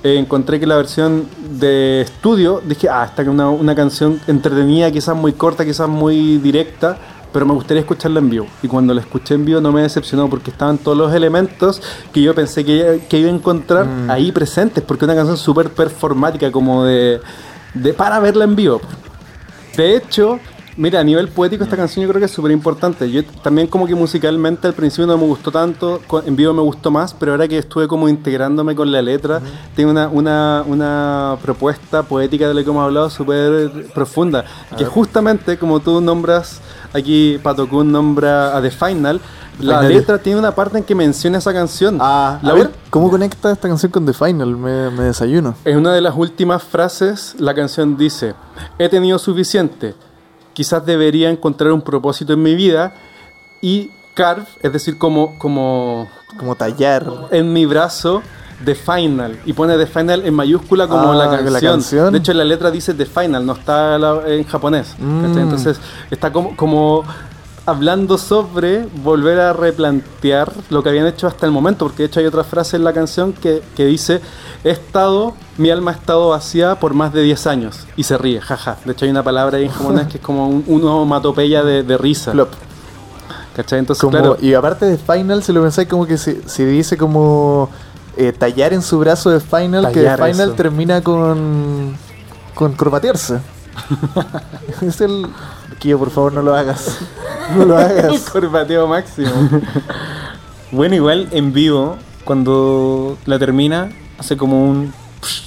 eh, 0.04 0.18
encontré 0.18 0.60
que 0.60 0.68
la 0.68 0.76
versión 0.78 1.26
de 1.60 2.02
estudio, 2.02 2.62
dije, 2.66 2.88
ah, 2.90 3.06
esta 3.06 3.22
es 3.24 3.28
una, 3.28 3.50
una 3.50 3.76
canción 3.76 4.20
entretenida, 4.28 4.92
quizás 4.92 5.16
muy 5.16 5.34
corta, 5.34 5.66
quizás 5.66 5.90
muy 5.90 6.38
directa, 6.38 6.98
pero 7.34 7.46
me 7.46 7.54
gustaría 7.54 7.82
escucharla 7.82 8.20
en 8.20 8.30
vivo. 8.30 8.48
Y 8.64 8.68
cuando 8.68 8.94
la 8.94 9.02
escuché 9.02 9.34
en 9.36 9.46
vivo 9.46 9.60
no 9.62 9.72
me 9.72 9.82
decepcionó 9.82 10.30
porque 10.30 10.50
estaban 10.52 10.78
todos 10.78 10.98
los 10.98 11.14
elementos 11.14 11.82
que 12.14 12.22
yo 12.22 12.34
pensé 12.34 12.64
que, 12.64 13.02
que 13.10 13.20
iba 13.20 13.30
a 13.30 13.34
encontrar 13.34 13.86
Mm. 13.86 14.10
ahí 14.10 14.32
presentes, 14.32 14.84
porque 14.84 15.06
es 15.06 15.08
una 15.10 15.16
canción 15.16 15.38
súper 15.38 15.70
performática, 15.70 16.52
como 16.52 16.86
de, 16.86 17.20
de 17.74 17.94
para 17.94 18.20
verla 18.20 18.44
en 18.46 18.56
vivo. 18.56 18.82
De 19.76 19.96
hecho, 19.96 20.40
mira, 20.78 21.00
a 21.00 21.04
nivel 21.04 21.28
poético 21.30 21.64
esta 21.64 21.76
canción 21.76 22.04
yo 22.04 22.10
creo 22.10 22.20
que 22.20 22.26
es 22.26 22.32
súper 22.32 22.52
importante. 22.52 23.10
Yo 23.12 23.24
también 23.44 23.68
como 23.68 23.86
que 23.88 23.96
musicalmente 23.96 24.68
al 24.68 24.74
principio 24.74 25.08
no 25.08 25.18
me 25.18 25.26
gustó 25.26 25.52
tanto, 25.52 26.00
en 26.26 26.36
vivo 26.36 26.54
me 26.54 26.62
gustó 26.62 26.92
más, 26.92 27.14
pero 27.14 27.34
ahora 27.34 27.48
que 27.48 27.58
estuve 27.58 27.88
como 27.88 28.08
integrándome 28.08 28.76
con 28.76 28.92
la 28.92 29.02
letra, 29.02 29.42
tiene 29.76 29.92
una, 29.92 30.08
una, 30.08 30.64
una 30.66 31.38
propuesta 31.42 32.04
poética 32.04 32.48
de 32.48 32.54
lo 32.54 32.64
que 32.64 32.70
hemos 32.70 32.84
hablado 32.84 33.10
súper 33.10 33.88
profunda. 33.94 34.46
Que 34.78 34.86
justamente 34.86 35.58
como 35.58 35.80
tú 35.80 36.00
nombras, 36.00 36.62
aquí 36.94 37.40
Pato 37.42 37.68
Kun 37.68 37.92
nombra 37.92 38.56
a 38.56 38.62
The 38.62 38.72
Final, 38.72 39.20
la 39.60 39.80
Final. 39.80 39.94
letra 39.94 40.18
tiene 40.20 40.38
una 40.38 40.54
parte 40.54 40.78
en 40.78 40.84
que 40.84 40.94
menciona 40.94 41.40
esa 41.40 41.52
canción. 41.52 41.98
Ah, 42.00 42.38
La 42.44 42.52
a 42.52 42.54
ver, 42.54 42.72
¿cómo 42.92 43.10
conecta 43.10 43.52
esta 43.52 43.68
canción 43.68 43.92
con 43.92 44.06
The 44.06 44.14
Final? 44.14 44.56
Me, 44.56 44.92
me 44.92 45.04
desayuno. 45.06 45.56
En 45.66 45.78
una 45.78 45.94
de 45.94 46.02
las 46.02 46.16
últimas 46.16 46.62
frases, 46.64 47.36
la 47.40 47.56
canción 47.56 47.98
dice, 47.98 48.36
he 48.78 48.88
tenido 48.88 49.18
suficiente, 49.18 49.96
quizás 50.58 50.84
debería 50.84 51.30
encontrar 51.30 51.72
un 51.72 51.84
propósito 51.84 52.34
en 52.34 52.42
mi 52.42 52.56
vida 52.56 52.94
y 53.62 53.92
carve, 54.16 54.46
es 54.64 54.74
decir, 54.74 54.98
como, 54.98 55.38
como 55.38 56.10
Como 56.40 56.56
tallar. 56.56 57.06
en 57.30 57.54
mi 57.54 57.68
brazo, 57.68 58.24
The 58.66 58.74
Final, 58.74 59.38
y 59.46 59.54
pone 59.54 59.78
The 59.78 59.86
Final 59.86 60.26
en 60.26 60.34
mayúscula 60.34 60.88
como 60.88 61.12
Ah, 61.12 61.16
la, 61.16 61.42
la 61.42 61.62
canción. 61.62 62.12
De 62.12 62.18
hecho, 62.18 62.34
la 62.34 62.44
letra 62.44 62.72
dice 62.72 62.96
The 62.96 63.06
Final, 63.06 63.46
no 63.46 63.54
está 63.54 64.00
la- 64.00 64.24
en 64.28 64.44
japonés. 64.46 64.96
Mm. 64.98 65.38
Entonces, 65.38 65.80
está 66.10 66.34
como, 66.34 66.56
como 66.56 67.04
hablando 67.68 68.18
sobre 68.18 68.88
volver 69.04 69.40
a 69.40 69.54
replantear 69.54 70.52
lo 70.70 70.82
que 70.82 70.90
habían 70.90 71.06
hecho 71.06 71.28
hasta 71.28 71.46
el 71.46 71.52
momento, 71.52 71.86
porque 71.86 72.04
de 72.04 72.08
hecho 72.08 72.20
hay 72.22 72.26
otra 72.26 72.44
frase 72.44 72.78
en 72.78 72.84
la 72.84 72.94
canción 72.94 73.34
que, 73.34 73.62
que 73.76 73.86
dice, 73.86 74.22
he 74.64 74.72
estado, 74.72 75.34
mi 75.58 75.70
alma 75.70 75.92
ha 75.92 75.94
estado 75.96 76.30
vacía 76.30 76.80
por 76.80 76.94
más 76.94 77.14
de 77.14 77.22
10 77.24 77.46
años, 77.48 77.86
y 77.98 78.04
se 78.04 78.18
ríe, 78.18 78.40
jaja. 78.42 78.78
De 78.86 78.94
hecho 78.94 79.06
hay 79.06 79.12
una 79.12 79.22
palabra 79.24 79.58
ahí 79.58 79.66
en 79.66 79.72
japonés 79.72 80.08
que 80.08 80.18
es 80.18 80.24
como 80.24 80.48
un, 80.48 80.64
una 80.68 80.86
onomatopeya 80.94 81.64
de, 81.64 81.84
de 81.84 81.98
risa. 81.98 82.32
Flop. 82.32 82.50
¿Cachai? 83.56 83.80
Entonces, 83.80 84.02
Como- 84.02 84.12
claro, 84.12 84.38
Y 84.42 84.54
aparte 84.54 84.86
de 84.86 84.98
Final, 84.98 85.44
si 85.44 85.52
lo 85.52 85.62
pensáis 85.62 85.88
como 85.90 86.06
que 86.06 86.18
si, 86.18 86.40
si 86.46 86.64
dice 86.64 86.96
como 86.98 87.70
eh, 88.16 88.32
tallar 88.32 88.72
en 88.72 88.82
su 88.82 88.98
brazo 89.00 89.30
de 89.30 89.40
Final, 89.40 89.92
que 89.92 90.02
de 90.02 90.12
Final 90.16 90.50
eso. 90.50 90.54
termina 90.54 91.02
con 91.02 91.96
con 92.54 92.74
cromatearse. 92.74 93.40
es 94.82 95.02
el... 95.02 95.28
Kio, 95.80 95.98
por 96.00 96.10
favor, 96.12 96.34
no 96.34 96.42
lo 96.42 96.56
hagas. 96.56 97.00
No 97.56 97.64
lo 97.64 97.80
el 97.80 97.86
hagas. 98.00 98.30
corbateo 98.30 98.88
máximo. 98.88 99.32
Bueno, 100.72 100.96
igual 100.96 101.30
en 101.32 101.54
vivo, 101.54 101.96
cuando 102.26 103.18
la 103.26 103.40
termina, 103.40 103.90
hace 104.20 104.36
como 104.36 104.66
un, 104.70 104.92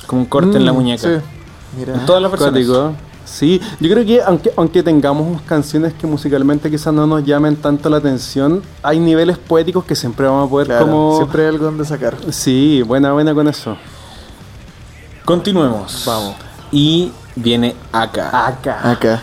como 0.07 0.23
un 0.23 0.27
corte 0.27 0.57
en 0.57 0.65
la 0.65 0.73
Mm, 0.73 0.77
muñeca. 0.77 1.03
sí. 1.03 1.25
Mira. 1.77 1.95
En 1.95 2.07
todas 2.07 2.23
las 2.23 2.31
versiones. 2.31 2.67
Cuático. 2.67 2.95
Sí, 3.27 3.61
yo 3.81 3.91
creo 3.91 4.05
que 4.07 4.23
aunque, 4.23 4.51
aunque 4.57 4.83
tengamos 4.83 5.41
canciones 5.43 5.93
que 5.93 6.07
musicalmente 6.07 6.69
quizás 6.71 6.93
no 6.95 7.07
nos 7.07 7.23
llamen 7.25 7.55
tanto 7.57 7.89
la 7.91 7.99
atención, 7.99 8.63
hay 8.83 8.99
niveles 8.99 9.37
poéticos 9.39 9.85
que 9.85 9.95
siempre 9.95 10.27
vamos 10.27 10.47
a 10.47 10.51
poder 10.51 10.67
Claro, 10.69 10.87
como... 10.87 11.17
Siempre 11.19 11.43
hay 11.43 11.49
algo 11.51 11.67
donde 11.67 11.85
sacar. 11.85 12.17
Sí, 12.31 12.83
buena, 12.83 13.13
buena 13.13 13.35
con 13.35 13.47
eso. 13.47 13.77
Continuemos. 15.25 16.03
Vamos. 16.07 16.35
Y 16.73 17.13
viene 17.37 17.77
acá. 17.93 18.47
Acá. 18.49 18.91
Acá. 18.91 19.23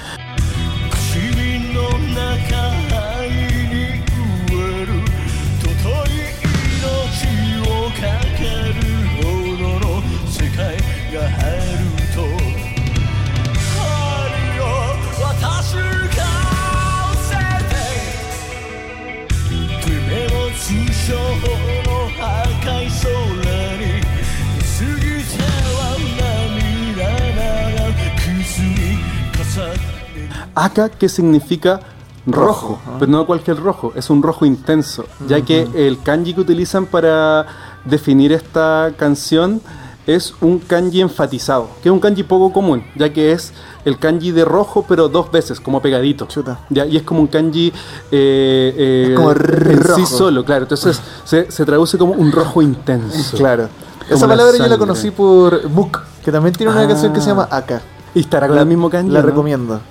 Aka, 30.65 30.89
que 30.89 31.07
significa 31.09 31.79
rojo, 32.25 32.79
pero 32.99 33.09
no 33.11 33.25
cualquier 33.25 33.57
rojo, 33.57 33.93
es 33.95 34.09
un 34.09 34.21
rojo 34.21 34.45
intenso, 34.45 35.05
ya 35.27 35.41
que 35.41 35.67
el 35.75 36.01
kanji 36.01 36.33
que 36.33 36.41
utilizan 36.41 36.85
para 36.85 37.45
definir 37.85 38.33
esta 38.33 38.91
canción 38.97 39.61
es 40.05 40.33
un 40.41 40.59
kanji 40.59 41.01
enfatizado, 41.01 41.69
que 41.81 41.89
es 41.89 41.93
un 41.93 41.99
kanji 41.99 42.23
poco 42.23 42.51
común, 42.53 42.83
ya 42.95 43.11
que 43.13 43.31
es 43.33 43.53
el 43.85 43.97
kanji 43.99 44.31
de 44.31 44.43
rojo, 44.45 44.85
pero 44.87 45.07
dos 45.09 45.31
veces, 45.31 45.59
como 45.59 45.81
pegadito. 45.81 46.25
Chuta. 46.27 46.59
Ya, 46.69 46.85
y 46.85 46.97
es 46.97 47.03
como 47.03 47.19
un 47.21 47.27
kanji 47.27 47.67
eh, 48.11 48.73
eh, 48.77 49.05
Es 49.09 49.15
como 49.15 49.31
en 49.31 49.83
rojo. 49.83 49.95
sí 49.95 50.05
solo, 50.05 50.43
claro. 50.45 50.63
Entonces 50.63 50.99
se, 51.25 51.49
se 51.51 51.65
traduce 51.65 51.97
como 51.97 52.13
un 52.13 52.31
rojo 52.31 52.61
intenso. 52.61 53.37
Claro. 53.37 53.67
Como 53.99 54.15
Esa 54.15 54.27
la 54.27 54.33
palabra 54.35 54.57
yo 54.57 54.67
la 54.67 54.77
conocí 54.77 55.11
por 55.11 55.69
Mook, 55.69 55.99
que 56.23 56.31
también 56.31 56.55
tiene 56.55 56.71
una 56.71 56.81
Ah. 56.83 56.87
canción 56.87 57.11
que 57.13 57.19
se 57.21 57.27
llama 57.27 57.47
Aka. 57.51 57.81
Y 58.15 58.21
estará 58.21 58.47
con 58.47 58.57
el 58.57 58.65
mismo 58.65 58.89
kanji. 58.89 59.11
La 59.11 59.19
¿no? 59.21 59.25
recomiendo. 59.27 59.81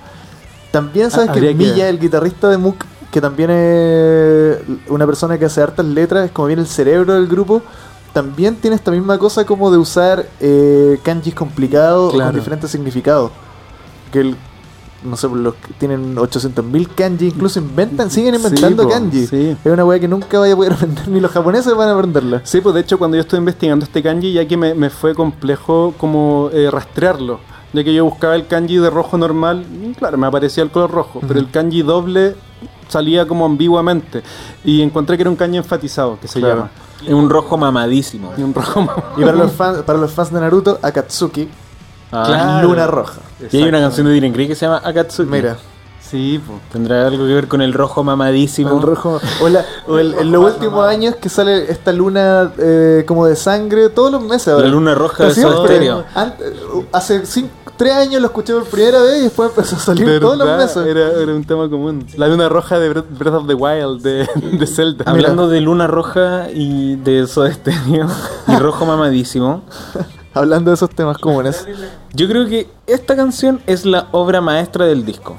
También 0.77 1.09
sabes 1.09 1.31
que 1.31 1.53
Milla, 1.55 1.89
el 1.89 1.99
guitarrista 1.99 2.49
de 2.49 2.57
Mook, 2.59 2.77
que 3.11 3.19
también 3.19 3.49
es 3.49 4.57
una 4.89 5.05
persona 5.07 5.37
que 5.39 5.45
hace 5.45 5.59
hartas 5.61 5.85
letras, 5.85 6.25
es 6.25 6.31
como 6.31 6.47
bien 6.47 6.59
el 6.59 6.67
cerebro 6.67 7.13
del 7.15 7.27
grupo, 7.27 7.63
también 8.13 8.55
tiene 8.57 8.75
esta 8.75 8.91
misma 8.91 9.17
cosa 9.17 9.43
como 9.45 9.71
de 9.71 9.77
usar 9.77 10.27
eh, 10.39 10.99
kanjis 11.03 11.33
complicados 11.33 12.13
Claro. 12.13 12.29
con 12.31 12.35
diferentes 12.39 12.69
significados. 12.69 13.31
Que 14.11 14.19
el- 14.19 14.35
no 15.03 15.15
sé, 15.17 15.27
los 15.29 15.53
que 15.55 15.73
tienen 15.79 16.15
800.000 16.17 16.87
kanji, 16.89 17.27
incluso 17.27 17.59
inventan, 17.59 18.09
siguen 18.11 18.35
Sí, 18.35 18.41
inventando 18.43 18.83
po, 18.83 18.89
kanji. 18.89 19.25
sí. 19.27 19.57
Es 19.63 19.71
una 19.71 19.83
weá 19.85 19.99
que 19.99 20.07
nunca 20.07 20.37
vaya 20.39 20.53
a 20.53 20.55
poder 20.55 20.73
aprender, 20.77 21.07
ni 21.07 21.19
los 21.19 21.31
japoneses 21.31 21.73
van 21.75 21.89
a 21.89 21.93
aprenderla. 21.93 22.41
Sí, 22.43 22.61
pues 22.61 22.75
de 22.75 22.81
hecho 22.81 22.97
cuando 22.99 23.15
yo 23.17 23.21
estoy 23.21 23.39
investigando 23.39 23.83
este 23.85 24.01
kanji, 24.03 24.33
ya 24.33 24.47
que 24.47 24.57
me, 24.57 24.73
me 24.73 24.89
fue 24.89 25.13
complejo 25.15 25.93
como 25.97 26.49
eh, 26.53 26.69
rastrearlo, 26.71 27.39
ya 27.73 27.83
que 27.83 27.93
yo 27.93 28.05
buscaba 28.05 28.35
el 28.35 28.47
kanji 28.47 28.77
de 28.77 28.89
rojo 28.89 29.17
normal, 29.17 29.65
y 29.83 29.93
claro, 29.93 30.17
me 30.17 30.27
aparecía 30.27 30.63
el 30.63 30.71
color 30.71 30.91
rojo, 30.91 31.21
pero 31.27 31.39
el 31.39 31.49
kanji 31.51 31.81
doble 31.81 32.35
salía 32.87 33.27
como 33.27 33.45
ambiguamente 33.45 34.23
y 34.63 34.81
encontré 34.81 35.17
que 35.17 35.23
era 35.23 35.29
un 35.29 35.35
kanji 35.35 35.57
enfatizado, 35.57 36.17
que 36.19 36.27
se 36.27 36.39
Claro. 36.39 36.55
llama. 36.55 36.71
Es 37.05 37.13
un 37.13 37.29
rojo 37.29 37.57
mamadísimo. 37.57 38.33
Y 38.37 38.41
un 38.41 38.53
rojo 38.53 38.87
Y 39.17 39.21
para 39.21 39.33
los 39.37 39.51
fans, 39.51 39.79
para 39.83 39.99
los 39.99 40.11
fans 40.11 40.31
de 40.33 40.39
Naruto, 40.39 40.79
Akatsuki, 40.81 41.47
Ah. 42.11 42.23
Claro. 42.25 42.69
Luna 42.69 42.87
Roja. 42.87 43.19
Y 43.51 43.57
hay 43.57 43.63
una 43.67 43.81
canción 43.81 44.07
de 44.07 44.13
Diren 44.13 44.31
Grey 44.31 44.47
que 44.47 44.55
se 44.55 44.65
llama 44.65 44.81
Akatsuki. 44.81 45.29
Mira, 45.29 45.57
Sí, 46.09 46.41
pues. 46.45 46.59
¿Tendrá 46.71 47.07
algo 47.07 47.25
que 47.25 47.33
ver 47.33 47.47
con 47.47 47.61
el 47.61 47.73
rojo 47.73 48.03
mamadísimo? 48.03 48.75
el 48.77 48.81
rojo. 48.81 49.19
O, 49.41 49.49
la- 49.49 49.65
o 49.87 49.97
el- 49.99 50.13
en 50.15 50.31
los 50.31 50.53
últimos 50.53 50.85
años 50.87 51.15
que 51.15 51.29
sale 51.29 51.69
esta 51.71 51.91
luna 51.91 52.51
eh, 52.57 53.03
como 53.07 53.25
de 53.25 53.35
sangre, 53.35 53.89
todos 53.89 54.11
los 54.11 54.21
meses 54.23 54.47
ahora. 54.49 54.65
La 54.65 54.71
luna 54.71 54.95
roja 54.95 55.25
de 55.25 55.33
siempre. 55.33 55.57
Stereo. 55.65 56.03
Ante- 56.15 56.53
hace 56.91 57.25
cinco, 57.25 57.49
tres 57.75 57.93
años 57.93 58.21
lo 58.21 58.27
escuché 58.27 58.53
por 58.53 58.63
primera 58.65 59.01
vez 59.01 59.19
y 59.19 59.23
después 59.23 59.49
empezó 59.49 59.75
a 59.75 59.79
salir 59.79 60.19
todos 60.19 60.37
los 60.37 60.47
meses. 60.57 60.77
Era, 60.85 61.11
era 61.21 61.33
un 61.33 61.43
tema 61.43 61.69
común. 61.69 62.05
La 62.15 62.27
luna 62.27 62.47
roja 62.49 62.79
de 62.79 62.89
Breath 62.89 63.33
of 63.35 63.47
the 63.47 63.53
Wild, 63.53 64.01
de, 64.01 64.27
de 64.57 64.67
Zelda. 64.67 65.03
Hablando 65.07 65.47
de 65.49 65.59
luna 65.61 65.87
roja 65.87 66.47
y 66.53 66.95
de 66.95 67.27
Soda 67.27 67.51
Stereo 67.53 68.07
y 68.47 68.55
rojo 68.55 68.85
mamadísimo, 68.85 69.63
Hablando 70.33 70.69
de 70.71 70.75
esos 70.75 70.89
temas 70.91 71.17
comunes. 71.17 71.65
yo 72.13 72.27
creo 72.27 72.45
que 72.47 72.69
esta 72.85 73.15
canción 73.15 73.59
es 73.65 73.85
la 73.85 74.07
obra 74.11 74.39
maestra 74.39 74.85
del 74.85 75.03
disco. 75.03 75.35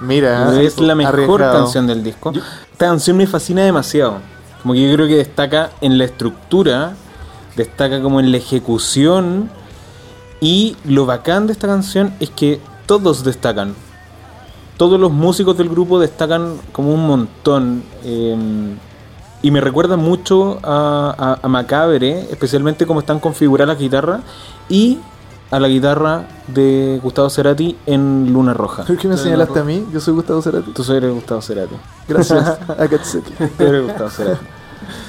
Mira, 0.00 0.60
es 0.60 0.78
la 0.78 0.94
mejor 0.94 1.14
arriesgado. 1.14 1.64
canción 1.64 1.86
del 1.86 2.02
disco. 2.04 2.32
Esta 2.72 2.86
canción 2.86 3.16
me 3.16 3.26
fascina 3.26 3.62
demasiado. 3.62 4.18
Como 4.62 4.74
que 4.74 4.88
yo 4.88 4.94
creo 4.94 5.08
que 5.08 5.16
destaca 5.16 5.70
en 5.80 5.98
la 5.98 6.04
estructura, 6.04 6.94
destaca 7.56 8.00
como 8.00 8.20
en 8.20 8.30
la 8.30 8.36
ejecución. 8.36 9.50
Y 10.40 10.76
lo 10.84 11.04
bacán 11.04 11.46
de 11.46 11.52
esta 11.52 11.66
canción 11.66 12.14
es 12.20 12.30
que 12.30 12.60
todos 12.86 13.24
destacan. 13.24 13.74
Todos 14.76 15.00
los 15.00 15.10
músicos 15.10 15.56
del 15.58 15.68
grupo 15.68 15.98
destacan 15.98 16.54
como 16.72 16.94
un 16.94 17.06
montón. 17.06 17.82
eh, 18.04 18.36
y 19.40 19.50
me 19.52 19.60
recuerda 19.60 19.96
mucho 19.96 20.58
a, 20.64 21.14
a, 21.40 21.46
a 21.46 21.48
Macabre, 21.48 22.26
especialmente 22.30 22.86
cómo 22.86 23.00
están 23.00 23.20
configuradas 23.20 23.68
las 23.74 23.78
guitarras. 23.78 24.20
Y 24.68 24.98
a 25.50 25.58
la 25.58 25.68
guitarra 25.68 26.26
de 26.46 27.00
Gustavo 27.02 27.30
Cerati 27.30 27.76
en 27.86 28.32
Luna 28.32 28.52
Roja. 28.54 28.84
¿Por 28.84 28.96
qué 28.96 29.08
me 29.08 29.16
señalaste 29.16 29.58
a 29.58 29.64
mí? 29.64 29.86
Yo 29.92 30.00
soy 30.00 30.14
Gustavo 30.14 30.42
Cerati. 30.42 30.72
Tú 30.72 30.92
eres 30.92 31.12
Gustavo 31.12 31.40
Cerati. 31.40 31.74
Gracias, 32.06 32.58
Akatsuki. 32.78 33.32
Tú 33.56 33.64
eres 33.64 33.84
Gustavo 33.84 34.10
Cerati. 34.10 34.46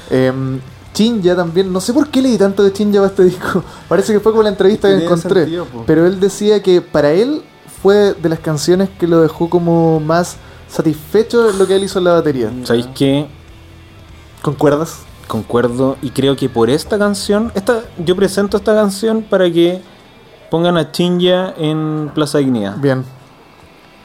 Em, 0.10 0.60
Chinja 0.94 1.36
también, 1.36 1.72
no 1.72 1.80
sé 1.80 1.94
por 1.94 2.10
qué 2.10 2.22
leí 2.22 2.38
tanto 2.38 2.64
de 2.64 2.74
Chinja 2.74 3.00
para 3.00 3.08
este 3.12 3.24
disco. 3.24 3.64
Parece 3.88 4.12
que 4.14 4.20
fue 4.20 4.32
como 4.32 4.44
la 4.44 4.50
entrevista 4.50 4.88
que 4.88 5.04
encontré. 5.04 5.42
sentido, 5.42 5.68
pero 5.86 6.08
él 6.08 6.20
decía 6.20 6.62
que 6.64 6.82
para 6.82 7.12
él 7.12 7.44
fue 7.82 8.14
de 8.14 8.30
las 8.30 8.40
canciones 8.40 8.90
que 9.00 9.08
lo 9.08 9.22
dejó 9.22 9.50
como 9.50 10.00
más 10.00 10.38
satisfecho 10.68 11.50
en 11.50 11.60
lo 11.60 11.68
que 11.68 11.76
él 11.76 11.84
hizo 11.84 12.00
en 12.00 12.06
la 12.06 12.14
batería. 12.14 12.52
¿Sabéis 12.64 12.88
qué? 12.96 13.28
¿Concuerdas? 14.42 15.00
Concuerdo 15.28 15.98
y 16.02 16.10
creo 16.10 16.36
que 16.36 16.50
por 16.50 16.70
esta 16.70 16.98
canción, 16.98 17.52
esta, 17.54 17.84
yo 18.04 18.16
presento 18.16 18.58
esta 18.58 18.74
canción 18.74 19.22
para 19.22 19.50
que 19.52 19.82
pongan 20.50 20.78
a 20.78 20.92
Chinja 20.92 21.54
en 21.58 22.12
Plaza 22.14 22.38
Dignidad. 22.40 22.78
Bien. 22.78 23.04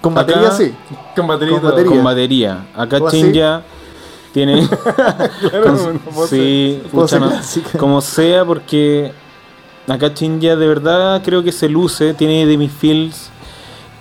Con 0.01 0.13
Acá- 0.19 0.27
batería 0.33 0.51
sí. 0.51 0.75
Con 1.17 1.27
batería. 1.27 1.55
Con 1.61 1.71
batería. 1.71 1.91
Con 1.91 2.05
batería. 2.05 2.67
Acá. 2.77 2.99
Chinja 3.11 3.63
tiene. 4.33 4.69
con- 5.63 5.95
no 5.95 5.99
puedo 6.13 6.27
sí, 6.29 6.83
pucha, 6.93 7.19
no, 7.19 7.31
como 7.79 8.01
sea, 8.01 8.45
porque 8.45 9.13
acá 9.89 10.13
Chinja 10.13 10.57
de 10.57 10.67
verdad 10.67 11.23
creo 11.25 11.43
que 11.43 11.53
se 11.53 11.69
luce, 11.69 12.15
tiene 12.15 12.45
de 12.47 12.57
mis 12.59 12.73
feels 12.73 13.31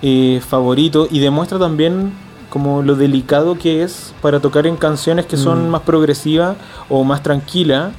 eh, 0.02 0.40
favoritos 0.46 1.08
y 1.10 1.20
demuestra 1.20 1.58
también 1.58 2.12
como 2.50 2.82
lo 2.82 2.94
delicado 2.94 3.56
que 3.56 3.82
es 3.82 4.12
para 4.22 4.38
tocar 4.40 4.66
en 4.66 4.76
canciones 4.76 5.26
que 5.26 5.36
Mm. 5.36 5.40
son 5.40 5.70
más 5.70 5.82
progresivas 5.82 6.56
o 6.88 7.02
más 7.04 7.22
tranquilas. 7.22 7.92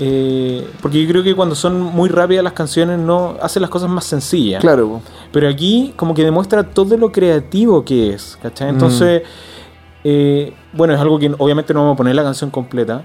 Eh, 0.00 0.66
porque 0.80 1.02
yo 1.02 1.08
creo 1.08 1.22
que 1.22 1.34
cuando 1.34 1.54
son 1.54 1.80
muy 1.80 2.08
rápidas 2.08 2.42
las 2.42 2.54
canciones 2.54 2.98
no 2.98 3.36
hacen 3.40 3.62
las 3.62 3.70
cosas 3.70 3.88
más 3.90 4.04
sencillas. 4.04 4.60
Claro. 4.60 5.00
Pero 5.32 5.48
aquí 5.48 5.92
como 5.96 6.14
que 6.14 6.24
demuestra 6.24 6.62
todo 6.64 6.96
lo 6.96 7.12
creativo 7.12 7.84
que 7.84 8.12
es, 8.14 8.38
¿cachai? 8.42 8.68
Entonces, 8.70 9.22
eh, 10.04 10.52
bueno, 10.72 10.94
es 10.94 11.00
algo 11.00 11.18
que 11.18 11.32
obviamente 11.38 11.72
no 11.74 11.80
vamos 11.80 11.94
a 11.94 11.96
poner 11.98 12.14
la 12.14 12.22
canción 12.24 12.50
completa, 12.50 13.02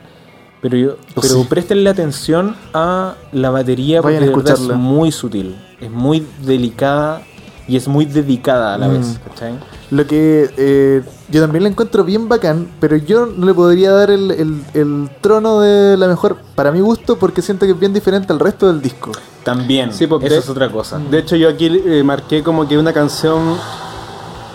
pero, 0.62 0.76
yo, 0.78 0.92
Oh, 1.16 1.22
pero 1.22 1.36
sí. 1.36 1.46
prestenle 1.48 1.90
atención 1.90 2.56
a 2.74 3.16
la 3.32 3.52
batería 3.52 4.02
porque 4.02 4.18
a 4.18 4.20
de 4.22 4.28
verdad 4.28 4.44
es 4.46 4.52
escucharla. 4.54 4.76
muy 4.82 5.12
sutil, 5.12 5.56
es 5.80 5.92
muy 5.92 6.26
delicada 6.44 7.22
y 7.68 7.76
es 7.76 7.88
muy 7.88 8.06
dedicada 8.06 8.74
a 8.74 8.78
la 8.78 8.88
Mm. 8.88 8.92
vez, 8.94 9.20
¿cachai? 9.28 9.54
Lo 9.92 10.06
que 10.08 10.50
eh, 10.58 11.04
yo 11.30 11.42
también 11.42 11.64
la 11.64 11.70
encuentro 11.70 12.04
bien 12.04 12.28
bacán, 12.30 12.68
pero 12.80 12.96
yo 12.98 13.26
no 13.26 13.46
le 13.46 13.54
podría 13.54 13.92
dar 13.92 14.10
el, 14.12 14.32
el- 14.32 14.64
el 14.74 15.10
trono 15.22 15.60
de 15.62 15.98
la 15.98 16.08
mejor 16.08 16.38
para 16.56 16.72
mi 16.72 16.80
gusto 16.82 17.18
porque 17.18 17.42
siento 17.42 17.66
que 17.66 17.72
es 17.74 17.80
bien 17.80 17.94
diferente 17.94 18.32
al 18.34 18.40
resto 18.40 18.68
del 18.68 18.82
disco. 18.82 19.12
También, 19.44 19.94
Sí, 19.94 20.08
porque- 20.08 20.28
eso 20.28 20.40
es 20.40 20.50
otra 20.50 20.70
cosa. 20.72 21.00
De 21.00 21.20
hecho, 21.20 21.36
yo 21.36 21.48
aquí 21.50 21.68
eh, 21.86 22.04
marqué 22.04 22.44
como 22.44 22.68
que 22.68 22.78
una 22.78 22.92
canción 22.94 23.58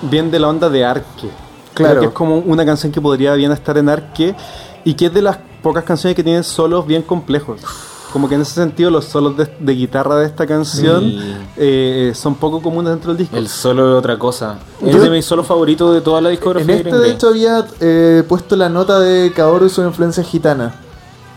bien 0.02 0.30
de 0.30 0.39
la 0.39 0.48
onda 0.48 0.68
de 0.68 0.84
Arque. 0.84 1.28
Claro. 1.74 1.93
Creo 1.93 2.01
que 2.02 2.06
es 2.09 2.12
como 2.14 2.39
una 2.39 2.64
canción 2.66 2.93
que 2.93 3.01
podría 3.01 3.34
bien 3.34 3.52
estar 3.52 3.78
en 3.78 3.89
Arque 3.89 4.34
y 4.84 4.94
que 4.94 5.06
es 5.06 5.14
de 5.14 5.22
las 5.22 5.39
pocas 5.62 5.84
canciones 5.84 6.14
que 6.16 6.22
tienen 6.24 6.44
solos 6.44 6.86
bien 6.86 7.02
complejos. 7.02 7.60
Como 8.12 8.28
que 8.28 8.34
en 8.34 8.43
ese 8.43 8.52
sentido 8.55 8.90
los 8.90 9.06
solos 9.06 9.36
de, 9.36 9.48
de 9.59 9.72
guitarra 9.74 10.16
de 10.16 10.26
esta 10.26 10.47
canción 10.47 11.01
Sí. 11.01 11.34
eh, 11.56 12.12
son 12.14 12.34
poco 12.34 12.60
comunes 12.60 12.90
dentro 12.93 13.10
del 13.12 13.18
disco. 13.18 13.36
El 13.36 13.48
solo 13.48 13.90
es 13.93 13.98
otra 13.98 14.18
cosa. 14.18 14.59
Es 14.84 15.01
de 15.01 15.09
mis 15.09 15.24
solos 15.24 15.47
favoritos 15.47 15.94
de 15.94 16.01
toda 16.02 16.20
la 16.20 16.28
En 16.28 16.34
discografía 16.36 16.74
de 16.74 16.80
este, 16.82 16.98
de 16.98 17.10
hecho, 17.10 17.28
había 17.28 17.64
eh, 17.80 18.22
puesto 18.28 18.55
la 18.56 18.68
nota 18.68 18.98
de 19.01 19.32
Kaoru 19.34 19.66
y 19.66 19.70
su 19.70 19.82
influencia 19.82 20.22
gitana. 20.22 20.74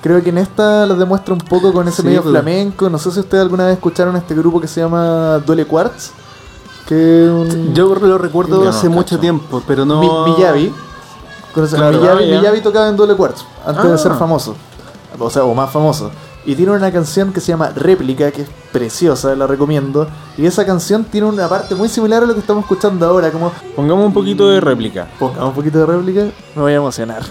Creo 0.02 0.22
que 0.22 0.30
en 0.30 0.38
esta 0.38 0.86
lo 0.86 0.96
demuestra 0.96 1.34
un 1.34 1.40
poco 1.40 1.72
con 1.74 1.88
ese 1.88 2.02
Sí, 2.02 2.08
medio 2.08 2.22
pues. 2.22 2.32
flamenco. 2.32 2.90
No 2.90 2.98
sé 3.00 3.10
si 3.12 3.20
ustedes 3.22 3.42
alguna 3.42 3.66
vez 3.68 3.76
escucharon 3.76 4.16
este 4.18 4.36
grupo 4.36 4.60
que 4.60 4.68
se 4.68 4.82
llama 4.82 5.40
Duele 5.46 5.66
Quartz. 5.66 6.12
Que 6.88 7.24
es 7.26 7.32
un- 7.32 7.74
Yo 7.74 7.96
lo 7.96 8.18
recuerdo 8.18 8.62
no 8.64 8.70
hace 8.70 8.82
cacho. 8.82 8.90
mucho 8.92 9.18
tiempo, 9.20 9.64
pero 9.66 9.86
no. 9.86 10.02
Mi- 10.02 10.34
Miyavi. 10.34 10.72
Claro, 11.54 11.98
Miyavi, 12.00 12.24
ah. 12.34 12.40
Miyavi 12.40 12.62
tocaba 12.62 12.90
en 12.90 12.98
Duele 12.98 13.16
Quartz 13.16 13.44
antes 13.66 13.84
de 13.86 13.94
Ah. 13.94 13.98
ser 13.98 14.12
famoso. 14.16 14.56
O 15.18 15.30
sea, 15.30 15.46
o 15.46 15.56
más 15.56 15.72
famoso. 15.72 16.12
Y 16.46 16.56
tiene 16.56 16.72
una 16.72 16.92
canción 16.92 17.34
que 17.34 17.40
se 17.40 17.48
llama 17.48 17.72
Réplica, 17.76 18.32
que 18.32 18.44
es 18.44 18.50
preciosa, 18.72 19.36
la 19.36 19.48
recomiendo. 19.48 20.08
Y 20.38 20.46
esa 20.46 20.64
canción 20.64 21.04
tiene 21.04 21.28
una 21.28 21.50
parte 21.50 21.74
muy 21.74 21.90
similar 21.90 22.22
a 22.22 22.28
lo 22.28 22.34
que 22.36 22.40
estamos 22.42 22.64
escuchando 22.64 23.06
ahora. 23.08 23.32
Como, 23.32 23.52
Pongamos 23.76 24.06
un 24.06 24.14
poquito 24.14 24.48
de 24.50 24.62
réplica. 24.62 25.08
pongamos 25.18 25.50
un 25.50 25.56
poquito 25.56 25.80
de 25.80 25.86
réplica, 25.88 26.22
me 26.56 26.62
voy 26.62 26.74
a 26.74 26.76
emocionar. 26.76 27.24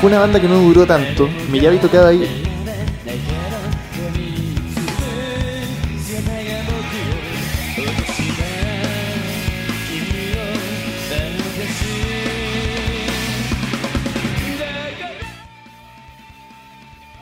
Fue 0.00 0.10
una 0.10 0.18
banda 0.18 0.40
que 0.40 0.48
no 0.48 0.58
duró 0.58 0.84
tanto. 0.84 1.28
Miyavi 1.50 1.78
tocaba 1.78 2.08
ahí. 2.08 2.51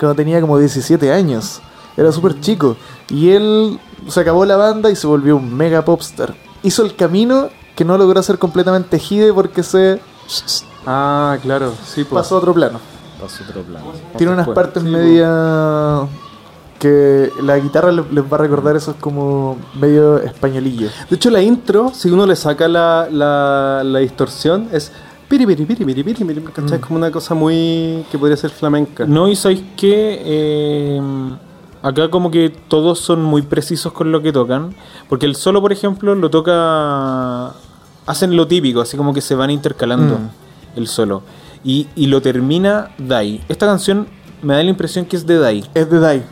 Cuando 0.00 0.14
tenía 0.16 0.40
como 0.40 0.58
17 0.58 1.12
años. 1.12 1.60
Era 1.96 2.10
súper 2.12 2.40
chico. 2.40 2.76
Y 3.08 3.30
él 3.30 3.78
se 4.08 4.20
acabó 4.20 4.44
la 4.44 4.56
banda 4.56 4.90
y 4.90 4.96
se 4.96 5.06
volvió 5.06 5.36
un 5.36 5.54
mega 5.54 5.84
popstar. 5.84 6.34
Hizo 6.62 6.84
el 6.84 6.94
camino 6.96 7.48
que 7.76 7.84
no 7.84 7.96
logró 7.98 8.20
hacer 8.20 8.38
completamente 8.38 8.98
Hide 9.08 9.32
porque 9.32 9.62
se 9.62 10.00
Ah, 10.86 11.36
claro, 11.42 11.72
sí, 11.84 12.04
pues. 12.04 12.22
pasó 12.22 12.36
a 12.36 12.38
otro 12.38 12.54
plano. 12.54 12.78
Pasó 13.20 13.42
otro 13.48 13.62
plano. 13.62 13.86
Tiene 14.16 14.32
unas 14.32 14.46
Después. 14.46 14.64
partes 14.66 14.82
Sí, 14.82 14.88
media 14.88 16.06
que 16.78 17.30
la 17.42 17.58
guitarra 17.58 17.92
le- 17.92 18.04
les 18.10 18.24
va 18.24 18.36
a 18.36 18.38
recordar 18.38 18.74
esos 18.76 18.96
como 18.96 19.58
medio 19.78 20.16
españolillo. 20.18 20.88
De 21.10 21.16
hecho, 21.16 21.28
la 21.30 21.42
intro, 21.42 21.92
si 21.94 22.10
uno 22.10 22.24
le 22.24 22.34
saca 22.36 22.68
la, 22.68 23.06
la, 23.10 23.82
la 23.84 23.98
distorsión, 23.98 24.68
es 24.72 24.90
piri 25.30 25.46
piri 25.46 25.64
piri 25.64 25.84
piri 25.84 26.02
piri 26.02 26.24
piri, 26.24 26.40
¿cachai? 26.42 26.78
Es 26.78 26.84
como 26.84 26.96
una 26.98 27.10
cosa 27.10 27.34
muy 27.34 28.04
que 28.10 28.18
podría 28.18 28.36
ser 28.36 28.50
flamenca. 28.50 29.06
No, 29.06 29.28
y 29.28 29.36
sabéis 29.36 29.62
que 29.76 30.20
eh, 30.24 31.00
acá 31.82 32.10
como 32.10 32.30
que 32.30 32.50
todos 32.68 32.98
son 32.98 33.22
muy 33.22 33.42
precisos 33.42 33.92
con 33.92 34.10
lo 34.10 34.20
que 34.22 34.32
tocan. 34.32 34.74
Porque 35.08 35.26
el 35.26 35.36
solo, 35.36 35.60
por 35.60 35.72
ejemplo, 35.72 36.14
lo 36.14 36.28
toca... 36.30 37.52
Hacen 38.06 38.36
lo 38.36 38.46
típico, 38.48 38.80
así 38.80 38.96
como 38.96 39.14
que 39.14 39.20
se 39.20 39.34
van 39.36 39.50
intercalando 39.50 40.16
Mm. 40.18 40.78
el 40.78 40.88
solo. 40.88 41.22
Y, 41.62 41.86
y 41.94 42.06
lo 42.06 42.20
termina 42.20 42.90
Dai. 42.98 43.40
Esta 43.48 43.66
canción 43.66 44.08
me 44.42 44.54
da 44.54 44.62
la 44.62 44.70
impresión 44.70 45.04
que 45.04 45.16
es 45.16 45.26
de 45.26 45.38
Dai. 45.38 45.64
Es 45.74 45.88
de 45.90 46.00
Dai. 46.00 46.22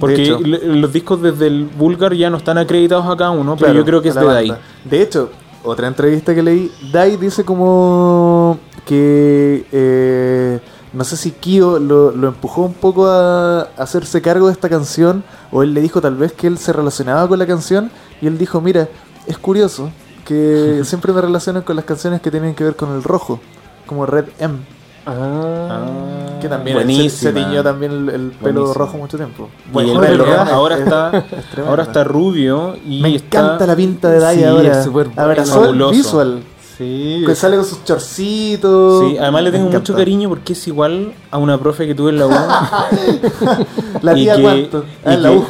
Porque 0.00 0.36
los 0.64 0.92
discos 0.92 1.20
desde 1.22 1.46
el 1.46 1.64
Vulgar 1.64 2.14
ya 2.14 2.28
no 2.30 2.38
están 2.38 2.58
acreditados 2.58 3.06
a 3.06 3.16
cada 3.16 3.30
uno, 3.30 3.56
pero 3.56 3.72
yo 3.74 3.84
creo 3.84 4.02
que 4.02 4.08
es 4.08 4.14
de 4.14 4.24
banda. 4.24 4.58
De 4.84 5.02
hecho, 5.02 5.30
otra 5.64 5.88
entrevista 5.88 6.34
que 6.34 6.42
leí, 6.42 6.72
Dai 6.92 7.16
dice 7.16 7.44
como 7.44 8.58
que 8.86 9.66
eh, 9.72 10.60
no 10.92 11.04
sé 11.04 11.16
si 11.16 11.32
Kyo 11.32 11.78
lo, 11.78 12.12
lo 12.12 12.28
empujó 12.28 12.62
un 12.62 12.74
poco 12.74 13.06
a, 13.06 13.62
a 13.62 13.66
hacerse 13.78 14.22
cargo 14.22 14.46
de 14.46 14.52
esta 14.52 14.68
canción 14.68 15.24
o 15.50 15.62
él 15.62 15.74
le 15.74 15.80
dijo 15.80 16.00
tal 16.00 16.16
vez 16.16 16.32
que 16.32 16.46
él 16.46 16.58
se 16.58 16.72
relacionaba 16.72 17.26
con 17.26 17.38
la 17.38 17.46
canción 17.46 17.90
y 18.20 18.26
él 18.26 18.38
dijo, 18.38 18.60
mira, 18.60 18.88
es 19.26 19.38
curioso 19.38 19.90
que 20.24 20.82
siempre 20.84 21.12
me 21.12 21.20
relacionan 21.20 21.62
con 21.62 21.76
las 21.76 21.84
canciones 21.84 22.20
que 22.20 22.30
tienen 22.30 22.54
que 22.54 22.64
ver 22.64 22.76
con 22.76 22.92
el 22.92 23.02
rojo, 23.02 23.40
como 23.86 24.06
Red 24.06 24.26
M, 24.38 24.58
Ah, 25.06 26.38
que 26.40 26.48
también 26.48 26.86
se, 26.86 27.10
se 27.10 27.32
tiñó 27.32 27.62
también 27.62 27.92
el, 27.92 28.08
el 28.08 28.30
pelo 28.32 28.60
Buenísima. 28.62 28.74
rojo 28.86 28.96
mucho 28.98 29.16
tiempo. 29.16 29.48
Y 29.74 29.90
el 29.90 29.98
pelo 30.00 30.24
M 30.24 30.34
ahora 30.50 30.76
es- 30.76 30.82
está, 30.82 31.10
es 31.18 31.58
ahora 31.66 31.82
está 31.82 32.04
rubio 32.04 32.76
y 32.86 33.02
Me 33.02 33.14
está- 33.14 33.38
encanta 33.40 33.66
la 33.66 33.76
pinta 33.76 34.08
de 34.10 34.18
Dai 34.20 34.38
Sí, 34.38 34.44
ahora. 34.44 34.80
es 34.80 34.88
bueno. 34.88 35.12
Abrazó 35.16 35.58
el 35.60 35.64
Fabuloso. 35.66 35.92
visual. 35.92 36.42
Sí. 36.78 37.22
Que 37.26 37.34
sale 37.36 37.56
con 37.56 37.64
sus 37.64 37.84
chorcitos. 37.84 39.04
Sí, 39.08 39.16
además 39.18 39.42
le 39.44 39.52
tengo 39.52 39.70
mucho 39.70 39.94
cariño 39.94 40.28
porque 40.28 40.54
es 40.54 40.66
igual 40.66 41.12
a 41.30 41.38
una 41.38 41.56
profe 41.58 41.86
que 41.86 41.94
tuve 41.94 42.10
en 42.10 42.18
la 42.18 42.26
U. 42.26 42.30
La 44.02 44.12
y 44.18 44.22
tía 44.24 44.36
que- 44.36 44.42
cuánto. 44.42 44.84
Ah, 45.04 45.10
y 45.12 45.14
en 45.14 45.22
la 45.22 45.28
que- 45.30 45.36
U. 45.36 45.44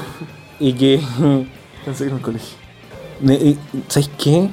Y 0.60 0.72
que. 0.74 1.00
Pensé 1.84 2.04
que 2.04 2.08
era 2.08 2.14
un 2.16 2.20
colegio. 2.22 2.56
y- 3.22 3.56
¿Sabes 3.88 4.10
qué? 4.18 4.50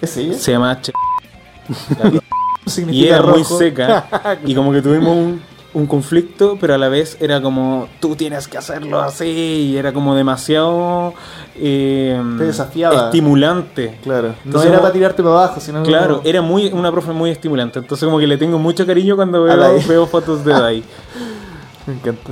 ¿Es 0.00 0.16
ella? 0.16 0.34
Se 0.34 0.52
llama 0.52 0.78
Y 2.90 3.06
era 3.06 3.22
muy 3.22 3.44
seca. 3.44 4.38
Y 4.44 4.54
como 4.54 4.72
que 4.72 4.80
tuvimos 4.82 5.16
un, 5.16 5.42
un 5.74 5.86
conflicto, 5.86 6.56
pero 6.60 6.74
a 6.74 6.78
la 6.78 6.88
vez 6.88 7.16
era 7.20 7.40
como, 7.42 7.88
tú 8.00 8.14
tienes 8.16 8.46
que 8.48 8.58
hacerlo 8.58 9.00
así. 9.00 9.24
Y 9.72 9.76
era 9.76 9.92
como 9.92 10.14
demasiado. 10.14 11.14
eh, 11.56 12.20
Te 12.38 12.44
desafiaba. 12.44 13.06
Estimulante. 13.06 13.98
Claro. 14.02 14.34
No 14.44 14.62
era 14.62 14.80
para 14.80 14.92
tirarte 14.92 15.22
para 15.22 15.34
abajo, 15.34 15.60
sino. 15.60 15.82
Claro, 15.82 16.20
era 16.24 16.40
muy 16.42 16.66
una 16.72 16.90
profe 16.92 17.12
muy 17.12 17.30
estimulante. 17.30 17.78
Entonces, 17.78 18.04
como 18.06 18.18
que 18.18 18.26
le 18.26 18.36
tengo 18.38 18.58
mucho 18.58 18.86
cariño 18.86 19.16
cuando 19.16 19.42
veo, 19.44 20.06
fotos 20.06 20.44
de 20.44 20.52
Dai. 20.52 20.84
Me 21.86 21.94
encanta. 21.94 22.30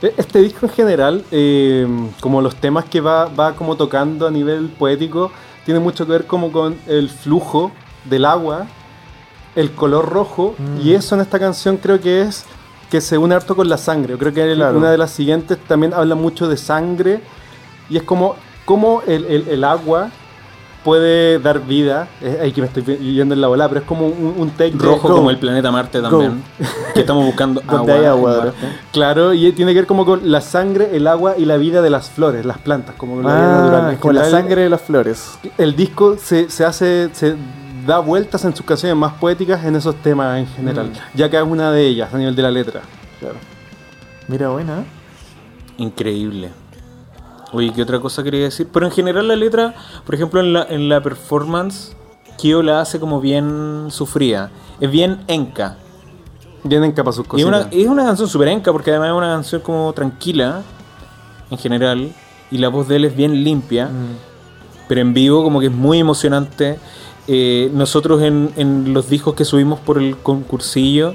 E- 0.00 0.14
Este 0.16 0.40
disco 0.40 0.66
en 0.66 0.72
general, 0.72 1.24
eh, 1.32 1.86
como 2.20 2.40
los 2.40 2.54
temas 2.56 2.84
que 2.84 3.00
va, 3.00 3.26
va 3.26 3.54
como 3.54 3.76
tocando 3.76 4.26
a 4.26 4.30
nivel 4.30 4.68
poético, 4.68 5.30
tiene 5.64 5.80
mucho 5.80 6.06
que 6.06 6.12
ver 6.12 6.26
como 6.26 6.50
con 6.52 6.76
el 6.86 7.08
flujo 7.08 7.70
del 8.04 8.24
agua, 8.24 8.66
el 9.56 9.72
color 9.72 10.08
rojo, 10.08 10.54
Mm. 10.58 10.80
y 10.86 10.94
eso 10.94 11.14
en 11.14 11.20
esta 11.20 11.38
canción 11.38 11.76
creo 11.76 12.00
que 12.00 12.22
es 12.22 12.44
que 12.90 13.00
se 13.00 13.16
une 13.18 13.34
harto 13.34 13.56
con 13.56 13.68
la 13.68 13.78
sangre. 13.78 14.12
Yo 14.12 14.18
creo 14.18 14.32
que 14.34 14.54
Claro. 14.54 14.76
una 14.78 14.90
de 14.90 14.98
las 14.98 15.10
siguientes 15.10 15.58
también 15.66 15.94
habla 15.94 16.14
mucho 16.14 16.48
de 16.48 16.56
sangre, 16.56 17.20
y 17.88 17.96
es 17.96 18.02
como, 18.02 18.36
como 18.64 19.02
el, 19.06 19.24
el- 19.26 19.48
el 19.48 19.64
agua 19.64 20.10
puede 20.84 21.38
dar 21.38 21.60
vida. 21.64 22.08
Ahí 22.40 22.50
que 22.52 22.60
me 22.60 22.66
estoy 22.66 22.82
yendo 22.96 23.34
en 23.34 23.40
la 23.40 23.46
bola, 23.46 23.68
pero 23.68 23.80
es 23.82 23.86
como 23.86 24.06
un, 24.08 24.34
un 24.36 24.50
take 24.50 24.72
Rojo 24.76 25.08
como 25.08 25.30
el 25.30 25.38
planeta 25.38 25.70
Marte 25.70 26.02
también. 26.02 26.42
Que 26.92 27.00
estamos 27.00 27.24
buscando 27.24 27.60
Donde 27.70 27.92
agua. 27.92 28.32
hay 28.32 28.38
agua. 28.40 28.52
Claro, 28.92 29.32
y 29.32 29.52
tiene 29.52 29.72
que 29.74 29.80
ver 29.80 29.86
como 29.86 30.04
con 30.04 30.30
la 30.30 30.40
sangre, 30.40 30.90
el 30.96 31.06
agua 31.06 31.34
y 31.38 31.44
la 31.44 31.56
vida 31.56 31.82
de 31.82 31.90
las 31.90 32.10
flores, 32.10 32.44
las 32.44 32.58
plantas, 32.58 32.96
como 32.96 33.14
con 33.14 33.24
la 33.24 33.34
vida 33.34 33.58
natural. 33.60 33.82
Ah, 33.86 33.92
En 33.92 33.98
con 33.98 34.14
la 34.16 34.24
sangre 34.28 34.62
de 34.62 34.68
las 34.70 34.80
flores. 34.82 35.38
El 35.56 35.76
disco 35.76 36.16
se, 36.18 36.50
se 36.50 36.64
hace, 36.64 37.10
se 37.12 37.36
da 37.86 37.98
vueltas 37.98 38.44
en 38.44 38.54
sus 38.54 38.64
canciones 38.66 38.96
más 38.96 39.14
poéticas 39.14 39.64
en 39.64 39.76
esos 39.76 39.94
temas 39.96 40.38
en 40.38 40.46
general, 40.46 40.86
Mm. 40.90 41.16
ya 41.16 41.30
que 41.30 41.36
es 41.36 41.42
una 41.42 41.70
de 41.72 41.86
ellas 41.86 42.12
a 42.12 42.18
nivel 42.18 42.34
de 42.36 42.42
la 42.42 42.50
letra. 42.50 42.82
Claro. 43.20 43.36
Mira, 44.28 44.48
buena. 44.50 44.80
¿eh? 44.80 44.84
Increíble. 45.78 46.50
Oye, 47.52 47.72
¿qué 47.74 47.82
otra 47.82 48.00
cosa 48.00 48.22
quería 48.22 48.44
decir? 48.44 48.68
Pero 48.72 48.86
en 48.86 48.92
general 48.92 49.28
la 49.28 49.36
letra, 49.36 49.74
por 50.06 50.14
ejemplo, 50.14 50.40
en 50.40 50.52
la, 50.52 50.66
en 50.68 50.88
la 50.88 51.02
performance, 51.02 51.94
Kyo 52.38 52.62
la 52.62 52.80
hace 52.80 52.98
como 52.98 53.20
bien 53.20 53.86
sufrida. 53.90 54.50
Es 54.80 54.90
bien 54.90 55.22
enca. 55.28 55.76
Vienen 56.64 56.92
capas 56.92 57.16
sus 57.16 57.24
Y 57.24 57.26
es 57.26 57.44
cositas. 57.44 57.66
una, 57.66 57.82
es 57.82 57.86
una 57.88 58.04
canción 58.04 58.28
súper 58.28 58.48
enca 58.48 58.72
porque 58.72 58.90
además 58.90 59.08
es 59.08 59.14
una 59.14 59.26
canción 59.28 59.60
como 59.62 59.92
tranquila 59.92 60.62
en 61.50 61.58
general. 61.58 62.12
Y 62.50 62.58
la 62.58 62.68
voz 62.68 62.88
de 62.88 62.96
él 62.96 63.04
es 63.04 63.14
bien 63.16 63.44
limpia. 63.44 63.86
Mm. 63.86 64.16
pero 64.88 65.00
en 65.00 65.14
vivo 65.14 65.42
como 65.42 65.58
que 65.60 65.66
es 65.66 65.72
muy 65.72 65.98
emocionante. 66.00 66.78
Eh, 67.28 67.70
nosotros 67.72 68.20
en, 68.22 68.50
en 68.56 68.92
los 68.94 69.08
discos 69.08 69.34
que 69.34 69.44
subimos 69.44 69.78
por 69.80 69.98
el 69.98 70.16
concursillo 70.16 71.14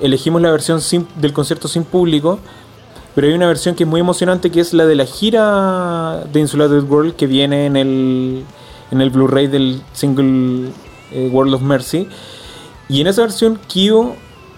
elegimos 0.00 0.40
la 0.40 0.52
versión 0.52 0.80
sin- 0.80 1.08
del 1.16 1.32
concierto 1.32 1.66
sin 1.66 1.82
público, 1.82 2.38
pero 3.16 3.26
hay 3.26 3.32
una 3.34 3.48
versión 3.48 3.74
que 3.74 3.82
es 3.82 3.88
muy 3.88 4.00
emocionante 4.00 4.50
que 4.52 4.60
es 4.60 4.72
la 4.72 4.86
de 4.86 4.94
la 4.94 5.04
gira 5.06 6.22
de 6.32 6.38
Insulated 6.38 6.84
World 6.84 7.14
que 7.16 7.26
viene 7.26 7.66
en 7.66 7.76
el, 7.76 8.44
en 8.92 9.00
el 9.00 9.10
Blu-ray 9.10 9.48
del 9.48 9.82
single 9.92 10.70
eh, 11.10 11.28
World 11.32 11.54
of 11.54 11.62
Mercy. 11.62 12.06
Y 12.88 13.00
en 13.00 13.08
esa 13.08 13.22
versión 13.22 13.58
Kyo 13.66 14.12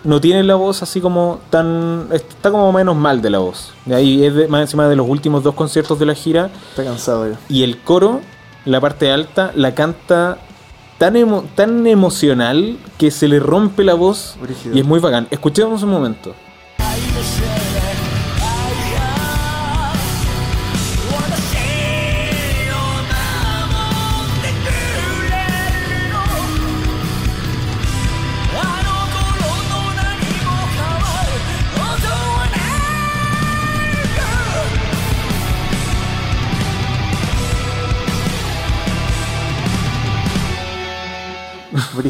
no 0.05 0.20
tiene 0.20 0.43
la 0.43 0.56
voz 0.56 0.82
así 0.82 1.01
como 1.01 1.40
tan... 1.48 2.09
está 2.12 2.51
como 2.51 2.70
menos 2.72 2.97
mal 2.97 3.22
de 3.22 3.31
la 3.31 3.39
voz. 3.39 3.72
De 3.86 3.94
ahí 3.94 4.22
es 4.24 4.35
de- 4.35 4.48
más 4.48 4.60
encima 4.60 4.86
de 4.89 4.97
los 4.97 5.09
últimos 5.09 5.43
dos 5.43 5.55
conciertos 5.55 5.98
de 5.98 6.05
la 6.05 6.14
gira. 6.14 6.51
Está 6.70 6.85
cansado 6.85 7.27
ya. 7.31 7.39
Y 7.48 7.62
el 7.62 7.78
coro, 7.78 8.20
la 8.66 8.78
parte 8.82 9.10
alta, 9.10 9.52
la 9.56 9.74
canta 9.74 10.36
tan, 11.01 11.16
emo- 11.16 11.44
tan 11.55 11.86
emocional 11.86 12.77
que 12.98 13.10
se 13.10 13.27
le 13.27 13.40
rompe 13.40 13.85
la 13.85 13.94
voz 13.94 14.36
Brígido. 14.39 14.77
y 14.77 14.81
es 14.81 14.85
muy 14.85 15.01
bacán. 15.01 15.27
Escuchemos 15.31 15.82
un 15.82 15.89
momento. 15.89 16.35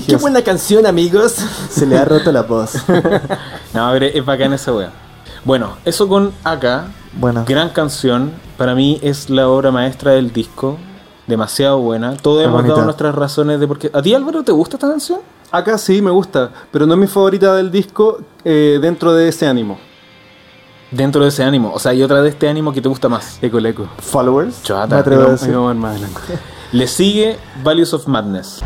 ¡Qué 0.06 0.16
buena 0.16 0.42
canción, 0.42 0.86
amigos! 0.86 1.36
Se 1.70 1.86
le 1.86 1.98
ha 1.98 2.04
roto 2.04 2.32
la 2.32 2.42
voz. 2.42 2.72
No, 3.72 3.88
pero 3.92 4.06
es 4.06 4.24
bacán 4.24 4.52
esa 4.52 4.72
wea. 4.74 4.90
Bueno, 5.44 5.76
eso 5.84 6.08
con 6.08 6.32
Aka, 6.42 6.88
Bueno. 7.12 7.44
gran 7.46 7.70
canción. 7.70 8.32
Para 8.58 8.74
mí 8.74 8.98
es 9.00 9.30
la 9.30 9.48
obra 9.48 9.70
maestra 9.70 10.10
del 10.12 10.32
disco. 10.32 10.76
Demasiado 11.28 11.78
buena. 11.78 12.16
Todos 12.16 12.44
hemos 12.44 12.66
dado 12.66 12.82
nuestras 12.84 13.14
razones 13.14 13.60
de 13.60 13.68
por 13.68 13.78
qué. 13.78 13.90
¿A 13.94 14.02
ti, 14.02 14.12
Álvaro, 14.12 14.42
te 14.42 14.50
gusta 14.50 14.76
esta 14.76 14.88
canción? 14.88 15.20
Acá 15.52 15.78
sí 15.78 16.02
me 16.02 16.10
gusta, 16.10 16.50
pero 16.72 16.84
no 16.86 16.94
es 16.94 17.00
mi 17.00 17.06
favorita 17.06 17.54
del 17.54 17.70
disco 17.70 18.18
eh, 18.44 18.78
dentro 18.82 19.12
de 19.12 19.28
ese 19.28 19.46
ánimo. 19.46 19.78
Dentro 20.90 21.22
de 21.22 21.28
ese 21.28 21.44
ánimo. 21.44 21.72
O 21.72 21.78
sea, 21.78 21.92
hay 21.92 22.02
otra 22.02 22.22
de 22.22 22.28
este 22.30 22.48
ánimo 22.48 22.72
que 22.72 22.82
te 22.82 22.88
gusta 22.88 23.08
más. 23.08 23.38
Eco, 23.40 23.58
eco. 23.60 23.88
Followers. 23.98 24.62
Chata. 24.64 24.96
Me 24.96 25.00
atrevo 25.00 25.22
a 25.22 25.30
decir. 25.30 25.54
a 25.54 25.60
ver. 25.72 26.08
Le 26.72 26.86
sigue 26.88 27.38
Values 27.62 27.94
of 27.94 28.08
Madness.「 28.08 28.60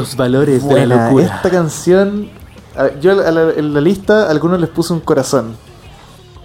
Los 0.00 0.16
valores 0.16 0.66
de 0.66 0.86
la 0.86 1.04
locura. 1.06 1.24
esta 1.36 1.50
canción, 1.50 2.28
yo 3.00 3.12
a 3.12 3.30
la- 3.30 3.52
en 3.52 3.72
la 3.74 3.80
lista 3.80 4.26
a 4.26 4.30
algunos 4.30 4.60
les 4.60 4.70
puse 4.70 4.92
un 4.92 5.00
corazón. 5.00 5.56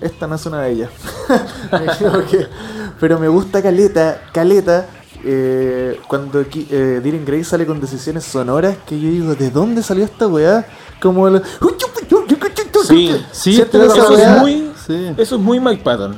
Esta 0.01 0.27
no 0.27 0.35
es 0.35 0.45
una 0.45 0.61
de 0.61 0.71
ellas. 0.71 0.89
Pero 2.99 3.19
me 3.19 3.27
gusta 3.27 3.61
Caleta, 3.61 4.21
Caleta. 4.33 4.85
eh, 5.27 5.99
cuando 6.07 6.41
eh, 6.41 7.01
Dylan 7.03 7.25
Gray 7.25 7.43
sale 7.43 7.65
con 7.65 7.79
decisiones 7.81 8.23
sonoras, 8.25 8.77
que 8.85 8.99
yo 8.99 9.09
digo, 9.09 9.33
¿de 9.35 9.49
dónde 9.49 9.81
salió 9.81 10.03
esta 10.05 10.27
weá? 10.27 10.65
Como 11.01 11.27
el... 11.27 11.41
Sí, 12.87 13.15
Sí, 13.31 13.53
¿Sienten 13.55 13.81
tiene 13.81 13.85
esa 13.87 13.97
Eso 14.03 14.17
es 14.17 14.39
muy, 14.41 14.71
Sí. 14.85 15.13
eso 15.17 15.35
es 15.35 15.41
muy 15.41 15.59
Mike 15.59 15.81
Patton. 15.83 16.15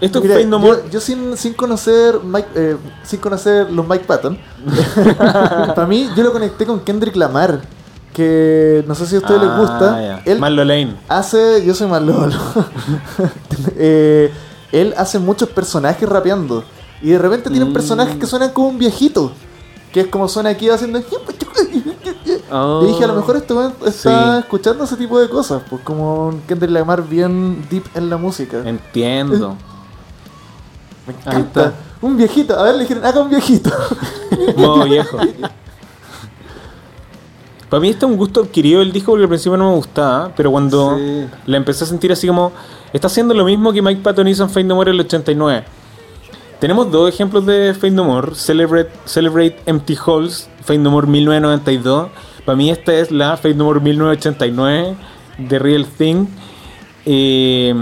Esto 0.00 0.20
Mira, 0.20 0.38
es 0.38 0.46
No 0.46 0.58
More. 0.58 0.82
yo, 0.86 0.90
yo 0.92 1.00
sin, 1.00 1.36
sin 1.36 1.54
conocer 1.54 2.20
Mike, 2.22 2.48
eh, 2.54 2.76
sin 3.02 3.18
conocer 3.20 3.70
los 3.72 3.86
Mike 3.88 4.04
Patton, 4.04 4.38
para 5.74 5.86
mí 5.86 6.08
yo 6.14 6.22
lo 6.22 6.32
conecté 6.32 6.66
con 6.66 6.80
Kendrick 6.80 7.16
Lamar, 7.16 7.62
que 8.12 8.84
no 8.86 8.94
sé 8.94 9.06
si 9.06 9.14
a 9.16 9.18
ustedes 9.18 9.40
les 9.40 9.50
Ah, 9.50 9.58
gusta. 9.58 10.02
ya. 10.02 10.22
Él 10.26 10.38
Marlo 10.38 10.64
Lane. 10.64 10.96
hace, 11.08 11.64
yo 11.64 11.74
soy 11.74 11.88
lolo. 11.88 12.28
Eh, 13.78 14.30
él 14.72 14.94
hace 14.98 15.18
muchos 15.18 15.48
personajes 15.48 16.06
rapeando 16.08 16.62
y 17.02 17.10
de 17.10 17.18
repente 17.18 17.48
tiene 17.50 17.64
Mm. 17.66 17.72
personajes 17.72 18.16
que 18.16 18.26
suenan 18.26 18.50
como 18.50 18.68
un 18.68 18.78
viejito, 18.78 19.32
que 19.92 20.00
es 20.00 20.06
como 20.08 20.28
suena 20.28 20.50
aquí 20.50 20.68
haciendo. 20.68 21.00
Oh. 22.50 22.80
Y 22.84 22.86
dije, 22.88 23.04
a 23.04 23.06
lo 23.08 23.14
mejor 23.14 23.36
este 23.36 23.54
está 23.86 24.32
Sí. 24.34 24.38
escuchando 24.40 24.84
ese 24.84 24.96
tipo 24.96 25.18
de 25.18 25.28
cosas, 25.28 25.62
pues 25.68 25.82
como 25.82 26.28
un 26.28 26.40
Kendrick 26.42 26.70
Lamar 26.70 27.02
bien 27.06 27.66
deep 27.70 27.84
en 27.94 28.10
la 28.10 28.16
música. 28.18 28.58
Entiendo. 28.64 29.56
Me 31.06 31.12
Ahí 31.14 31.18
encanta. 31.20 31.60
está. 31.66 31.74
Un 32.02 32.16
viejito. 32.16 32.58
A 32.58 32.62
ver, 32.64 32.74
le 32.74 32.80
dijeron, 32.82 33.04
haga 33.04 33.20
un 33.20 33.30
viejito. 33.30 33.70
Modo 34.56 34.84
viejo. 34.84 35.18
Para 37.68 37.80
mí 37.80 37.88
este 37.88 38.06
es 38.06 38.10
un 38.12 38.16
gusto 38.16 38.42
adquirido 38.42 38.80
el 38.80 38.92
disco 38.92 39.12
porque 39.12 39.24
al 39.24 39.28
principio 39.28 39.56
no 39.56 39.70
me 39.70 39.76
gustaba, 39.76 40.30
pero 40.36 40.50
cuando 40.52 40.96
Sí. 40.96 41.26
la 41.46 41.56
empecé 41.56 41.82
a 41.84 41.86
sentir 41.86 42.12
así 42.12 42.26
como, 42.28 42.52
está 42.92 43.08
haciendo 43.08 43.34
lo 43.34 43.44
mismo 43.44 43.72
que 43.72 43.82
Mike 43.82 44.02
Patton 44.02 44.28
hizo 44.28 44.44
en 44.44 44.50
Fade 44.50 44.64
No 44.64 44.76
More 44.76 44.90
en 44.90 44.94
el 44.94 45.00
89. 45.00 45.64
Tenemos 46.60 46.90
dos 46.92 47.08
ejemplos 47.12 47.44
de 47.44 47.74
Fade 47.74 47.90
No 47.90 48.04
More, 48.04 48.34
Celebrate, 48.36 48.90
Celebrate 49.04 49.60
Empty 49.66 49.96
Halls, 50.06 50.48
Fade 50.64 50.78
No 50.78 50.90
More 50.90 51.06
1992. 51.08 52.08
Para 52.44 52.56
mí 52.56 52.70
esta 52.70 52.94
es 52.94 53.10
la 53.10 53.36
Fade 53.36 53.54
No 53.54 53.64
More 53.64 53.80
1989, 53.80 54.94
The 55.48 55.58
Real 55.58 55.86
Thing. 55.86 56.26
Eh, 57.04 57.74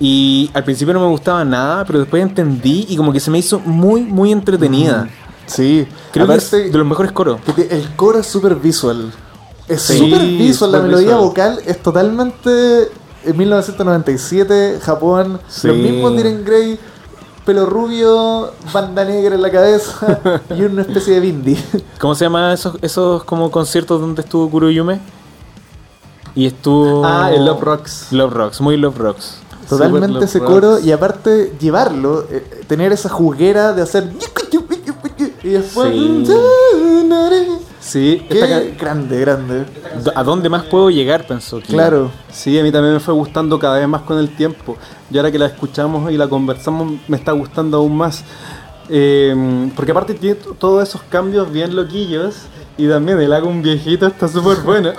y 0.00 0.50
al 0.54 0.64
principio 0.64 0.94
no 0.94 1.00
me 1.00 1.08
gustaba 1.08 1.44
nada, 1.44 1.84
pero 1.84 1.98
después 2.00 2.22
entendí 2.22 2.86
y 2.88 2.96
como 2.96 3.12
que 3.12 3.20
se 3.20 3.30
me 3.30 3.38
hizo 3.38 3.58
muy, 3.60 4.02
muy 4.02 4.30
entretenida. 4.32 5.08
Sí. 5.46 5.86
Creo 6.12 6.26
que 6.26 6.34
es 6.34 6.50
de 6.50 6.70
los 6.72 6.86
mejores 6.86 7.12
coros. 7.12 7.40
que 7.44 7.52
te- 7.64 7.74
el 7.76 7.94
coro 7.96 8.18
es 8.20 8.26
súper 8.26 8.54
visual. 8.56 9.12
Es 9.66 9.82
Sí, 9.82 9.98
súper 9.98 10.20
visual. 10.20 10.72
La 10.72 10.80
melodía 10.80 11.08
visual. 11.08 11.24
vocal 11.24 11.58
es 11.66 11.82
totalmente... 11.82 12.88
En 13.24 13.36
1997, 13.36 14.78
Japón. 14.80 15.40
Sí. 15.48 15.66
Los 15.68 15.76
mismos 15.76 16.16
Diren 16.16 16.44
Grey. 16.44 16.78
Pelo 17.44 17.64
rubio, 17.66 18.52
banda 18.74 19.04
negra 19.04 19.34
en 19.34 19.40
la 19.42 19.50
cabeza 19.50 20.20
y 20.56 20.62
una 20.62 20.82
especie 20.82 21.14
de 21.14 21.20
bindi. 21.20 21.58
¿Cómo 21.98 22.14
se 22.14 22.26
llama 22.26 22.52
esos, 22.52 22.76
esos 22.82 23.24
como 23.24 23.50
conciertos 23.50 24.00
donde 24.02 24.20
estuvo 24.22 24.48
Kuroyume? 24.50 25.00
Y 26.34 26.44
estuvo... 26.46 27.04
Ah, 27.06 27.32
el 27.32 27.46
Love 27.46 27.60
Rocks. 27.62 28.06
Love 28.12 28.32
Rocks, 28.34 28.60
muy 28.60 28.76
Love 28.76 28.98
Rocks. 28.98 29.38
Totalmente 29.68 30.24
ese 30.24 30.40
coro 30.40 30.78
y 30.80 30.92
aparte 30.92 31.52
llevarlo, 31.60 32.24
eh, 32.30 32.62
tener 32.66 32.92
esa 32.92 33.08
juguera 33.08 33.72
de 33.72 33.82
hacer 33.82 34.10
y 35.42 35.48
después 35.50 35.92
Sí, 37.80 38.26
Qué 38.28 38.74
grande, 38.78 39.18
grande. 39.20 39.64
¿A 40.14 40.22
dónde 40.22 40.50
más 40.50 40.64
puedo 40.64 40.90
llegar? 40.90 41.26
Pensó 41.26 41.58
que 41.60 41.68
Claro. 41.68 42.10
sí, 42.30 42.58
a 42.58 42.62
mí 42.62 42.70
también 42.70 42.94
me 42.94 43.00
fue 43.00 43.14
gustando 43.14 43.58
cada 43.58 43.78
vez 43.78 43.88
más 43.88 44.02
con 44.02 44.18
el 44.18 44.34
tiempo. 44.36 44.76
Y 45.10 45.16
ahora 45.16 45.32
que 45.32 45.38
la 45.38 45.46
escuchamos 45.46 46.10
y 46.12 46.18
la 46.18 46.28
conversamos, 46.28 47.00
me 47.08 47.16
está 47.16 47.32
gustando 47.32 47.78
aún 47.78 47.96
más. 47.96 48.24
Eh, 48.90 49.70
porque 49.74 49.92
aparte 49.92 50.14
tiene 50.14 50.36
todos 50.58 50.86
esos 50.86 51.00
cambios 51.08 51.50
bien 51.50 51.74
loquillos. 51.74 52.34
Y 52.78 52.88
también 52.88 53.20
el 53.20 53.32
hago 53.32 53.48
un 53.48 53.60
viejito 53.60 54.06
está 54.06 54.28
súper 54.28 54.58
bueno. 54.58 54.92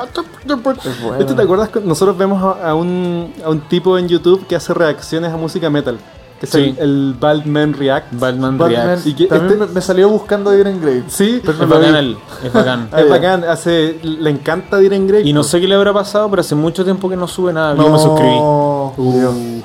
bueno. 1.01 1.17
Este, 1.19 1.33
¿Te 1.33 1.41
acuerdas? 1.41 1.69
Nosotros 1.83 2.17
vemos 2.17 2.43
a, 2.43 2.69
a 2.71 2.75
un, 2.75 3.33
a 3.43 3.49
un 3.49 3.61
tipo 3.61 3.97
en 3.97 4.07
YouTube 4.07 4.45
que 4.47 4.55
hace 4.55 4.73
reacciones 4.73 5.31
a 5.31 5.37
música 5.37 5.69
metal. 5.69 5.97
Que 6.39 6.45
es 6.45 6.51
Sí. 6.51 6.75
el, 6.77 6.79
el 6.79 7.15
Baldman 7.19 7.73
React. 7.73 8.13
Batman, 8.19 8.57
Batman, 8.57 8.85
Reacts. 8.87 9.07
Y 9.07 9.13
que 9.13 9.25
también 9.27 9.61
este- 9.61 9.73
me, 9.73 9.81
salió 9.81 10.09
buscando 10.09 10.51
Diren 10.51 10.81
Grey. 10.81 11.03
Sí, 11.07 11.41
Pero 11.43 11.57
no 11.57 11.63
Es 11.63 11.69
bacán, 11.69 11.95
él, 11.95 12.17
es 12.43 12.53
bacán. 12.53 12.89
Ah, 12.91 13.01
es 13.01 13.09
bacán. 13.09 13.43
Hace, 13.43 13.99
le 14.03 14.29
encanta 14.29 14.77
Diren 14.77 15.07
Grey. 15.07 15.27
Y 15.29 15.33
no 15.33 15.43
sé 15.43 15.59
qué 15.59 15.67
le 15.67 15.75
habrá 15.75 15.93
pasado, 15.93 16.29
pero 16.29 16.41
hace 16.41 16.55
mucho 16.55 16.83
tiempo 16.83 17.09
que 17.09 17.15
no 17.17 17.27
sube 17.27 17.51
nada. 17.53 17.75
Yo 17.75 17.89
me 17.89 17.97
suscribí. 17.99 19.63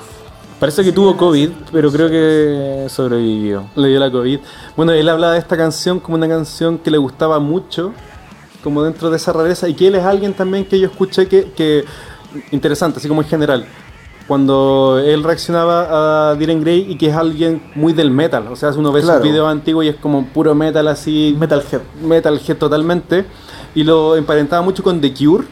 Parece 0.59 0.83
que 0.85 0.93
tuvo 0.93 1.17
COVID, 1.17 1.51
pero 1.73 1.91
creo 1.93 2.09
que 2.09 2.87
sobrevivió. 2.89 3.65
Le 3.75 3.89
dio 3.89 4.01
la 4.01 4.11
COVID. 4.11 4.39
Bueno, 4.77 4.93
él 4.93 5.09
hablaba 5.09 5.35
de 5.35 5.39
esta 5.41 5.57
canción 5.57 6.01
como 6.01 6.17
una 6.17 6.29
canción 6.29 6.79
que 6.79 6.91
le 6.91 6.97
gustaba 6.99 7.39
mucho, 7.39 7.93
como 8.65 8.83
dentro 8.83 9.11
de 9.11 9.17
esa 9.19 9.33
rareza, 9.33 9.69
y 9.69 9.75
que 9.75 9.87
él 9.87 9.95
es 9.95 10.03
alguien 10.05 10.35
también 10.35 10.65
que 10.65 10.81
yo 10.81 10.87
escuché 10.89 11.29
que, 11.29 11.53
que 11.57 11.85
interesante, 12.51 12.99
así 12.99 13.07
como 13.07 13.23
en 13.23 13.29
general. 13.29 13.67
Cuando 14.27 14.99
él 15.05 15.23
reaccionaba 15.23 16.31
a 16.31 16.35
Diren 16.35 16.63
Grey 16.63 16.87
y 16.91 16.97
que 16.97 17.09
es 17.09 17.15
alguien 17.15 17.63
muy 17.75 17.93
del 17.93 18.11
metal, 18.11 18.49
o 18.51 18.57
sea, 18.57 18.71
uno 18.71 18.91
ve 18.91 19.03
Claro. 19.03 19.19
sus 19.21 19.29
videos 19.31 19.47
antiguos 19.49 19.85
y 19.85 19.89
es 19.89 19.97
como 19.97 20.25
puro 20.27 20.55
metal 20.55 20.89
así, 20.89 21.37
Metalhead. 21.39 21.83
Metalhead 22.03 22.57
totalmente, 22.57 23.27
y 23.75 23.85
lo 23.85 24.17
emparentaba 24.17 24.63
mucho 24.63 24.83
con 24.83 24.99
The 25.01 25.13
Cure 25.13 25.45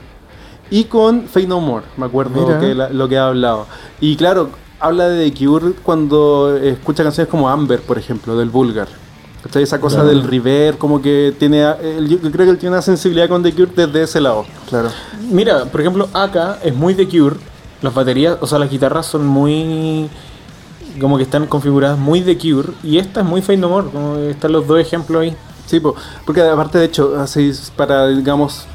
y 0.70 0.84
con 0.84 1.24
Fade 1.26 1.46
No 1.46 1.60
More, 1.60 1.84
me 1.98 2.06
acuerdo 2.06 2.46
Mira. 2.46 2.58
que 2.58 2.74
la- 2.74 2.88
lo 2.88 3.06
que 3.10 3.18
ha 3.18 3.26
hablado. 3.28 3.66
Y 4.00 4.16
claro, 4.16 4.48
habla 4.80 5.06
de 5.10 5.30
The 5.30 5.44
Cure 5.44 5.72
cuando 5.82 6.56
escucha 6.56 7.02
canciones 7.02 7.30
como 7.30 7.50
Amber, 7.50 7.82
por 7.82 7.98
ejemplo, 7.98 8.38
del 8.38 8.48
Vulgar. 8.48 8.88
¿Cachai? 9.42 9.62
Esa 9.64 9.80
cosa 9.80 10.04
del 10.04 10.22
river, 10.22 10.78
como 10.78 11.02
que 11.02 11.34
tiene. 11.38 11.62
él- 11.82 12.08
yo 12.08 12.18
creo 12.30 12.46
que 12.46 12.50
él 12.52 12.58
tiene 12.58 12.74
una 12.76 12.82
sensibilidad 12.82 13.28
con 13.28 13.42
The 13.42 13.52
Cure 13.52 13.72
desde 13.74 14.02
ese 14.04 14.20
lado. 14.20 14.44
Claro. 14.68 14.88
Mira, 15.30 15.64
por 15.64 15.80
ejemplo, 15.80 16.08
acá 16.12 16.58
es 16.62 16.74
muy 16.74 16.94
The 16.94 17.08
Cure. 17.08 17.36
Las 17.80 17.92
baterías, 17.92 18.36
o 18.40 18.46
sea, 18.46 18.58
las 18.60 18.70
guitarras 18.70 19.06
son 19.06 19.26
muy. 19.26 20.08
como 21.00 21.16
que 21.16 21.22
están 21.24 21.46
configuradas 21.46 21.98
muy 21.98 22.20
The 22.20 22.38
Cure. 22.38 22.68
Y 22.84 22.98
esta 22.98 23.20
es 23.20 23.26
muy 23.26 23.42
Fade 23.42 23.58
No 23.58 23.68
More. 23.68 23.88
Como 23.90 24.16
están 24.18 24.52
los 24.52 24.66
dos 24.66 24.78
ejemplos 24.78 25.22
ahí. 25.22 25.36
Sí, 25.66 25.80
po, 25.80 25.94
porque 26.26 26.42
aparte, 26.42 26.78
de 26.78 26.84
hecho, 26.84 27.14
así 27.18 27.50
para, 27.76 28.06
digamos, 28.08 28.66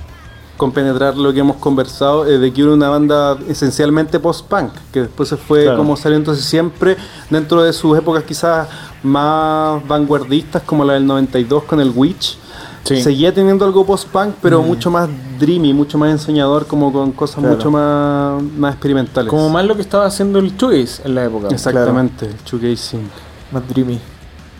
compenetrar 0.57 1.15
lo 1.15 1.31
que 1.31 1.39
hemos 1.41 1.57
conversado, 1.57 2.25
eh, 2.25 2.39
The 2.39 2.51
Cure 2.51 2.69
es 2.71 2.73
una 2.73 2.89
banda 2.89 3.37
esencialmente 3.47 4.19
post-punk, 4.19 4.71
que 4.91 5.01
después 5.01 5.29
se 5.29 5.37
fue 5.37 5.63
Claro. 5.63 5.77
como 5.77 5.95
salió 5.95 6.17
entonces 6.17 6.43
siempre 6.45 6.97
dentro 7.29 7.61
de 7.61 7.71
sus 7.73 7.95
épocas 7.95 8.23
quizás 8.23 8.67
más 9.03 9.85
vanguardistas, 9.87 10.61
como 10.63 10.83
la 10.85 10.93
del 10.93 11.05
92 11.05 11.63
con 11.63 11.79
el 11.79 11.91
Witch. 11.95 12.37
Sí. 12.83 13.01
Seguía 13.01 13.33
teniendo 13.33 13.65
algo 13.65 13.85
post-punk, 13.85 14.35
pero 14.41 14.61
mucho 14.61 14.89
más 14.89 15.09
dreamy, 15.39 15.73
mucho 15.73 15.97
más 15.97 16.09
ensoñador, 16.11 16.67
como 16.67 16.93
con 16.93 17.11
cosas 17.11 17.39
Claro. 17.39 17.55
mucho 17.55 17.69
más, 17.69 18.41
más 18.57 18.73
experimentales. 18.73 19.29
Como 19.29 19.49
más 19.49 19.65
lo 19.65 19.75
que 19.75 19.81
estaba 19.81 20.05
haciendo 20.05 20.39
el 20.39 20.55
Chugaze 20.55 21.01
en 21.03 21.15
la 21.15 21.25
época. 21.25 21.49
Exactamente, 21.49 22.29
shoegazing. 22.45 23.09
Más 23.51 23.67
dreamy. 23.67 23.99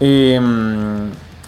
Eh, 0.02 0.40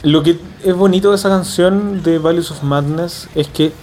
lo 0.03 0.23
que 0.23 0.39
es 0.63 0.75
bonito 0.75 1.09
de 1.09 1.17
esa 1.17 1.27
canción 1.27 2.01
de 2.01 2.17
Values 2.17 2.49
of 2.51 2.63
Madness 2.63 3.27
es 3.35 3.47
que 3.49 3.73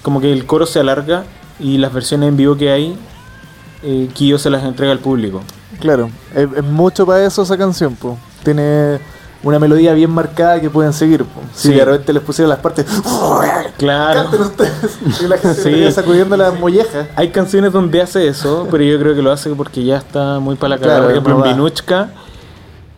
como 0.00 0.20
que 0.22 0.32
el 0.32 0.46
coro 0.46 0.64
se 0.64 0.80
alarga 0.80 1.24
y 1.60 1.76
las 1.76 1.92
versiones 1.92 2.30
en 2.30 2.36
vivo 2.38 2.56
que 2.56 2.70
hay, 2.70 2.96
eh, 3.82 4.08
Kyo 4.14 4.38
se 4.38 4.48
las 4.48 4.64
entrega 4.64 4.92
al 4.92 4.98
público. 5.00 5.42
Claro. 5.78 6.08
Es, 6.34 6.48
es 6.56 6.64
mucho 6.64 7.04
para 7.04 7.24
eso 7.24 7.42
esa 7.42 7.58
canción, 7.58 7.94
po. 7.96 8.16
Tiene 8.46 8.98
una 9.42 9.58
melodía 9.58 9.92
bien 9.92 10.10
marcada 10.10 10.60
que 10.60 10.70
pueden 10.70 10.92
seguir. 10.92 11.24
Si 11.54 11.68
Sí. 11.68 11.74
de 11.74 11.84
repente 11.84 12.12
les 12.12 12.22
pusieran 12.22 12.48
las 12.48 12.58
partes. 12.60 12.86
Claro. 13.76 14.22
Canten 14.22 14.40
ustedes. 14.40 14.98
Y 15.20 15.26
la 15.28 15.36
gente 15.38 15.62
Sí. 15.88 15.92
sacudiendo 15.92 16.36
las 16.36 16.58
mollejas. 16.58 17.08
Hay 17.16 17.28
canciones 17.30 17.72
donde 17.72 18.00
hace 18.00 18.26
eso, 18.28 18.66
pero 18.70 18.82
yo 18.84 18.98
creo 18.98 19.14
que 19.14 19.22
lo 19.22 19.30
hace 19.32 19.50
porque 19.50 19.84
ya 19.84 19.98
está 19.98 20.38
muy 20.40 20.56
para 20.56 20.70
la 20.70 20.78
cagada. 20.78 20.98
Claro, 21.00 21.04
Por 21.06 21.10
ejemplo, 21.12 21.34
no 21.34 21.44
en 21.44 21.50
da. 21.50 21.56
Vinuchka 21.56 22.10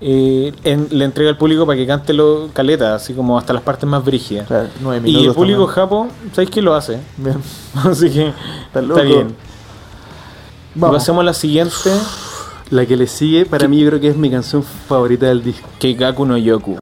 eh, 0.01 0.53
en- 0.63 0.87
le 0.93 1.05
entrega 1.05 1.31
al 1.31 1.37
público 1.37 1.67
para 1.67 1.77
que 1.77 1.85
cante 1.87 2.13
lo 2.13 2.51
caleta, 2.53 2.95
así 2.95 3.15
como 3.15 3.37
hasta 3.37 3.53
las 3.53 3.63
partes 3.63 3.89
más 3.89 4.05
brígidas. 4.05 4.47
Claro, 4.47 4.69
y 5.05 5.27
el 5.27 5.35
público 5.35 5.67
también. 5.67 5.75
japo, 5.75 6.09
¿sabéis 6.33 6.51
que 6.51 6.63
lo 6.63 6.75
hace? 6.75 7.01
Bien. 7.17 7.37
Así 7.75 8.09
que 8.11 8.29
Está 8.73 9.03
bien. 9.03 9.35
Vamos. 10.77 10.97
pasemos 10.99 11.23
a 11.23 11.25
la 11.25 11.35
siguiente, 11.35 11.91
La 12.71 12.85
que 12.85 12.97
le 12.97 13.07
sigue, 13.07 13.47
para 13.47 13.67
mí, 13.67 13.81
yo 13.81 13.89
creo 13.89 14.01
que 14.01 14.09
es 14.09 14.17
mi 14.17 14.31
canción 14.31 14.63
favorita 14.63 15.27
del 15.27 15.43
disco. 15.43 15.69
Keikaku 15.79 16.27
no 16.27 16.37
Yoku. 16.37 16.79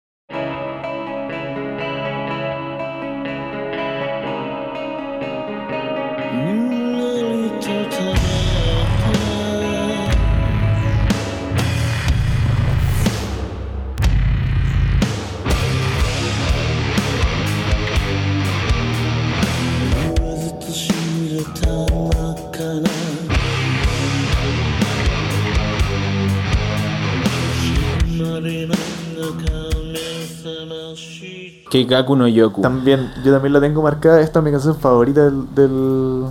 Keikaku 31.84 32.16
no 32.16 32.26
Yoku. 32.28 32.60
También, 32.62 33.10
yo 33.24 33.32
también 33.32 33.52
la 33.52 33.60
tengo 33.60 33.82
marcada. 33.82 34.20
Esta 34.20 34.38
es 34.40 34.44
mi 34.44 34.50
canción 34.50 34.76
favorita 34.76 35.24
del. 35.24 35.54
del, 35.54 36.22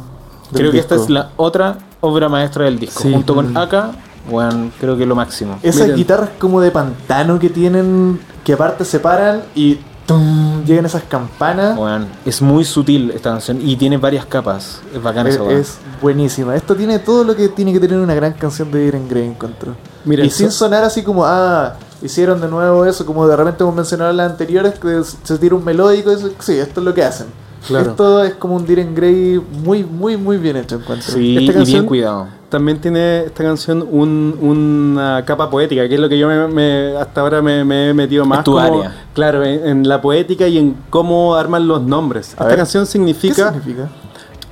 del 0.52 0.54
Creo 0.54 0.72
que 0.72 0.80
esta 0.80 0.96
es 0.96 1.10
la 1.10 1.30
otra 1.38 1.78
obra 2.02 2.30
maestra 2.30 2.66
del 2.66 2.80
disco. 2.80 3.02
Sí. 3.04 3.12
Junto 3.12 3.34
Mm. 3.34 3.36
con 3.36 3.58
Aka, 3.58 3.92
bueno, 4.30 4.72
creo 4.80 4.96
que 4.98 5.04
es 5.04 5.10
lo 5.10 5.16
máximo. 5.16 5.58
Esas 5.64 5.82
Miren. 5.84 5.96
guitarras 5.98 6.30
como 6.40 6.62
de 6.62 6.72
pantano 6.72 7.40
que 7.40 7.50
tienen, 7.50 8.20
que 8.44 8.54
aparte 8.54 8.86
se 8.86 9.00
paran 9.00 9.42
y 9.56 9.80
tum, 10.06 10.64
llegan 10.66 10.86
esas 10.86 11.04
campanas. 11.04 11.76
Bueno, 11.76 12.06
es 12.26 12.42
muy 12.42 12.64
sutil 12.64 13.12
esta 13.12 13.32
canción 13.32 13.60
y 13.62 13.76
tiene 13.76 13.98
varias 13.98 14.26
capas. 14.26 14.82
Es 14.94 15.02
bacán 15.02 15.26
Es, 15.28 15.36
esa 15.36 15.52
es 15.52 15.78
buenísima. 16.02 16.56
Esto 16.56 16.76
tiene 16.76 17.00
todo 17.00 17.24
lo 17.24 17.36
que 17.36 17.50
tiene 17.50 17.74
que 17.74 17.80
tener 17.80 18.00
una 18.00 18.14
gran 18.14 18.34
canción 18.34 18.72
de 18.72 18.86
Iron 18.86 19.08
Grey, 19.08 19.26
encuentro. 19.28 19.76
Mira, 20.06 20.24
y 20.24 20.28
eso- 20.28 20.38
sin 20.38 20.52
sonar 20.52 20.84
así 20.84 21.02
como, 21.02 21.26
ah, 21.26 21.74
hicieron 22.02 22.42
de 22.42 22.48
nuevo 22.48 22.86
eso, 22.86 23.06
como 23.06 23.28
de 23.28 23.36
repente 23.36 23.64
hemos 23.64 23.76
mencionado 23.76 24.12
en 24.12 24.18
las 24.18 24.32
anteriores, 24.32 24.80
que 24.80 25.02
se 25.24 25.38
tira 25.38 25.56
un 25.56 25.64
melódico, 25.64 26.12
eso, 26.12 26.30
sí, 26.40 26.54
esto 26.58 26.80
es 26.82 26.86
lo 26.86 26.94
que 26.94 27.04
hacen. 27.04 27.28
Claro. 27.68 27.90
Esto 27.92 28.24
es 28.24 28.36
como 28.36 28.56
un 28.58 28.66
Diren 28.66 28.94
Grey 28.94 29.42
muy, 29.64 29.84
muy, 29.84 30.18
muy 30.18 30.38
bien 30.38 30.56
hecho, 30.56 30.76
encuentro. 30.76 31.12
Sí, 31.14 31.32
Esta 31.32 31.42
y 31.42 31.46
bien 31.48 31.54
canción- 31.54 31.86
cuidado. 31.88 32.28
También 32.50 32.80
tiene 32.80 33.22
esta 33.26 33.44
canción 33.44 33.86
un- 33.90 34.38
una 34.40 35.26
capa 35.26 35.50
poética, 35.50 35.88
que 35.90 35.96
es 35.96 36.00
lo 36.00 36.08
que 36.08 36.18
yo 36.20 36.28
me, 36.28 36.48
me- 36.48 36.96
hasta 36.96 37.22
ahora 37.22 37.42
me, 37.42 37.66
me 37.66 37.90
he 37.90 37.94
metido 37.96 38.24
más. 38.24 38.44
tu 38.44 38.52
como- 38.54 38.64
área. 38.64 38.96
Claro, 39.16 39.44
en, 39.44 39.68
en 39.68 39.88
la 39.90 40.00
poética 40.00 40.48
y 40.48 40.60
en 40.60 40.76
cómo 40.92 41.34
arman 41.36 41.68
los 41.68 41.82
nombres. 41.82 42.28
A 42.30 42.32
esta 42.34 42.46
ver, 42.46 42.58
canción 42.58 42.84
¿Qué 42.86 42.92
significa, 42.92 43.52
significa? 43.52 43.90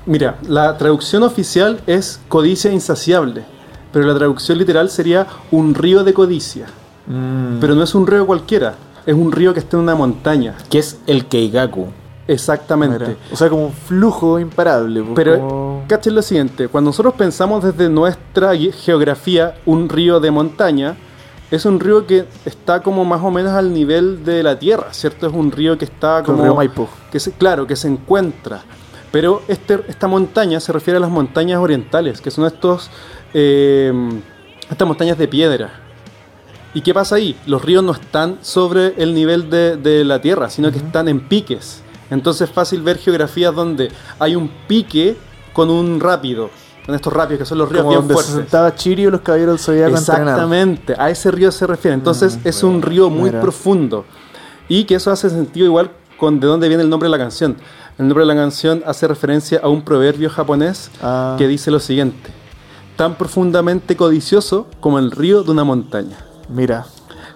Mira, 0.08 0.38
la 0.48 0.76
traducción 0.78 1.22
oficial 1.24 1.80
es 1.86 2.20
codicia 2.28 2.72
insaciable, 2.72 3.46
pero 3.94 4.06
la 4.08 4.16
traducción 4.16 4.58
literal 4.58 4.90
sería 4.90 5.28
un 5.52 5.76
río 5.76 6.04
de 6.04 6.14
codicia. 6.16 6.66
Mm, 7.08 7.60
Pero 7.60 7.76
no 7.76 7.84
es 7.84 7.94
un 7.96 8.08
río 8.08 8.26
cualquiera, 8.26 8.76
es 9.06 9.14
un 9.16 9.32
río 9.32 9.54
que 9.54 9.60
está 9.60 9.78
en 9.78 9.84
una 9.84 9.96
montaña. 9.96 10.56
Que 10.70 10.80
es 10.80 11.00
el 11.08 11.26
Keigaku. 11.26 11.88
Exactamente. 12.28 13.00
mira. 13.06 13.18
O 13.32 13.36
sea, 13.36 13.50
como 13.50 13.66
un 13.66 13.74
flujo 13.74 14.40
imparable. 14.40 15.02
pues, 15.02 15.14
Pero 15.16 15.40
como- 15.40 15.84
cachen 15.88 16.16
lo 16.16 16.22
siguiente, 16.22 16.70
cuando 16.70 16.90
nosotros 16.90 17.14
pensamos 17.16 17.64
desde 17.64 17.90
nuestra 17.90 18.56
geografía 18.56 19.56
un 19.66 19.90
río 19.90 20.20
de 20.22 20.32
montaña, 20.32 20.96
es 21.52 21.66
un 21.66 21.80
río 21.80 22.08
que 22.08 22.26
está 22.46 22.82
como 22.82 23.04
más 23.06 23.22
o 23.22 23.30
menos 23.30 23.52
al 23.52 23.74
nivel 23.74 24.24
de 24.24 24.42
la 24.42 24.58
tierra, 24.58 24.88
¿cierto? 24.92 25.28
Es 25.28 25.34
un 25.34 25.52
río 25.52 25.78
que 25.78 25.86
está 25.86 26.24
como... 26.24 26.42
Río 26.42 26.56
Maipo. 26.56 26.88
Que 27.12 27.20
se, 27.20 27.32
claro, 27.34 27.68
que 27.68 27.76
se 27.76 27.88
encuentra. 27.90 28.62
Pero 29.12 29.44
este, 29.48 29.82
esta 29.88 30.08
montaña 30.08 30.60
se 30.60 30.72
refiere 30.72 30.98
a 30.98 31.00
las 31.02 31.12
montañas 31.12 31.60
orientales, 31.60 32.22
que 32.22 32.32
son 32.32 32.46
estos, 32.46 32.90
eh, 33.36 33.94
estas 34.72 34.88
montañas 34.88 35.18
de 35.18 35.28
piedra. 35.28 35.82
¿Y 36.74 36.82
qué 36.82 36.94
pasa 36.94 37.16
ahí? 37.16 37.36
Los 37.46 37.64
ríos 37.64 37.84
no 37.84 37.92
están 37.92 38.40
sobre 38.42 38.94
el 38.98 39.14
nivel 39.14 39.50
de, 39.50 39.78
de 39.78 40.04
la 40.04 40.20
tierra, 40.22 40.50
sino 40.50 40.72
que 40.72 40.78
están 40.80 41.08
en 41.08 41.20
piques. 41.28 41.82
Entonces 42.10 42.50
es 42.50 42.54
fácil 42.56 42.82
ver 42.82 42.98
geografías 42.98 43.54
donde 43.56 43.92
hay 44.20 44.36
un 44.36 44.50
pique 44.68 45.16
con 45.54 45.70
un 45.70 46.00
rápido, 46.00 46.50
con 46.86 46.96
estos 46.96 47.14
rápidos 47.14 47.40
que 47.40 47.46
son 47.46 47.60
los 47.60 47.70
ríos 47.70 47.84
como 47.84 47.90
bien 47.92 48.02
donde 48.08 48.16
se 48.16 48.24
fuertes. 48.24 48.36
sentaba 48.36 48.76
Chirio 48.76 49.12
los 49.12 49.22
caballeros 49.22 49.68
entrenar. 49.70 50.00
Exactamente, 50.00 50.96
a 50.98 51.10
ese 51.10 51.30
río 51.32 51.52
se 51.52 51.68
refiere. 51.68 51.94
Entonces 51.96 52.38
Mm, 52.38 52.48
es 52.48 52.64
un 52.64 52.82
río 52.82 53.10
muy 53.10 53.30
mira. 53.30 53.40
profundo. 53.42 54.06
Y 54.68 54.86
que 54.86 54.96
eso 54.96 55.12
hace 55.12 55.30
sentido 55.30 55.66
igual 55.68 55.92
con 56.18 56.40
de 56.40 56.48
dónde 56.48 56.68
viene 56.68 56.84
el 56.84 56.90
nombre 56.90 57.08
de 57.08 57.12
la 57.12 57.18
canción. 57.20 57.56
El 58.00 58.08
nombre 58.08 58.24
de 58.26 58.34
la 58.34 58.36
canción 58.36 58.82
hace 58.88 59.08
referencia 59.08 59.60
a 59.62 59.70
un 59.70 59.84
proverbio 59.84 60.30
japonés 60.30 60.90
Ah. 61.04 61.36
que 61.38 61.48
dice 61.48 61.70
lo 61.70 61.80
siguiente: 61.80 62.32
tan 62.96 63.16
profundamente 63.16 63.96
codicioso 63.96 64.68
como 64.80 64.98
el 65.00 65.12
río 65.12 65.44
de 65.44 65.52
una 65.52 65.64
montaña. 65.64 66.18
Mira. 66.50 66.86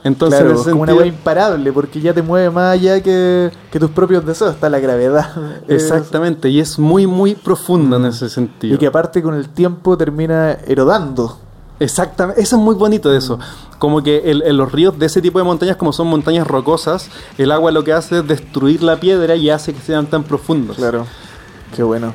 Entonces, 0.04 0.40
claro, 0.40 0.52
en 0.52 0.56
es 0.56 0.62
ese 0.62 0.72
como 0.72 0.84
una 0.84 0.92
sentido- 0.94 1.04
wea 1.06 1.14
imparable, 1.18 1.72
porque 1.74 2.00
ya 2.00 2.14
te 2.14 2.22
mueve 2.22 2.50
más 2.50 2.74
allá 2.74 3.02
que, 3.02 3.52
que 3.72 3.80
tus 3.80 3.90
propios 3.92 4.26
deseos, 4.26 4.54
está 4.54 4.70
la 4.70 4.80
gravedad. 4.80 5.32
Exactamente, 5.68 6.50
y 6.50 6.60
es 6.60 6.78
muy, 6.80 7.08
muy 7.08 7.36
profundo 7.36 7.98
en 7.98 8.06
ese 8.06 8.28
Es- 8.28 8.32
sentido. 8.34 8.76
y 8.76 8.78
que 8.78 8.88
aparte 8.88 9.22
con 9.22 9.34
el 9.34 9.50
tiempo 9.50 9.98
termina 9.98 10.52
erodando. 10.68 11.40
Exactamente, 11.80 12.42
eso 12.42 12.56
es 12.56 12.62
muy 12.62 12.76
bonito 12.76 13.10
de 13.10 13.18
eso. 13.18 13.40
Como 13.80 14.02
que 14.02 14.32
el- 14.32 14.44
en 14.44 14.58
los 14.58 14.72
ríos 14.72 14.98
de 14.98 15.06
ese 15.08 15.22
tipo 15.22 15.40
de 15.40 15.46
montañas, 15.46 15.76
como 15.76 15.92
son 15.94 16.08
montañas 16.08 16.48
rocosas, 16.48 17.10
el 17.38 17.52
agua 17.52 17.72
lo 17.72 17.84
que 17.84 17.94
hace 17.94 18.20
es 18.20 18.28
destruir 18.28 18.82
la 18.84 19.00
piedra 19.00 19.36
y 19.36 19.50
hace 19.50 19.74
que 19.74 19.82
sean 19.82 20.08
tan 20.08 20.24
profundos. 20.24 20.78
Claro. 20.78 21.06
Qué 21.76 21.84
bueno. 21.84 22.14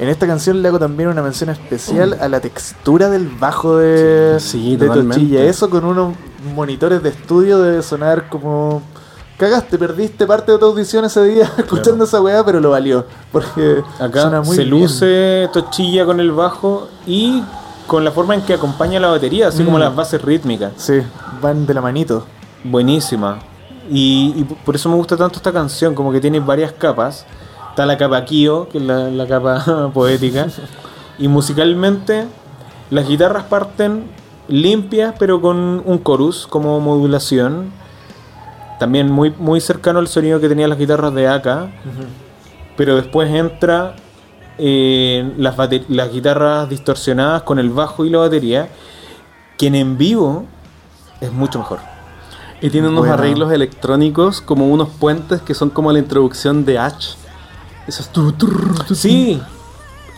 En 0.00 0.08
esta 0.08 0.26
canción 0.26 0.62
le 0.62 0.68
hago 0.68 0.78
también 0.78 1.08
una 1.08 1.22
mención 1.22 1.50
especial 1.50 2.16
a 2.20 2.28
la 2.28 2.40
textura 2.40 3.08
del 3.10 3.28
bajo 3.28 3.78
de, 3.78 4.38
Sí, 4.40 4.76
de 4.76 4.86
totalmente. 4.86 5.14
Tochilla. 5.16 5.44
Eso 5.44 5.68
con 5.70 5.84
unos 5.84 6.14
monitores 6.54 7.02
de 7.02 7.10
estudio 7.10 7.58
debe 7.60 7.82
sonar 7.82 8.28
como. 8.28 8.82
Cagaste, 9.38 9.78
perdiste 9.78 10.26
parte 10.26 10.50
de 10.50 10.58
tu 10.58 10.64
audición 10.66 11.04
ese 11.04 11.22
día 11.22 11.48
escuchando 11.58 12.04
esa 12.04 12.20
weá, 12.20 12.44
pero 12.44 12.58
lo 12.58 12.70
valió. 12.70 13.06
Porque 13.30 13.82
Acá 14.00 14.22
suena 14.22 14.40
muy 14.40 14.56
se 14.56 14.64
bien. 14.64 14.70
luce 14.80 15.48
Tochilla 15.52 16.04
con 16.04 16.18
el 16.18 16.32
bajo 16.32 16.88
y 17.06 17.44
con 17.86 18.04
la 18.04 18.10
forma 18.10 18.34
en 18.34 18.42
que 18.42 18.54
acompaña 18.54 18.98
la 18.98 19.08
batería, 19.08 19.48
así 19.48 19.64
como 19.64 19.76
Mm. 19.78 19.80
las 19.80 19.94
bases 19.94 20.20
rítmicas. 20.22 20.72
Sí, 20.76 21.00
van 21.40 21.66
de 21.66 21.72
la 21.74 21.80
manito. 21.80 22.26
Buenísima. 22.64 23.38
Y, 23.88 24.34
y 24.36 24.44
por 24.44 24.74
eso 24.74 24.88
me 24.88 24.96
gusta 24.96 25.16
tanto 25.16 25.36
esta 25.36 25.52
canción, 25.52 25.94
como 25.94 26.10
que 26.12 26.20
tiene 26.20 26.40
varias 26.40 26.72
capas. 26.72 27.24
Está 27.70 27.86
la 27.86 27.96
capa 27.96 28.24
Kyo, 28.24 28.68
que 28.68 28.78
es 28.78 28.84
la, 28.84 29.08
la 29.08 29.26
capa 29.26 29.90
poética. 29.94 30.48
Y 31.20 31.26
musicalmente, 31.26 32.26
las 32.90 33.08
guitarras 33.08 33.44
parten 33.44 34.04
limpias, 34.48 35.14
pero 35.18 35.40
con 35.40 35.82
un 35.84 36.02
chorus 36.02 36.46
como 36.46 36.80
modulación. 36.80 37.70
También 38.78 39.10
muy, 39.10 39.34
muy 39.38 39.60
cercano 39.60 39.98
al 39.98 40.08
sonido 40.08 40.40
que 40.40 40.48
tenían 40.48 40.70
las 40.70 40.78
guitarras 40.78 41.12
de 41.14 41.28
Aka. 41.28 41.70
Pero 42.76 42.96
después 42.96 43.28
entra 43.32 43.96
eh, 44.56 45.32
las, 45.36 45.56
las 45.88 46.12
guitarras 46.12 46.68
distorsionadas 46.68 47.42
con 47.42 47.58
el 47.58 47.70
bajo 47.70 48.04
y 48.04 48.10
la 48.10 48.18
batería. 48.18 48.68
Quien 49.56 49.74
en 49.74 49.98
vivo 49.98 50.44
es 51.20 51.32
mucho 51.32 51.58
mejor. 51.58 51.80
Y 52.60 52.70
tiene 52.70 52.88
unos 52.88 53.00
Bueno. 53.00 53.14
arreglos 53.14 53.52
electrónicos 53.52 54.40
como 54.40 54.68
unos 54.68 54.88
puentes 54.88 55.40
que 55.42 55.54
son 55.54 55.70
como 55.70 55.92
la 55.92 55.98
introducción 55.98 56.64
de 56.64 56.78
H. 56.78 57.16
Tu, 58.12 58.32
tu, 58.32 58.48
Sí, 58.94 59.40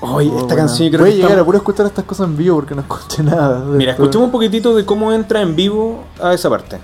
Oye, 0.02 0.31
Oh, 0.32 0.40
esta 0.40 0.56
canción 0.56 0.89
yo 0.89 0.93
creo 0.93 1.01
Voy 1.05 1.10
que 1.10 1.14
a 1.14 1.16
llegar 1.16 1.31
está- 1.32 1.43
a 1.43 1.44
puro 1.44 1.59
escuchar 1.59 1.86
estas 1.86 2.05
cosas 2.05 2.28
en 2.28 2.36
vivo 2.36 2.56
porque 2.56 2.74
no 2.74 2.81
escuché 2.82 3.22
nada. 3.22 3.60
Mira, 3.64 3.93
esto. 3.93 4.02
escuchemos 4.05 4.27
un 4.27 4.32
poquitito 4.32 4.74
de 4.74 4.85
cómo 4.86 5.12
entra 5.12 5.43
en 5.43 5.55
vivo 5.55 6.05
a 6.20 6.32
esa 6.32 6.48
parte. 6.48 6.78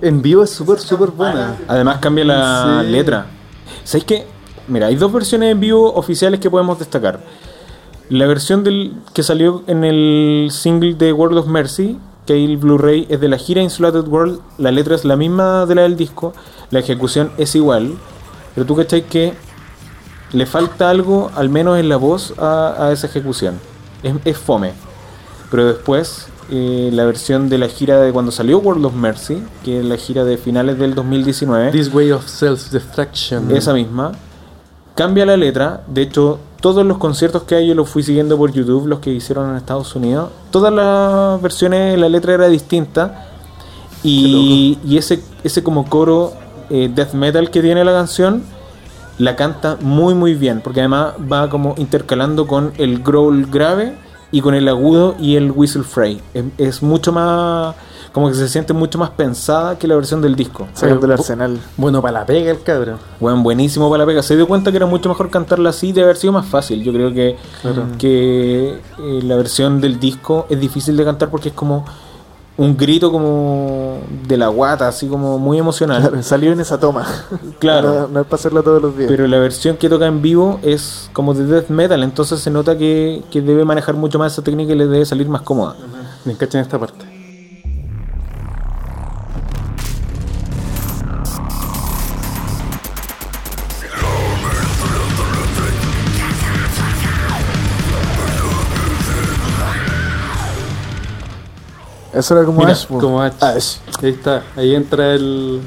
En 0.00 0.20
vivo 0.20 0.42
es 0.42 0.50
súper, 0.50 0.78
súper 0.80 1.10
buena. 1.10 1.56
Además 1.68 1.98
cambia 1.98 2.24
la 2.24 2.80
Sí. 2.84 2.90
letra. 2.90 3.26
¿Sabéis 3.84 4.04
qué? 4.04 4.26
Mira, 4.68 4.86
hay 4.88 4.96
dos 4.96 5.12
versiones 5.12 5.52
en 5.52 5.60
vivo 5.60 5.92
oficiales 5.94 6.40
que 6.40 6.50
podemos 6.50 6.78
destacar. 6.78 7.20
La 8.12 8.26
versión 8.26 8.62
del 8.62 8.92
que 9.14 9.22
salió 9.22 9.62
en 9.66 9.84
el 9.84 10.50
single 10.50 10.92
de 10.92 11.14
World 11.14 11.38
of 11.38 11.46
Mercy, 11.46 11.96
que 12.26 12.34
hay 12.34 12.44
el 12.44 12.58
Blu-ray, 12.58 13.06
es 13.08 13.18
de 13.22 13.26
la 13.26 13.38
gira 13.38 13.62
Insulated 13.62 14.06
World. 14.06 14.38
La 14.58 14.70
letra 14.70 14.94
es 14.94 15.06
la 15.06 15.16
misma 15.16 15.64
de 15.64 15.76
la 15.76 15.82
del 15.82 15.96
disco. 15.96 16.34
La 16.70 16.80
ejecución 16.80 17.32
es 17.38 17.54
igual. 17.54 17.94
Pero 18.54 18.66
tú 18.66 18.76
cachai 18.76 19.06
que 19.06 19.32
le 20.34 20.44
falta 20.44 20.90
algo, 20.90 21.30
al 21.34 21.48
menos 21.48 21.78
en 21.78 21.88
la 21.88 21.96
voz, 21.96 22.34
a, 22.38 22.74
a 22.78 22.92
esa 22.92 23.06
ejecución. 23.06 23.58
Es, 24.02 24.14
es 24.26 24.36
fome. 24.36 24.74
Pero 25.50 25.64
después, 25.64 26.28
eh, 26.50 26.90
la 26.92 27.06
versión 27.06 27.48
de 27.48 27.56
la 27.56 27.68
gira 27.68 27.98
de 27.98 28.12
cuando 28.12 28.30
salió 28.30 28.58
World 28.58 28.84
of 28.84 28.94
Mercy, 28.94 29.42
que 29.64 29.78
es 29.80 29.86
la 29.86 29.96
gira 29.96 30.24
de 30.24 30.36
finales 30.36 30.78
del 30.78 30.94
2019, 30.94 31.70
This 31.70 31.90
Way 31.90 32.12
of 32.12 32.26
Self-Destruction. 32.26 33.56
esa 33.56 33.72
misma, 33.72 34.12
cambia 34.94 35.24
la 35.24 35.38
letra. 35.38 35.82
De 35.86 36.02
hecho, 36.02 36.40
todos 36.62 36.86
los 36.86 36.96
conciertos 36.98 37.42
que 37.42 37.56
hay 37.56 37.66
yo 37.66 37.74
los 37.74 37.90
fui 37.90 38.04
siguiendo 38.04 38.38
por 38.38 38.52
YouTube, 38.52 38.86
los 38.86 39.00
que 39.00 39.10
hicieron 39.10 39.50
en 39.50 39.56
Estados 39.56 39.94
Unidos. 39.96 40.30
Todas 40.52 40.72
las 40.72 41.42
versiones, 41.42 41.98
la 41.98 42.08
letra 42.08 42.34
era 42.34 42.48
distinta. 42.48 43.26
Y, 44.04 44.78
y 44.86 44.96
ese, 44.96 45.22
ese 45.42 45.64
como 45.64 45.84
coro 45.88 46.32
eh, 46.70 46.88
death 46.94 47.14
metal 47.14 47.50
que 47.50 47.62
tiene 47.62 47.84
la 47.84 47.92
canción, 47.92 48.44
la 49.18 49.34
canta 49.34 49.76
muy 49.80 50.14
muy 50.14 50.34
bien. 50.34 50.60
Porque 50.62 50.80
además 50.80 51.14
va 51.30 51.50
como 51.50 51.74
intercalando 51.78 52.46
con 52.46 52.72
el 52.78 53.02
growl 53.02 53.46
grave 53.46 53.96
y 54.30 54.40
con 54.40 54.54
el 54.54 54.68
agudo 54.68 55.16
y 55.18 55.34
el 55.34 55.50
whistle 55.50 55.82
fray. 55.82 56.20
Es, 56.32 56.44
es 56.58 56.82
mucho 56.82 57.10
más... 57.10 57.74
Como 58.12 58.28
que 58.28 58.34
se 58.34 58.46
siente 58.48 58.74
mucho 58.74 58.98
más 58.98 59.10
pensada 59.10 59.78
que 59.78 59.88
la 59.88 59.96
versión 59.96 60.20
del 60.20 60.36
disco. 60.36 60.68
Saliendo 60.74 61.06
del 61.06 61.12
arsenal. 61.12 61.58
Bueno, 61.78 62.02
para 62.02 62.20
la 62.20 62.26
pega 62.26 62.50
el 62.50 62.62
cabrón. 62.62 62.98
Bueno, 63.18 63.42
buenísimo 63.42 63.90
para 63.90 64.02
la 64.02 64.06
pega. 64.06 64.22
Se 64.22 64.36
dio 64.36 64.46
cuenta 64.46 64.70
que 64.70 64.76
era 64.76 64.86
mucho 64.86 65.08
mejor 65.08 65.30
cantarla 65.30 65.70
así, 65.70 65.92
de 65.92 66.02
haber 66.02 66.16
sido 66.16 66.32
más 66.32 66.46
fácil. 66.46 66.82
Yo 66.82 66.92
creo 66.92 67.12
que, 67.12 67.36
que 67.98 68.80
eh, 68.98 69.20
la 69.22 69.36
versión 69.36 69.80
del 69.80 69.98
disco 69.98 70.46
es 70.50 70.60
difícil 70.60 70.96
de 70.96 71.04
cantar 71.04 71.30
porque 71.30 71.48
es 71.48 71.54
como 71.54 71.86
un 72.58 72.76
grito 72.76 73.10
como 73.10 74.00
de 74.28 74.36
la 74.36 74.48
guata, 74.48 74.88
así 74.88 75.08
como 75.08 75.38
muy 75.38 75.58
emocional. 75.58 76.02
Claro, 76.02 76.22
salió 76.22 76.52
en 76.52 76.60
esa 76.60 76.78
toma. 76.78 77.06
Claro. 77.58 77.92
No, 77.92 78.08
no 78.08 78.20
es 78.20 78.26
para 78.26 78.38
hacerlo 78.38 78.62
todos 78.62 78.82
los 78.82 78.96
días. 78.96 79.08
Pero 79.08 79.26
la 79.26 79.38
versión 79.38 79.78
que 79.78 79.88
toca 79.88 80.06
en 80.06 80.20
vivo 80.20 80.60
es 80.62 81.08
como 81.14 81.32
de 81.32 81.46
death 81.46 81.70
metal, 81.70 82.02
entonces 82.02 82.40
se 82.40 82.50
nota 82.50 82.76
que, 82.76 83.22
que 83.30 83.40
debe 83.40 83.64
manejar 83.64 83.94
mucho 83.94 84.18
más 84.18 84.32
esa 84.32 84.42
técnica 84.42 84.72
y 84.72 84.76
le 84.76 84.86
debe 84.86 85.06
salir 85.06 85.28
más 85.28 85.42
cómoda. 85.42 85.76
Me 86.24 86.32
encachan 86.32 86.60
esta 86.60 86.78
parte. 86.78 87.11
Eso 102.12 102.36
era 102.36 102.44
como 102.44 102.58
Mira, 102.60 102.72
Ash, 102.72 102.86
como 102.86 103.20
Ash. 103.22 103.32
Ash. 103.40 103.76
Ahí 104.02 104.10
está, 104.10 104.42
ahí 104.56 104.74
entra 104.74 105.14
el, 105.14 105.60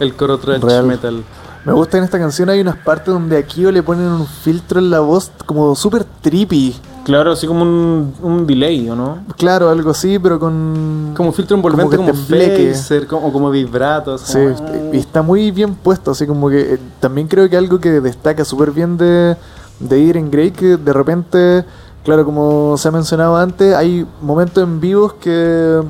el 0.00 0.14
coro 0.14 0.38
thrash 0.38 0.60
Real. 0.60 0.86
metal. 0.86 1.22
Me 1.64 1.72
gusta 1.72 1.98
en 1.98 2.04
esta 2.04 2.18
canción 2.18 2.48
hay 2.48 2.60
unas 2.60 2.76
partes 2.76 3.08
donde 3.12 3.36
aquí 3.36 3.62
le 3.62 3.82
ponen 3.82 4.06
un 4.06 4.26
filtro 4.26 4.78
en 4.78 4.88
la 4.90 5.00
voz 5.00 5.32
como 5.46 5.74
súper 5.74 6.04
trippy. 6.04 6.76
Claro, 7.04 7.32
así 7.32 7.46
como 7.46 7.62
un, 7.62 8.14
un 8.22 8.46
delay, 8.46 8.88
¿o 8.88 8.96
no? 8.96 9.18
Claro, 9.36 9.68
algo 9.70 9.90
así, 9.90 10.18
pero 10.18 10.40
con... 10.40 11.12
Como 11.16 11.28
un 11.28 11.34
filtro 11.34 11.56
envolvente, 11.56 11.96
Como 11.96 12.10
como, 12.10 12.18
phaser, 12.24 13.06
como, 13.06 13.26
o 13.28 13.32
como 13.32 13.50
vibratos. 13.50 14.22
Sí, 14.22 14.38
como- 14.56 14.92
y 14.94 14.98
está 14.98 15.22
muy 15.22 15.50
bien 15.52 15.74
puesto, 15.76 16.10
así 16.12 16.26
como 16.26 16.48
que 16.50 16.74
eh, 16.74 16.78
también 17.00 17.28
creo 17.28 17.48
que 17.48 17.56
algo 17.56 17.78
que 17.80 18.00
destaca 18.00 18.44
súper 18.44 18.72
bien 18.72 18.96
de, 18.96 19.36
de 19.78 19.98
Iron 20.00 20.30
Grey, 20.32 20.50
que 20.50 20.76
de 20.76 20.92
repente, 20.92 21.64
claro, 22.06 22.24
como 22.24 22.76
se 22.78 22.88
ha 22.88 22.90
mencionado 22.90 23.36
antes, 23.36 23.74
hay 23.74 24.06
momentos 24.22 24.62
en 24.64 24.80
vivos 24.80 25.12
que 25.14 25.82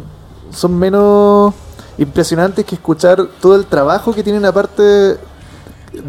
son 0.51 0.77
menos 0.77 1.55
impresionantes 1.99 2.65
que 2.65 2.75
escuchar 2.75 3.25
todo 3.41 3.55
el 3.55 3.67
trabajo 3.67 4.13
que 4.13 4.23
tienen 4.25 4.45
aparte 4.45 4.83
de 4.83 5.19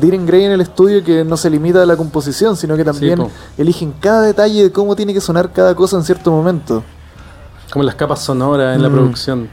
Iron 0.02 0.26
Grey 0.26 0.46
en 0.46 0.52
el 0.52 0.62
estudio, 0.62 1.04
que 1.04 1.24
no 1.24 1.38
se 1.38 1.50
limita 1.50 1.84
a 1.84 1.86
la 1.86 1.96
composición, 1.96 2.58
sino 2.58 2.76
que 2.76 2.84
también 2.84 3.20
eligen 3.58 3.94
cada 4.00 4.22
detalle 4.24 4.64
de 4.64 4.72
cómo 4.72 4.96
tiene 4.96 5.14
que 5.14 5.22
sonar 5.22 5.52
cada 5.52 5.76
cosa 5.76 5.96
en 5.98 6.04
cierto 6.04 6.32
momento. 6.32 6.84
Como 7.72 7.84
las 7.84 7.96
capas 7.96 8.20
sonoras 8.24 8.76
en 8.76 8.82
la 8.82 8.90
Mm. 8.90 8.94
producción. 8.94 9.50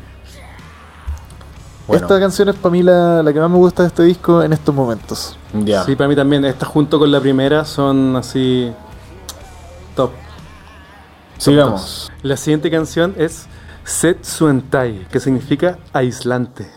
Bueno. 1.86 2.02
Esta 2.02 2.18
canción 2.18 2.48
es 2.48 2.54
para 2.54 2.70
mí 2.72 2.82
la, 2.82 3.22
la 3.22 3.32
que 3.32 3.38
más 3.40 3.50
me 3.50 3.58
gusta 3.58 3.82
de 3.82 3.88
este 3.88 4.02
disco 4.04 4.42
en 4.42 4.52
estos 4.54 4.74
momentos. 4.74 5.36
Sí, 5.84 5.94
para 5.96 6.08
mí 6.08 6.16
también. 6.16 6.44
Esta 6.46 6.64
junto 6.64 6.98
con 6.98 7.10
la 7.12 7.20
primera 7.20 7.64
son 7.64 8.16
así. 8.16 8.72
Sigamos. 11.38 12.10
La 12.22 12.36
siguiente 12.36 12.70
canción 12.70 13.14
es 13.18 13.46
Setsuentai, 13.84 15.06
que 15.10 15.20
significa 15.20 15.78
aislante. 15.92 16.68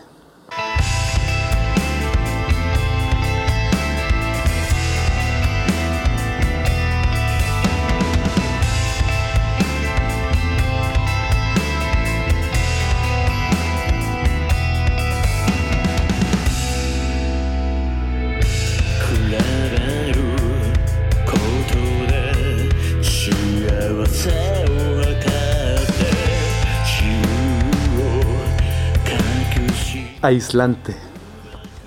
Aislante. 30.22 30.96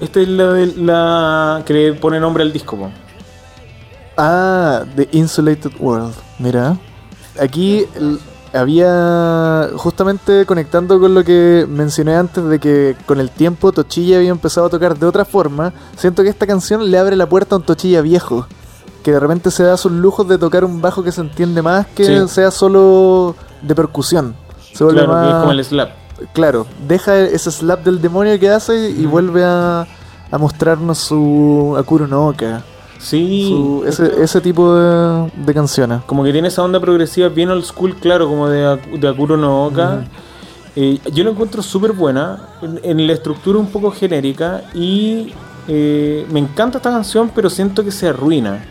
Esta 0.00 0.20
es 0.20 0.28
la, 0.28 0.52
de- 0.52 0.74
la 0.76 1.62
que 1.66 1.72
le 1.74 1.92
pone 1.94 2.18
nombre 2.20 2.42
al 2.42 2.52
disco, 2.52 2.76
po. 2.76 2.90
Ah, 4.16 4.84
The 4.96 5.08
Insulated 5.12 5.72
World. 5.78 6.14
Mira. 6.38 6.76
Aquí 7.38 7.86
había. 8.52 9.68
Justamente 9.76 10.44
conectando 10.46 10.98
con 11.00 11.14
lo 11.14 11.24
que 11.24 11.66
mencioné 11.68 12.16
antes 12.16 12.44
de 12.44 12.58
que 12.58 12.96
con 13.06 13.20
el 13.20 13.30
tiempo 13.30 13.72
Tochilla 13.72 14.16
había 14.16 14.30
empezado 14.30 14.66
a 14.66 14.70
tocar 14.70 14.98
de 14.98 15.06
otra 15.06 15.24
forma. 15.24 15.72
Siento 15.96 16.22
que 16.22 16.28
esta 16.28 16.46
canción 16.46 16.90
le 16.90 16.98
abre 16.98 17.16
la 17.16 17.28
puerta 17.28 17.54
a 17.54 17.58
un 17.58 17.64
Tochilla 17.64 18.00
viejo. 18.02 18.46
Que 19.02 19.12
de 19.12 19.20
repente 19.20 19.50
se 19.50 19.62
da 19.62 19.76
sus 19.78 19.92
lujos 19.92 20.28
de 20.28 20.36
tocar 20.36 20.64
un 20.64 20.82
bajo 20.82 21.02
que 21.02 21.12
se 21.12 21.22
entiende 21.22 21.62
más 21.62 21.86
que 21.86 22.04
Sí. 22.04 22.28
sea 22.28 22.50
solo 22.50 23.34
de 23.62 23.74
percusión. 23.74 24.34
Se 24.74 24.84
vuelve 24.84 25.04
Claro, 25.04 25.22
que 25.22 25.28
es 25.30 25.36
como 25.36 25.52
el 25.52 25.64
slap. 25.64 25.90
Claro, 26.32 26.66
deja 26.86 27.18
ese 27.18 27.50
slap 27.50 27.84
del 27.84 28.00
demonio 28.00 28.38
que 28.38 28.48
hace 28.50 28.90
y 28.90 29.06
vuelve 29.06 29.42
a, 29.44 29.86
a 30.30 30.38
mostrarnos 30.38 30.98
su 30.98 31.74
Akuro 31.78 32.06
no 32.06 32.28
Oka. 32.28 32.62
Sí. 32.98 33.46
Su- 33.48 33.84
ese, 33.86 34.22
ese 34.22 34.40
tipo 34.42 34.74
de, 34.74 35.30
de 35.34 35.54
canciones. 35.54 36.02
Como 36.06 36.22
que 36.22 36.32
tiene 36.32 36.48
esa 36.48 36.62
onda 36.62 36.78
progresiva 36.80 37.28
bien 37.30 37.48
old 37.50 37.64
school, 37.64 37.94
claro, 37.96 38.28
como 38.28 38.48
de, 38.48 38.66
Ak- 38.66 38.90
de 39.00 39.08
Akuro 39.08 39.36
no 39.36 39.64
Oka. 39.66 40.04
Eh, 40.76 40.98
yo 41.12 41.24
lo 41.24 41.30
encuentro 41.30 41.62
súper 41.62 41.92
buena, 41.92 42.40
en, 42.62 42.80
en 42.84 43.06
la 43.06 43.12
estructura 43.14 43.58
un 43.58 43.66
poco 43.68 43.90
genérica 43.90 44.62
y 44.74 45.32
eh, 45.66 46.26
me 46.30 46.38
encanta 46.40 46.78
esta 46.78 46.90
canción, 46.90 47.30
pero 47.34 47.48
siento 47.50 47.82
que 47.82 47.90
se 47.90 48.08
arruina. 48.08 48.64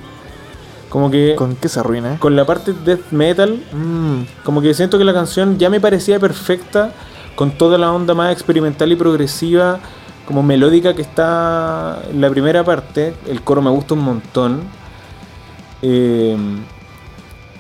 Como 0.90 1.12
que 1.12 1.36
con, 1.36 1.50
¿Con 1.50 1.56
qué 1.58 1.68
se 1.70 1.80
arruina? 1.80 2.18
la 2.30 2.46
parte 2.46 2.74
death 2.86 3.12
metal, 3.12 3.62
Mm, 3.74 4.44
como 4.44 4.62
que 4.62 4.74
siento 4.74 4.98
que 4.98 5.04
la 5.04 5.14
canción 5.14 5.58
ya 5.58 5.70
me 5.70 5.80
parecía 5.82 6.20
perfecta 6.20 6.92
con 7.40 7.52
toda 7.52 7.78
la 7.78 7.90
onda 7.94 8.14
más 8.14 8.34
experimental 8.34 8.92
y 8.92 8.98
progresiva, 8.98 9.80
como 10.28 10.44
melódica 10.44 10.94
que 10.94 11.02
está 11.02 12.02
en 12.12 12.20
la 12.20 12.30
primera 12.30 12.66
parte. 12.66 13.14
El 13.28 13.42
coro 13.44 13.62
me 13.62 13.70
gusta 13.70 13.94
un 13.94 14.02
montón. 14.02 14.60
Eh, 15.82 16.36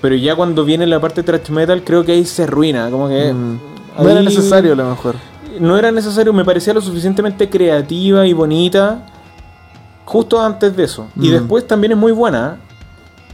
pero 0.02 0.16
ya 0.16 0.36
cuando 0.36 0.66
viene 0.66 0.86
la 0.86 1.00
parte 1.00 1.24
thrash 1.24 1.50
metal, 1.50 1.82
creo 1.86 2.04
que 2.04 2.12
ahí 2.12 2.26
se 2.26 2.44
arruina. 2.44 2.90
Como 2.92 3.08
que. 3.08 3.34
mm. 3.34 3.60
No 4.04 4.10
era 4.10 4.22
necesario 4.22 4.74
a 4.74 4.76
lo 4.76 4.90
mejor. 4.90 5.16
No 5.62 5.78
era 5.78 5.92
necesario, 5.94 6.34
me 6.34 6.44
parecía 6.44 6.74
lo 6.74 6.82
suficientemente 6.82 7.50
creativa 7.50 8.26
y 8.28 8.34
bonita. 8.34 9.06
Justo 10.04 10.42
antes 10.42 10.76
de 10.76 10.84
eso. 10.84 11.08
Y 11.16 11.30
Mm. 11.30 11.32
después 11.32 11.66
también 11.68 11.92
es 11.94 11.98
muy 11.98 12.12
buena. 12.12 12.58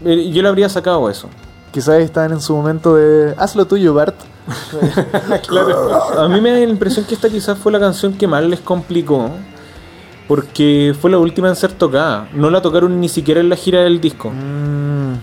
Eh, 0.03 0.29
Yo 0.31 0.43
le 0.43 0.47
habría 0.49 0.69
sacado 0.69 1.09
eso. 1.09 1.27
Quizás 1.71 2.01
estaban 2.01 2.31
en 2.33 2.41
su 2.41 2.55
momento 2.55 2.95
de 2.95 3.33
haz 3.35 3.55
lo 3.55 3.65
tuyo, 3.65 3.93
Bart. 3.95 4.15
A 6.17 6.27
mí 6.27 6.41
me 6.41 6.51
da 6.51 6.57
la 6.57 6.63
impresión 6.63 7.05
que 7.05 7.15
esta 7.15 7.29
quizás 7.29 7.57
fue 7.57 7.71
la 7.71 7.79
canción 7.79 8.13
que 8.13 8.27
más 8.27 8.43
les 8.43 8.59
complicó. 8.59 9.29
Porque 10.27 10.95
fue 10.99 11.11
la 11.11 11.19
última 11.19 11.49
en 11.49 11.55
ser 11.55 11.71
tocada. 11.73 12.27
No 12.33 12.49
la 12.49 12.61
tocaron 12.61 12.99
ni 12.99 13.09
siquiera 13.09 13.41
en 13.41 13.49
la 13.49 13.55
gira 13.55 13.81
del 13.81 14.01
disco. 14.01 14.31
Mm, 14.31 15.13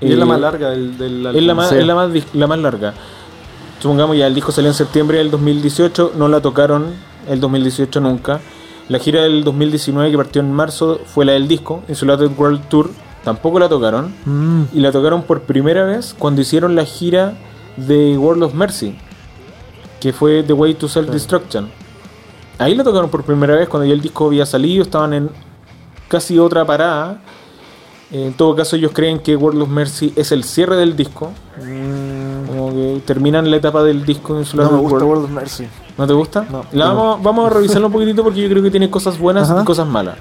Y 0.00 0.12
es 0.12 0.18
la 0.18 0.24
Eh, 0.24 0.28
más 0.28 0.40
larga 0.40 0.70
del, 0.70 0.98
del 0.98 1.16
Es 1.18 1.22
la 1.22 1.30
álbum. 1.30 1.56
más, 1.56 1.68
Sí. 1.70 1.76
es 1.76 1.86
la 1.86 1.94
más, 1.94 2.10
dis- 2.12 2.26
la 2.34 2.46
más 2.46 2.58
larga. 2.58 2.94
Supongamos 3.80 4.16
ya 4.16 4.26
el 4.26 4.34
disco 4.34 4.52
salió 4.52 4.70
en 4.70 4.74
septiembre 4.74 5.18
del 5.18 5.30
2018, 5.30 6.12
no 6.16 6.28
la 6.28 6.40
tocaron 6.40 6.86
el 7.28 7.40
2018 7.40 8.00
nunca. 8.00 8.40
La 8.88 8.98
gira 8.98 9.22
del 9.22 9.44
2019 9.44 10.10
que 10.10 10.16
partió 10.16 10.42
en 10.42 10.52
marzo 10.52 11.00
fue 11.06 11.24
la 11.24 11.32
del 11.32 11.48
disco, 11.48 11.82
Insulated 11.88 12.30
World 12.36 12.68
Tour, 12.68 12.90
tampoco 13.24 13.58
la 13.58 13.68
tocaron. 13.68 14.12
mm. 14.26 14.62
Y 14.74 14.80
la 14.80 14.92
tocaron 14.92 15.22
por 15.22 15.42
primera 15.42 15.84
vez 15.84 16.14
cuando 16.18 16.40
hicieron 16.42 16.74
la 16.76 16.84
gira 16.84 17.34
de 17.76 18.16
World 18.18 18.42
of 18.44 18.54
Mercy, 18.54 18.96
que 20.00 20.12
fue 20.12 20.42
The 20.42 20.52
Way 20.52 20.74
to 20.74 20.88
Self-Destruction. 20.88 21.68
Ahí 22.58 22.74
la 22.74 22.84
tocaron 22.84 23.10
por 23.10 23.24
primera 23.24 23.54
vez 23.56 23.68
cuando 23.68 23.86
ya 23.86 23.94
el 23.94 24.00
disco 24.00 24.26
había 24.26 24.46
salido, 24.46 24.82
estaban 24.82 25.12
en 25.12 25.30
casi 26.08 26.38
otra 26.38 26.64
parada. 26.64 27.20
En 28.10 28.32
todo 28.34 28.54
caso, 28.54 28.76
ellos 28.76 28.92
creen 28.94 29.18
que 29.18 29.34
World 29.34 29.62
of 29.62 29.68
Mercy 29.70 30.12
es 30.14 30.30
el 30.30 30.44
cierre 30.44 30.76
del 30.76 30.94
disco. 30.94 31.32
Como 32.46 32.70
que 32.72 33.02
terminan 33.04 33.50
la 33.50 33.56
etapa 33.56 33.82
del 33.82 34.04
disco 34.04 34.34
de 34.34 34.34
No 34.34 34.40
Insulated 34.40 34.72
me 34.72 34.78
gusta 34.78 34.94
World. 34.98 35.08
World 35.08 35.24
of 35.24 35.30
Mercy. 35.30 35.66
¿No 35.98 36.06
te 36.06 36.12
gusta? 36.12 36.46
No. 36.48 36.64
La 36.72 36.92
vamos, 36.92 37.22
vamos 37.22 37.50
a 37.50 37.54
revisarlo 37.54 37.88
un 37.88 37.92
poquitito 37.92 38.22
porque 38.22 38.40
yo 38.42 38.48
creo 38.48 38.62
que 38.62 38.70
tiene 38.70 38.88
cosas 38.90 39.18
buenas 39.18 39.50
Ajá. 39.50 39.62
y 39.62 39.64
cosas 39.64 39.88
malas. 39.88 40.16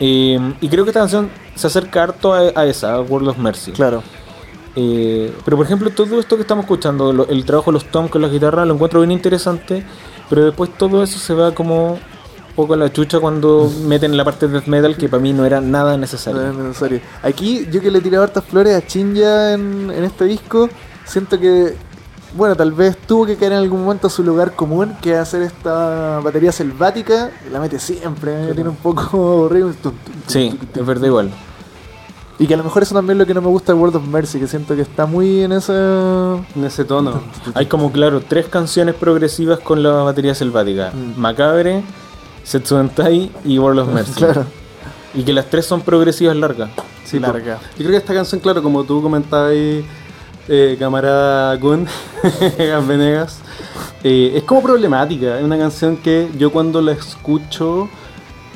Eh, 0.00 0.54
y 0.60 0.68
creo 0.68 0.84
que 0.84 0.90
esta 0.90 1.00
canción 1.00 1.30
se 1.54 1.66
acerca 1.68 2.02
harto 2.02 2.34
a, 2.34 2.38
a 2.54 2.66
esa, 2.66 2.94
a 2.94 3.00
World 3.02 3.28
of 3.28 3.38
Mercy. 3.38 3.72
Claro. 3.72 4.02
Eh, 4.76 5.34
pero 5.44 5.56
por 5.56 5.64
ejemplo, 5.66 5.90
todo 5.90 6.20
esto 6.20 6.36
que 6.36 6.42
estamos 6.42 6.64
escuchando, 6.64 7.12
lo- 7.12 7.26
el 7.28 7.44
trabajo 7.44 7.70
de 7.70 7.74
los 7.74 7.86
Tom 7.90 8.08
con 8.08 8.20
la 8.22 8.28
guitarra, 8.28 8.64
lo 8.66 8.74
encuentro 8.74 9.00
bien 9.00 9.10
interesante. 9.12 9.84
Pero 10.28 10.44
después 10.44 10.70
todo 10.76 11.02
eso 11.02 11.18
se 11.18 11.32
va 11.34 11.54
como 11.54 11.92
un 11.94 11.98
poco 12.54 12.74
a 12.74 12.76
la 12.76 12.92
chucha 12.92 13.18
cuando 13.20 13.70
meten 13.86 14.16
la 14.16 14.24
parte 14.24 14.46
de 14.48 14.54
death 14.54 14.66
metal 14.66 14.96
que 14.96 15.08
para 15.08 15.22
mí 15.22 15.32
no 15.32 15.44
era 15.46 15.60
nada 15.60 15.92
No 15.92 15.98
necesario. 15.98 16.50
es 16.50 16.54
necesario. 16.56 17.00
Aquí, 17.22 17.66
yo 17.70 17.80
que 17.80 17.90
le 17.90 18.00
tiré 18.00 18.16
hartas 18.18 18.44
flores 18.44 18.74
a 18.74 18.86
Chinja 18.86 19.52
en, 19.54 19.90
en 19.90 20.04
este 20.04 20.24
disco, 20.24 20.68
siento 21.04 21.38
que, 21.40 21.74
bueno, 22.36 22.54
tal 22.56 22.72
vez 22.72 22.98
tuvo 23.06 23.24
que 23.24 23.36
caer 23.36 23.52
en 23.52 23.58
algún 23.58 23.82
momento 23.84 24.08
a 24.08 24.10
su 24.10 24.22
lugar 24.22 24.52
común, 24.56 24.94
que 25.00 25.12
es 25.12 25.18
hacer 25.18 25.42
esta 25.42 26.20
batería 26.20 26.52
selvática. 26.52 27.30
La 27.52 27.60
mete 27.60 27.78
siempre, 27.78 28.46
me 28.48 28.52
tiene 28.54 28.68
un 28.70 28.76
poco 28.76 29.02
aburrido. 29.32 29.72
Sí, 30.26 30.58
es 30.74 30.84
verdad 30.86 31.06
igual. 31.06 31.30
Y 32.38 32.46
que 32.46 32.54
a 32.54 32.56
lo 32.56 32.64
mejor 32.64 32.82
eso 32.82 32.94
también 32.94 33.16
es 33.16 33.20
lo 33.20 33.26
que 33.26 33.34
no 33.34 33.40
me 33.40 33.48
gusta 33.48 33.72
de 33.72 33.78
World 33.78 33.96
of 33.96 34.06
Mercy, 34.06 34.38
que 34.38 34.46
siento 34.46 34.76
que 34.76 34.82
está 34.82 35.06
muy 35.06 35.42
en 35.42 35.52
ese... 35.52 35.72
En 35.72 36.64
ese 36.64 36.84
tono. 36.84 37.20
Hay 37.54 37.66
como, 37.66 37.90
claro, 37.90 38.20
tres 38.20 38.46
canciones 38.46 38.94
progresivas 38.94 39.60
con 39.60 39.82
la 39.82 39.90
batería 40.02 40.34
selvática. 40.34 40.92
Mm. 40.92 41.18
Macabre, 41.18 41.82
Setsuentai 42.44 43.30
y 43.44 43.58
World 43.58 43.80
of 43.80 43.88
Mercy. 43.88 44.12
Claro. 44.16 44.44
Y 45.14 45.22
que 45.22 45.32
las 45.32 45.46
tres 45.46 45.64
son 45.64 45.80
progresivas 45.80 46.36
largas. 46.36 46.68
Sí, 47.04 47.18
po. 47.18 47.28
Larga. 47.28 47.58
Yo 47.70 47.78
creo 47.78 47.90
que 47.92 47.96
esta 47.96 48.12
canción, 48.12 48.38
claro, 48.38 48.62
como 48.62 48.84
tú 48.84 49.00
comentabas 49.00 49.52
ahí, 49.52 49.82
eh, 50.48 50.76
camarada 50.78 51.58
Kun, 51.58 51.86
Gas 52.58 52.86
Venegas, 52.86 53.38
eh, 54.04 54.32
es 54.36 54.42
como 54.42 54.62
problemática. 54.62 55.38
Es 55.38 55.44
una 55.44 55.56
canción 55.56 55.96
que 55.96 56.28
yo 56.36 56.52
cuando 56.52 56.82
la 56.82 56.92
escucho, 56.92 57.88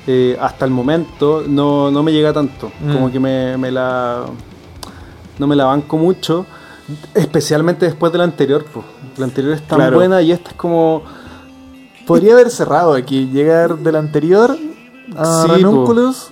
eh, 0.07 0.37
hasta 0.41 0.65
el 0.65 0.71
momento, 0.71 1.45
no, 1.47 1.91
no 1.91 2.03
me 2.03 2.13
llega 2.13 2.33
tanto. 2.33 2.71
Mm. 2.81 2.93
Como 2.93 3.11
que 3.13 3.21
me, 3.21 3.57
me 3.57 3.71
la. 3.71 4.25
No 5.39 5.47
me 5.47 5.57
la 5.57 5.65
banco 5.67 5.97
mucho. 5.97 6.47
Especialmente 7.15 7.87
después 7.87 8.11
de 8.13 8.19
la 8.19 8.25
anterior, 8.25 8.65
pues. 8.73 8.85
La 9.17 9.25
anterior 9.25 9.55
es 9.55 9.63
tan 9.67 9.79
Claro. 9.79 9.97
buena 9.97 10.21
y 10.23 10.33
esta 10.33 10.51
es 10.51 10.57
como. 10.57 11.03
Podría 12.07 12.33
haber 12.33 12.51
cerrado 12.51 12.95
aquí, 12.95 13.27
llegar 13.33 13.79
del 13.79 13.97
anterior 13.97 14.57
a 15.17 15.43
Sí. 15.43 15.49
Ranunculus. 15.49 16.29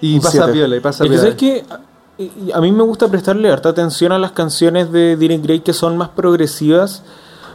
Y 0.00 0.18
pasa 0.18 0.30
siete. 0.32 0.52
piola, 0.52 0.76
y 0.76 0.80
pasa 0.80 1.04
Es 1.04 1.34
que, 1.36 1.64
piola. 1.66 1.80
Y- 2.18 2.30
y 2.48 2.52
A 2.52 2.60
mí 2.60 2.72
me 2.72 2.82
gusta 2.82 3.08
prestarle 3.08 3.50
harta 3.50 3.68
atención 3.70 4.12
a 4.12 4.18
las 4.18 4.32
canciones 4.32 4.90
de 4.92 5.16
Dylan 5.16 5.42
Gray 5.42 5.60
que 5.60 5.72
son 5.72 5.96
más 5.96 6.08
progresivas, 6.10 7.04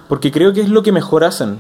porque 0.08 0.32
creo 0.32 0.54
que 0.54 0.62
es 0.62 0.70
lo 0.70 0.82
que 0.84 0.92
mejor 0.92 1.24
hacen. 1.26 1.60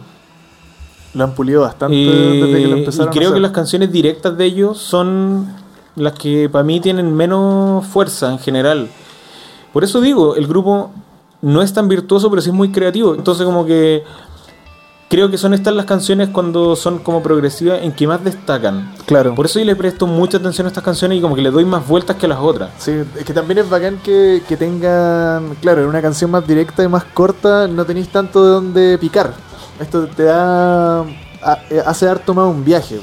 Lo 1.17 1.23
han 1.23 1.33
pulido 1.33 1.61
bastante 1.61 1.95
Eh, 1.95 2.41
desde 2.43 2.61
que 2.61 2.67
lo 2.67 2.77
y 2.77 2.79
empezaron 2.79 3.11
creo 3.11 3.31
a 3.31 3.33
que 3.33 3.39
las 3.39 3.51
canciones 3.51 3.91
directas 3.91 4.37
de 4.37 4.45
ellos 4.45 4.77
son 4.77 5.47
las 5.95 6.13
que 6.13 6.47
para 6.47 6.63
mí 6.63 6.79
tienen 6.79 7.11
menos 7.11 7.85
fuerza 7.87 8.31
en 8.31 8.37
general. 8.37 8.87
Por 9.73 9.83
eso 9.83 9.99
digo, 9.99 10.35
el 10.35 10.45
grupo 10.45 10.91
no 11.41 11.63
es 11.63 11.73
tan 11.73 11.87
virtuoso, 11.87 12.29
pero 12.29 12.41
sí 12.41 12.51
es 12.51 12.55
muy 12.55 12.71
creativo. 12.71 13.15
Entonces 13.15 13.45
como 13.45 13.65
que 13.65 14.03
creo 15.09 15.31
que 15.31 15.39
son 15.39 15.55
estas 15.55 15.73
las 15.73 15.85
canciones 15.85 16.29
cuando 16.29 16.75
son 16.75 16.99
como 16.99 17.23
progresivas 17.23 17.81
en 17.81 17.93
que 17.93 18.05
más 18.05 18.23
destacan. 18.23 18.93
Claro. 19.07 19.33
Por 19.33 19.47
eso 19.47 19.57
yo 19.57 19.65
le 19.65 19.75
presto 19.75 20.05
mucha 20.05 20.37
atención 20.37 20.65
a 20.65 20.69
estas 20.69 20.83
canciones 20.83 21.17
y 21.17 21.21
como 21.21 21.35
que 21.35 21.41
le 21.41 21.49
doy 21.49 21.65
más 21.65 21.87
vueltas 21.87 22.17
que 22.17 22.27
a 22.27 22.29
las 22.29 22.39
otras. 22.39 22.69
Sí, 22.77 22.91
es 23.17 23.25
que 23.25 23.33
también 23.33 23.57
es 23.57 23.69
bacán 23.69 23.97
que, 24.03 24.43
que 24.47 24.55
tengan, 24.55 25.55
claro, 25.61 25.81
en 25.81 25.87
una 25.87 26.01
canción 26.01 26.29
más 26.29 26.45
directa 26.45 26.83
y 26.83 26.87
más 26.87 27.05
corta 27.05 27.67
no 27.67 27.85
tenéis 27.85 28.09
tanto 28.09 28.43
de 28.43 28.51
dónde 28.51 28.97
picar. 28.99 29.46
Esto 29.79 30.07
te 30.07 30.23
da, 30.23 31.03
eh, 31.69 31.81
hace 31.85 32.07
harto 32.07 32.33
más 32.33 32.47
un 32.47 32.63
viaje. 32.63 32.99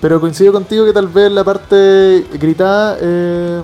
Pero 0.00 0.20
coincido 0.20 0.52
contigo 0.52 0.84
que 0.84 0.92
tal 0.92 1.06
vez 1.06 1.30
la 1.30 1.44
parte 1.44 2.26
gritada 2.32 2.96
eh, 3.00 3.62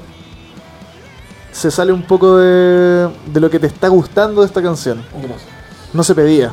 se 1.51 1.71
sale 1.71 1.93
un 1.93 2.03
poco 2.03 2.37
de, 2.37 3.09
de 3.27 3.41
lo 3.41 3.51
que 3.51 3.59
te 3.59 3.67
está 3.67 3.89
gustando 3.89 4.43
de 4.43 4.47
esta 4.47 4.63
canción. 4.63 5.03
No 5.93 6.05
se 6.05 6.15
pedía. 6.15 6.53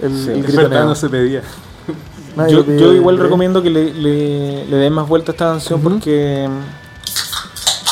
El, 0.00 0.16
Sí, 0.16 0.30
el 0.30 0.42
verdad, 0.56 0.86
no 0.86 0.94
se 0.94 1.10
pedía. 1.10 1.42
Yo, 2.48 2.94
igual 2.94 3.18
recomiendo 3.18 3.62
que 3.62 3.68
le, 3.68 3.92
le, 3.92 4.64
le 4.64 4.76
den 4.76 4.94
más 4.94 5.06
vuelta 5.06 5.32
a 5.32 5.34
esta 5.34 5.44
canción 5.52 5.80
porque... 5.82 6.48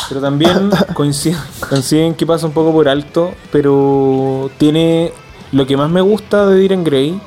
Pero 0.08 0.20
también 0.22 0.70
coinciden, 0.94 1.38
coinciden 1.68 2.14
que 2.14 2.26
pasa 2.26 2.46
un 2.46 2.52
poco 2.52 2.72
por 2.72 2.88
alto, 2.88 3.32
pero 3.52 4.50
tiene 4.58 5.12
lo 5.52 5.66
que 5.66 5.77
más 5.77 5.90
me 5.90 6.01
gusta 6.01 6.47
de 6.47 6.56
Diren 6.56 6.85
Gray 6.85 7.20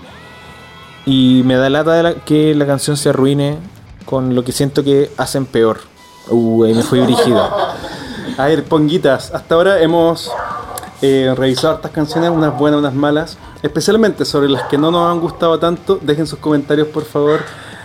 y 1.06 1.42
me 1.46 1.56
da 1.56 1.70
lata 1.70 1.94
de 1.94 2.04
la- 2.04 2.14
que 2.16 2.56
la 2.56 2.66
canción 2.66 2.96
se 2.98 3.10
arruine 3.10 3.58
con 4.06 4.36
lo 4.36 4.44
que 4.44 4.52
siento 4.52 4.84
que 4.84 5.10
hacen 5.18 5.46
peor. 5.46 5.80
Uh, 6.30 6.64
ahí 6.64 6.74
me 6.74 6.84
fui 6.84 7.00
brígido. 7.02 7.42
A 8.38 8.46
ver, 8.46 8.64
ponguitas, 8.64 9.32
hasta 9.34 9.56
ahora 9.56 9.80
hemos 9.82 10.32
eh, 11.02 11.34
revisado 11.36 11.76
estas 11.76 11.92
canciones, 11.92 12.30
unas 12.30 12.58
buenas, 12.58 12.80
unas 12.80 12.94
malas, 12.94 13.38
especialmente 13.62 14.24
sobre 14.24 14.48
las 14.48 14.64
que 14.64 14.78
no 14.78 14.90
nos 14.90 15.12
han 15.12 15.20
gustado 15.20 15.60
tanto. 15.60 16.00
Dejen 16.02 16.26
sus 16.26 16.40
comentarios, 16.40 16.88
por 16.88 17.04
favor. 17.04 17.42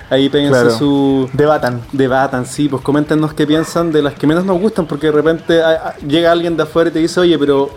Ahí 0.08 0.28
péguense 0.28 0.52
Claro. 0.60 0.70
su. 0.78 1.28
Debatan. 1.32 1.82
Debatan, 1.92 2.46
sí, 2.46 2.68
pues 2.68 2.80
coméntenos 2.82 3.34
qué 3.34 3.44
piensan 3.46 3.90
de 3.90 4.02
las 4.02 4.14
que 4.14 4.26
menos 4.28 4.44
nos 4.44 4.58
gustan, 4.60 4.86
porque 4.86 5.08
de 5.08 5.12
repente 5.12 5.60
a- 5.60 5.70
a- 5.88 5.96
llega 5.98 6.30
alguien 6.30 6.56
de 6.56 6.62
afuera 6.62 6.90
y 6.90 6.92
te 6.92 6.98
dice, 7.00 7.18
oye, 7.20 7.36
pero 7.38 7.70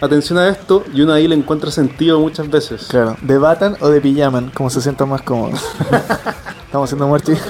atención 0.00 0.38
a 0.38 0.48
esto, 0.48 0.84
y 0.92 1.02
uno 1.02 1.12
ahí 1.12 1.26
le 1.28 1.34
encuentra 1.34 1.70
sentido 1.70 2.20
muchas 2.20 2.48
veces. 2.50 2.86
Claro, 2.88 3.16
debatan 3.22 3.76
o 3.80 3.88
de 3.88 4.00
pijaman, 4.00 4.50
como 4.50 4.70
se 4.70 4.80
sientan 4.80 5.08
más 5.08 5.22
cómodos. 5.22 5.60
Estamos 6.66 6.88
haciendo 6.88 7.08
muerti. 7.08 7.32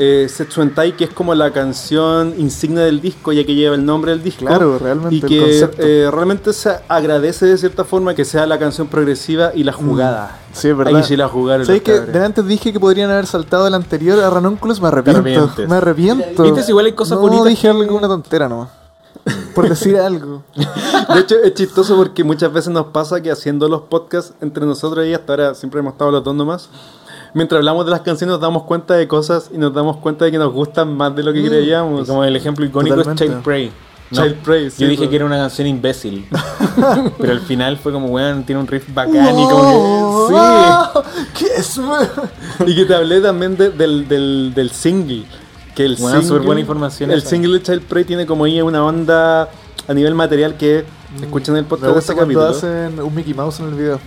Eh, 0.00 0.28
Setsuentai, 0.28 0.92
que 0.96 1.02
es 1.02 1.10
como 1.10 1.34
la 1.34 1.50
canción 1.52 2.32
insignia 2.38 2.84
del 2.84 3.00
disco, 3.00 3.32
ya 3.32 3.44
que 3.44 3.52
lleva 3.56 3.74
el 3.74 3.84
nombre 3.84 4.12
del 4.12 4.22
disco. 4.22 4.46
Claro, 4.46 4.78
realmente 4.78 5.16
Y 5.16 5.20
que 5.20 5.68
eh, 5.78 6.08
realmente 6.12 6.52
se 6.52 6.70
agradece 6.86 7.46
de 7.46 7.58
cierta 7.58 7.84
forma 7.84 8.14
que 8.14 8.24
sea 8.24 8.46
la 8.46 8.60
canción 8.60 8.86
progresiva 8.86 9.50
y 9.56 9.64
la 9.64 9.72
jugada. 9.72 10.38
Sí, 10.52 10.68
es 10.68 10.76
verdad. 10.76 10.94
Ahí 10.94 11.02
sí 11.02 11.16
la 11.16 11.26
jugaron. 11.26 11.66
¿Sabes 11.66 11.82
que 11.82 11.96
cabros. 11.96 12.12
de 12.12 12.24
antes 12.24 12.46
dije 12.46 12.72
que 12.72 12.78
podrían 12.78 13.10
haber 13.10 13.26
saltado 13.26 13.66
el 13.66 13.74
anterior 13.74 14.20
a 14.22 14.30
Ranunculus? 14.30 14.80
Me 14.80 14.86
arrepiento. 14.86 15.50
Me 15.66 15.74
arrepiento. 15.74 16.44
Viste, 16.44 16.70
igual 16.70 16.86
hay 16.86 16.92
cosas 16.92 17.16
no, 17.16 17.22
bonitas 17.22 17.46
dije 17.48 17.62
que- 17.62 17.68
alguna 17.68 18.06
tontera 18.06 18.48
nomás. 18.48 18.68
Por 19.60 19.68
decir 19.68 19.96
algo. 20.00 20.42
De 20.54 21.20
hecho, 21.20 21.36
es 21.42 21.54
chistoso 21.54 21.96
porque 21.96 22.22
muchas 22.24 22.52
veces 22.52 22.72
nos 22.72 22.86
pasa 22.86 23.20
que 23.20 23.30
haciendo 23.30 23.68
los 23.68 23.82
podcasts 23.82 24.34
entre 24.40 24.64
nosotros 24.66 25.06
y 25.06 25.14
hasta 25.14 25.32
ahora 25.32 25.54
siempre 25.54 25.80
hemos 25.80 25.94
estado 25.94 26.10
los 26.12 26.22
dos 26.24 26.34
nomás. 26.34 26.68
Mientras 27.34 27.58
hablamos 27.58 27.84
de 27.84 27.90
las 27.90 28.00
canciones 28.00 28.32
nos 28.34 28.40
damos 28.40 28.62
cuenta 28.62 28.94
de 28.94 29.06
cosas 29.08 29.50
y 29.52 29.58
nos 29.58 29.74
damos 29.74 29.96
cuenta 29.98 30.24
de 30.24 30.30
que 30.30 30.38
nos 30.38 30.52
gustan 30.52 30.96
más 30.96 31.14
de 31.14 31.22
lo 31.22 31.32
que 31.32 31.40
Y 31.40 31.48
creíamos. 31.48 32.06
como 32.08 32.24
el 32.24 32.34
ejemplo 32.36 32.64
icónico 32.64 32.96
Totalmente. 32.96 33.24
es 33.24 33.30
Child 33.30 33.42
Prey. 33.44 33.72
¿no? 34.10 34.22
Child 34.22 34.36
Prey, 34.42 34.70
sí, 34.70 34.82
Yo 34.82 34.88
dije 34.88 35.00
pues. 35.00 35.10
que 35.10 35.16
era 35.16 35.24
una 35.26 35.36
canción 35.36 35.66
imbécil. 35.68 36.26
pero 37.18 37.32
al 37.32 37.40
final 37.40 37.76
fue 37.76 37.92
como, 37.92 38.06
weón, 38.08 38.44
tiene 38.44 38.60
un 38.62 38.66
riff 38.66 38.84
bacán 38.94 39.38
y 39.38 39.44
como 39.44 40.28
que. 40.28 40.34
Sí. 40.34 41.44
¿Qué 41.44 41.46
es? 41.60 41.80
Y 42.66 42.74
que 42.74 42.84
te 42.86 42.94
hablé 42.94 43.20
también 43.20 43.56
de- 43.56 43.70
del, 43.70 44.08
del, 44.08 44.52
del 44.54 44.70
single. 44.70 45.24
Que 45.78 45.84
el 45.84 45.94
Bueno, 45.94 46.16
single, 46.18 46.28
súper 46.28 46.42
buena 46.44 46.60
información 46.60 47.08
El 47.12 47.18
esa. 47.18 47.30
single 47.30 47.52
de 47.56 47.62
Child 47.62 47.82
Prey 47.82 48.04
tiene 48.04 48.26
como 48.26 48.46
ahí 48.46 48.60
una 48.60 48.84
onda 48.84 49.48
a 49.86 49.94
nivel 49.94 50.12
material 50.12 50.56
que 50.56 50.84
escuchen 51.22 51.54
el 51.54 51.62
Me 51.62 51.68
podcast 51.68 51.92
de 51.92 52.00
este 52.00 52.16
capítulo. 52.16 52.46
hacen 52.48 52.98
un 52.98 53.14
Mickey 53.14 53.32
Mouse 53.32 53.60
en 53.60 53.68
el 53.68 53.74
video. 53.74 54.00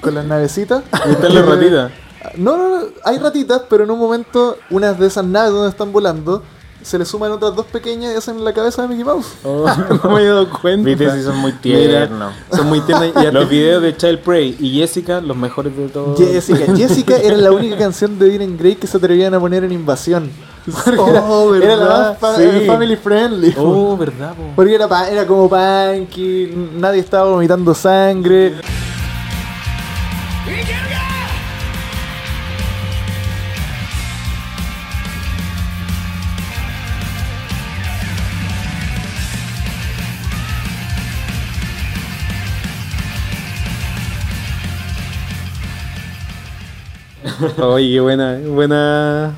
Con 0.00 0.16
las 0.16 0.24
navecitas. 0.24 0.82
Y 1.06 1.12
están 1.12 1.32
las 1.32 1.46
ratitas. 1.46 1.92
No, 2.34 2.56
no, 2.56 2.68
no. 2.70 2.86
Hay 3.04 3.18
ratitas, 3.18 3.62
pero 3.70 3.84
en 3.84 3.92
un 3.92 4.00
momento, 4.00 4.56
unas 4.70 4.98
de 4.98 5.06
esas 5.06 5.24
naves 5.24 5.52
donde 5.52 5.70
están 5.70 5.92
volando, 5.92 6.42
se 6.82 6.98
le 6.98 7.04
suman 7.04 7.30
otras 7.30 7.54
dos 7.54 7.66
pequeñas 7.66 8.12
y 8.12 8.16
hacen 8.16 8.42
la 8.44 8.52
cabeza 8.52 8.82
de 8.82 8.88
Mickey 8.88 9.04
Mouse. 9.04 9.34
no 9.44 10.10
me 10.10 10.22
he 10.22 10.26
dado 10.26 10.50
cuenta. 10.50 10.88
Viste, 10.88 11.08
sí 11.12 11.22
son 11.22 11.36
muy 11.36 11.52
tiernos. 11.52 12.34
son 12.50 12.66
muy 12.66 12.80
tiernos. 12.80 13.12
Y 13.22 13.26
Los 13.30 13.48
videos 13.48 13.80
de 13.80 13.96
Child 13.96 14.18
Prey 14.18 14.56
y 14.58 14.80
Jessica, 14.80 15.20
los 15.20 15.36
mejores 15.36 15.76
de 15.76 15.86
todos. 15.86 16.18
Jessica. 16.18 16.74
Jessica 16.74 17.16
era 17.16 17.36
la 17.36 17.52
única 17.52 17.78
canción 17.78 18.18
de 18.18 18.28
Dylan 18.28 18.58
Gray 18.58 18.74
que 18.74 18.88
se 18.88 18.96
atrevían 18.96 19.32
a 19.34 19.38
poner 19.38 19.62
en 19.62 19.70
invasión. 19.70 20.32
Porque 20.72 21.00
Oh, 21.00 21.54
era, 21.54 21.64
era 21.64 21.76
la 21.76 21.84
más 22.10 22.18
fa- 22.18 22.36
Sí. 22.36 22.64
family 22.66 22.96
friendly. 22.96 23.54
Oh, 23.56 23.96
verdad, 23.96 24.34
po. 24.34 24.42
Porque 24.56 24.74
era, 24.74 24.88
pa- 24.88 25.08
era 25.08 25.26
como 25.26 25.48
punky, 25.48 26.52
nadie 26.76 27.00
estaba 27.00 27.30
vomitando 27.30 27.74
sangre. 27.74 28.54
Oye, 47.58 47.90
qué 47.92 48.00
buena, 48.00 48.38
buena, 48.46 49.34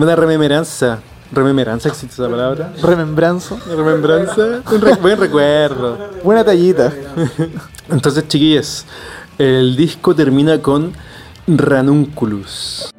buena 0.00 0.16
rememeranza. 0.16 0.98
¿Rememeranza 1.32 1.88
existe 1.90 2.14
esa 2.14 2.28
palabra? 2.28 2.72
Remembranzo. 2.82 3.58
Remembranza. 3.68 4.62
Un 4.72 4.80
re- 4.80 4.94
buen 4.94 5.18
recuerdo. 5.20 5.98
Buena 6.24 6.42
tallita. 6.42 6.90
Entonces, 7.88 8.26
chiquillos, 8.26 8.84
el 9.38 9.76
disco 9.76 10.14
termina 10.14 10.60
con 10.60 10.92
Ranunculus. 11.46 12.90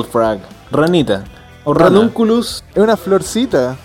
Little. 0.00 0.40
Ranita. 0.70 1.24
O 1.64 1.74
rana. 1.74 1.90
Ranunculus 1.90 2.64
Es 2.74 2.82
una 2.82 2.96
florcita. 2.96 3.76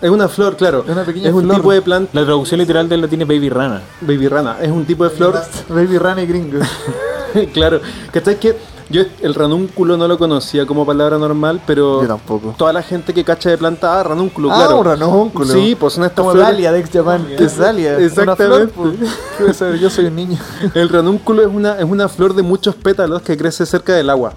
es 0.00 0.10
una 0.10 0.28
flor, 0.28 0.56
claro. 0.56 0.84
Es 0.86 0.90
una 0.92 1.04
pequeña 1.04 1.28
es 1.28 1.34
un 1.34 1.44
flor. 1.44 1.56
tipo 1.56 1.72
de 1.72 1.82
planta. 1.82 2.10
La 2.18 2.24
traducción 2.24 2.58
literal 2.60 2.88
de 2.88 2.94
él 2.96 3.00
la 3.02 3.08
tiene 3.08 3.24
Baby 3.24 3.48
Rana. 3.50 3.82
Baby 4.00 4.28
rana. 4.28 4.56
Es 4.60 4.70
un 4.70 4.84
tipo 4.84 5.04
de 5.04 5.10
flor. 5.10 5.40
Baby 5.68 5.98
Rana 5.98 6.22
y 6.22 6.26
gringo. 6.26 6.58
claro. 7.52 7.80
¿Cachai? 8.12 8.38
Que 8.40 8.56
yo 8.88 9.02
el 9.22 9.34
ranúnculo 9.36 9.96
no 9.96 10.08
lo 10.08 10.18
conocía 10.18 10.66
como 10.66 10.84
palabra 10.84 11.16
normal, 11.16 11.60
pero 11.64 12.02
Yo 12.02 12.08
tampoco. 12.08 12.56
toda 12.58 12.72
la 12.72 12.82
gente 12.82 13.14
que 13.14 13.22
cacha 13.22 13.48
de 13.48 13.56
planta, 13.56 14.00
ah, 14.00 14.02
ranúnculo, 14.02 14.50
Ah, 14.50 14.56
claro. 14.66 14.78
un 14.80 14.84
ranúnculo. 14.84 15.46
Sí, 15.46 15.76
pues 15.78 15.92
son 15.92 16.02
estas 16.02 16.16
Como 16.16 16.32
flores. 16.32 16.50
Dalia 16.50 16.72
de 16.72 16.80
Ex 16.80 16.90
Japan. 16.90 17.24
¿Qué 17.38 17.44
es 17.44 17.56
Dalia? 17.56 17.98
Exactamente. 18.00 18.42
Una 18.44 18.68
flor, 18.68 18.94
pues. 19.38 19.80
Yo 19.80 19.88
soy 19.90 20.06
un 20.06 20.16
niño. 20.16 20.38
El 20.74 20.88
ranúnculo 20.88 21.42
es 21.42 21.46
una, 21.48 21.78
es 21.78 21.84
una 21.84 22.08
flor 22.08 22.34
de 22.34 22.42
muchos 22.42 22.74
pétalos 22.74 23.22
que 23.22 23.36
crece 23.36 23.64
cerca 23.64 23.92
del 23.94 24.10
agua. 24.10 24.32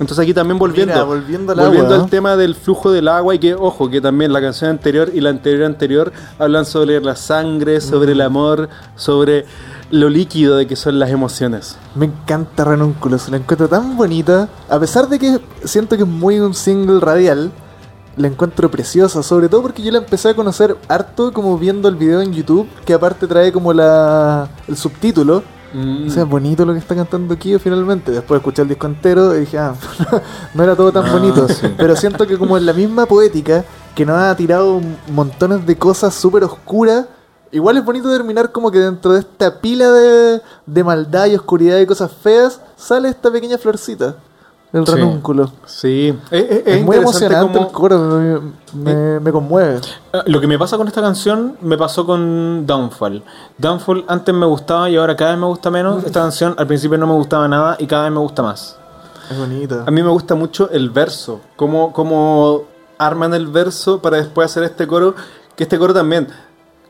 Entonces 0.00 0.18
aquí 0.18 0.34
también 0.34 0.58
volviendo, 0.58 0.92
Mira, 0.92 1.04
volviendo 1.04 1.52
al 1.52 1.58
volviendo 1.58 1.94
agua, 1.94 2.04
al 2.04 2.10
tema 2.10 2.36
del 2.36 2.56
flujo 2.56 2.90
del 2.90 3.06
agua 3.06 3.34
y 3.34 3.38
que, 3.38 3.54
ojo, 3.54 3.88
que 3.88 4.00
también 4.00 4.32
la 4.32 4.40
canción 4.40 4.70
anterior 4.70 5.10
y 5.14 5.20
la 5.20 5.30
anterior 5.30 5.64
anterior 5.64 6.12
hablan 6.38 6.66
sobre 6.66 7.00
la 7.00 7.14
sangre, 7.14 7.80
sobre 7.80 8.12
el 8.12 8.20
amor, 8.20 8.68
sobre 8.96 9.44
lo 9.90 10.08
líquido 10.08 10.56
de 10.56 10.66
que 10.66 10.74
son 10.74 10.98
las 10.98 11.10
emociones. 11.10 11.76
Me 11.94 12.06
encanta 12.06 12.64
Ranúnculos, 12.64 13.28
la 13.28 13.36
encuentro 13.36 13.68
tan 13.68 13.96
bonita. 13.96 14.48
A 14.68 14.80
pesar 14.80 15.08
de 15.08 15.18
que 15.18 15.40
siento 15.64 15.96
que 15.96 16.02
es 16.02 16.08
muy 16.08 16.40
un 16.40 16.54
single 16.54 16.98
radial, 16.98 17.52
la 18.16 18.28
encuentro 18.28 18.70
preciosa. 18.70 19.22
Sobre 19.22 19.48
todo 19.48 19.62
porque 19.62 19.82
yo 19.82 19.92
la 19.92 19.98
empecé 19.98 20.30
a 20.30 20.34
conocer 20.34 20.76
harto 20.88 21.32
como 21.32 21.58
viendo 21.58 21.88
el 21.88 21.96
video 21.96 22.20
en 22.20 22.32
YouTube, 22.32 22.68
que 22.84 22.94
aparte 22.94 23.26
trae 23.26 23.52
como 23.52 23.72
la 23.72 24.48
el 24.66 24.76
subtítulo. 24.76 25.42
O 26.06 26.10
sea, 26.10 26.24
bonito 26.24 26.64
lo 26.64 26.72
que 26.72 26.78
está 26.78 26.94
cantando 26.94 27.36
Kyo 27.36 27.58
finalmente. 27.58 28.12
Después 28.12 28.38
escuché 28.38 28.62
el 28.62 28.68
disco 28.68 28.86
entero 28.86 29.34
y 29.36 29.40
dije, 29.40 29.58
ah, 29.58 29.74
no 30.54 30.62
era 30.62 30.76
todo 30.76 30.92
tan 30.92 31.04
Ah, 31.06 31.12
bonito. 31.12 31.48
sí. 31.48 31.66
Pero 31.76 31.96
siento 31.96 32.26
que 32.26 32.38
como 32.38 32.56
en 32.56 32.64
la 32.66 32.72
misma 32.72 33.06
poética, 33.06 33.64
que 33.94 34.06
nos 34.06 34.16
ha 34.16 34.34
tirado 34.36 34.80
montones 35.12 35.66
de 35.66 35.76
cosas 35.76 36.14
súper 36.14 36.44
oscuras, 36.44 37.06
igual 37.50 37.76
es 37.76 37.84
bonito 37.84 38.10
terminar 38.10 38.52
como 38.52 38.70
que 38.70 38.78
dentro 38.78 39.12
de 39.12 39.20
esta 39.20 39.60
pila 39.60 39.90
de, 39.90 40.40
de 40.66 40.84
maldad 40.84 41.26
y 41.26 41.34
oscuridad 41.34 41.78
y 41.78 41.86
cosas 41.86 42.12
feas, 42.12 42.60
sale 42.76 43.08
esta 43.08 43.30
pequeña 43.32 43.58
florcita, 43.58 44.16
el 44.74 44.86
ranúnculo. 44.86 45.50
Sí, 45.66 46.14
es, 46.30 46.42
es- 46.42 46.50
es 46.66 46.76
Es, 46.78 46.84
muy 46.84 46.96
emocionante 46.96 47.52
como- 47.52 47.66
el 47.68 47.72
coro, 47.72 47.98
me, 47.98 48.40
me- 48.94 49.20
me 49.20 49.32
conmueve. 49.32 49.80
Ah, 50.12 50.22
Lo 50.26 50.40
que 50.40 50.46
me 50.46 50.58
pasa 50.58 50.76
con 50.76 50.86
esta 50.88 51.00
canción 51.00 51.56
me 51.62 51.78
pasó 51.78 52.04
con 52.04 52.66
Downfall. 52.66 53.22
Downfall 53.56 54.04
antes 54.08 54.34
me 54.34 54.46
gustaba 54.46 54.90
y 54.90 54.96
ahora 54.96 55.16
cada 55.16 55.30
vez 55.30 55.40
me 55.40 55.46
gusta 55.46 55.70
menos. 55.70 56.04
Esta 56.04 56.20
canción 56.20 56.54
al 56.58 56.66
principio 56.66 56.98
no 56.98 57.06
me 57.06 57.14
gustaba 57.14 57.48
nada 57.48 57.76
y 57.78 57.86
cada 57.86 58.02
vez 58.04 58.12
me 58.12 58.18
gusta 58.20 58.42
más. 58.42 58.76
Es 59.30 59.38
bonito. 59.38 59.82
A 59.86 59.90
mí 59.90 60.02
me 60.02 60.10
gusta 60.10 60.34
mucho 60.34 60.68
el 60.70 60.90
verso, 60.90 61.40
cómo, 61.56 61.92
cómo 61.94 62.64
arman 62.98 63.32
el 63.34 63.46
verso 63.46 64.02
para 64.02 64.18
después 64.18 64.50
hacer 64.50 64.64
este 64.64 64.86
coro, 64.86 65.14
que 65.56 65.62
este 65.64 65.78
coro 65.78 65.94
también 65.94 66.28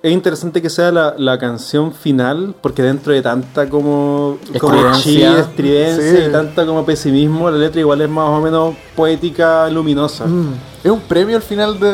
es 0.04 0.12
interesante 0.12 0.60
que 0.60 0.68
sea 0.68 0.92
la, 0.92 1.14
la 1.16 1.38
canción 1.38 1.90
final, 1.92 2.54
porque 2.60 2.82
dentro 2.82 3.12
de 3.14 3.22
tanta 3.22 3.70
como, 3.70 4.36
como 4.60 4.74
Estridencia. 4.74 5.02
chi, 5.02 5.40
estridencia 5.40 6.12
Sí. 6.20 6.24
y 6.28 6.30
tanta 6.32 6.66
como 6.66 6.84
pesimismo, 6.84 7.50
la 7.50 7.56
letra 7.56 7.80
igual 7.80 8.02
es 8.02 8.10
más 8.10 8.28
o 8.28 8.40
menos 8.42 8.74
poética, 8.94 9.68
luminosa. 9.70 10.26
Mm, 10.26 10.52
Es 10.84 10.90
un 10.90 11.00
premio 11.00 11.36
al 11.36 11.42
final 11.42 11.80
de, 11.80 11.90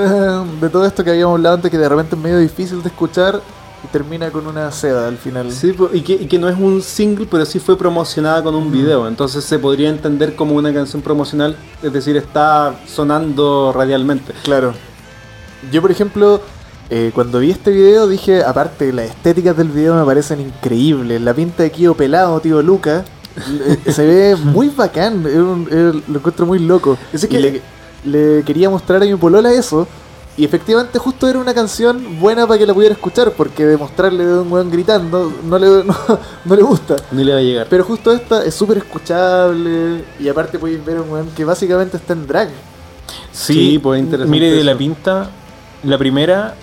de 0.60 0.68
todo 0.68 0.84
esto 0.84 1.04
que 1.04 1.10
habíamos 1.10 1.36
hablado 1.36 1.54
antes, 1.54 1.70
que 1.70 1.78
de 1.78 1.88
repente 1.88 2.16
es 2.16 2.20
medio 2.20 2.38
difícil 2.38 2.82
de 2.82 2.88
escuchar 2.88 3.40
y 3.84 3.86
termina 3.92 4.28
con 4.30 4.44
una 4.46 4.72
seda 4.72 5.06
al 5.06 5.16
final. 5.16 5.52
Sí, 5.52 5.72
y 5.92 6.00
que, 6.00 6.14
y 6.14 6.26
que 6.26 6.38
no 6.40 6.48
es 6.48 6.58
un 6.58 6.82
single, 6.82 7.26
pero 7.30 7.44
sí 7.44 7.60
fue 7.60 7.78
promocionada 7.78 8.42
con 8.42 8.56
un 8.56 8.72
video. 8.72 9.06
Entonces 9.06 9.44
se 9.44 9.58
podría 9.60 9.88
entender 9.88 10.34
como 10.34 10.56
una 10.56 10.74
canción 10.74 11.00
promocional, 11.00 11.54
es 11.80 11.92
decir, 11.92 12.16
está 12.16 12.74
sonando 12.86 13.72
radialmente. 13.72 14.32
Claro. 14.42 14.74
Yo, 15.70 15.80
por 15.80 15.90
ejemplo, 15.92 16.40
eh, 16.90 17.10
cuando 17.14 17.38
vi 17.38 17.50
este 17.52 17.70
video 17.70 18.06
dije, 18.08 18.42
aparte, 18.44 18.92
las 18.92 19.06
estéticas 19.10 19.56
del 19.56 19.68
video 19.68 19.94
me 19.94 20.04
parecen 20.04 20.40
increíbles. 20.40 21.20
La 21.20 21.32
pinta 21.32 21.62
de 21.62 21.70
Kio 21.70 21.94
pelado, 21.94 22.40
tío 22.40 22.60
Luca, 22.62 23.04
se 23.86 24.06
ve 24.06 24.36
muy 24.44 24.68
bacán. 24.70 25.24
es 25.26 25.34
un- 25.36 25.68
es- 25.70 26.08
lo 26.08 26.18
encuentro 26.18 26.46
muy 26.46 26.58
loco. 26.58 26.98
Es 27.12 27.26
que- 27.26 27.40
le, 27.40 27.62
le 28.04 28.42
quería 28.44 28.68
mostrar 28.70 29.02
a 29.02 29.06
mi 29.06 29.14
polola 29.14 29.52
eso. 29.52 29.86
Y 30.36 30.44
efectivamente 30.44 30.98
justo 30.98 31.28
era 31.28 31.38
una 31.38 31.52
canción 31.52 32.18
buena 32.18 32.46
para 32.46 32.58
que 32.58 32.64
la 32.64 32.72
pudiera 32.72 32.94
escuchar, 32.94 33.32
porque 33.32 33.66
demostrarle 33.66 34.24
a 34.24 34.40
un 34.40 34.50
weón 34.50 34.70
gritando 34.70 35.30
no 35.44 35.58
le, 35.58 35.66
no, 35.84 35.94
no 36.44 36.56
le 36.56 36.62
gusta. 36.62 36.96
Ni 37.12 37.24
le 37.24 37.32
va 37.32 37.38
a 37.38 37.42
llegar. 37.42 37.66
Pero 37.68 37.84
justo 37.84 38.10
esta 38.12 38.42
es 38.44 38.54
súper 38.54 38.78
escuchable 38.78 40.04
y 40.18 40.28
aparte 40.28 40.58
podéis 40.58 40.82
ver 40.84 40.96
a 40.98 41.02
un 41.02 41.10
weón 41.10 41.28
que 41.36 41.44
básicamente 41.44 41.96
está 41.98 42.14
en 42.14 42.26
drag. 42.26 42.48
Sí, 43.32 43.78
pues, 43.82 44.00
interesante 44.00 44.30
Mire, 44.30 44.50
de 44.52 44.64
la 44.64 44.76
pinta, 44.76 45.30
la 45.84 45.98
primera 45.98 46.54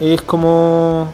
es 0.00 0.22
como. 0.22 1.08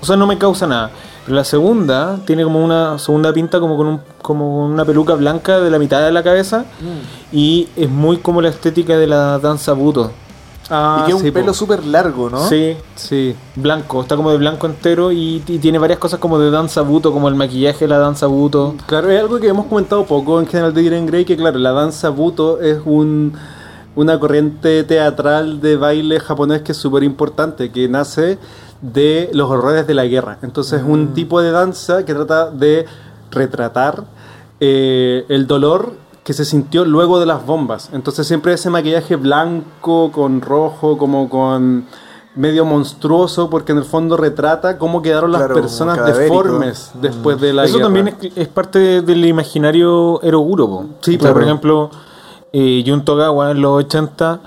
O 0.00 0.06
sea, 0.06 0.16
no 0.16 0.26
me 0.26 0.38
causa 0.38 0.66
nada. 0.66 0.90
Pero 1.24 1.36
la 1.36 1.44
segunda 1.44 2.18
tiene 2.24 2.44
como 2.44 2.64
una 2.64 2.98
segunda 2.98 3.32
pinta 3.32 3.58
como 3.58 3.76
con, 3.76 3.86
un, 3.86 4.00
como 4.22 4.58
con 4.60 4.70
una 4.72 4.84
peluca 4.84 5.14
blanca 5.14 5.58
de 5.58 5.70
la 5.70 5.78
mitad 5.78 6.00
de 6.04 6.12
la 6.12 6.22
cabeza. 6.22 6.64
Y 7.32 7.68
es 7.74 7.90
muy 7.90 8.18
como 8.18 8.40
la 8.40 8.48
estética 8.48 8.96
de 8.96 9.08
la 9.08 9.38
danza 9.38 9.72
buto. 9.72 10.12
Ah, 10.70 10.98
y 11.00 11.04
que 11.04 11.10
es 11.10 11.16
un 11.16 11.22
sí, 11.22 11.30
pelo 11.30 11.54
súper 11.54 11.84
largo, 11.84 12.28
¿no? 12.28 12.46
Sí, 12.48 12.76
Sí. 12.96 13.36
blanco. 13.54 14.02
Está 14.02 14.16
como 14.16 14.30
de 14.30 14.36
blanco 14.38 14.66
entero 14.66 15.12
y, 15.12 15.42
y 15.46 15.58
tiene 15.58 15.78
varias 15.78 15.98
cosas 15.98 16.18
como 16.18 16.38
de 16.38 16.50
danza 16.50 16.82
buto, 16.82 17.12
como 17.12 17.28
el 17.28 17.34
maquillaje 17.36 17.80
de 17.84 17.88
la 17.88 17.98
danza 17.98 18.26
buto. 18.26 18.74
Claro, 18.86 19.10
es 19.10 19.20
algo 19.20 19.38
que 19.38 19.48
hemos 19.48 19.66
comentado 19.66 20.04
poco 20.06 20.40
en 20.40 20.46
general 20.46 20.74
de 20.74 20.82
Diren 20.82 21.06
Grey, 21.06 21.24
que 21.24 21.36
claro, 21.36 21.58
la 21.58 21.72
danza 21.72 22.10
buto 22.10 22.60
es 22.60 22.78
un, 22.84 23.32
una 23.96 24.20
corriente 24.20 24.84
teatral 24.84 25.60
de 25.60 25.76
baile 25.76 26.20
japonés 26.20 26.62
que 26.62 26.72
es 26.72 26.78
súper 26.78 27.02
importante, 27.02 27.72
que 27.72 27.88
nace 27.88 28.38
de 28.82 29.30
los 29.32 29.50
horrores 29.50 29.86
de 29.86 29.94
la 29.94 30.04
guerra. 30.04 30.38
Entonces 30.42 30.80
es 30.82 30.86
un 30.86 31.14
tipo 31.14 31.40
de 31.40 31.50
danza 31.50 32.04
que 32.04 32.14
trata 32.14 32.50
de 32.50 32.84
retratar 33.30 34.04
eh, 34.60 35.24
el 35.28 35.46
dolor 35.46 35.92
que 36.24 36.32
se 36.32 36.44
sintió 36.44 36.84
luego 36.84 37.18
de 37.20 37.26
las 37.26 37.44
bombas. 37.46 37.90
Entonces 37.92 38.26
siempre 38.26 38.52
ese 38.52 38.68
maquillaje 38.70 39.16
blanco 39.16 40.10
con 40.12 40.40
rojo, 40.40 40.98
como 40.98 41.28
con 41.28 41.86
medio 42.34 42.64
monstruoso, 42.66 43.48
porque 43.48 43.72
en 43.72 43.78
el 43.78 43.84
fondo 43.84 44.16
retrata 44.16 44.76
cómo 44.76 45.00
quedaron 45.00 45.32
las 45.32 45.40
Claro, 45.42 45.54
personas 45.54 46.04
deformes 46.18 46.90
después 47.00 47.40
de 47.40 47.52
la 47.54 47.64
Eso 47.64 47.74
guerra. 47.78 47.86
también 47.86 48.08
es, 48.08 48.32
es 48.36 48.48
parte 48.48 48.78
de- 48.78 49.00
del 49.02 49.24
imaginario 49.24 50.20
eroguro. 50.22 50.68
po. 50.68 50.84
Sí, 51.00 51.12
O 51.12 51.12
sea, 51.12 51.18
claro. 51.20 51.34
Por 51.34 51.42
ejemplo, 51.44 51.90
eh, 52.58 52.82
Jun 52.86 53.04
Togawa 53.04 53.50
en 53.50 53.60
los 53.60 53.72
80 53.84 54.40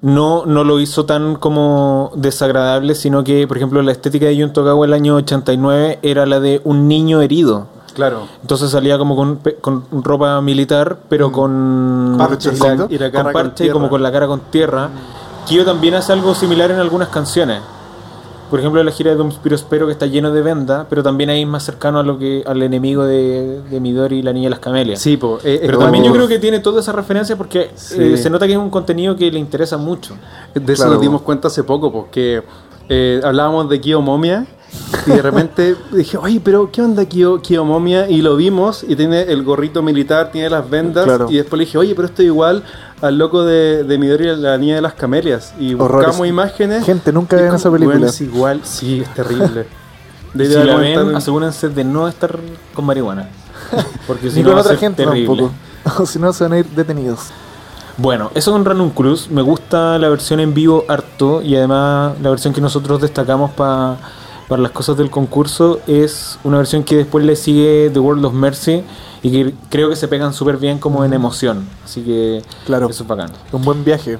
no, 0.00 0.46
no 0.46 0.64
lo 0.64 0.80
hizo 0.80 1.04
tan 1.04 1.36
como 1.36 2.10
desagradable, 2.16 2.96
sino 2.96 3.22
que, 3.22 3.46
por 3.46 3.56
ejemplo, 3.56 3.80
la 3.82 3.92
estética 3.92 4.26
de 4.26 4.36
Jun 4.40 4.52
Togawa 4.52 4.84
el 4.84 4.92
año 4.94 5.14
89 5.14 6.00
era 6.02 6.26
la 6.26 6.40
de 6.40 6.60
un 6.64 6.88
niño 6.88 7.20
herido. 7.22 7.68
Claro. 7.94 8.26
Entonces 8.40 8.70
salía 8.70 8.98
como 8.98 9.14
con, 9.14 9.38
con 9.60 9.84
ropa 10.02 10.40
militar, 10.40 10.96
pero 11.08 11.30
con 11.30 12.16
Parches, 12.18 12.58
la- 12.58 12.74
¿no? 12.74 12.86
Y 12.90 12.98
la 12.98 13.10
cara 13.12 13.24
con 13.24 13.32
con 13.32 13.42
parche 13.42 13.66
y 13.66 13.70
como 13.70 13.88
con 13.90 14.02
la 14.02 14.10
cara 14.10 14.26
con 14.26 14.40
tierra. 14.50 14.88
Kyo 15.46 15.64
también 15.64 15.94
hace 15.94 16.12
algo 16.12 16.34
similar 16.34 16.70
en 16.70 16.78
algunas 16.80 17.08
canciones. 17.08 17.60
Por 18.52 18.60
ejemplo, 18.60 18.84
la 18.84 18.90
gira 18.90 19.12
de 19.12 19.16
Dom 19.16 19.30
Espero 19.50 19.86
que 19.86 19.92
está 19.92 20.04
lleno 20.04 20.30
de 20.30 20.42
venda, 20.42 20.86
pero 20.90 21.02
también 21.02 21.30
ahí 21.30 21.40
es 21.40 21.48
más 21.48 21.62
cercano 21.64 22.00
a 22.00 22.02
lo 22.02 22.18
que 22.18 22.42
al 22.46 22.62
enemigo 22.62 23.02
de, 23.02 23.62
de 23.62 23.80
Midori 23.80 24.18
y 24.18 24.22
la 24.22 24.34
niña 24.34 24.44
de 24.44 24.50
las 24.50 24.58
camelias. 24.58 25.00
Sí, 25.00 25.16
po, 25.16 25.38
eh, 25.42 25.58
pero 25.64 25.78
eh, 25.78 25.80
también 25.84 26.04
yo 26.04 26.12
creo 26.12 26.28
que 26.28 26.38
tiene 26.38 26.58
toda 26.58 26.82
esa 26.82 26.92
referencia 26.92 27.34
porque 27.34 27.70
Sí. 27.74 27.94
eh, 27.98 28.16
se 28.18 28.28
nota 28.28 28.46
que 28.46 28.52
es 28.52 28.58
un 28.58 28.68
contenido 28.68 29.16
que 29.16 29.30
le 29.32 29.38
interesa 29.38 29.78
mucho. 29.78 30.16
De 30.54 30.70
eso 30.70 30.82
Claro. 30.82 30.92
nos 30.96 31.00
dimos 31.00 31.22
cuenta 31.22 31.48
hace 31.48 31.64
poco, 31.64 31.90
porque 31.90 32.42
eh, 32.90 33.22
hablábamos 33.24 33.70
de 33.70 33.80
Kyo 33.80 34.02
Momia 34.02 34.44
y 35.06 35.10
de 35.12 35.22
repente 35.22 35.74
dije, 35.92 36.18
oye, 36.18 36.38
pero 36.44 36.70
¿qué 36.70 36.82
onda 36.82 37.06
Kyo, 37.06 37.40
Kyo 37.40 37.64
Momia? 37.64 38.10
Y 38.10 38.20
lo 38.20 38.36
vimos 38.36 38.84
y 38.86 38.96
tiene 38.96 39.22
el 39.22 39.44
gorrito 39.44 39.82
militar, 39.82 40.30
tiene 40.30 40.50
las 40.50 40.68
vendas 40.68 41.06
Claro. 41.06 41.26
y 41.30 41.36
después 41.38 41.58
le 41.58 41.64
dije, 41.64 41.78
oye, 41.78 41.94
pero 41.94 42.06
esto 42.06 42.20
es 42.20 42.26
igual 42.26 42.62
al 43.02 43.18
loco 43.18 43.44
de, 43.44 43.84
de 43.84 43.98
Midori 43.98 44.34
la 44.36 44.56
niña 44.56 44.76
de 44.76 44.80
las 44.80 44.94
camelias. 44.94 45.52
Y 45.58 45.74
Horrores. 45.74 46.06
buscamos 46.08 46.26
imágenes. 46.28 46.84
Gente, 46.86 47.12
nunca 47.12 47.36
vean 47.36 47.54
esa 47.54 47.70
película. 47.70 47.96
"Weón, 47.98 48.08
es 48.08 48.20
igual, 48.20 48.60
sí, 48.64 49.00
es 49.00 49.12
terrible. 49.14 49.66
De 50.34 50.46
si 50.46 50.54
la 50.54 50.76
ven, 50.76 50.98
estar- 50.98 51.14
asegúrense 51.16 51.68
de 51.68 51.84
no 51.84 52.08
estar 52.08 52.38
con 52.72 52.86
marihuana. 52.86 53.28
Porque 54.06 54.30
si 54.30 54.36
Ni 54.38 54.42
no 54.44 54.48
con 54.48 54.56
va 54.56 54.60
otra 54.62 54.70
ser 54.72 54.78
gente 54.80 55.04
terrible. 55.04 55.26
tampoco. 55.26 55.52
O 56.02 56.06
si 56.06 56.18
no, 56.18 56.32
se 56.32 56.44
van 56.44 56.52
a 56.54 56.58
ir 56.60 56.66
detenidos. 56.70 57.18
Bueno, 57.98 58.30
eso 58.34 58.50
con 58.52 58.64
Ranunculus. 58.64 59.30
Me 59.30 59.42
gusta 59.42 59.98
la 59.98 60.08
versión 60.08 60.40
en 60.40 60.54
vivo 60.54 60.84
harto 60.88 61.42
y 61.42 61.54
además 61.56 62.14
la 62.22 62.30
versión 62.30 62.54
que 62.54 62.60
nosotros 62.62 63.00
destacamos 63.02 63.50
pa- 63.50 63.98
para 64.52 64.60
las 64.64 64.72
cosas 64.72 64.98
del 64.98 65.08
concurso 65.08 65.80
es 65.86 66.38
una 66.44 66.58
versión 66.58 66.84
que 66.84 66.94
después 66.94 67.24
le 67.24 67.36
sigue 67.36 67.88
The 67.90 67.98
World 67.98 68.22
of 68.26 68.34
Mercy 68.34 68.82
y 69.22 69.30
que 69.30 69.54
creo 69.70 69.88
que 69.88 69.96
se 69.96 70.08
pegan 70.08 70.34
súper 70.34 70.58
bien 70.58 70.78
como 70.78 71.06
en 71.06 71.14
emoción. 71.14 71.66
Así 71.82 72.02
que 72.02 72.42
Claro. 72.66 72.90
eso 72.90 73.02
es 73.02 73.08
bacán. 73.08 73.30
Un 73.50 73.62
buen 73.62 73.82
viaje. 73.82 74.18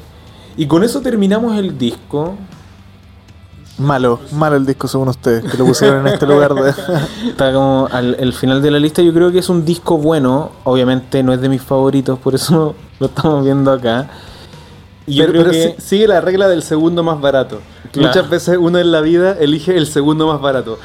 Y 0.57 0.67
con 0.67 0.85
eso 0.85 1.03
terminamos 1.03 1.55
el 1.59 1.77
disco. 1.77 2.39
Malo, 3.77 4.21
malo 4.33 4.57
el 4.57 4.65
disco 4.65 4.89
según 4.89 5.09
ustedes, 5.09 5.45
que 5.45 5.59
lo 5.59 5.67
pusieron 5.67 6.07
en 6.07 6.15
este 6.15 6.27
lugar 6.27 6.55
de... 6.55 6.71
Está 7.29 7.53
como 7.53 7.87
al 7.93 8.17
el 8.19 8.33
final 8.33 8.63
de 8.63 8.71
la 8.71 8.79
lista. 8.79 9.03
Yo 9.03 9.13
creo 9.13 9.31
que 9.31 9.41
es 9.41 9.51
un 9.51 9.67
disco 9.67 9.99
bueno. 9.99 10.53
Obviamente 10.65 11.23
no 11.23 11.35
es 11.35 11.43
de 11.43 11.51
mis 11.51 11.61
favoritos, 11.61 12.19
por 12.19 12.35
eso 12.35 12.75
lo 13.01 13.07
estamos 13.07 13.45
viendo 13.45 13.71
acá. 13.71 14.09
Y 15.07 15.15
yo 15.15 15.25
pero 15.27 15.33
creo 15.33 15.45
pero 15.45 15.53
que 15.53 15.81
si- 15.81 15.89
sigue 15.89 16.09
la 16.09 16.21
regla 16.21 16.49
del 16.49 16.63
segundo 16.63 17.03
más 17.03 17.21
barato. 17.21 17.61
Claro. 17.91 18.09
Muchas 18.09 18.31
veces 18.31 18.57
uno 18.59 18.79
en 18.79 18.91
la 18.93 19.01
vida 19.01 19.37
elige 19.39 19.77
el 19.77 19.87
segundo 19.87 20.27
más 20.29 20.41
barato. 20.41 20.79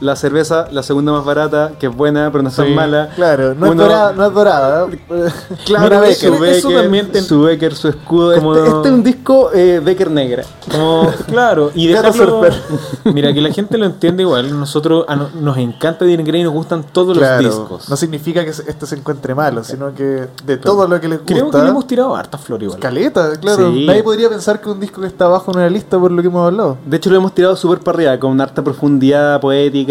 La 0.00 0.14
cerveza, 0.14 0.68
la 0.72 0.82
segunda 0.82 1.10
más 1.12 1.24
barata, 1.24 1.72
que 1.78 1.86
es 1.86 1.96
buena, 1.96 2.30
pero 2.30 2.42
no 2.42 2.50
es 2.50 2.56
tan 2.56 2.66
Sí, 2.66 2.72
mala. 2.74 3.08
Claro, 3.16 3.54
no, 3.54 3.70
Uno- 3.70 3.82
es 3.84 3.88
dorada, 3.88 4.12
no 4.12 4.26
es 4.26 4.34
dorada. 4.34 4.86
Claro, 5.64 5.84
Mira, 5.84 6.00
Becker, 6.00 6.32
eso- 6.34 6.44
eso 6.44 6.68
Becker, 6.68 6.82
también 6.82 7.10
te- 7.12 7.22
su 7.22 7.40
Becker, 7.40 7.74
su 7.74 7.88
escudo. 7.88 8.34
Como- 8.36 8.54
Este, 8.54 8.68
este 8.68 8.88
es 8.88 8.94
un 8.94 9.02
disco 9.02 9.50
eh, 9.54 9.80
Becker 9.82 10.10
negra. 10.10 10.44
Como, 10.70 11.10
claro, 11.28 11.70
y 11.74 11.86
dejarlo. 11.86 12.42
Mira, 13.04 13.32
que 13.32 13.40
la 13.40 13.50
gente 13.52 13.78
lo 13.78 13.86
entiende 13.86 14.22
igual. 14.22 14.58
Nosotros 14.58 15.06
a 15.08 15.16
no- 15.16 15.30
nos 15.40 15.56
encanta 15.56 16.04
Diren 16.04 16.26
Grey 16.26 16.42
y 16.42 16.44
nos 16.44 16.52
gustan 16.52 16.84
todos 16.92 17.16
Claro, 17.16 17.42
los 17.42 17.56
discos. 17.58 17.88
no 17.88 17.96
significa 17.96 18.44
que 18.44 18.52
se- 18.52 18.68
este 18.70 18.84
se 18.86 18.96
encuentre 18.96 19.34
malo, 19.34 19.64
sino 19.64 19.94
que 19.94 20.26
de 20.44 20.56
todo 20.58 20.86
lo 20.86 21.00
que 21.00 21.08
les 21.08 21.18
gusta. 21.20 21.34
Creo 21.34 21.50
que 21.50 21.58
le 21.58 21.68
hemos 21.70 21.86
tirado 21.86 22.14
harta 22.14 22.36
flor 22.36 22.62
igual. 22.62 22.78
Caleta, 22.80 23.30
claro. 23.40 23.72
Sí. 23.72 23.86
Nadie 23.86 24.02
podría 24.02 24.28
pensar 24.28 24.60
que 24.60 24.68
un 24.68 24.78
disco 24.78 25.00
que 25.00 25.06
está 25.06 25.24
abajo 25.24 25.52
en 25.52 25.58
una 25.58 25.70
lista 25.70 25.98
por 25.98 26.10
lo 26.12 26.20
que 26.20 26.28
hemos 26.28 26.46
hablado. 26.46 26.76
De 26.84 26.98
hecho, 26.98 27.08
lo 27.08 27.16
hemos 27.16 27.34
tirado 27.34 27.56
súper 27.56 27.78
para 27.80 27.96
arriba, 27.96 28.18
con 28.20 28.38
harta 28.40 28.62
profundidad 28.62 29.40
poética, 29.40 29.85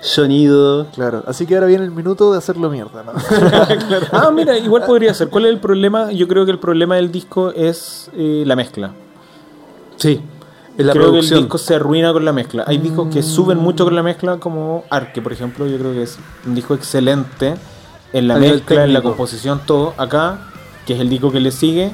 sonido. 0.00 0.86
Claro, 0.94 1.22
así 1.26 1.46
que 1.46 1.54
ahora 1.54 1.66
viene 1.66 1.84
el 1.84 1.90
minuto 1.90 2.32
de 2.32 2.38
hacerlo 2.38 2.70
mierda, 2.70 3.02
¿no? 3.02 3.12
Ah, 4.12 4.30
mira, 4.32 4.56
igual 4.58 4.84
podría 4.86 5.12
ser. 5.14 5.28
¿Cuál 5.28 5.46
es 5.46 5.52
el 5.52 5.58
problema? 5.60 6.12
Yo 6.12 6.26
creo 6.28 6.44
que 6.44 6.50
el 6.52 6.58
problema 6.58 6.96
del 6.96 7.10
disco 7.12 7.50
es 7.50 8.10
eh, 8.16 8.44
la 8.46 8.56
mezcla. 8.56 8.92
Sí, 9.96 10.20
es 10.78 10.86
la 10.86 10.92
creo 10.92 11.04
que 11.04 11.08
el 11.08 11.12
producción. 11.14 11.40
disco 11.40 11.58
se 11.58 11.74
arruina 11.74 12.12
con 12.12 12.24
la 12.24 12.32
mezcla. 12.32 12.64
Hay 12.66 12.78
discos 12.78 13.08
que 13.12 13.22
suben 13.22 13.58
mucho 13.58 13.84
con 13.84 13.94
la 13.94 14.02
mezcla, 14.02 14.38
como 14.38 14.84
Arque, 14.90 15.20
por 15.22 15.32
ejemplo. 15.32 15.66
Yo 15.66 15.78
creo 15.78 15.92
que 15.92 16.02
es 16.02 16.18
un 16.46 16.54
disco 16.54 16.74
excelente 16.74 17.54
en 18.12 18.28
la 18.28 18.36
mezcla, 18.36 18.84
en 18.84 18.92
la 18.92 19.02
composición, 19.02 19.60
todo. 19.66 19.94
Acá, 19.98 20.46
que 20.86 20.94
es 20.94 21.00
el 21.00 21.08
disco 21.08 21.30
que 21.30 21.40
le 21.40 21.50
sigue, 21.50 21.92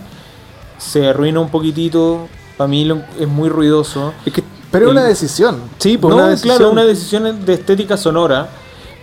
se 0.79 1.09
arruina 1.09 1.41
un 1.41 1.49
poquitito. 1.51 2.29
Para 2.57 2.69
mí 2.69 2.85
lo- 2.85 3.03
es 3.21 3.29
muy 3.29 3.49
ruidoso. 3.49 4.15
Es 4.25 4.33
que, 4.33 4.43
Pero 4.71 4.87
es 4.87 4.93
una 4.93 5.05
decisión. 5.05 5.57
sí, 5.79 5.97
por 5.99 6.11
no, 6.11 6.17
una 6.17 6.29
decisión 6.29 6.57
claro, 6.57 6.73
una 6.73 6.85
decisión 6.85 7.45
de 7.47 7.53
estética 7.55 7.97
sonora, 7.97 8.49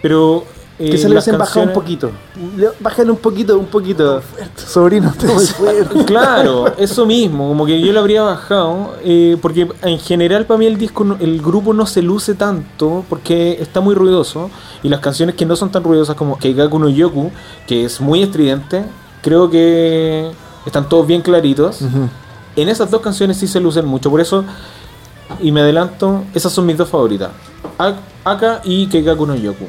pero... 0.02 0.44
eh, 0.80 0.90
que 0.90 0.98
se 0.98 1.08
le 1.08 1.14
hubiesen 1.16 1.38
bajado 1.38 1.66
un 1.68 1.74
poquito. 1.74 2.12
Le- 2.58 2.70
Bájale 2.80 3.12
un 3.12 3.18
poquito, 3.18 3.58
un 3.58 3.68
poquito. 3.68 4.22
Sobrino, 4.58 5.14
muy 5.34 5.46
fuerte. 5.46 6.04
Claro, 6.06 6.74
eso 6.78 7.06
mismo, 7.06 7.48
como 7.48 7.66
que 7.66 7.80
yo 7.80 7.94
lo 7.94 8.00
habría 8.02 8.24
bajado, 8.24 8.96
eh, 9.04 9.38
porque 9.42 9.68
en 9.84 10.00
general 10.00 10.46
para 10.46 10.58
mí 10.58 10.66
el 10.66 10.78
disco, 10.78 11.04
no- 11.04 11.18
el 11.20 11.42
grupo 11.42 11.74
no 11.74 11.86
se 11.86 12.02
luce 12.02 12.34
tanto, 12.36 13.06
porque 13.10 13.58
está 13.62 13.80
muy 13.82 13.96
ruidoso, 13.96 14.50
y 14.84 14.90
las 14.90 15.00
canciones 15.00 15.36
que 15.36 15.46
no 15.46 15.56
son 15.56 15.72
tan 15.72 15.84
ruidosas 15.84 16.16
como 16.16 16.38
Keikaku 16.38 16.78
no 16.80 16.90
Yoku, 16.90 17.32
que 17.68 17.86
es 17.86 18.02
muy 18.02 18.22
estridente, 18.24 18.84
creo 19.22 19.50
que 19.50 20.30
están 20.66 20.90
todos 20.90 21.08
bien 21.08 21.22
claritos. 21.22 21.80
En 22.56 22.70
esas 22.70 22.92
dos 22.92 23.02
canciones 23.02 23.38
sí 23.38 23.48
se 23.48 23.60
lucen 23.60 23.86
mucho, 23.86 24.10
por 24.12 24.22
eso, 24.22 24.44
y 25.42 25.52
me 25.52 25.62
adelanto, 25.62 26.24
esas 26.34 26.52
son 26.52 26.66
mis 26.66 26.78
dos 26.78 26.90
favoritas, 26.90 27.30
Aka 28.26 28.62
y 28.64 28.88
Keikaku 28.88 29.26
no 29.26 29.36
Yoku. 29.36 29.66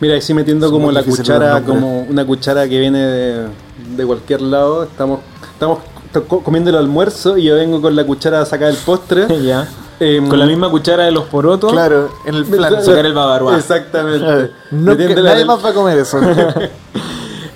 Mira, 0.00 0.14
ahí 0.14 0.22
sí 0.22 0.32
metiendo 0.32 0.66
Son 0.68 0.74
como 0.76 0.92
la 0.92 1.02
cuchara, 1.02 1.62
como 1.62 2.02
una 2.02 2.24
cuchara 2.24 2.66
que 2.68 2.78
viene 2.78 2.98
de, 2.98 3.46
de 3.96 4.06
cualquier 4.06 4.40
lado. 4.40 4.84
Estamos, 4.84 5.20
estamos 5.52 5.80
comiendo 6.42 6.70
el 6.70 6.76
almuerzo 6.76 7.36
y 7.36 7.44
yo 7.44 7.54
vengo 7.56 7.82
con 7.82 7.94
la 7.94 8.04
cuchara 8.06 8.40
a 8.40 8.46
sacar 8.46 8.70
el 8.70 8.76
postre. 8.76 9.26
ya. 9.44 9.68
Em, 9.98 10.26
Con 10.26 10.38
la 10.38 10.46
misma 10.46 10.70
cuchara 10.70 11.04
de 11.04 11.10
los 11.10 11.24
porotos. 11.24 11.70
Claro, 11.70 12.10
en 12.24 12.34
el 12.34 12.46
flan. 12.46 12.82
Sacar 12.82 13.04
el 13.04 13.12
bavarois. 13.12 13.58
Exactamente. 13.58 14.50
No, 14.70 14.96
que 14.96 15.14
nadie 15.14 15.44
más 15.44 15.62
va 15.62 15.68
a 15.68 15.74
comer 15.74 15.98
eso. 15.98 16.18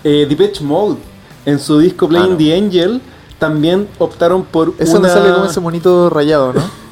Eh, 0.07 0.27
Depeche 0.29 0.63
Mode, 0.63 0.99
en 1.47 1.59
su 1.59 1.79
disco 1.79 2.07
Playing 2.07 2.27
Ah, 2.27 2.33
no. 2.33 2.37
the 2.37 2.55
Angel, 2.55 3.01
también 3.39 3.89
optaron 3.99 4.45
por 4.45 4.75
Eso 4.79 4.99
una... 4.99 5.09
me 5.09 5.15
sale 5.15 5.33
como 5.33 5.47
ese 5.47 5.61
monito 5.61 6.11
rayado, 6.11 6.53
¿no? 6.53 6.61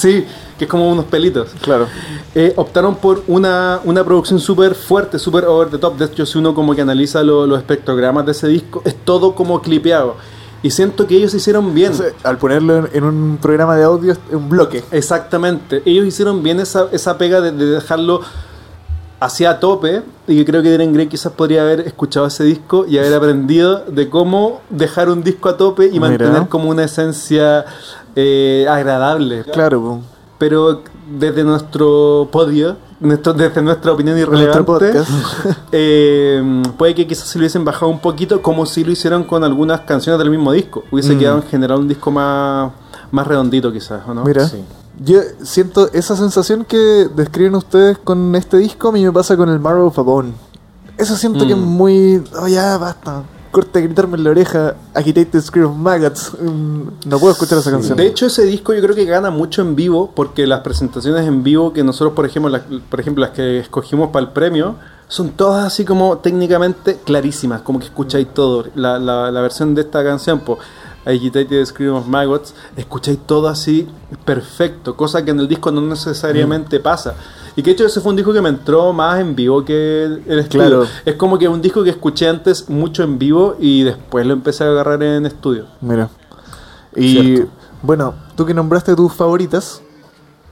Sí, 0.00 0.24
que 0.58 0.64
es 0.64 0.70
como 0.70 0.90
unos 0.90 1.04
pelitos. 1.06 1.48
Claro. 1.62 1.86
Eh, 2.34 2.52
optaron 2.56 2.94
por 2.96 3.22
una, 3.26 3.80
una 3.84 4.02
producción 4.04 4.38
súper 4.40 4.74
fuerte, 4.74 5.18
súper 5.18 5.44
over 5.44 5.68
the 5.68 5.78
top. 5.78 5.96
De 5.98 6.04
hecho, 6.06 6.24
si 6.26 6.38
uno 6.38 6.54
como 6.54 6.74
que 6.74 6.82
analiza 6.82 7.22
lo- 7.22 7.46
los 7.46 7.58
espectrogramas 7.58 8.24
de 8.26 8.32
ese 8.32 8.48
disco, 8.48 8.82
es 8.84 8.94
todo 9.04 9.34
como 9.34 9.60
clipeado. 9.60 10.16
Y 10.62 10.70
siento 10.70 11.06
que 11.06 11.16
ellos 11.16 11.32
hicieron 11.34 11.72
bien. 11.74 11.92
Entonces, 11.92 12.14
al 12.22 12.36
ponerlo 12.36 12.76
en, 12.78 12.88
en 12.92 13.04
un 13.04 13.38
programa 13.40 13.76
de 13.76 13.84
audio, 13.84 14.12
es 14.12 14.18
un 14.30 14.48
bloque. 14.48 14.84
Exactamente. 14.90 15.82
Ellos 15.86 16.06
hicieron 16.06 16.42
bien 16.42 16.60
esa, 16.60 16.86
esa 16.92 17.16
pega 17.16 17.40
de, 17.40 17.52
de 17.52 17.64
dejarlo 17.66 18.20
hacia 19.20 19.58
tope. 19.60 20.02
Y 20.26 20.36
que 20.36 20.44
creo 20.44 20.62
que 20.62 20.70
Darren 20.70 20.92
Gray 20.92 21.08
quizás 21.08 21.32
podría 21.32 21.62
haber 21.62 21.80
escuchado 21.80 22.26
ese 22.26 22.44
disco 22.44 22.84
y 22.86 22.98
haber 22.98 23.14
aprendido 23.14 23.84
de 23.88 24.08
cómo 24.08 24.60
dejar 24.70 25.08
un 25.08 25.22
disco 25.24 25.48
a 25.48 25.56
tope 25.56 25.86
y 25.86 25.92
Mira. 25.98 26.08
mantener 26.08 26.48
como 26.48 26.68
una 26.70 26.84
esencia 26.84 27.64
eh, 28.16 28.66
agradable. 28.68 29.44
Claro, 29.44 29.80
po. 29.80 30.00
Pero 30.38 30.82
desde 31.18 31.44
nuestro 31.44 32.28
podio, 32.32 32.76
nuestro, 33.00 33.32
desde 33.34 33.60
nuestra 33.62 33.92
opinión 33.92 34.16
irrelevante, 34.18 34.92
eh, 35.72 36.62
puede 36.78 36.94
que 36.94 37.06
quizás 37.06 37.26
se 37.28 37.38
lo 37.38 37.42
hubiesen 37.42 37.64
bajado 37.64 37.90
un 37.90 37.98
poquito, 38.00 38.40
como 38.42 38.64
si 38.66 38.84
lo 38.84 38.92
hicieron 38.92 39.24
con 39.24 39.44
algunas 39.44 39.80
canciones 39.82 40.18
del 40.18 40.30
mismo 40.30 40.52
disco. 40.52 40.84
Hubiese 40.90 41.14
Mm. 41.14 41.18
quedado 41.18 41.36
en 41.38 41.42
general 41.44 41.80
un 41.80 41.88
disco 41.88 42.10
más, 42.10 42.72
más 43.10 43.26
redondito, 43.26 43.72
quizás, 43.72 44.00
¿o 44.08 44.14
no? 44.14 44.24
Mira, 44.24 44.46
Sí. 44.48 44.62
yo 44.98 45.20
siento 45.42 45.90
esa 45.92 46.16
sensación 46.16 46.64
que 46.64 47.08
describen 47.14 47.54
ustedes 47.54 47.98
con 47.98 48.34
este 48.34 48.56
disco, 48.58 48.88
a 48.88 48.92
mí 48.92 49.04
me 49.04 49.12
pasa 49.12 49.36
con 49.36 49.48
el 49.48 49.58
Marrow 49.60 49.86
of 49.88 49.98
a 49.98 50.02
Bone. 50.02 50.32
Eso 50.96 51.16
siento 51.16 51.46
que 51.46 51.52
es 51.52 51.58
Mm. 51.58 51.62
muy... 51.62 52.22
Oh, 52.40 52.46
ya, 52.48 52.76
basta. 52.78 53.22
Corta 53.50 53.80
de 53.80 53.86
gritarme 53.86 54.16
en 54.16 54.24
la 54.24 54.30
oreja. 54.30 54.76
Agitated 54.94 55.40
Scream 55.40 55.70
of 55.70 55.76
Maggots. 55.76 56.32
Mm, 56.40 57.08
No 57.08 57.18
puedo 57.18 57.32
escuchar 57.32 57.58
esa 57.58 57.70
canción. 57.70 57.96
De 57.96 58.06
hecho, 58.06 58.26
ese 58.26 58.44
disco 58.44 58.72
yo 58.74 58.80
creo 58.80 58.94
que 58.94 59.04
gana 59.04 59.30
mucho 59.30 59.60
en 59.62 59.74
vivo 59.74 60.12
porque 60.14 60.46
las 60.46 60.60
presentaciones 60.60 61.26
en 61.26 61.42
vivo 61.42 61.72
que 61.72 61.82
nosotros, 61.82 62.14
por 62.14 62.26
ejemplo, 62.26 62.48
las, 62.50 62.62
por 62.88 63.00
ejemplo, 63.00 63.22
las 63.22 63.30
que 63.30 63.58
escogimos 63.58 64.10
para 64.10 64.26
el 64.26 64.32
premio, 64.32 64.76
son 65.08 65.30
todas 65.30 65.64
así 65.66 65.84
como 65.84 66.18
técnicamente 66.18 66.98
clarísimas, 67.04 67.62
como 67.62 67.80
que 67.80 67.86
escucháis 67.86 68.28
todo. 68.32 68.66
La, 68.76 68.98
la, 69.00 69.32
la 69.32 69.40
versión 69.40 69.74
de 69.74 69.80
esta 69.80 70.04
canción, 70.04 70.40
pues, 70.40 70.60
Agitated 71.04 71.64
Scream 71.64 71.94
of 71.94 72.06
Maggots, 72.06 72.54
escucháis 72.76 73.18
todo 73.26 73.48
así 73.48 73.88
perfecto, 74.24 74.94
cosa 74.96 75.24
que 75.24 75.32
en 75.32 75.40
el 75.40 75.48
disco 75.48 75.72
no 75.72 75.80
necesariamente 75.80 76.78
Mm. 76.78 76.82
pasa. 76.82 77.14
Y 77.56 77.62
que 77.62 77.70
de 77.70 77.74
hecho 77.74 77.86
ese 77.86 78.00
fue 78.00 78.10
un 78.10 78.16
disco 78.16 78.32
que 78.32 78.40
me 78.40 78.48
entró 78.48 78.92
más 78.92 79.18
en 79.20 79.34
vivo 79.34 79.64
que 79.64 80.04
el, 80.04 80.38
estudio. 80.38 80.66
Claro. 80.66 80.86
Es 81.04 81.14
como 81.16 81.38
que 81.38 81.48
un 81.48 81.60
disco 81.60 81.82
que 81.82 81.90
escuché 81.90 82.28
antes 82.28 82.68
mucho 82.68 83.02
en 83.02 83.18
vivo 83.18 83.56
y 83.58 83.82
después 83.82 84.26
lo 84.26 84.32
empecé 84.32 84.64
a 84.64 84.68
agarrar 84.68 85.02
en 85.02 85.26
estudio. 85.26 85.66
Mira. 85.80 86.08
Y 86.96 87.12
Cierto. 87.12 87.50
bueno, 87.82 88.14
tú 88.36 88.46
que 88.46 88.54
nombraste 88.54 88.94
tus 88.96 89.12
favoritas, 89.12 89.82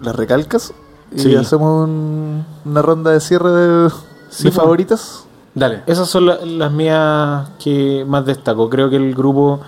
las 0.01 0.15
recalcas 0.15 0.73
y 1.15 1.21
Sí. 1.21 1.35
hacemos 1.37 1.89
un- 1.89 2.45
una 2.65 2.83
ronda 2.83 3.11
de 3.13 3.21
cierre 3.21 3.51
de, 3.51 3.91
Sí, 4.31 4.45
de 4.45 4.51
po. 4.51 4.57
favoritas. 4.57 5.25
Dale. 5.55 5.83
Esas 5.87 6.09
son 6.09 6.27
la- 6.27 6.39
las 6.45 6.71
mías 6.73 7.49
que 7.63 8.05
más 8.07 8.25
destaco. 8.27 8.69
Creo 8.71 8.91
que 8.91 8.97
el 8.97 9.15
grupo 9.15 9.61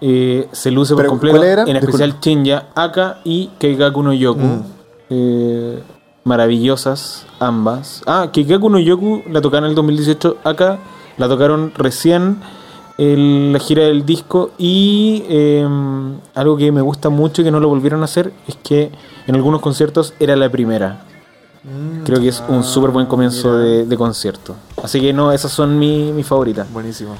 eh, 0.00 0.48
se 0.52 0.70
luce 0.70 0.94
por 0.94 1.06
completo. 1.06 1.36
¿cuál 1.38 1.48
era? 1.48 1.62
En 1.64 1.76
especial 1.76 2.20
Chinya, 2.20 2.66
Aka 2.74 3.20
y 3.24 3.48
Keikaku 3.58 4.02
no 4.02 4.12
Yoku. 4.12 4.40
Mm. 4.40 4.62
Eh, 5.10 5.82
maravillosas 6.24 7.26
ambas. 7.40 8.02
Ah, 8.06 8.28
Keikaku 8.32 8.68
no 8.70 8.78
Yoku 8.78 9.22
la 9.30 9.40
tocaron 9.40 9.64
en 9.64 9.70
el 9.70 9.74
2018. 9.76 10.38
Aka 10.44 10.78
la 11.16 11.28
tocaron 11.28 11.72
recién 11.76 12.38
en 12.98 13.52
la 13.52 13.58
gira 13.58 13.84
del 13.84 14.04
disco. 14.04 14.50
Y 14.58 15.24
eh, 15.28 15.66
algo 16.34 16.56
que 16.56 16.72
me 16.72 16.80
gusta 16.80 17.08
mucho 17.10 17.42
y 17.42 17.44
que 17.44 17.50
no 17.50 17.60
lo 17.60 17.68
volvieron 17.68 18.02
a 18.02 18.04
hacer 18.06 18.32
es 18.48 18.56
que 18.56 18.90
en 19.26 19.34
algunos 19.34 19.60
conciertos 19.60 20.14
era 20.18 20.34
la 20.36 20.48
primera. 20.50 21.04
Creo 22.04 22.20
que 22.20 22.28
es 22.28 22.42
un 22.48 22.62
súper 22.62 22.90
buen 22.90 23.06
comienzo 23.06 23.56
de, 23.56 23.86
de 23.86 23.96
concierto. 23.96 24.54
Así 24.82 25.00
que 25.00 25.14
no, 25.14 25.32
esas 25.32 25.50
son 25.50 25.78
mi- 25.78 26.12
mis 26.12 26.26
favoritas. 26.26 26.70
Buenísimo. 26.70 27.16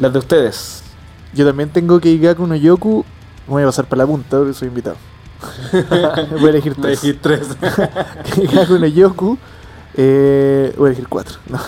Las 0.00 0.12
de 0.12 0.18
ustedes. 0.18 0.82
Yo 1.32 1.46
también 1.46 1.68
tengo 1.70 2.00
Keigaku 2.00 2.44
no 2.46 2.56
Yoku. 2.56 3.04
Me 3.46 3.52
voy 3.52 3.62
a 3.62 3.66
pasar 3.66 3.84
para 3.86 4.02
la 4.02 4.06
punta 4.06 4.36
porque 4.38 4.52
soy 4.52 4.66
invitado. 4.68 4.96
voy 6.40 6.46
a 6.46 6.50
elegir 6.50 6.74
tres. 6.80 7.00
dijiste 7.02 7.20
tres. 7.22 7.48
Keigaku 8.34 8.78
no 8.78 8.86
Yoku. 8.86 9.38
Eh, 9.94 10.74
voy 10.76 10.86
a 10.86 10.88
elegir 10.90 11.08
cuatro. 11.08 11.38
No. 11.48 11.58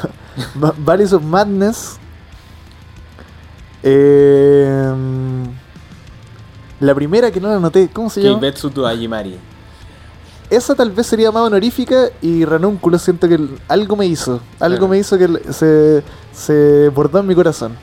Valleys 0.78 1.12
of 1.12 1.22
Madness. 1.22 1.98
Eh, 3.82 4.92
la 6.80 6.94
primera 6.94 7.30
que 7.30 7.40
no 7.40 7.48
la 7.48 7.56
anoté, 7.56 7.88
¿cómo 7.92 8.10
se 8.10 8.22
llama? 8.22 8.40
Keibetsu 8.40 8.70
to 8.70 8.86
Ajimari. 8.86 9.36
Esa 10.50 10.74
tal 10.74 10.90
vez 10.90 11.06
sería 11.06 11.30
más 11.30 11.42
honorífica 11.42 12.06
y 12.22 12.44
Ranúnculo 12.44 12.98
siento 12.98 13.28
que 13.28 13.34
el- 13.34 13.58
algo 13.68 13.96
me 13.96 14.06
hizo. 14.06 14.40
Algo 14.60 14.76
Claro. 14.78 14.88
me 14.88 14.98
hizo 14.98 15.18
que 15.18 15.24
el- 15.24 15.42
se, 15.52 16.02
se 16.32 16.88
bordó 16.94 17.18
en 17.20 17.26
mi 17.26 17.34
corazón. 17.34 17.76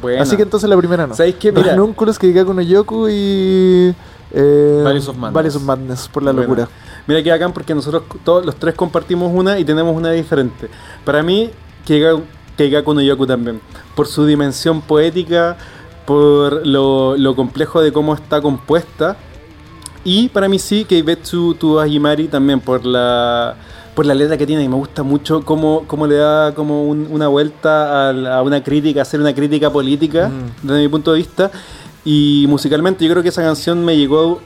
Buena. 0.00 0.22
Así 0.22 0.36
que 0.36 0.42
entonces 0.42 0.68
la 0.68 0.76
primera 0.76 1.06
no. 1.06 1.14
¿Sabéis 1.14 1.36
qué? 1.36 1.50
Mira. 1.52 1.68
Ranúnculos, 1.72 2.18
Keigaku 2.18 2.54
no 2.54 2.62
Yoku 2.62 3.08
y... 3.08 3.94
Eh, 4.32 4.80
Valleys 4.84 5.08
of 5.08 5.16
Madness. 5.16 5.34
Valleys 5.34 5.56
of 5.56 5.62
Madness, 5.62 6.08
por 6.08 6.22
la 6.22 6.32
locura. 6.32 6.68
Mira 7.06 7.22
que 7.22 7.30
bacán 7.30 7.52
porque 7.52 7.74
nosotros 7.74 8.02
todos 8.24 8.44
los 8.44 8.56
tres 8.56 8.74
compartimos 8.74 9.32
una 9.34 9.58
y 9.58 9.64
tenemos 9.64 9.96
una 9.96 10.10
diferente. 10.10 10.68
Para 11.04 11.22
mí, 11.22 11.50
Keigaku 12.56 12.92
no 12.94 13.00
Yoku 13.00 13.26
también. 13.26 13.60
Por 13.94 14.06
su 14.06 14.26
dimensión 14.26 14.82
poética, 14.82 15.56
por 16.06 16.66
lo, 16.66 17.16
lo 17.16 17.34
complejo 17.34 17.80
de 17.80 17.92
cómo 17.92 18.14
está 18.14 18.40
compuesta. 18.40 19.16
Y 20.04 20.28
para 20.28 20.48
mí 20.48 20.58
sí, 20.58 20.84
que 20.84 21.02
Betsu 21.02 21.54
tu 21.54 21.78
Ajimari 21.80 22.28
también 22.28 22.60
por 22.60 22.84
la 22.84 23.56
por 23.94 24.06
la 24.06 24.14
letra 24.14 24.36
que 24.36 24.46
tiene 24.46 24.62
y 24.62 24.68
me 24.68 24.76
gusta 24.76 25.02
mucho 25.02 25.42
cómo, 25.44 25.82
cómo 25.88 26.06
le 26.06 26.14
da 26.18 26.54
como 26.54 26.84
un- 26.84 27.08
una 27.10 27.26
vuelta 27.26 28.08
a, 28.08 28.12
la- 28.12 28.36
a 28.38 28.42
una 28.42 28.62
crítica, 28.62 29.02
hacer 29.02 29.18
una 29.18 29.34
crítica 29.34 29.72
política 29.72 30.30
desde 30.62 30.80
mi 30.82 30.86
punto 30.88 31.10
de 31.12 31.18
vista. 31.18 31.50
Y 32.04 32.46
musicalmente 32.48 33.04
yo 33.04 33.10
creo 33.10 33.22
que 33.22 33.28
esa 33.30 33.42
canción 33.42 33.84
me 33.84 33.96
llegó 33.96 34.40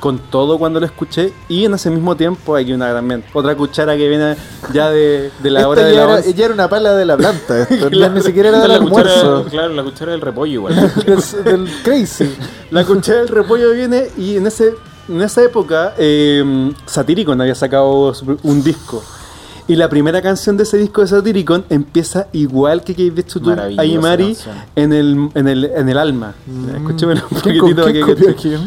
con 0.00 0.18
todo 0.18 0.58
cuando 0.58 0.80
lo 0.80 0.86
escuché 0.86 1.32
y 1.48 1.64
en 1.64 1.72
ese 1.72 1.88
mismo 1.88 2.14
tiempo 2.14 2.54
hay 2.54 2.74
una 2.74 2.92
también 2.92 3.24
otra 3.32 3.56
cuchara 3.56 3.96
que 3.96 4.06
viene 4.06 4.36
ya 4.70 4.90
de, 4.90 5.30
de 5.42 5.50
la 5.50 5.60
Esta 5.60 5.68
hora 5.70 5.82
de 5.84 5.94
ya, 5.94 6.04
la 6.06 6.18
era, 6.18 6.30
ya 6.30 6.44
era 6.44 6.52
una 6.54 6.68
pala 6.68 6.94
de 6.94 7.06
la 7.06 7.16
planta. 7.16 7.62
Esto, 7.70 7.88
Claro. 7.88 8.12
Ni 8.12 8.20
siquiera 8.20 8.50
era 8.50 8.60
del 8.60 8.68
la 8.72 8.78
cuchara, 8.80 9.12
almuerzo. 9.20 9.50
claro, 9.50 9.72
la 9.72 9.82
cuchara 9.82 10.12
del 10.12 10.20
repollo 10.20 10.52
igual. 10.52 10.74
del, 11.06 11.44
del 11.44 11.70
crazy. 11.82 12.28
La 12.70 12.84
cuchara 12.84 13.20
del 13.20 13.28
repollo 13.28 13.70
viene 13.72 14.08
y 14.18 14.36
en 14.36 14.46
ese 14.46 14.74
en 15.08 15.22
esa 15.22 15.42
época 15.42 15.94
eh, 15.96 16.72
Satyricon 16.84 17.40
había 17.40 17.54
sacado 17.54 18.12
un 18.42 18.62
disco. 18.62 19.02
Y 19.66 19.76
la 19.76 19.88
primera 19.88 20.20
canción 20.20 20.58
de 20.58 20.64
ese 20.64 20.76
disco 20.76 21.00
de 21.00 21.06
Satyricon 21.06 21.64
empieza 21.70 22.26
igual 22.32 22.84
que 22.84 22.94
Keibetsu 22.94 23.40
tu 23.40 23.48
Maravillosa 23.48 23.82
Ayimari 23.82 24.34
canción. 24.34 24.56
en 24.76 24.92
el, 24.92 25.28
en, 25.34 25.48
el, 25.48 25.64
en 25.64 25.88
el 25.88 25.98
alma. 25.98 26.34
Escúchemelo 26.76 27.22
un 27.30 27.40
¿Quién, 27.40 27.58
poquitito 27.58 27.82
para 27.82 27.92
quién 27.92 28.06
que 28.06 28.14
copió 28.14 28.60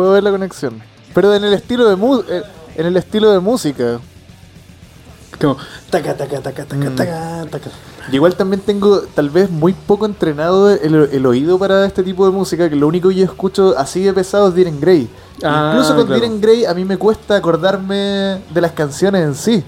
Puedo 0.00 0.12
ver 0.12 0.22
la 0.22 0.30
conexión. 0.30 0.80
Pero 1.12 1.34
en 1.34 1.44
el 1.44 1.52
estilo 1.52 1.86
de 1.86 1.94
mu 1.94 2.20
eh, 2.26 2.42
en 2.74 2.86
el 2.86 2.96
estilo 2.96 3.30
de 3.32 3.38
música. 3.38 4.00
Como 5.38 5.58
taca, 5.90 6.16
taca, 6.16 6.40
taca, 6.40 6.64
taca, 6.64 6.88
Mm. 6.90 6.96
taca, 6.96 7.44
taca. 7.50 7.70
Y 8.10 8.14
igual 8.14 8.34
también 8.34 8.62
tengo 8.62 9.00
tal 9.14 9.28
vez 9.28 9.50
muy 9.50 9.74
poco 9.74 10.06
entrenado 10.06 10.70
el, 10.70 10.94
el 11.12 11.26
oído 11.26 11.58
para 11.58 11.84
este 11.84 12.02
tipo 12.02 12.24
de 12.24 12.32
música, 12.32 12.70
que 12.70 12.76
lo 12.76 12.88
único 12.88 13.10
que 13.10 13.16
yo 13.16 13.24
escucho 13.26 13.74
así 13.76 14.02
de 14.02 14.14
pesado 14.14 14.48
es 14.48 14.54
Diren 14.54 14.80
Grey. 14.80 15.06
Ah, 15.44 15.72
Incluso 15.74 15.94
con 15.94 16.06
claro. 16.06 16.18
Diren 16.22 16.40
Grey 16.40 16.64
a 16.64 16.72
mí 16.72 16.86
me 16.86 16.96
cuesta 16.96 17.36
acordarme 17.36 18.40
de 18.54 18.60
las 18.62 18.72
canciones 18.72 19.22
en 19.22 19.34
sí. 19.34 19.62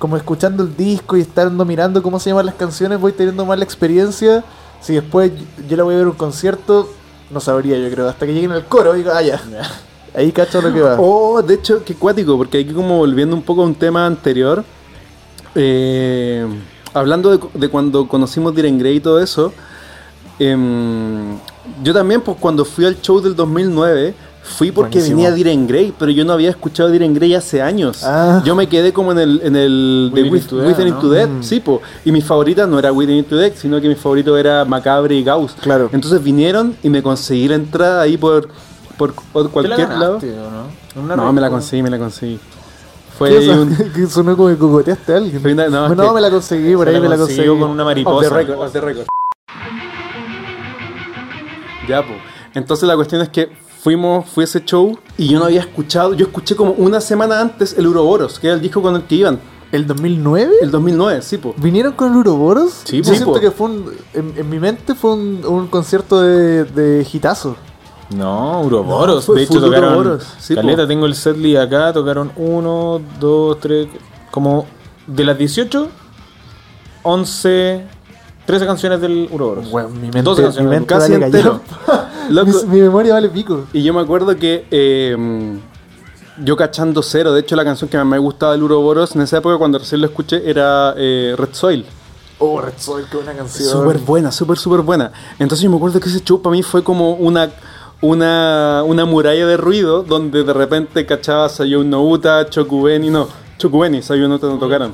Como 0.00 0.16
escuchando 0.16 0.64
el 0.64 0.76
disco 0.76 1.16
y 1.16 1.20
estando 1.20 1.64
mirando 1.64 2.02
cómo 2.02 2.18
se 2.18 2.30
llaman 2.30 2.46
las 2.46 2.56
canciones, 2.56 2.98
voy 3.00 3.12
teniendo 3.12 3.46
más 3.46 3.56
la 3.56 3.64
experiencia. 3.64 4.42
Si 4.80 4.94
después 4.94 5.30
yo 5.68 5.76
la 5.76 5.84
voy 5.84 5.94
a 5.94 5.98
ver 5.98 6.08
un 6.08 6.14
concierto, 6.16 6.90
no 7.30 7.40
sabría 7.40 7.78
yo 7.78 7.90
creo. 7.90 8.08
Hasta 8.08 8.26
que 8.26 8.34
lleguen 8.34 8.52
al 8.52 8.64
coro 8.66 8.94
y 8.94 8.98
digo, 8.98 9.10
ah, 9.14 9.22
ya. 9.22 9.40
Ahí 10.14 10.32
cacho 10.32 10.62
lo 10.62 10.72
que 10.72 10.80
va. 10.80 10.96
Oh, 10.98 11.42
de 11.42 11.54
hecho, 11.54 11.84
qué 11.84 11.94
cuático, 11.94 12.36
porque 12.38 12.58
aquí 12.60 12.72
como 12.72 12.98
volviendo 12.98 13.36
un 13.36 13.42
poco 13.42 13.62
a 13.62 13.66
un 13.66 13.74
tema 13.74 14.06
anterior, 14.06 14.64
eh, 15.54 16.46
hablando 16.94 17.36
de, 17.36 17.46
de 17.52 17.68
cuando 17.68 18.08
conocimos 18.08 18.54
Diren 18.54 18.78
Grey 18.78 18.96
y 18.96 19.00
todo 19.00 19.20
eso, 19.20 19.52
em, 20.38 21.36
yo 21.82 21.92
también, 21.92 22.22
pues 22.22 22.38
cuando 22.40 22.64
fui 22.64 22.86
al 22.86 23.00
show 23.02 23.20
del 23.20 23.36
2009, 23.36 24.14
fui 24.46 24.70
porque 24.72 24.98
Buenísimo. 24.98 25.16
venía 25.16 25.32
Diren 25.32 25.66
Grey, 25.66 25.92
pero 25.98 26.10
yo 26.10 26.24
no 26.24 26.32
había 26.32 26.50
escuchado 26.50 26.88
Diren 26.90 27.12
Grey 27.14 27.34
hace 27.34 27.60
años. 27.60 28.02
Ah. 28.04 28.42
Yo 28.44 28.54
me 28.54 28.68
quedé 28.68 28.92
como 28.92 29.12
en 29.12 29.18
el, 29.18 29.40
en 29.42 29.56
el 29.56 30.10
de 30.14 30.22
Within 30.22 30.32
With- 30.32 30.78
¿no? 30.78 30.86
Into 30.88 31.10
Death, 31.10 31.28
Mm. 31.30 31.42
sí, 31.42 31.60
po. 31.60 31.82
y 32.04 32.12
mi 32.12 32.22
favorita 32.22 32.66
no 32.66 32.78
era 32.78 32.92
Within 32.92 33.16
Into 33.18 33.36
Death, 33.36 33.56
sino 33.56 33.80
que 33.80 33.88
mi 33.88 33.94
favorito 33.96 34.36
era 34.38 34.64
Macabre 34.64 35.14
y 35.16 35.24
Gauss. 35.24 35.52
Claro. 35.60 35.90
Entonces 35.92 36.22
vinieron 36.22 36.76
y 36.82 36.88
me 36.90 37.02
conseguí 37.02 37.48
la 37.48 37.56
entrada 37.56 38.02
ahí 38.02 38.16
por, 38.16 38.48
por 38.96 39.12
cualquier 39.50 39.88
lado. 39.90 40.18
Una 40.94 41.16
No, 41.16 41.32
me 41.32 41.40
la 41.40 41.50
conseguí, 41.50 41.82
me 41.82 41.90
la 41.90 41.98
conseguí. 41.98 42.38
Fue 43.18 43.48
un... 43.50 43.74
que 43.94 44.06
sonó 44.06 44.36
como 44.36 44.48
que 44.50 44.56
cogoteaste 44.58 45.12
a 45.12 45.16
alguien. 45.16 45.40
Una- 45.46 45.68
no, 45.68 45.94
no, 45.94 46.12
me 46.14 46.20
la 46.20 46.30
conseguí, 46.30 46.74
por 46.76 46.88
ahí 46.88 47.00
me 47.00 47.08
la 47.08 47.16
conseguí. 47.16 47.46
con 47.48 47.62
una 47.62 47.70
Off 47.70 47.76
the 47.78 47.84
mariposa. 47.84 48.28
record, 48.34 48.58
off 48.60 48.72
the 48.72 48.80
record. 48.80 49.06
Ya, 51.88 52.02
pues. 52.06 52.18
Entonces 52.54 52.88
la 52.88 52.96
cuestión 52.96 53.20
es 53.22 53.28
que 53.28 53.50
fuimos, 53.86 54.28
fui 54.28 54.42
a 54.42 54.46
ese 54.46 54.64
show 54.64 54.98
y 55.16 55.28
yo 55.28 55.38
no 55.38 55.44
había 55.44 55.60
escuchado, 55.60 56.12
yo 56.14 56.26
escuché 56.26 56.56
como 56.56 56.72
una 56.72 57.00
semana 57.00 57.40
antes 57.40 57.78
el 57.78 57.86
Uroboros, 57.86 58.40
que 58.40 58.48
era 58.48 58.56
el 58.56 58.60
disco 58.60 58.82
con 58.82 58.96
el 58.96 59.02
que 59.04 59.14
iban, 59.14 59.38
¿El 59.70 59.86
2009? 59.86 60.54
el 60.60 60.72
2009, 60.72 61.22
sí, 61.22 61.38
pues. 61.38 61.54
¿Vinieron 61.56 61.92
con 61.92 62.10
el 62.10 62.16
Uroboros? 62.18 62.80
Sí, 62.82 62.96
Yo 62.96 63.04
po. 63.04 63.10
siento 63.10 63.32
po. 63.34 63.38
que 63.40 63.52
fue 63.52 63.68
un. 63.68 63.92
En, 64.12 64.34
en 64.38 64.50
mi 64.50 64.58
mente 64.58 64.96
fue 64.96 65.12
un, 65.12 65.40
un 65.46 65.68
concierto 65.68 66.20
de, 66.20 66.64
de 66.64 67.06
hitazo. 67.12 67.54
No, 68.10 68.60
Uroboros. 68.62 69.14
No, 69.14 69.22
fue 69.22 69.36
de 69.36 69.42
hecho, 69.44 69.60
tocaron. 69.60 69.90
Uroboros, 69.94 70.26
sí, 70.40 70.56
caleta, 70.56 70.82
po. 70.82 70.88
tengo 70.88 71.06
el 71.06 71.14
setlist 71.14 71.58
acá. 71.58 71.92
Tocaron 71.92 72.32
uno, 72.34 73.00
dos, 73.20 73.60
tres. 73.60 73.86
Como 74.32 74.66
de 75.06 75.24
las 75.24 75.38
18, 75.38 75.88
11, 77.04 77.84
13 78.46 78.66
canciones 78.66 79.00
del 79.00 79.28
Uroboros. 79.30 79.70
Bueno, 79.70 79.90
mi 79.90 80.00
mente, 80.00 80.22
12 80.22 80.40
mi 80.42 80.46
canciones. 80.46 80.70
mente 80.70 80.86
Casi 80.94 81.12
entero. 81.12 81.60
Loco. 82.30 82.50
mi, 82.66 82.74
mi 82.76 82.80
memoria 82.82 83.14
vale 83.14 83.28
pico. 83.28 83.66
Y 83.72 83.82
yo 83.82 83.92
me 83.94 84.00
acuerdo 84.00 84.36
que 84.36 84.66
eh, 84.70 85.16
yo 86.42 86.56
cachando 86.56 87.02
cero, 87.02 87.32
de 87.32 87.40
hecho 87.40 87.56
la 87.56 87.64
canción 87.64 87.88
que 87.88 87.96
más 87.96 88.06
me 88.06 88.18
gustaba 88.18 88.52
del 88.52 88.62
Uroboros 88.62 89.14
en 89.16 89.22
esa 89.22 89.38
época 89.38 89.56
cuando 89.58 89.78
recién 89.78 90.00
lo 90.00 90.06
escuché 90.06 90.48
era 90.48 90.94
eh, 90.96 91.34
Red 91.36 91.48
Soil. 91.52 91.86
Oh, 92.38 92.60
Red 92.60 92.74
Soul, 92.76 93.06
qué 93.10 93.16
buena 93.16 93.32
canción. 93.32 93.70
Súper 93.70 93.98
buena, 93.98 94.30
súper, 94.30 94.58
súper 94.58 94.80
buena. 94.82 95.10
Entonces 95.38 95.62
yo 95.64 95.70
me 95.70 95.76
acuerdo 95.76 95.98
que 96.00 96.08
ese 96.08 96.20
show 96.22 96.42
para 96.42 96.52
mí 96.54 96.62
fue 96.62 96.84
como 96.84 97.14
una, 97.14 97.50
una, 98.02 98.82
una 98.84 99.04
muralla 99.06 99.46
de 99.46 99.56
ruido 99.56 100.02
donde 100.02 100.44
de 100.44 100.52
repente 100.52 101.06
cachaba 101.06 101.48
Sayou 101.48 101.82
Nouta, 101.82 102.50
Chokubeni, 102.50 103.08
no, 103.08 103.26
Chokubeni, 103.56 104.02
Sayou 104.02 104.28
Nouta 104.28 104.48
no 104.48 104.58
tocaron. 104.58 104.92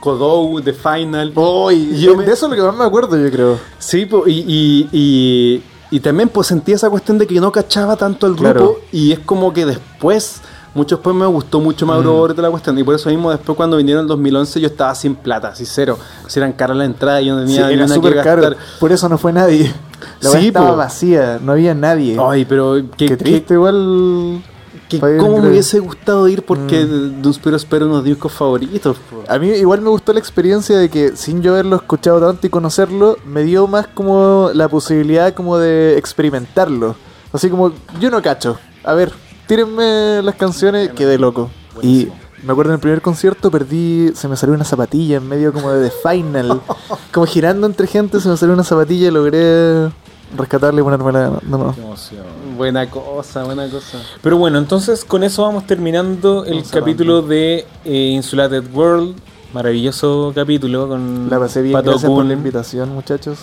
Kodou, 0.00 0.60
The 0.60 0.72
Final. 0.72 1.32
Oh, 1.34 1.70
y- 1.70 1.90
Y 1.94 2.00
yo 2.02 2.10
de 2.12 2.18
me- 2.18 2.24
eso 2.24 2.46
es 2.46 2.50
lo 2.50 2.56
que 2.56 2.62
más 2.62 2.76
me 2.76 2.84
acuerdo, 2.84 3.16
yo 3.16 3.30
creo. 3.30 3.58
Sí, 3.78 4.06
po, 4.06 4.24
y, 4.26 4.44
y, 4.46 4.88
y, 4.92 5.62
y 5.90 6.00
también 6.00 6.28
pues 6.28 6.46
sentí 6.48 6.72
esa 6.72 6.90
cuestión 6.90 7.18
de 7.18 7.26
que 7.26 7.40
no 7.40 7.52
cachaba 7.52 7.96
tanto 7.96 8.26
el 8.26 8.34
grupo 8.34 8.52
Claro. 8.52 8.76
y 8.92 9.12
es 9.12 9.18
como 9.20 9.52
que 9.52 9.64
después, 9.66 10.40
mucho 10.74 10.96
después 10.96 11.14
me 11.16 11.26
gustó 11.26 11.60
mucho 11.60 11.86
más 11.86 12.00
y 12.00 12.02
toda 12.34 12.42
la 12.42 12.50
cuestión 12.50 12.78
y 12.78 12.82
por 12.84 12.94
eso 12.94 13.08
mismo 13.08 13.30
después 13.30 13.56
cuando 13.56 13.76
vinieron 13.76 14.00
en 14.00 14.04
el 14.04 14.08
2011 14.08 14.60
yo 14.60 14.66
estaba 14.66 14.94
sin 14.94 15.14
plata, 15.14 15.48
así 15.48 15.64
cero, 15.64 15.98
si 16.26 16.38
eran 16.38 16.52
caras 16.52 16.76
la 16.76 16.84
entrada 16.84 17.20
y 17.22 17.26
yo 17.26 17.34
no 17.36 17.46
Sí, 17.46 17.54
tenía 17.54 17.70
era 17.70 17.84
una 17.84 17.94
que 18.00 18.14
caro. 18.22 18.42
gastar. 18.42 18.56
Por 18.80 18.92
eso 18.92 19.08
no 19.08 19.16
fue 19.18 19.32
nadie. 19.32 19.72
La 20.20 20.30
Sí, 20.30 20.38
sí, 20.40 20.46
estaba 20.48 20.70
po. 20.70 20.76
vacía, 20.76 21.38
no 21.42 21.52
había 21.52 21.74
nadie. 21.74 22.18
Ay, 22.20 22.44
pero 22.44 22.74
que, 22.96 23.06
qué 23.06 23.16
triste, 23.16 23.54
igual. 23.54 24.42
Que- 24.88 24.98
cómo 25.18 25.40
me 25.40 25.48
hubiese 25.50 25.78
gustado 25.80 26.26
ir 26.28 26.42
porque 26.44 26.84
Mm. 26.84 27.22
Dunspiro 27.22 27.56
espera 27.56 27.86
unos 27.86 28.04
discos 28.04 28.32
favoritos. 28.32 28.96
po. 29.10 29.22
A 29.28 29.38
mí 29.38 29.48
igual 29.48 29.80
me 29.80 29.88
gustó 29.90 30.12
la 30.12 30.18
experiencia 30.20 30.78
de 30.78 30.88
que 30.88 31.16
sin 31.16 31.42
yo 31.42 31.52
haberlo 31.52 31.76
escuchado 31.76 32.20
tanto 32.20 32.46
y 32.46 32.50
conocerlo, 32.50 33.16
me 33.26 33.42
dio 33.44 33.66
más 33.66 33.86
como 33.88 34.50
la 34.54 34.68
posibilidad 34.68 35.34
como 35.34 35.58
de 35.58 35.96
experimentarlo. 35.98 36.94
Así 37.32 37.48
como, 37.50 37.72
yo 38.00 38.10
no 38.10 38.22
cacho. 38.22 38.58
A 38.84 38.94
ver, 38.94 39.12
tírenme 39.46 40.22
las 40.22 40.34
canciones, 40.36 40.90
quedé 40.92 41.18
loco. 41.18 41.50
Y 41.82 42.08
me 42.44 42.52
acuerdo 42.52 42.70
en 42.70 42.74
el 42.74 42.80
primer 42.80 43.02
concierto 43.02 43.50
perdí, 43.50 44.12
se 44.14 44.28
me 44.28 44.36
salió 44.36 44.54
una 44.54 44.64
zapatilla 44.64 45.16
en 45.16 45.28
medio 45.28 45.52
como 45.52 45.70
de 45.72 45.88
The 45.90 45.94
Final. 46.08 46.60
como 47.12 47.26
girando 47.26 47.66
entre 47.66 47.86
gente, 47.86 48.20
se 48.20 48.28
me 48.28 48.36
salió 48.36 48.54
una 48.54 48.64
zapatilla 48.64 49.08
y 49.08 49.10
logré 49.10 49.90
rescatarla 50.36 50.80
y 50.80 50.84
ponérmela 50.84 51.30
de 51.30 51.48
nuevo. 51.48 51.72
Qué 51.74 51.80
emoción. 51.80 52.24
Buena 52.56 52.88
cosa, 52.90 53.44
buena 53.44 53.68
cosa. 53.68 53.98
Pero 54.22 54.38
bueno, 54.38 54.58
entonces 54.58 55.04
con 55.04 55.22
eso 55.22 55.42
vamos 55.42 55.66
terminando 55.66 56.44
el 56.44 56.54
Vamos 56.54 56.70
capítulo 56.70 57.22
de 57.22 57.66
eh, 57.84 58.10
Insulated 58.14 58.64
World. 58.72 59.16
Maravilloso 59.52 60.32
capítulo 60.34 60.88
con 60.88 61.30
La 61.30 61.38
pasé 61.38 61.62
bien, 61.62 61.72
Pato 61.74 61.90
gracias 61.90 62.10
por 62.10 62.24
la 62.24 62.32
invitación, 62.32 62.92
muchachos. 62.92 63.38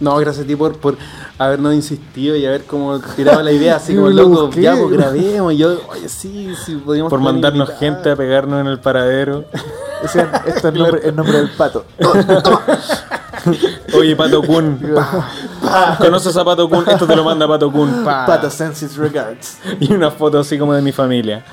No, 0.00 0.16
gracias 0.16 0.44
a 0.44 0.46
ti 0.46 0.54
por, 0.54 0.76
por 0.78 0.96
habernos 1.38 1.74
insistido 1.74 2.36
y 2.36 2.46
haber 2.46 2.64
como 2.64 3.00
tirado 3.00 3.42
la 3.42 3.50
idea 3.50 3.76
así 3.76 3.96
como 3.96 4.08
loco, 4.10 4.46
busqué. 4.46 4.62
ya 4.62 4.76
pues 4.76 4.90
grabemos. 4.90 5.52
Y 5.52 5.56
yo, 5.56 5.80
oye, 5.90 6.08
sí, 6.08 6.54
sí, 6.64 6.76
podíamos 6.76 7.10
por 7.10 7.20
mandarnos 7.20 7.68
invitada. 7.68 7.78
gente 7.78 8.10
a 8.10 8.16
pegarnos 8.16 8.60
en 8.60 8.68
el 8.68 8.78
paradero. 8.78 9.44
Esto 10.04 10.20
es 10.46 10.64
el 10.64 10.74
nombre, 10.74 11.00
el 11.04 11.16
nombre 11.16 11.38
del 11.38 11.50
pato. 11.50 11.84
Oye, 13.96 14.14
Pato 14.16 14.42
Kun. 14.42 14.78
¿Conoces 15.98 16.36
a 16.36 16.44
Pato 16.44 16.68
Kun? 16.68 16.84
Esto 16.88 17.06
te 17.06 17.16
lo 17.16 17.24
manda 17.24 17.46
Pato 17.48 17.70
Kun. 17.70 18.04
Pa. 18.04 18.26
Pato 18.26 18.50
sends 18.50 18.82
his 18.82 18.96
regards. 18.96 19.58
Y 19.80 19.92
una 19.92 20.10
foto 20.10 20.38
así 20.40 20.58
como 20.58 20.72
de 20.74 20.82
mi 20.82 20.92
familia. 20.92 21.44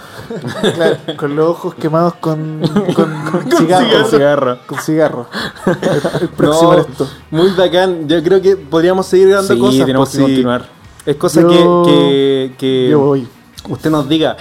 Claro, 0.75 0.97
con 1.17 1.35
los 1.35 1.49
ojos 1.49 1.75
quemados 1.75 2.15
con, 2.15 2.61
con, 2.93 3.51
cigarro. 3.57 3.87
Con 4.01 4.05
cigarro. 4.11 4.57
Con 4.67 4.79
cigarro. 4.79 5.27
El, 5.65 5.73
el 6.21 6.29
próximo 6.29 6.71
No, 6.71 6.73
eres 6.73 6.87
tú. 6.97 7.07
muy 7.31 7.49
bacán. 7.51 8.07
Yo 8.07 8.23
creo 8.23 8.41
que 8.41 8.55
podríamos 8.57 9.05
seguir 9.05 9.31
dando 9.31 9.53
Sí, 9.53 9.59
cosas. 9.59 9.85
tenemos 9.85 10.09
pues, 10.09 10.17
que 10.17 10.23
continuar. 10.23 10.65
Es 11.05 11.15
cosa 11.17 11.41
Yo- 11.41 11.83
que, 11.85 11.91
que, 11.91 12.55
que 12.57 12.89
Yo 12.91 12.99
voy. 12.99 13.27
usted 13.69 13.89
nos 13.91 14.07
diga 14.09 14.37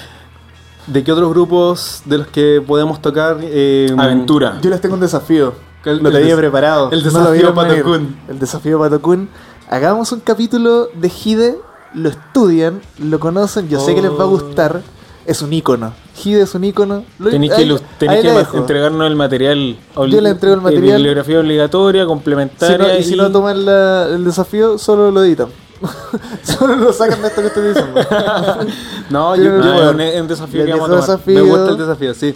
de 0.87 1.03
qué 1.03 1.13
otros 1.13 1.31
grupos 1.31 2.03
de 2.05 2.19
los 2.19 2.27
que 2.29 2.63
podemos 2.67 3.01
tocar. 3.03 3.39
eh, 3.43 3.91
Aventura. 3.97 4.59
Yo 4.63 4.71
les 4.71 4.81
tengo 4.81 4.95
un 4.95 5.01
desafío. 5.01 5.55
El- 5.91 6.01
tenía 6.03 6.21
des- 6.21 6.37
preparado. 6.37 6.91
el 6.91 6.99
No 6.99 7.05
desafío 7.05 7.33
vieron 7.33 7.55
Pato. 7.55 7.83
Kun. 7.85 8.17
El 8.29 8.39
desafío 8.39 8.79
Pato 8.79 9.01
Kun. 9.03 9.29
Hagamos 9.69 10.11
un 10.13 10.21
capítulo 10.21 10.89
de 10.95 11.09
Hide. 11.25 11.59
Lo 11.95 12.09
estudian, 12.09 12.81
lo 12.99 13.21
conocen. 13.21 13.69
Yo 13.69 13.79
sé 13.79 13.95
que 13.95 14.03
les 14.03 14.11
va 14.11 14.25
a 14.25 14.27
gustar. 14.27 14.83
Es 15.27 15.41
un 15.43 15.53
ícono. 15.53 15.93
Hide 16.25 16.43
es 16.43 16.55
un 16.55 16.65
ícono. 16.65 17.05
Lo- 17.19 17.31
Tenéis 17.31 17.53
ahí- 17.53 17.69
que, 17.69 17.73
ahí 18.09 18.21
tenéis 18.23 18.49
que 18.49 18.57
entregarnos 18.59 19.07
el 19.07 19.17
material. 19.17 19.77
Yo 19.97 20.21
le 20.21 20.31
entrego 20.31 20.55
el 20.55 20.61
eh, 20.61 20.65
material. 20.65 20.97
Bibliografía 20.97 21.39
obligatoria, 21.41 22.03
Si 22.03 22.07
complementaria. 22.09 22.79
no- 22.79 22.99
y 22.99 23.05
si 23.05 23.15
no 23.17 23.31
toman 23.31 23.65
la- 23.65 24.07
el 24.09 24.25
desafío, 24.25 24.77
solo 24.77 25.11
lo 25.11 25.23
editan. 25.25 25.49
solo 26.43 26.77
lo 26.77 26.93
sacan 26.93 27.21
de 27.23 27.29
esto 27.29 27.41
que 27.43 27.47
estoy 27.49 27.69
diciendo. 27.69 28.01
No, 29.11 29.37
Yo 29.37 29.43
creo 29.43 29.63
yo- 29.63 29.73
Ah, 29.73 29.85
es 29.89 29.95
un, 29.95 30.01
es 30.01 30.21
un 30.21 30.29
desafío 30.29 30.65
Les 30.65 30.67
que 30.75 30.81
vamos 30.81 30.89
a 30.91 30.95
dejo 30.95 31.07
tomar. 31.07 31.19
desafío. 31.19 31.45
me 31.45 31.51
gusta 31.51 31.71
el 31.71 31.79
desafío, 31.79 32.15
sí. 32.15 32.35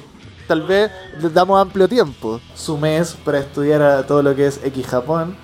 Tal 0.48 0.62
vez 0.62 0.90
les 1.22 1.32
damos 1.32 1.60
amplio 1.60 1.86
tiempo. 1.86 2.40
Su 2.54 2.76
mes 2.76 3.16
para 3.24 3.38
estudiar 3.38 3.82
a 3.82 4.04
todo 4.06 4.22
lo 4.22 4.34
que 4.34 4.46
es 4.48 4.58
X 4.64 4.86
Japón. 4.86 5.36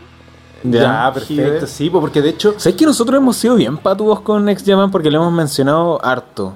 Ya, 0.65 0.81
Ya. 0.81 1.11
perfecto, 1.13 1.43
Hide. 1.59 1.67
sí, 1.67 1.91
porque 1.91 2.23
de 2.23 2.31
hecho. 2.31 2.55
¿Sabes 2.57 2.75
que 2.77 2.87
nosotros 2.87 3.19
hemos 3.19 3.37
sido 3.37 3.55
bien 3.55 3.77
patudos 3.77 4.21
con 4.21 4.45
Next 4.47 4.67
Japan 4.67 4.91
porque 4.91 5.11
lo 5.11 5.19
hemos 5.21 5.33
mencionado 5.33 6.03
harto? 6.05 6.55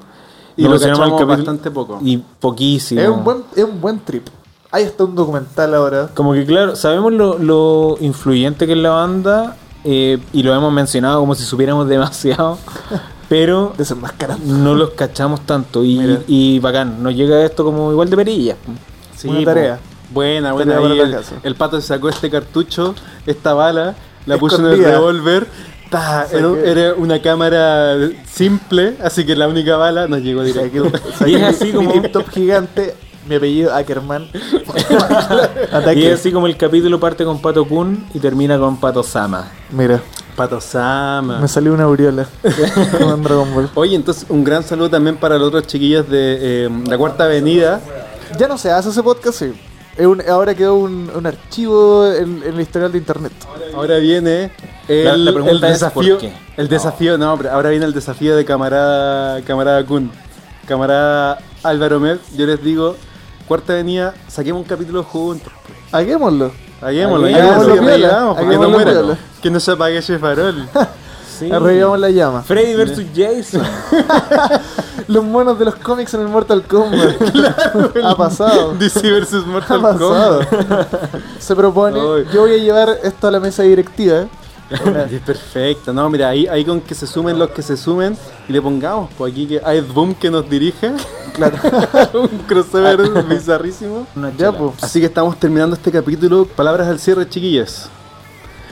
Y 0.57 0.63
Lo 0.63 0.71
lo 0.71 0.75
mencionamos 0.81 1.27
bastante 1.27 1.71
poco. 1.71 1.99
Y 2.03 2.17
poquísimo. 2.17 3.01
Es 3.01 3.09
un 3.09 3.23
buen, 3.23 3.45
es 3.55 3.63
un 3.65 3.81
buen 3.81 4.01
trip. 4.01 4.27
Hay 4.71 4.85
hasta 4.85 5.05
un 5.05 5.15
documental 5.15 5.75
ahora. 5.75 6.09
Como 6.15 6.33
que 6.33 6.45
claro, 6.45 6.75
sabemos 6.75 7.13
lo, 7.13 7.39
lo 7.39 7.97
influyente 8.01 8.67
que 8.67 8.73
es 8.73 8.79
la 8.79 8.91
banda 8.91 9.57
eh, 9.85 10.19
y 10.33 10.43
lo 10.43 10.55
hemos 10.55 10.73
mencionado 10.73 11.21
como 11.21 11.35
si 11.35 11.45
supiéramos 11.45 11.87
demasiado, 11.89 12.59
pero 13.29 13.75
Desenmascarando. 13.77 14.55
no 14.55 14.75
los 14.75 14.91
cachamos 14.91 15.45
tanto 15.47 15.85
y, 15.85 16.19
y 16.27 16.59
bacán, 16.61 17.03
nos 17.03 17.15
llega 17.15 17.45
esto 17.45 17.65
como 17.65 17.91
igual 17.93 18.09
de 18.11 18.17
perillas. 18.17 18.57
Sí, 19.17 19.29
Buena 19.29 19.45
tarea. 19.45 19.79
Buena, 20.11 20.53
buena. 20.53 20.75
Tarea 20.77 21.05
Ahí 21.05 21.15
el, 21.43 21.55
pato 21.55 21.81
se 21.81 21.87
sacó 21.89 22.09
este 22.09 22.31
cartucho, 22.31 22.95
esta 23.27 23.53
bala, 23.55 23.95
la 24.27 24.39
puso 24.39 24.59
en 24.61 24.67
el 24.73 24.85
revólver. 24.85 25.47
Ta, 25.91 26.25
O 26.27 26.29
sea 26.31 26.39
era, 26.39 26.53
que- 26.55 26.71
era 26.71 26.95
una 26.95 27.21
cámara 27.23 27.95
simple, 28.31 28.97
así 29.03 29.25
que 29.25 29.35
la 29.37 29.49
única 29.49 29.77
bala 29.77 30.07
nos 30.07 30.21
llegó 30.21 30.41
O 30.43 30.45
sea, 30.45 30.65
directo. 30.65 30.91
Y 31.27 31.35
es 31.35 31.43
así 31.43 31.73
como- 31.73 31.95
Mi 32.01 32.09
top 32.11 32.29
gigante. 32.31 32.95
Mi 33.29 33.35
apellido 33.35 33.75
Ackerman. 33.75 34.29
Y 35.97 36.07
así 36.07 36.33
como 36.33 36.47
el 36.47 36.57
capítulo 36.57 36.99
parte 37.01 37.25
con 37.25 37.41
Pato 37.41 37.65
Kun 37.67 38.07
y 38.15 38.19
termina 38.19 38.59
con 38.59 38.79
Pato 38.79 39.03
Sama. 39.03 39.51
Mira, 39.71 40.01
Pato 40.39 40.61
Sama. 40.61 41.41
me 41.41 41.49
salió 41.49 41.75
una 41.75 41.83
aureola. 41.85 42.27
Como 42.99 43.13
en 43.15 43.23
Dragon 43.23 43.55
Ball. 43.55 43.71
Oye, 43.75 43.97
entonces 43.97 44.25
un 44.29 44.45
gran 44.45 44.63
saludo 44.63 44.89
también 44.89 45.17
para 45.17 45.37
los 45.37 45.49
otros 45.49 45.67
chiquillos 45.67 46.09
de 46.09 46.67
eh, 46.67 46.71
la 46.87 46.97
Cuarta 46.97 47.25
Avenida. 47.25 47.81
Ya 48.39 48.47
no 48.49 48.57
se 48.57 48.71
hace 48.71 48.91
ese 48.91 49.03
podcast, 49.03 49.39
sí. 49.41 49.53
Es 49.97 50.07
un- 50.07 50.23
ahora 50.31 50.55
quedó 50.55 50.77
un, 50.77 51.11
un 51.13 51.27
archivo 51.27 52.07
en, 52.07 52.43
en 52.45 52.55
el 52.55 52.61
historial 52.61 52.93
de 52.93 52.99
internet. 52.99 53.33
Ahora 53.75 53.97
viene 53.99 54.51
el, 54.87 55.05
La- 55.05 55.17
la 55.17 55.33
pregunta 55.33 55.67
el 55.67 55.73
es, 55.75 55.81
desafío. 55.81 56.15
¿por 56.19 56.29
qué? 56.29 56.33
El 56.57 56.69
desafío, 56.69 57.19
no, 57.19 57.37
pero 57.37 57.51
ahora 57.51 57.71
viene 57.71 57.85
el 57.85 57.93
desafío 57.93 58.37
de 58.37 58.45
camarada, 58.45 59.43
camarada 59.43 59.85
Kun. 59.85 60.11
Camarada 60.69 61.39
Álvaro 61.65 61.99
Med, 61.99 62.19
yo 62.37 62.47
les 62.47 62.63
digo, 62.63 62.95
Cuarta 63.49 63.73
Avenida, 63.73 64.15
saquemos 64.29 64.63
un 64.63 64.69
capítulo 64.69 65.03
juntos. 65.03 65.53
Hagámoslo. 65.91 66.53
Hagámoslo, 66.81 67.27
Hagámoslo 67.27 67.29
ya 67.29 67.57
así 67.57 67.65
piola, 67.81 68.27
porque 68.29 68.45
no 68.45 68.51
hagámoslo 68.51 68.71
muera. 68.71 68.91
piola. 68.93 69.19
Que 69.43 69.51
no 69.51 69.61
se 69.61 69.71
apague 69.73 69.99
ese 69.99 70.19
farol. 70.19 70.69
Sí. 71.39 71.49
Arreglamos 71.53 72.01
la 72.01 72.11
llama. 72.11 72.43
Freddy 72.43 72.75
versus 72.75 73.05
Jason. 73.15 73.63
Los 75.07 75.23
monos 75.23 75.57
de 75.57 75.67
los 75.67 75.77
cómics 75.77 76.13
en 76.15 76.23
el 76.23 76.27
Mortal 76.27 76.65
Kombat. 76.65 77.15
ha 78.05 78.17
pasado. 78.17 78.75
DC 78.75 79.09
versus 79.09 79.45
Ha 79.45 79.47
Mortal 79.47 79.81
pasado. 79.81 80.41
Kombat. 80.51 80.89
Se 81.39 81.55
propone. 81.55 82.01
Ay. 82.01 82.27
Yo 82.35 82.41
voy 82.41 82.55
a 82.55 82.57
llevar 82.57 82.99
esto 83.05 83.29
a 83.29 83.31
la 83.31 83.39
mesa 83.39 83.63
directiva. 83.63 84.25
Sí, 84.71 85.19
Perfecto, 85.27 85.93
no, 85.93 86.09
mira, 86.11 86.29
ahí, 86.29 86.47
ahí 86.47 86.65
con 86.65 86.81
que 86.81 86.95
se 86.95 87.07
sumen 87.07 87.39
los 87.39 87.51
que 87.51 87.63
se 87.63 87.77
sumen 87.77 88.17
y 88.49 88.53
le 88.53 88.61
pongamos, 88.61 89.11
pues 89.17 89.33
aquí 89.33 89.47
que 89.47 89.61
hay 89.65 89.81
Boom 89.81 90.15
que 90.15 90.31
nos 90.31 90.49
dirige, 90.49 90.93
Claro. 91.39 91.57
un 92.21 92.39
crossover 92.49 93.25
bizarrísimo. 93.25 94.07
Una 94.17 94.33
ya, 94.37 94.51
pues. 94.51 94.73
Así 94.83 94.99
que 94.99 95.07
estamos 95.07 95.39
terminando 95.39 95.77
este 95.77 95.93
capítulo. 95.93 96.45
Palabras 96.45 96.89
al 96.89 96.99
cierre, 96.99 97.29
chiquillas. 97.29 97.89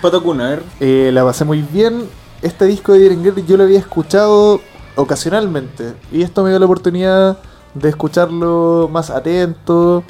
Pato 0.02 0.20
Kun, 0.22 0.40
a 0.40 0.50
ver. 0.50 0.62
Eh, 0.80 1.10
la 1.12 1.24
pasé 1.24 1.44
muy 1.44 1.62
bien. 1.62 2.08
Este 2.42 2.64
disco 2.66 2.92
de 2.92 3.16
Girl 3.16 3.46
yo 3.46 3.56
lo 3.56 3.62
había 3.62 3.78
escuchado 3.78 4.60
ocasionalmente. 4.96 5.94
Y 6.10 6.22
esto 6.22 6.42
me 6.42 6.50
dio 6.50 6.58
la 6.58 6.66
oportunidad 6.66 7.38
de 7.74 7.88
escucharlo 7.88 8.88
más 8.90 9.10
atento. 9.10 10.02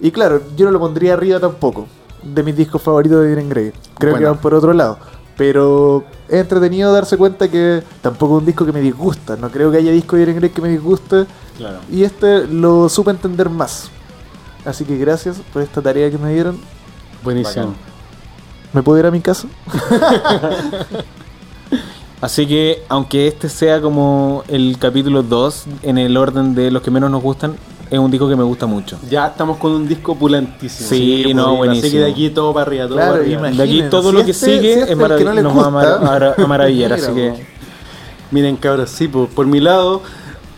Y 0.00 0.10
claro, 0.10 0.42
yo 0.56 0.66
no 0.66 0.72
lo 0.72 0.80
pondría 0.80 1.14
arriba 1.14 1.38
tampoco. 1.38 1.86
De 2.22 2.42
mis 2.42 2.56
discos 2.56 2.82
favoritos 2.82 3.22
de 3.22 3.28
Diren 3.28 3.48
Grey. 3.48 3.72
Creo 3.98 4.16
que 4.16 4.24
van 4.24 4.38
por 4.38 4.52
otro 4.54 4.72
lado. 4.72 4.98
Pero 5.36 6.04
es 6.28 6.40
entretenido 6.40 6.92
darse 6.92 7.16
cuenta 7.16 7.50
que 7.50 7.82
tampoco 8.00 8.36
es 8.36 8.40
un 8.40 8.46
disco 8.46 8.64
que 8.64 8.72
me 8.72 8.80
disgusta. 8.80 9.36
No 9.36 9.50
creo 9.50 9.70
que 9.70 9.78
haya 9.78 9.90
disco 9.90 10.16
de 10.16 10.20
Diren 10.20 10.36
Grey 10.36 10.50
que 10.50 10.62
me 10.62 10.68
disguste. 10.68 11.26
Claro. 11.56 11.78
Y 11.90 12.04
este 12.04 12.46
lo 12.46 12.88
supe 12.88 13.10
entender 13.10 13.50
más. 13.50 13.90
Así 14.64 14.84
que 14.84 14.96
gracias 14.96 15.36
por 15.52 15.62
esta 15.62 15.82
tarea 15.82 16.10
que 16.10 16.18
me 16.18 16.32
dieron. 16.32 16.58
Buenísimo. 17.22 17.66
Bacán. 17.66 17.94
¿Me 18.72 18.82
puedo 18.82 18.98
ir 18.98 19.06
a 19.06 19.10
mi 19.10 19.20
casa? 19.20 19.46
Así 22.20 22.46
que, 22.46 22.82
aunque 22.88 23.28
este 23.28 23.48
sea 23.48 23.80
como 23.82 24.44
el 24.48 24.78
capítulo 24.78 25.22
2 25.22 25.64
en 25.82 25.98
el 25.98 26.16
orden 26.16 26.54
de 26.54 26.70
los 26.70 26.82
que 26.82 26.90
menos 26.90 27.10
nos 27.10 27.22
gustan, 27.22 27.56
es 27.94 28.00
un 28.00 28.10
disco 28.10 28.28
que 28.28 28.36
me 28.36 28.42
gusta 28.44 28.66
mucho. 28.66 28.98
Ya 29.08 29.26
estamos 29.28 29.56
con 29.58 29.72
un 29.72 29.88
disco 29.88 30.14
pulentísimo. 30.16 30.88
Sí, 30.88 31.32
no, 31.34 31.56
pues, 31.56 31.70
Así 31.70 31.80
buenísimo. 31.80 31.92
que 31.92 31.98
de 32.00 32.10
aquí 32.10 32.30
todo 32.30 32.52
para 32.52 32.66
arriba, 32.66 32.84
todo 32.86 32.96
Claro, 32.96 33.12
para 33.12 33.22
arriba. 33.24 33.50
De 33.50 33.62
aquí 33.62 33.82
todo 33.90 34.10
si 34.10 34.16
lo 34.16 34.24
que 34.24 34.30
este- 34.32 34.46
sigue 34.46 34.74
si 34.74 34.80
este 34.80 34.92
es 34.92 34.98
no 34.98 35.04
marav- 35.08 35.34
le 35.34 35.42
nos 35.42 35.56
va 35.56 35.66
a, 36.38 36.46
maravillar. 36.46 36.90
mira, 36.92 37.02
así 37.06 37.14
que. 37.14 37.46
Miren, 38.30 38.56
cabros, 38.56 38.90
sí, 38.90 39.08
pues, 39.08 39.28
por 39.30 39.46
mi 39.46 39.60
lado, 39.60 40.02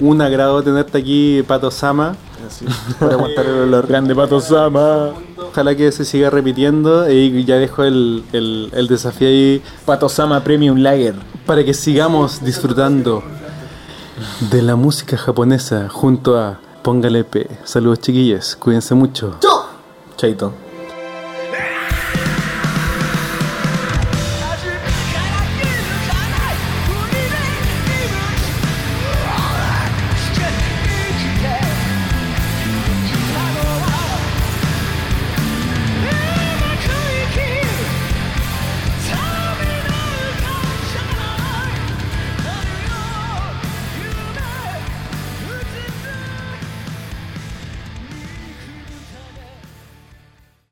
un 0.00 0.20
agrado 0.22 0.62
tenerte 0.62 0.98
aquí, 0.98 1.42
Pato 1.46 1.70
Sama. 1.70 2.16
Así, 2.46 2.64
por 2.98 3.12
aguantar 3.12 3.44
el 3.46 3.54
olor. 3.62 3.86
grande 3.86 4.14
Pato 4.14 4.40
Sama. 4.40 5.10
Ojalá 5.50 5.74
que 5.74 5.90
se 5.90 6.04
siga 6.04 6.30
repitiendo 6.30 7.10
y 7.10 7.44
ya 7.44 7.56
dejo 7.56 7.82
el, 7.82 8.22
el- 8.32 8.70
el 8.74 8.86
desafío 8.88 9.28
ahí 9.28 9.62
Pato 9.84 10.08
Sama 10.08 10.42
Premium 10.44 10.78
Lager. 10.78 11.14
para 11.46 11.64
que 11.64 11.72
sigamos 11.74 12.44
disfrutando 12.44 13.22
de 14.50 14.62
la 14.62 14.76
música 14.76 15.16
japonesa 15.16 15.88
junto 15.88 16.38
a 16.38 16.58
Póngale 16.86 17.24
P. 17.24 17.48
Saludos 17.64 17.98
chiquillos, 17.98 18.54
cuídense 18.54 18.94
mucho. 18.94 19.34
Chaito. 20.16 20.65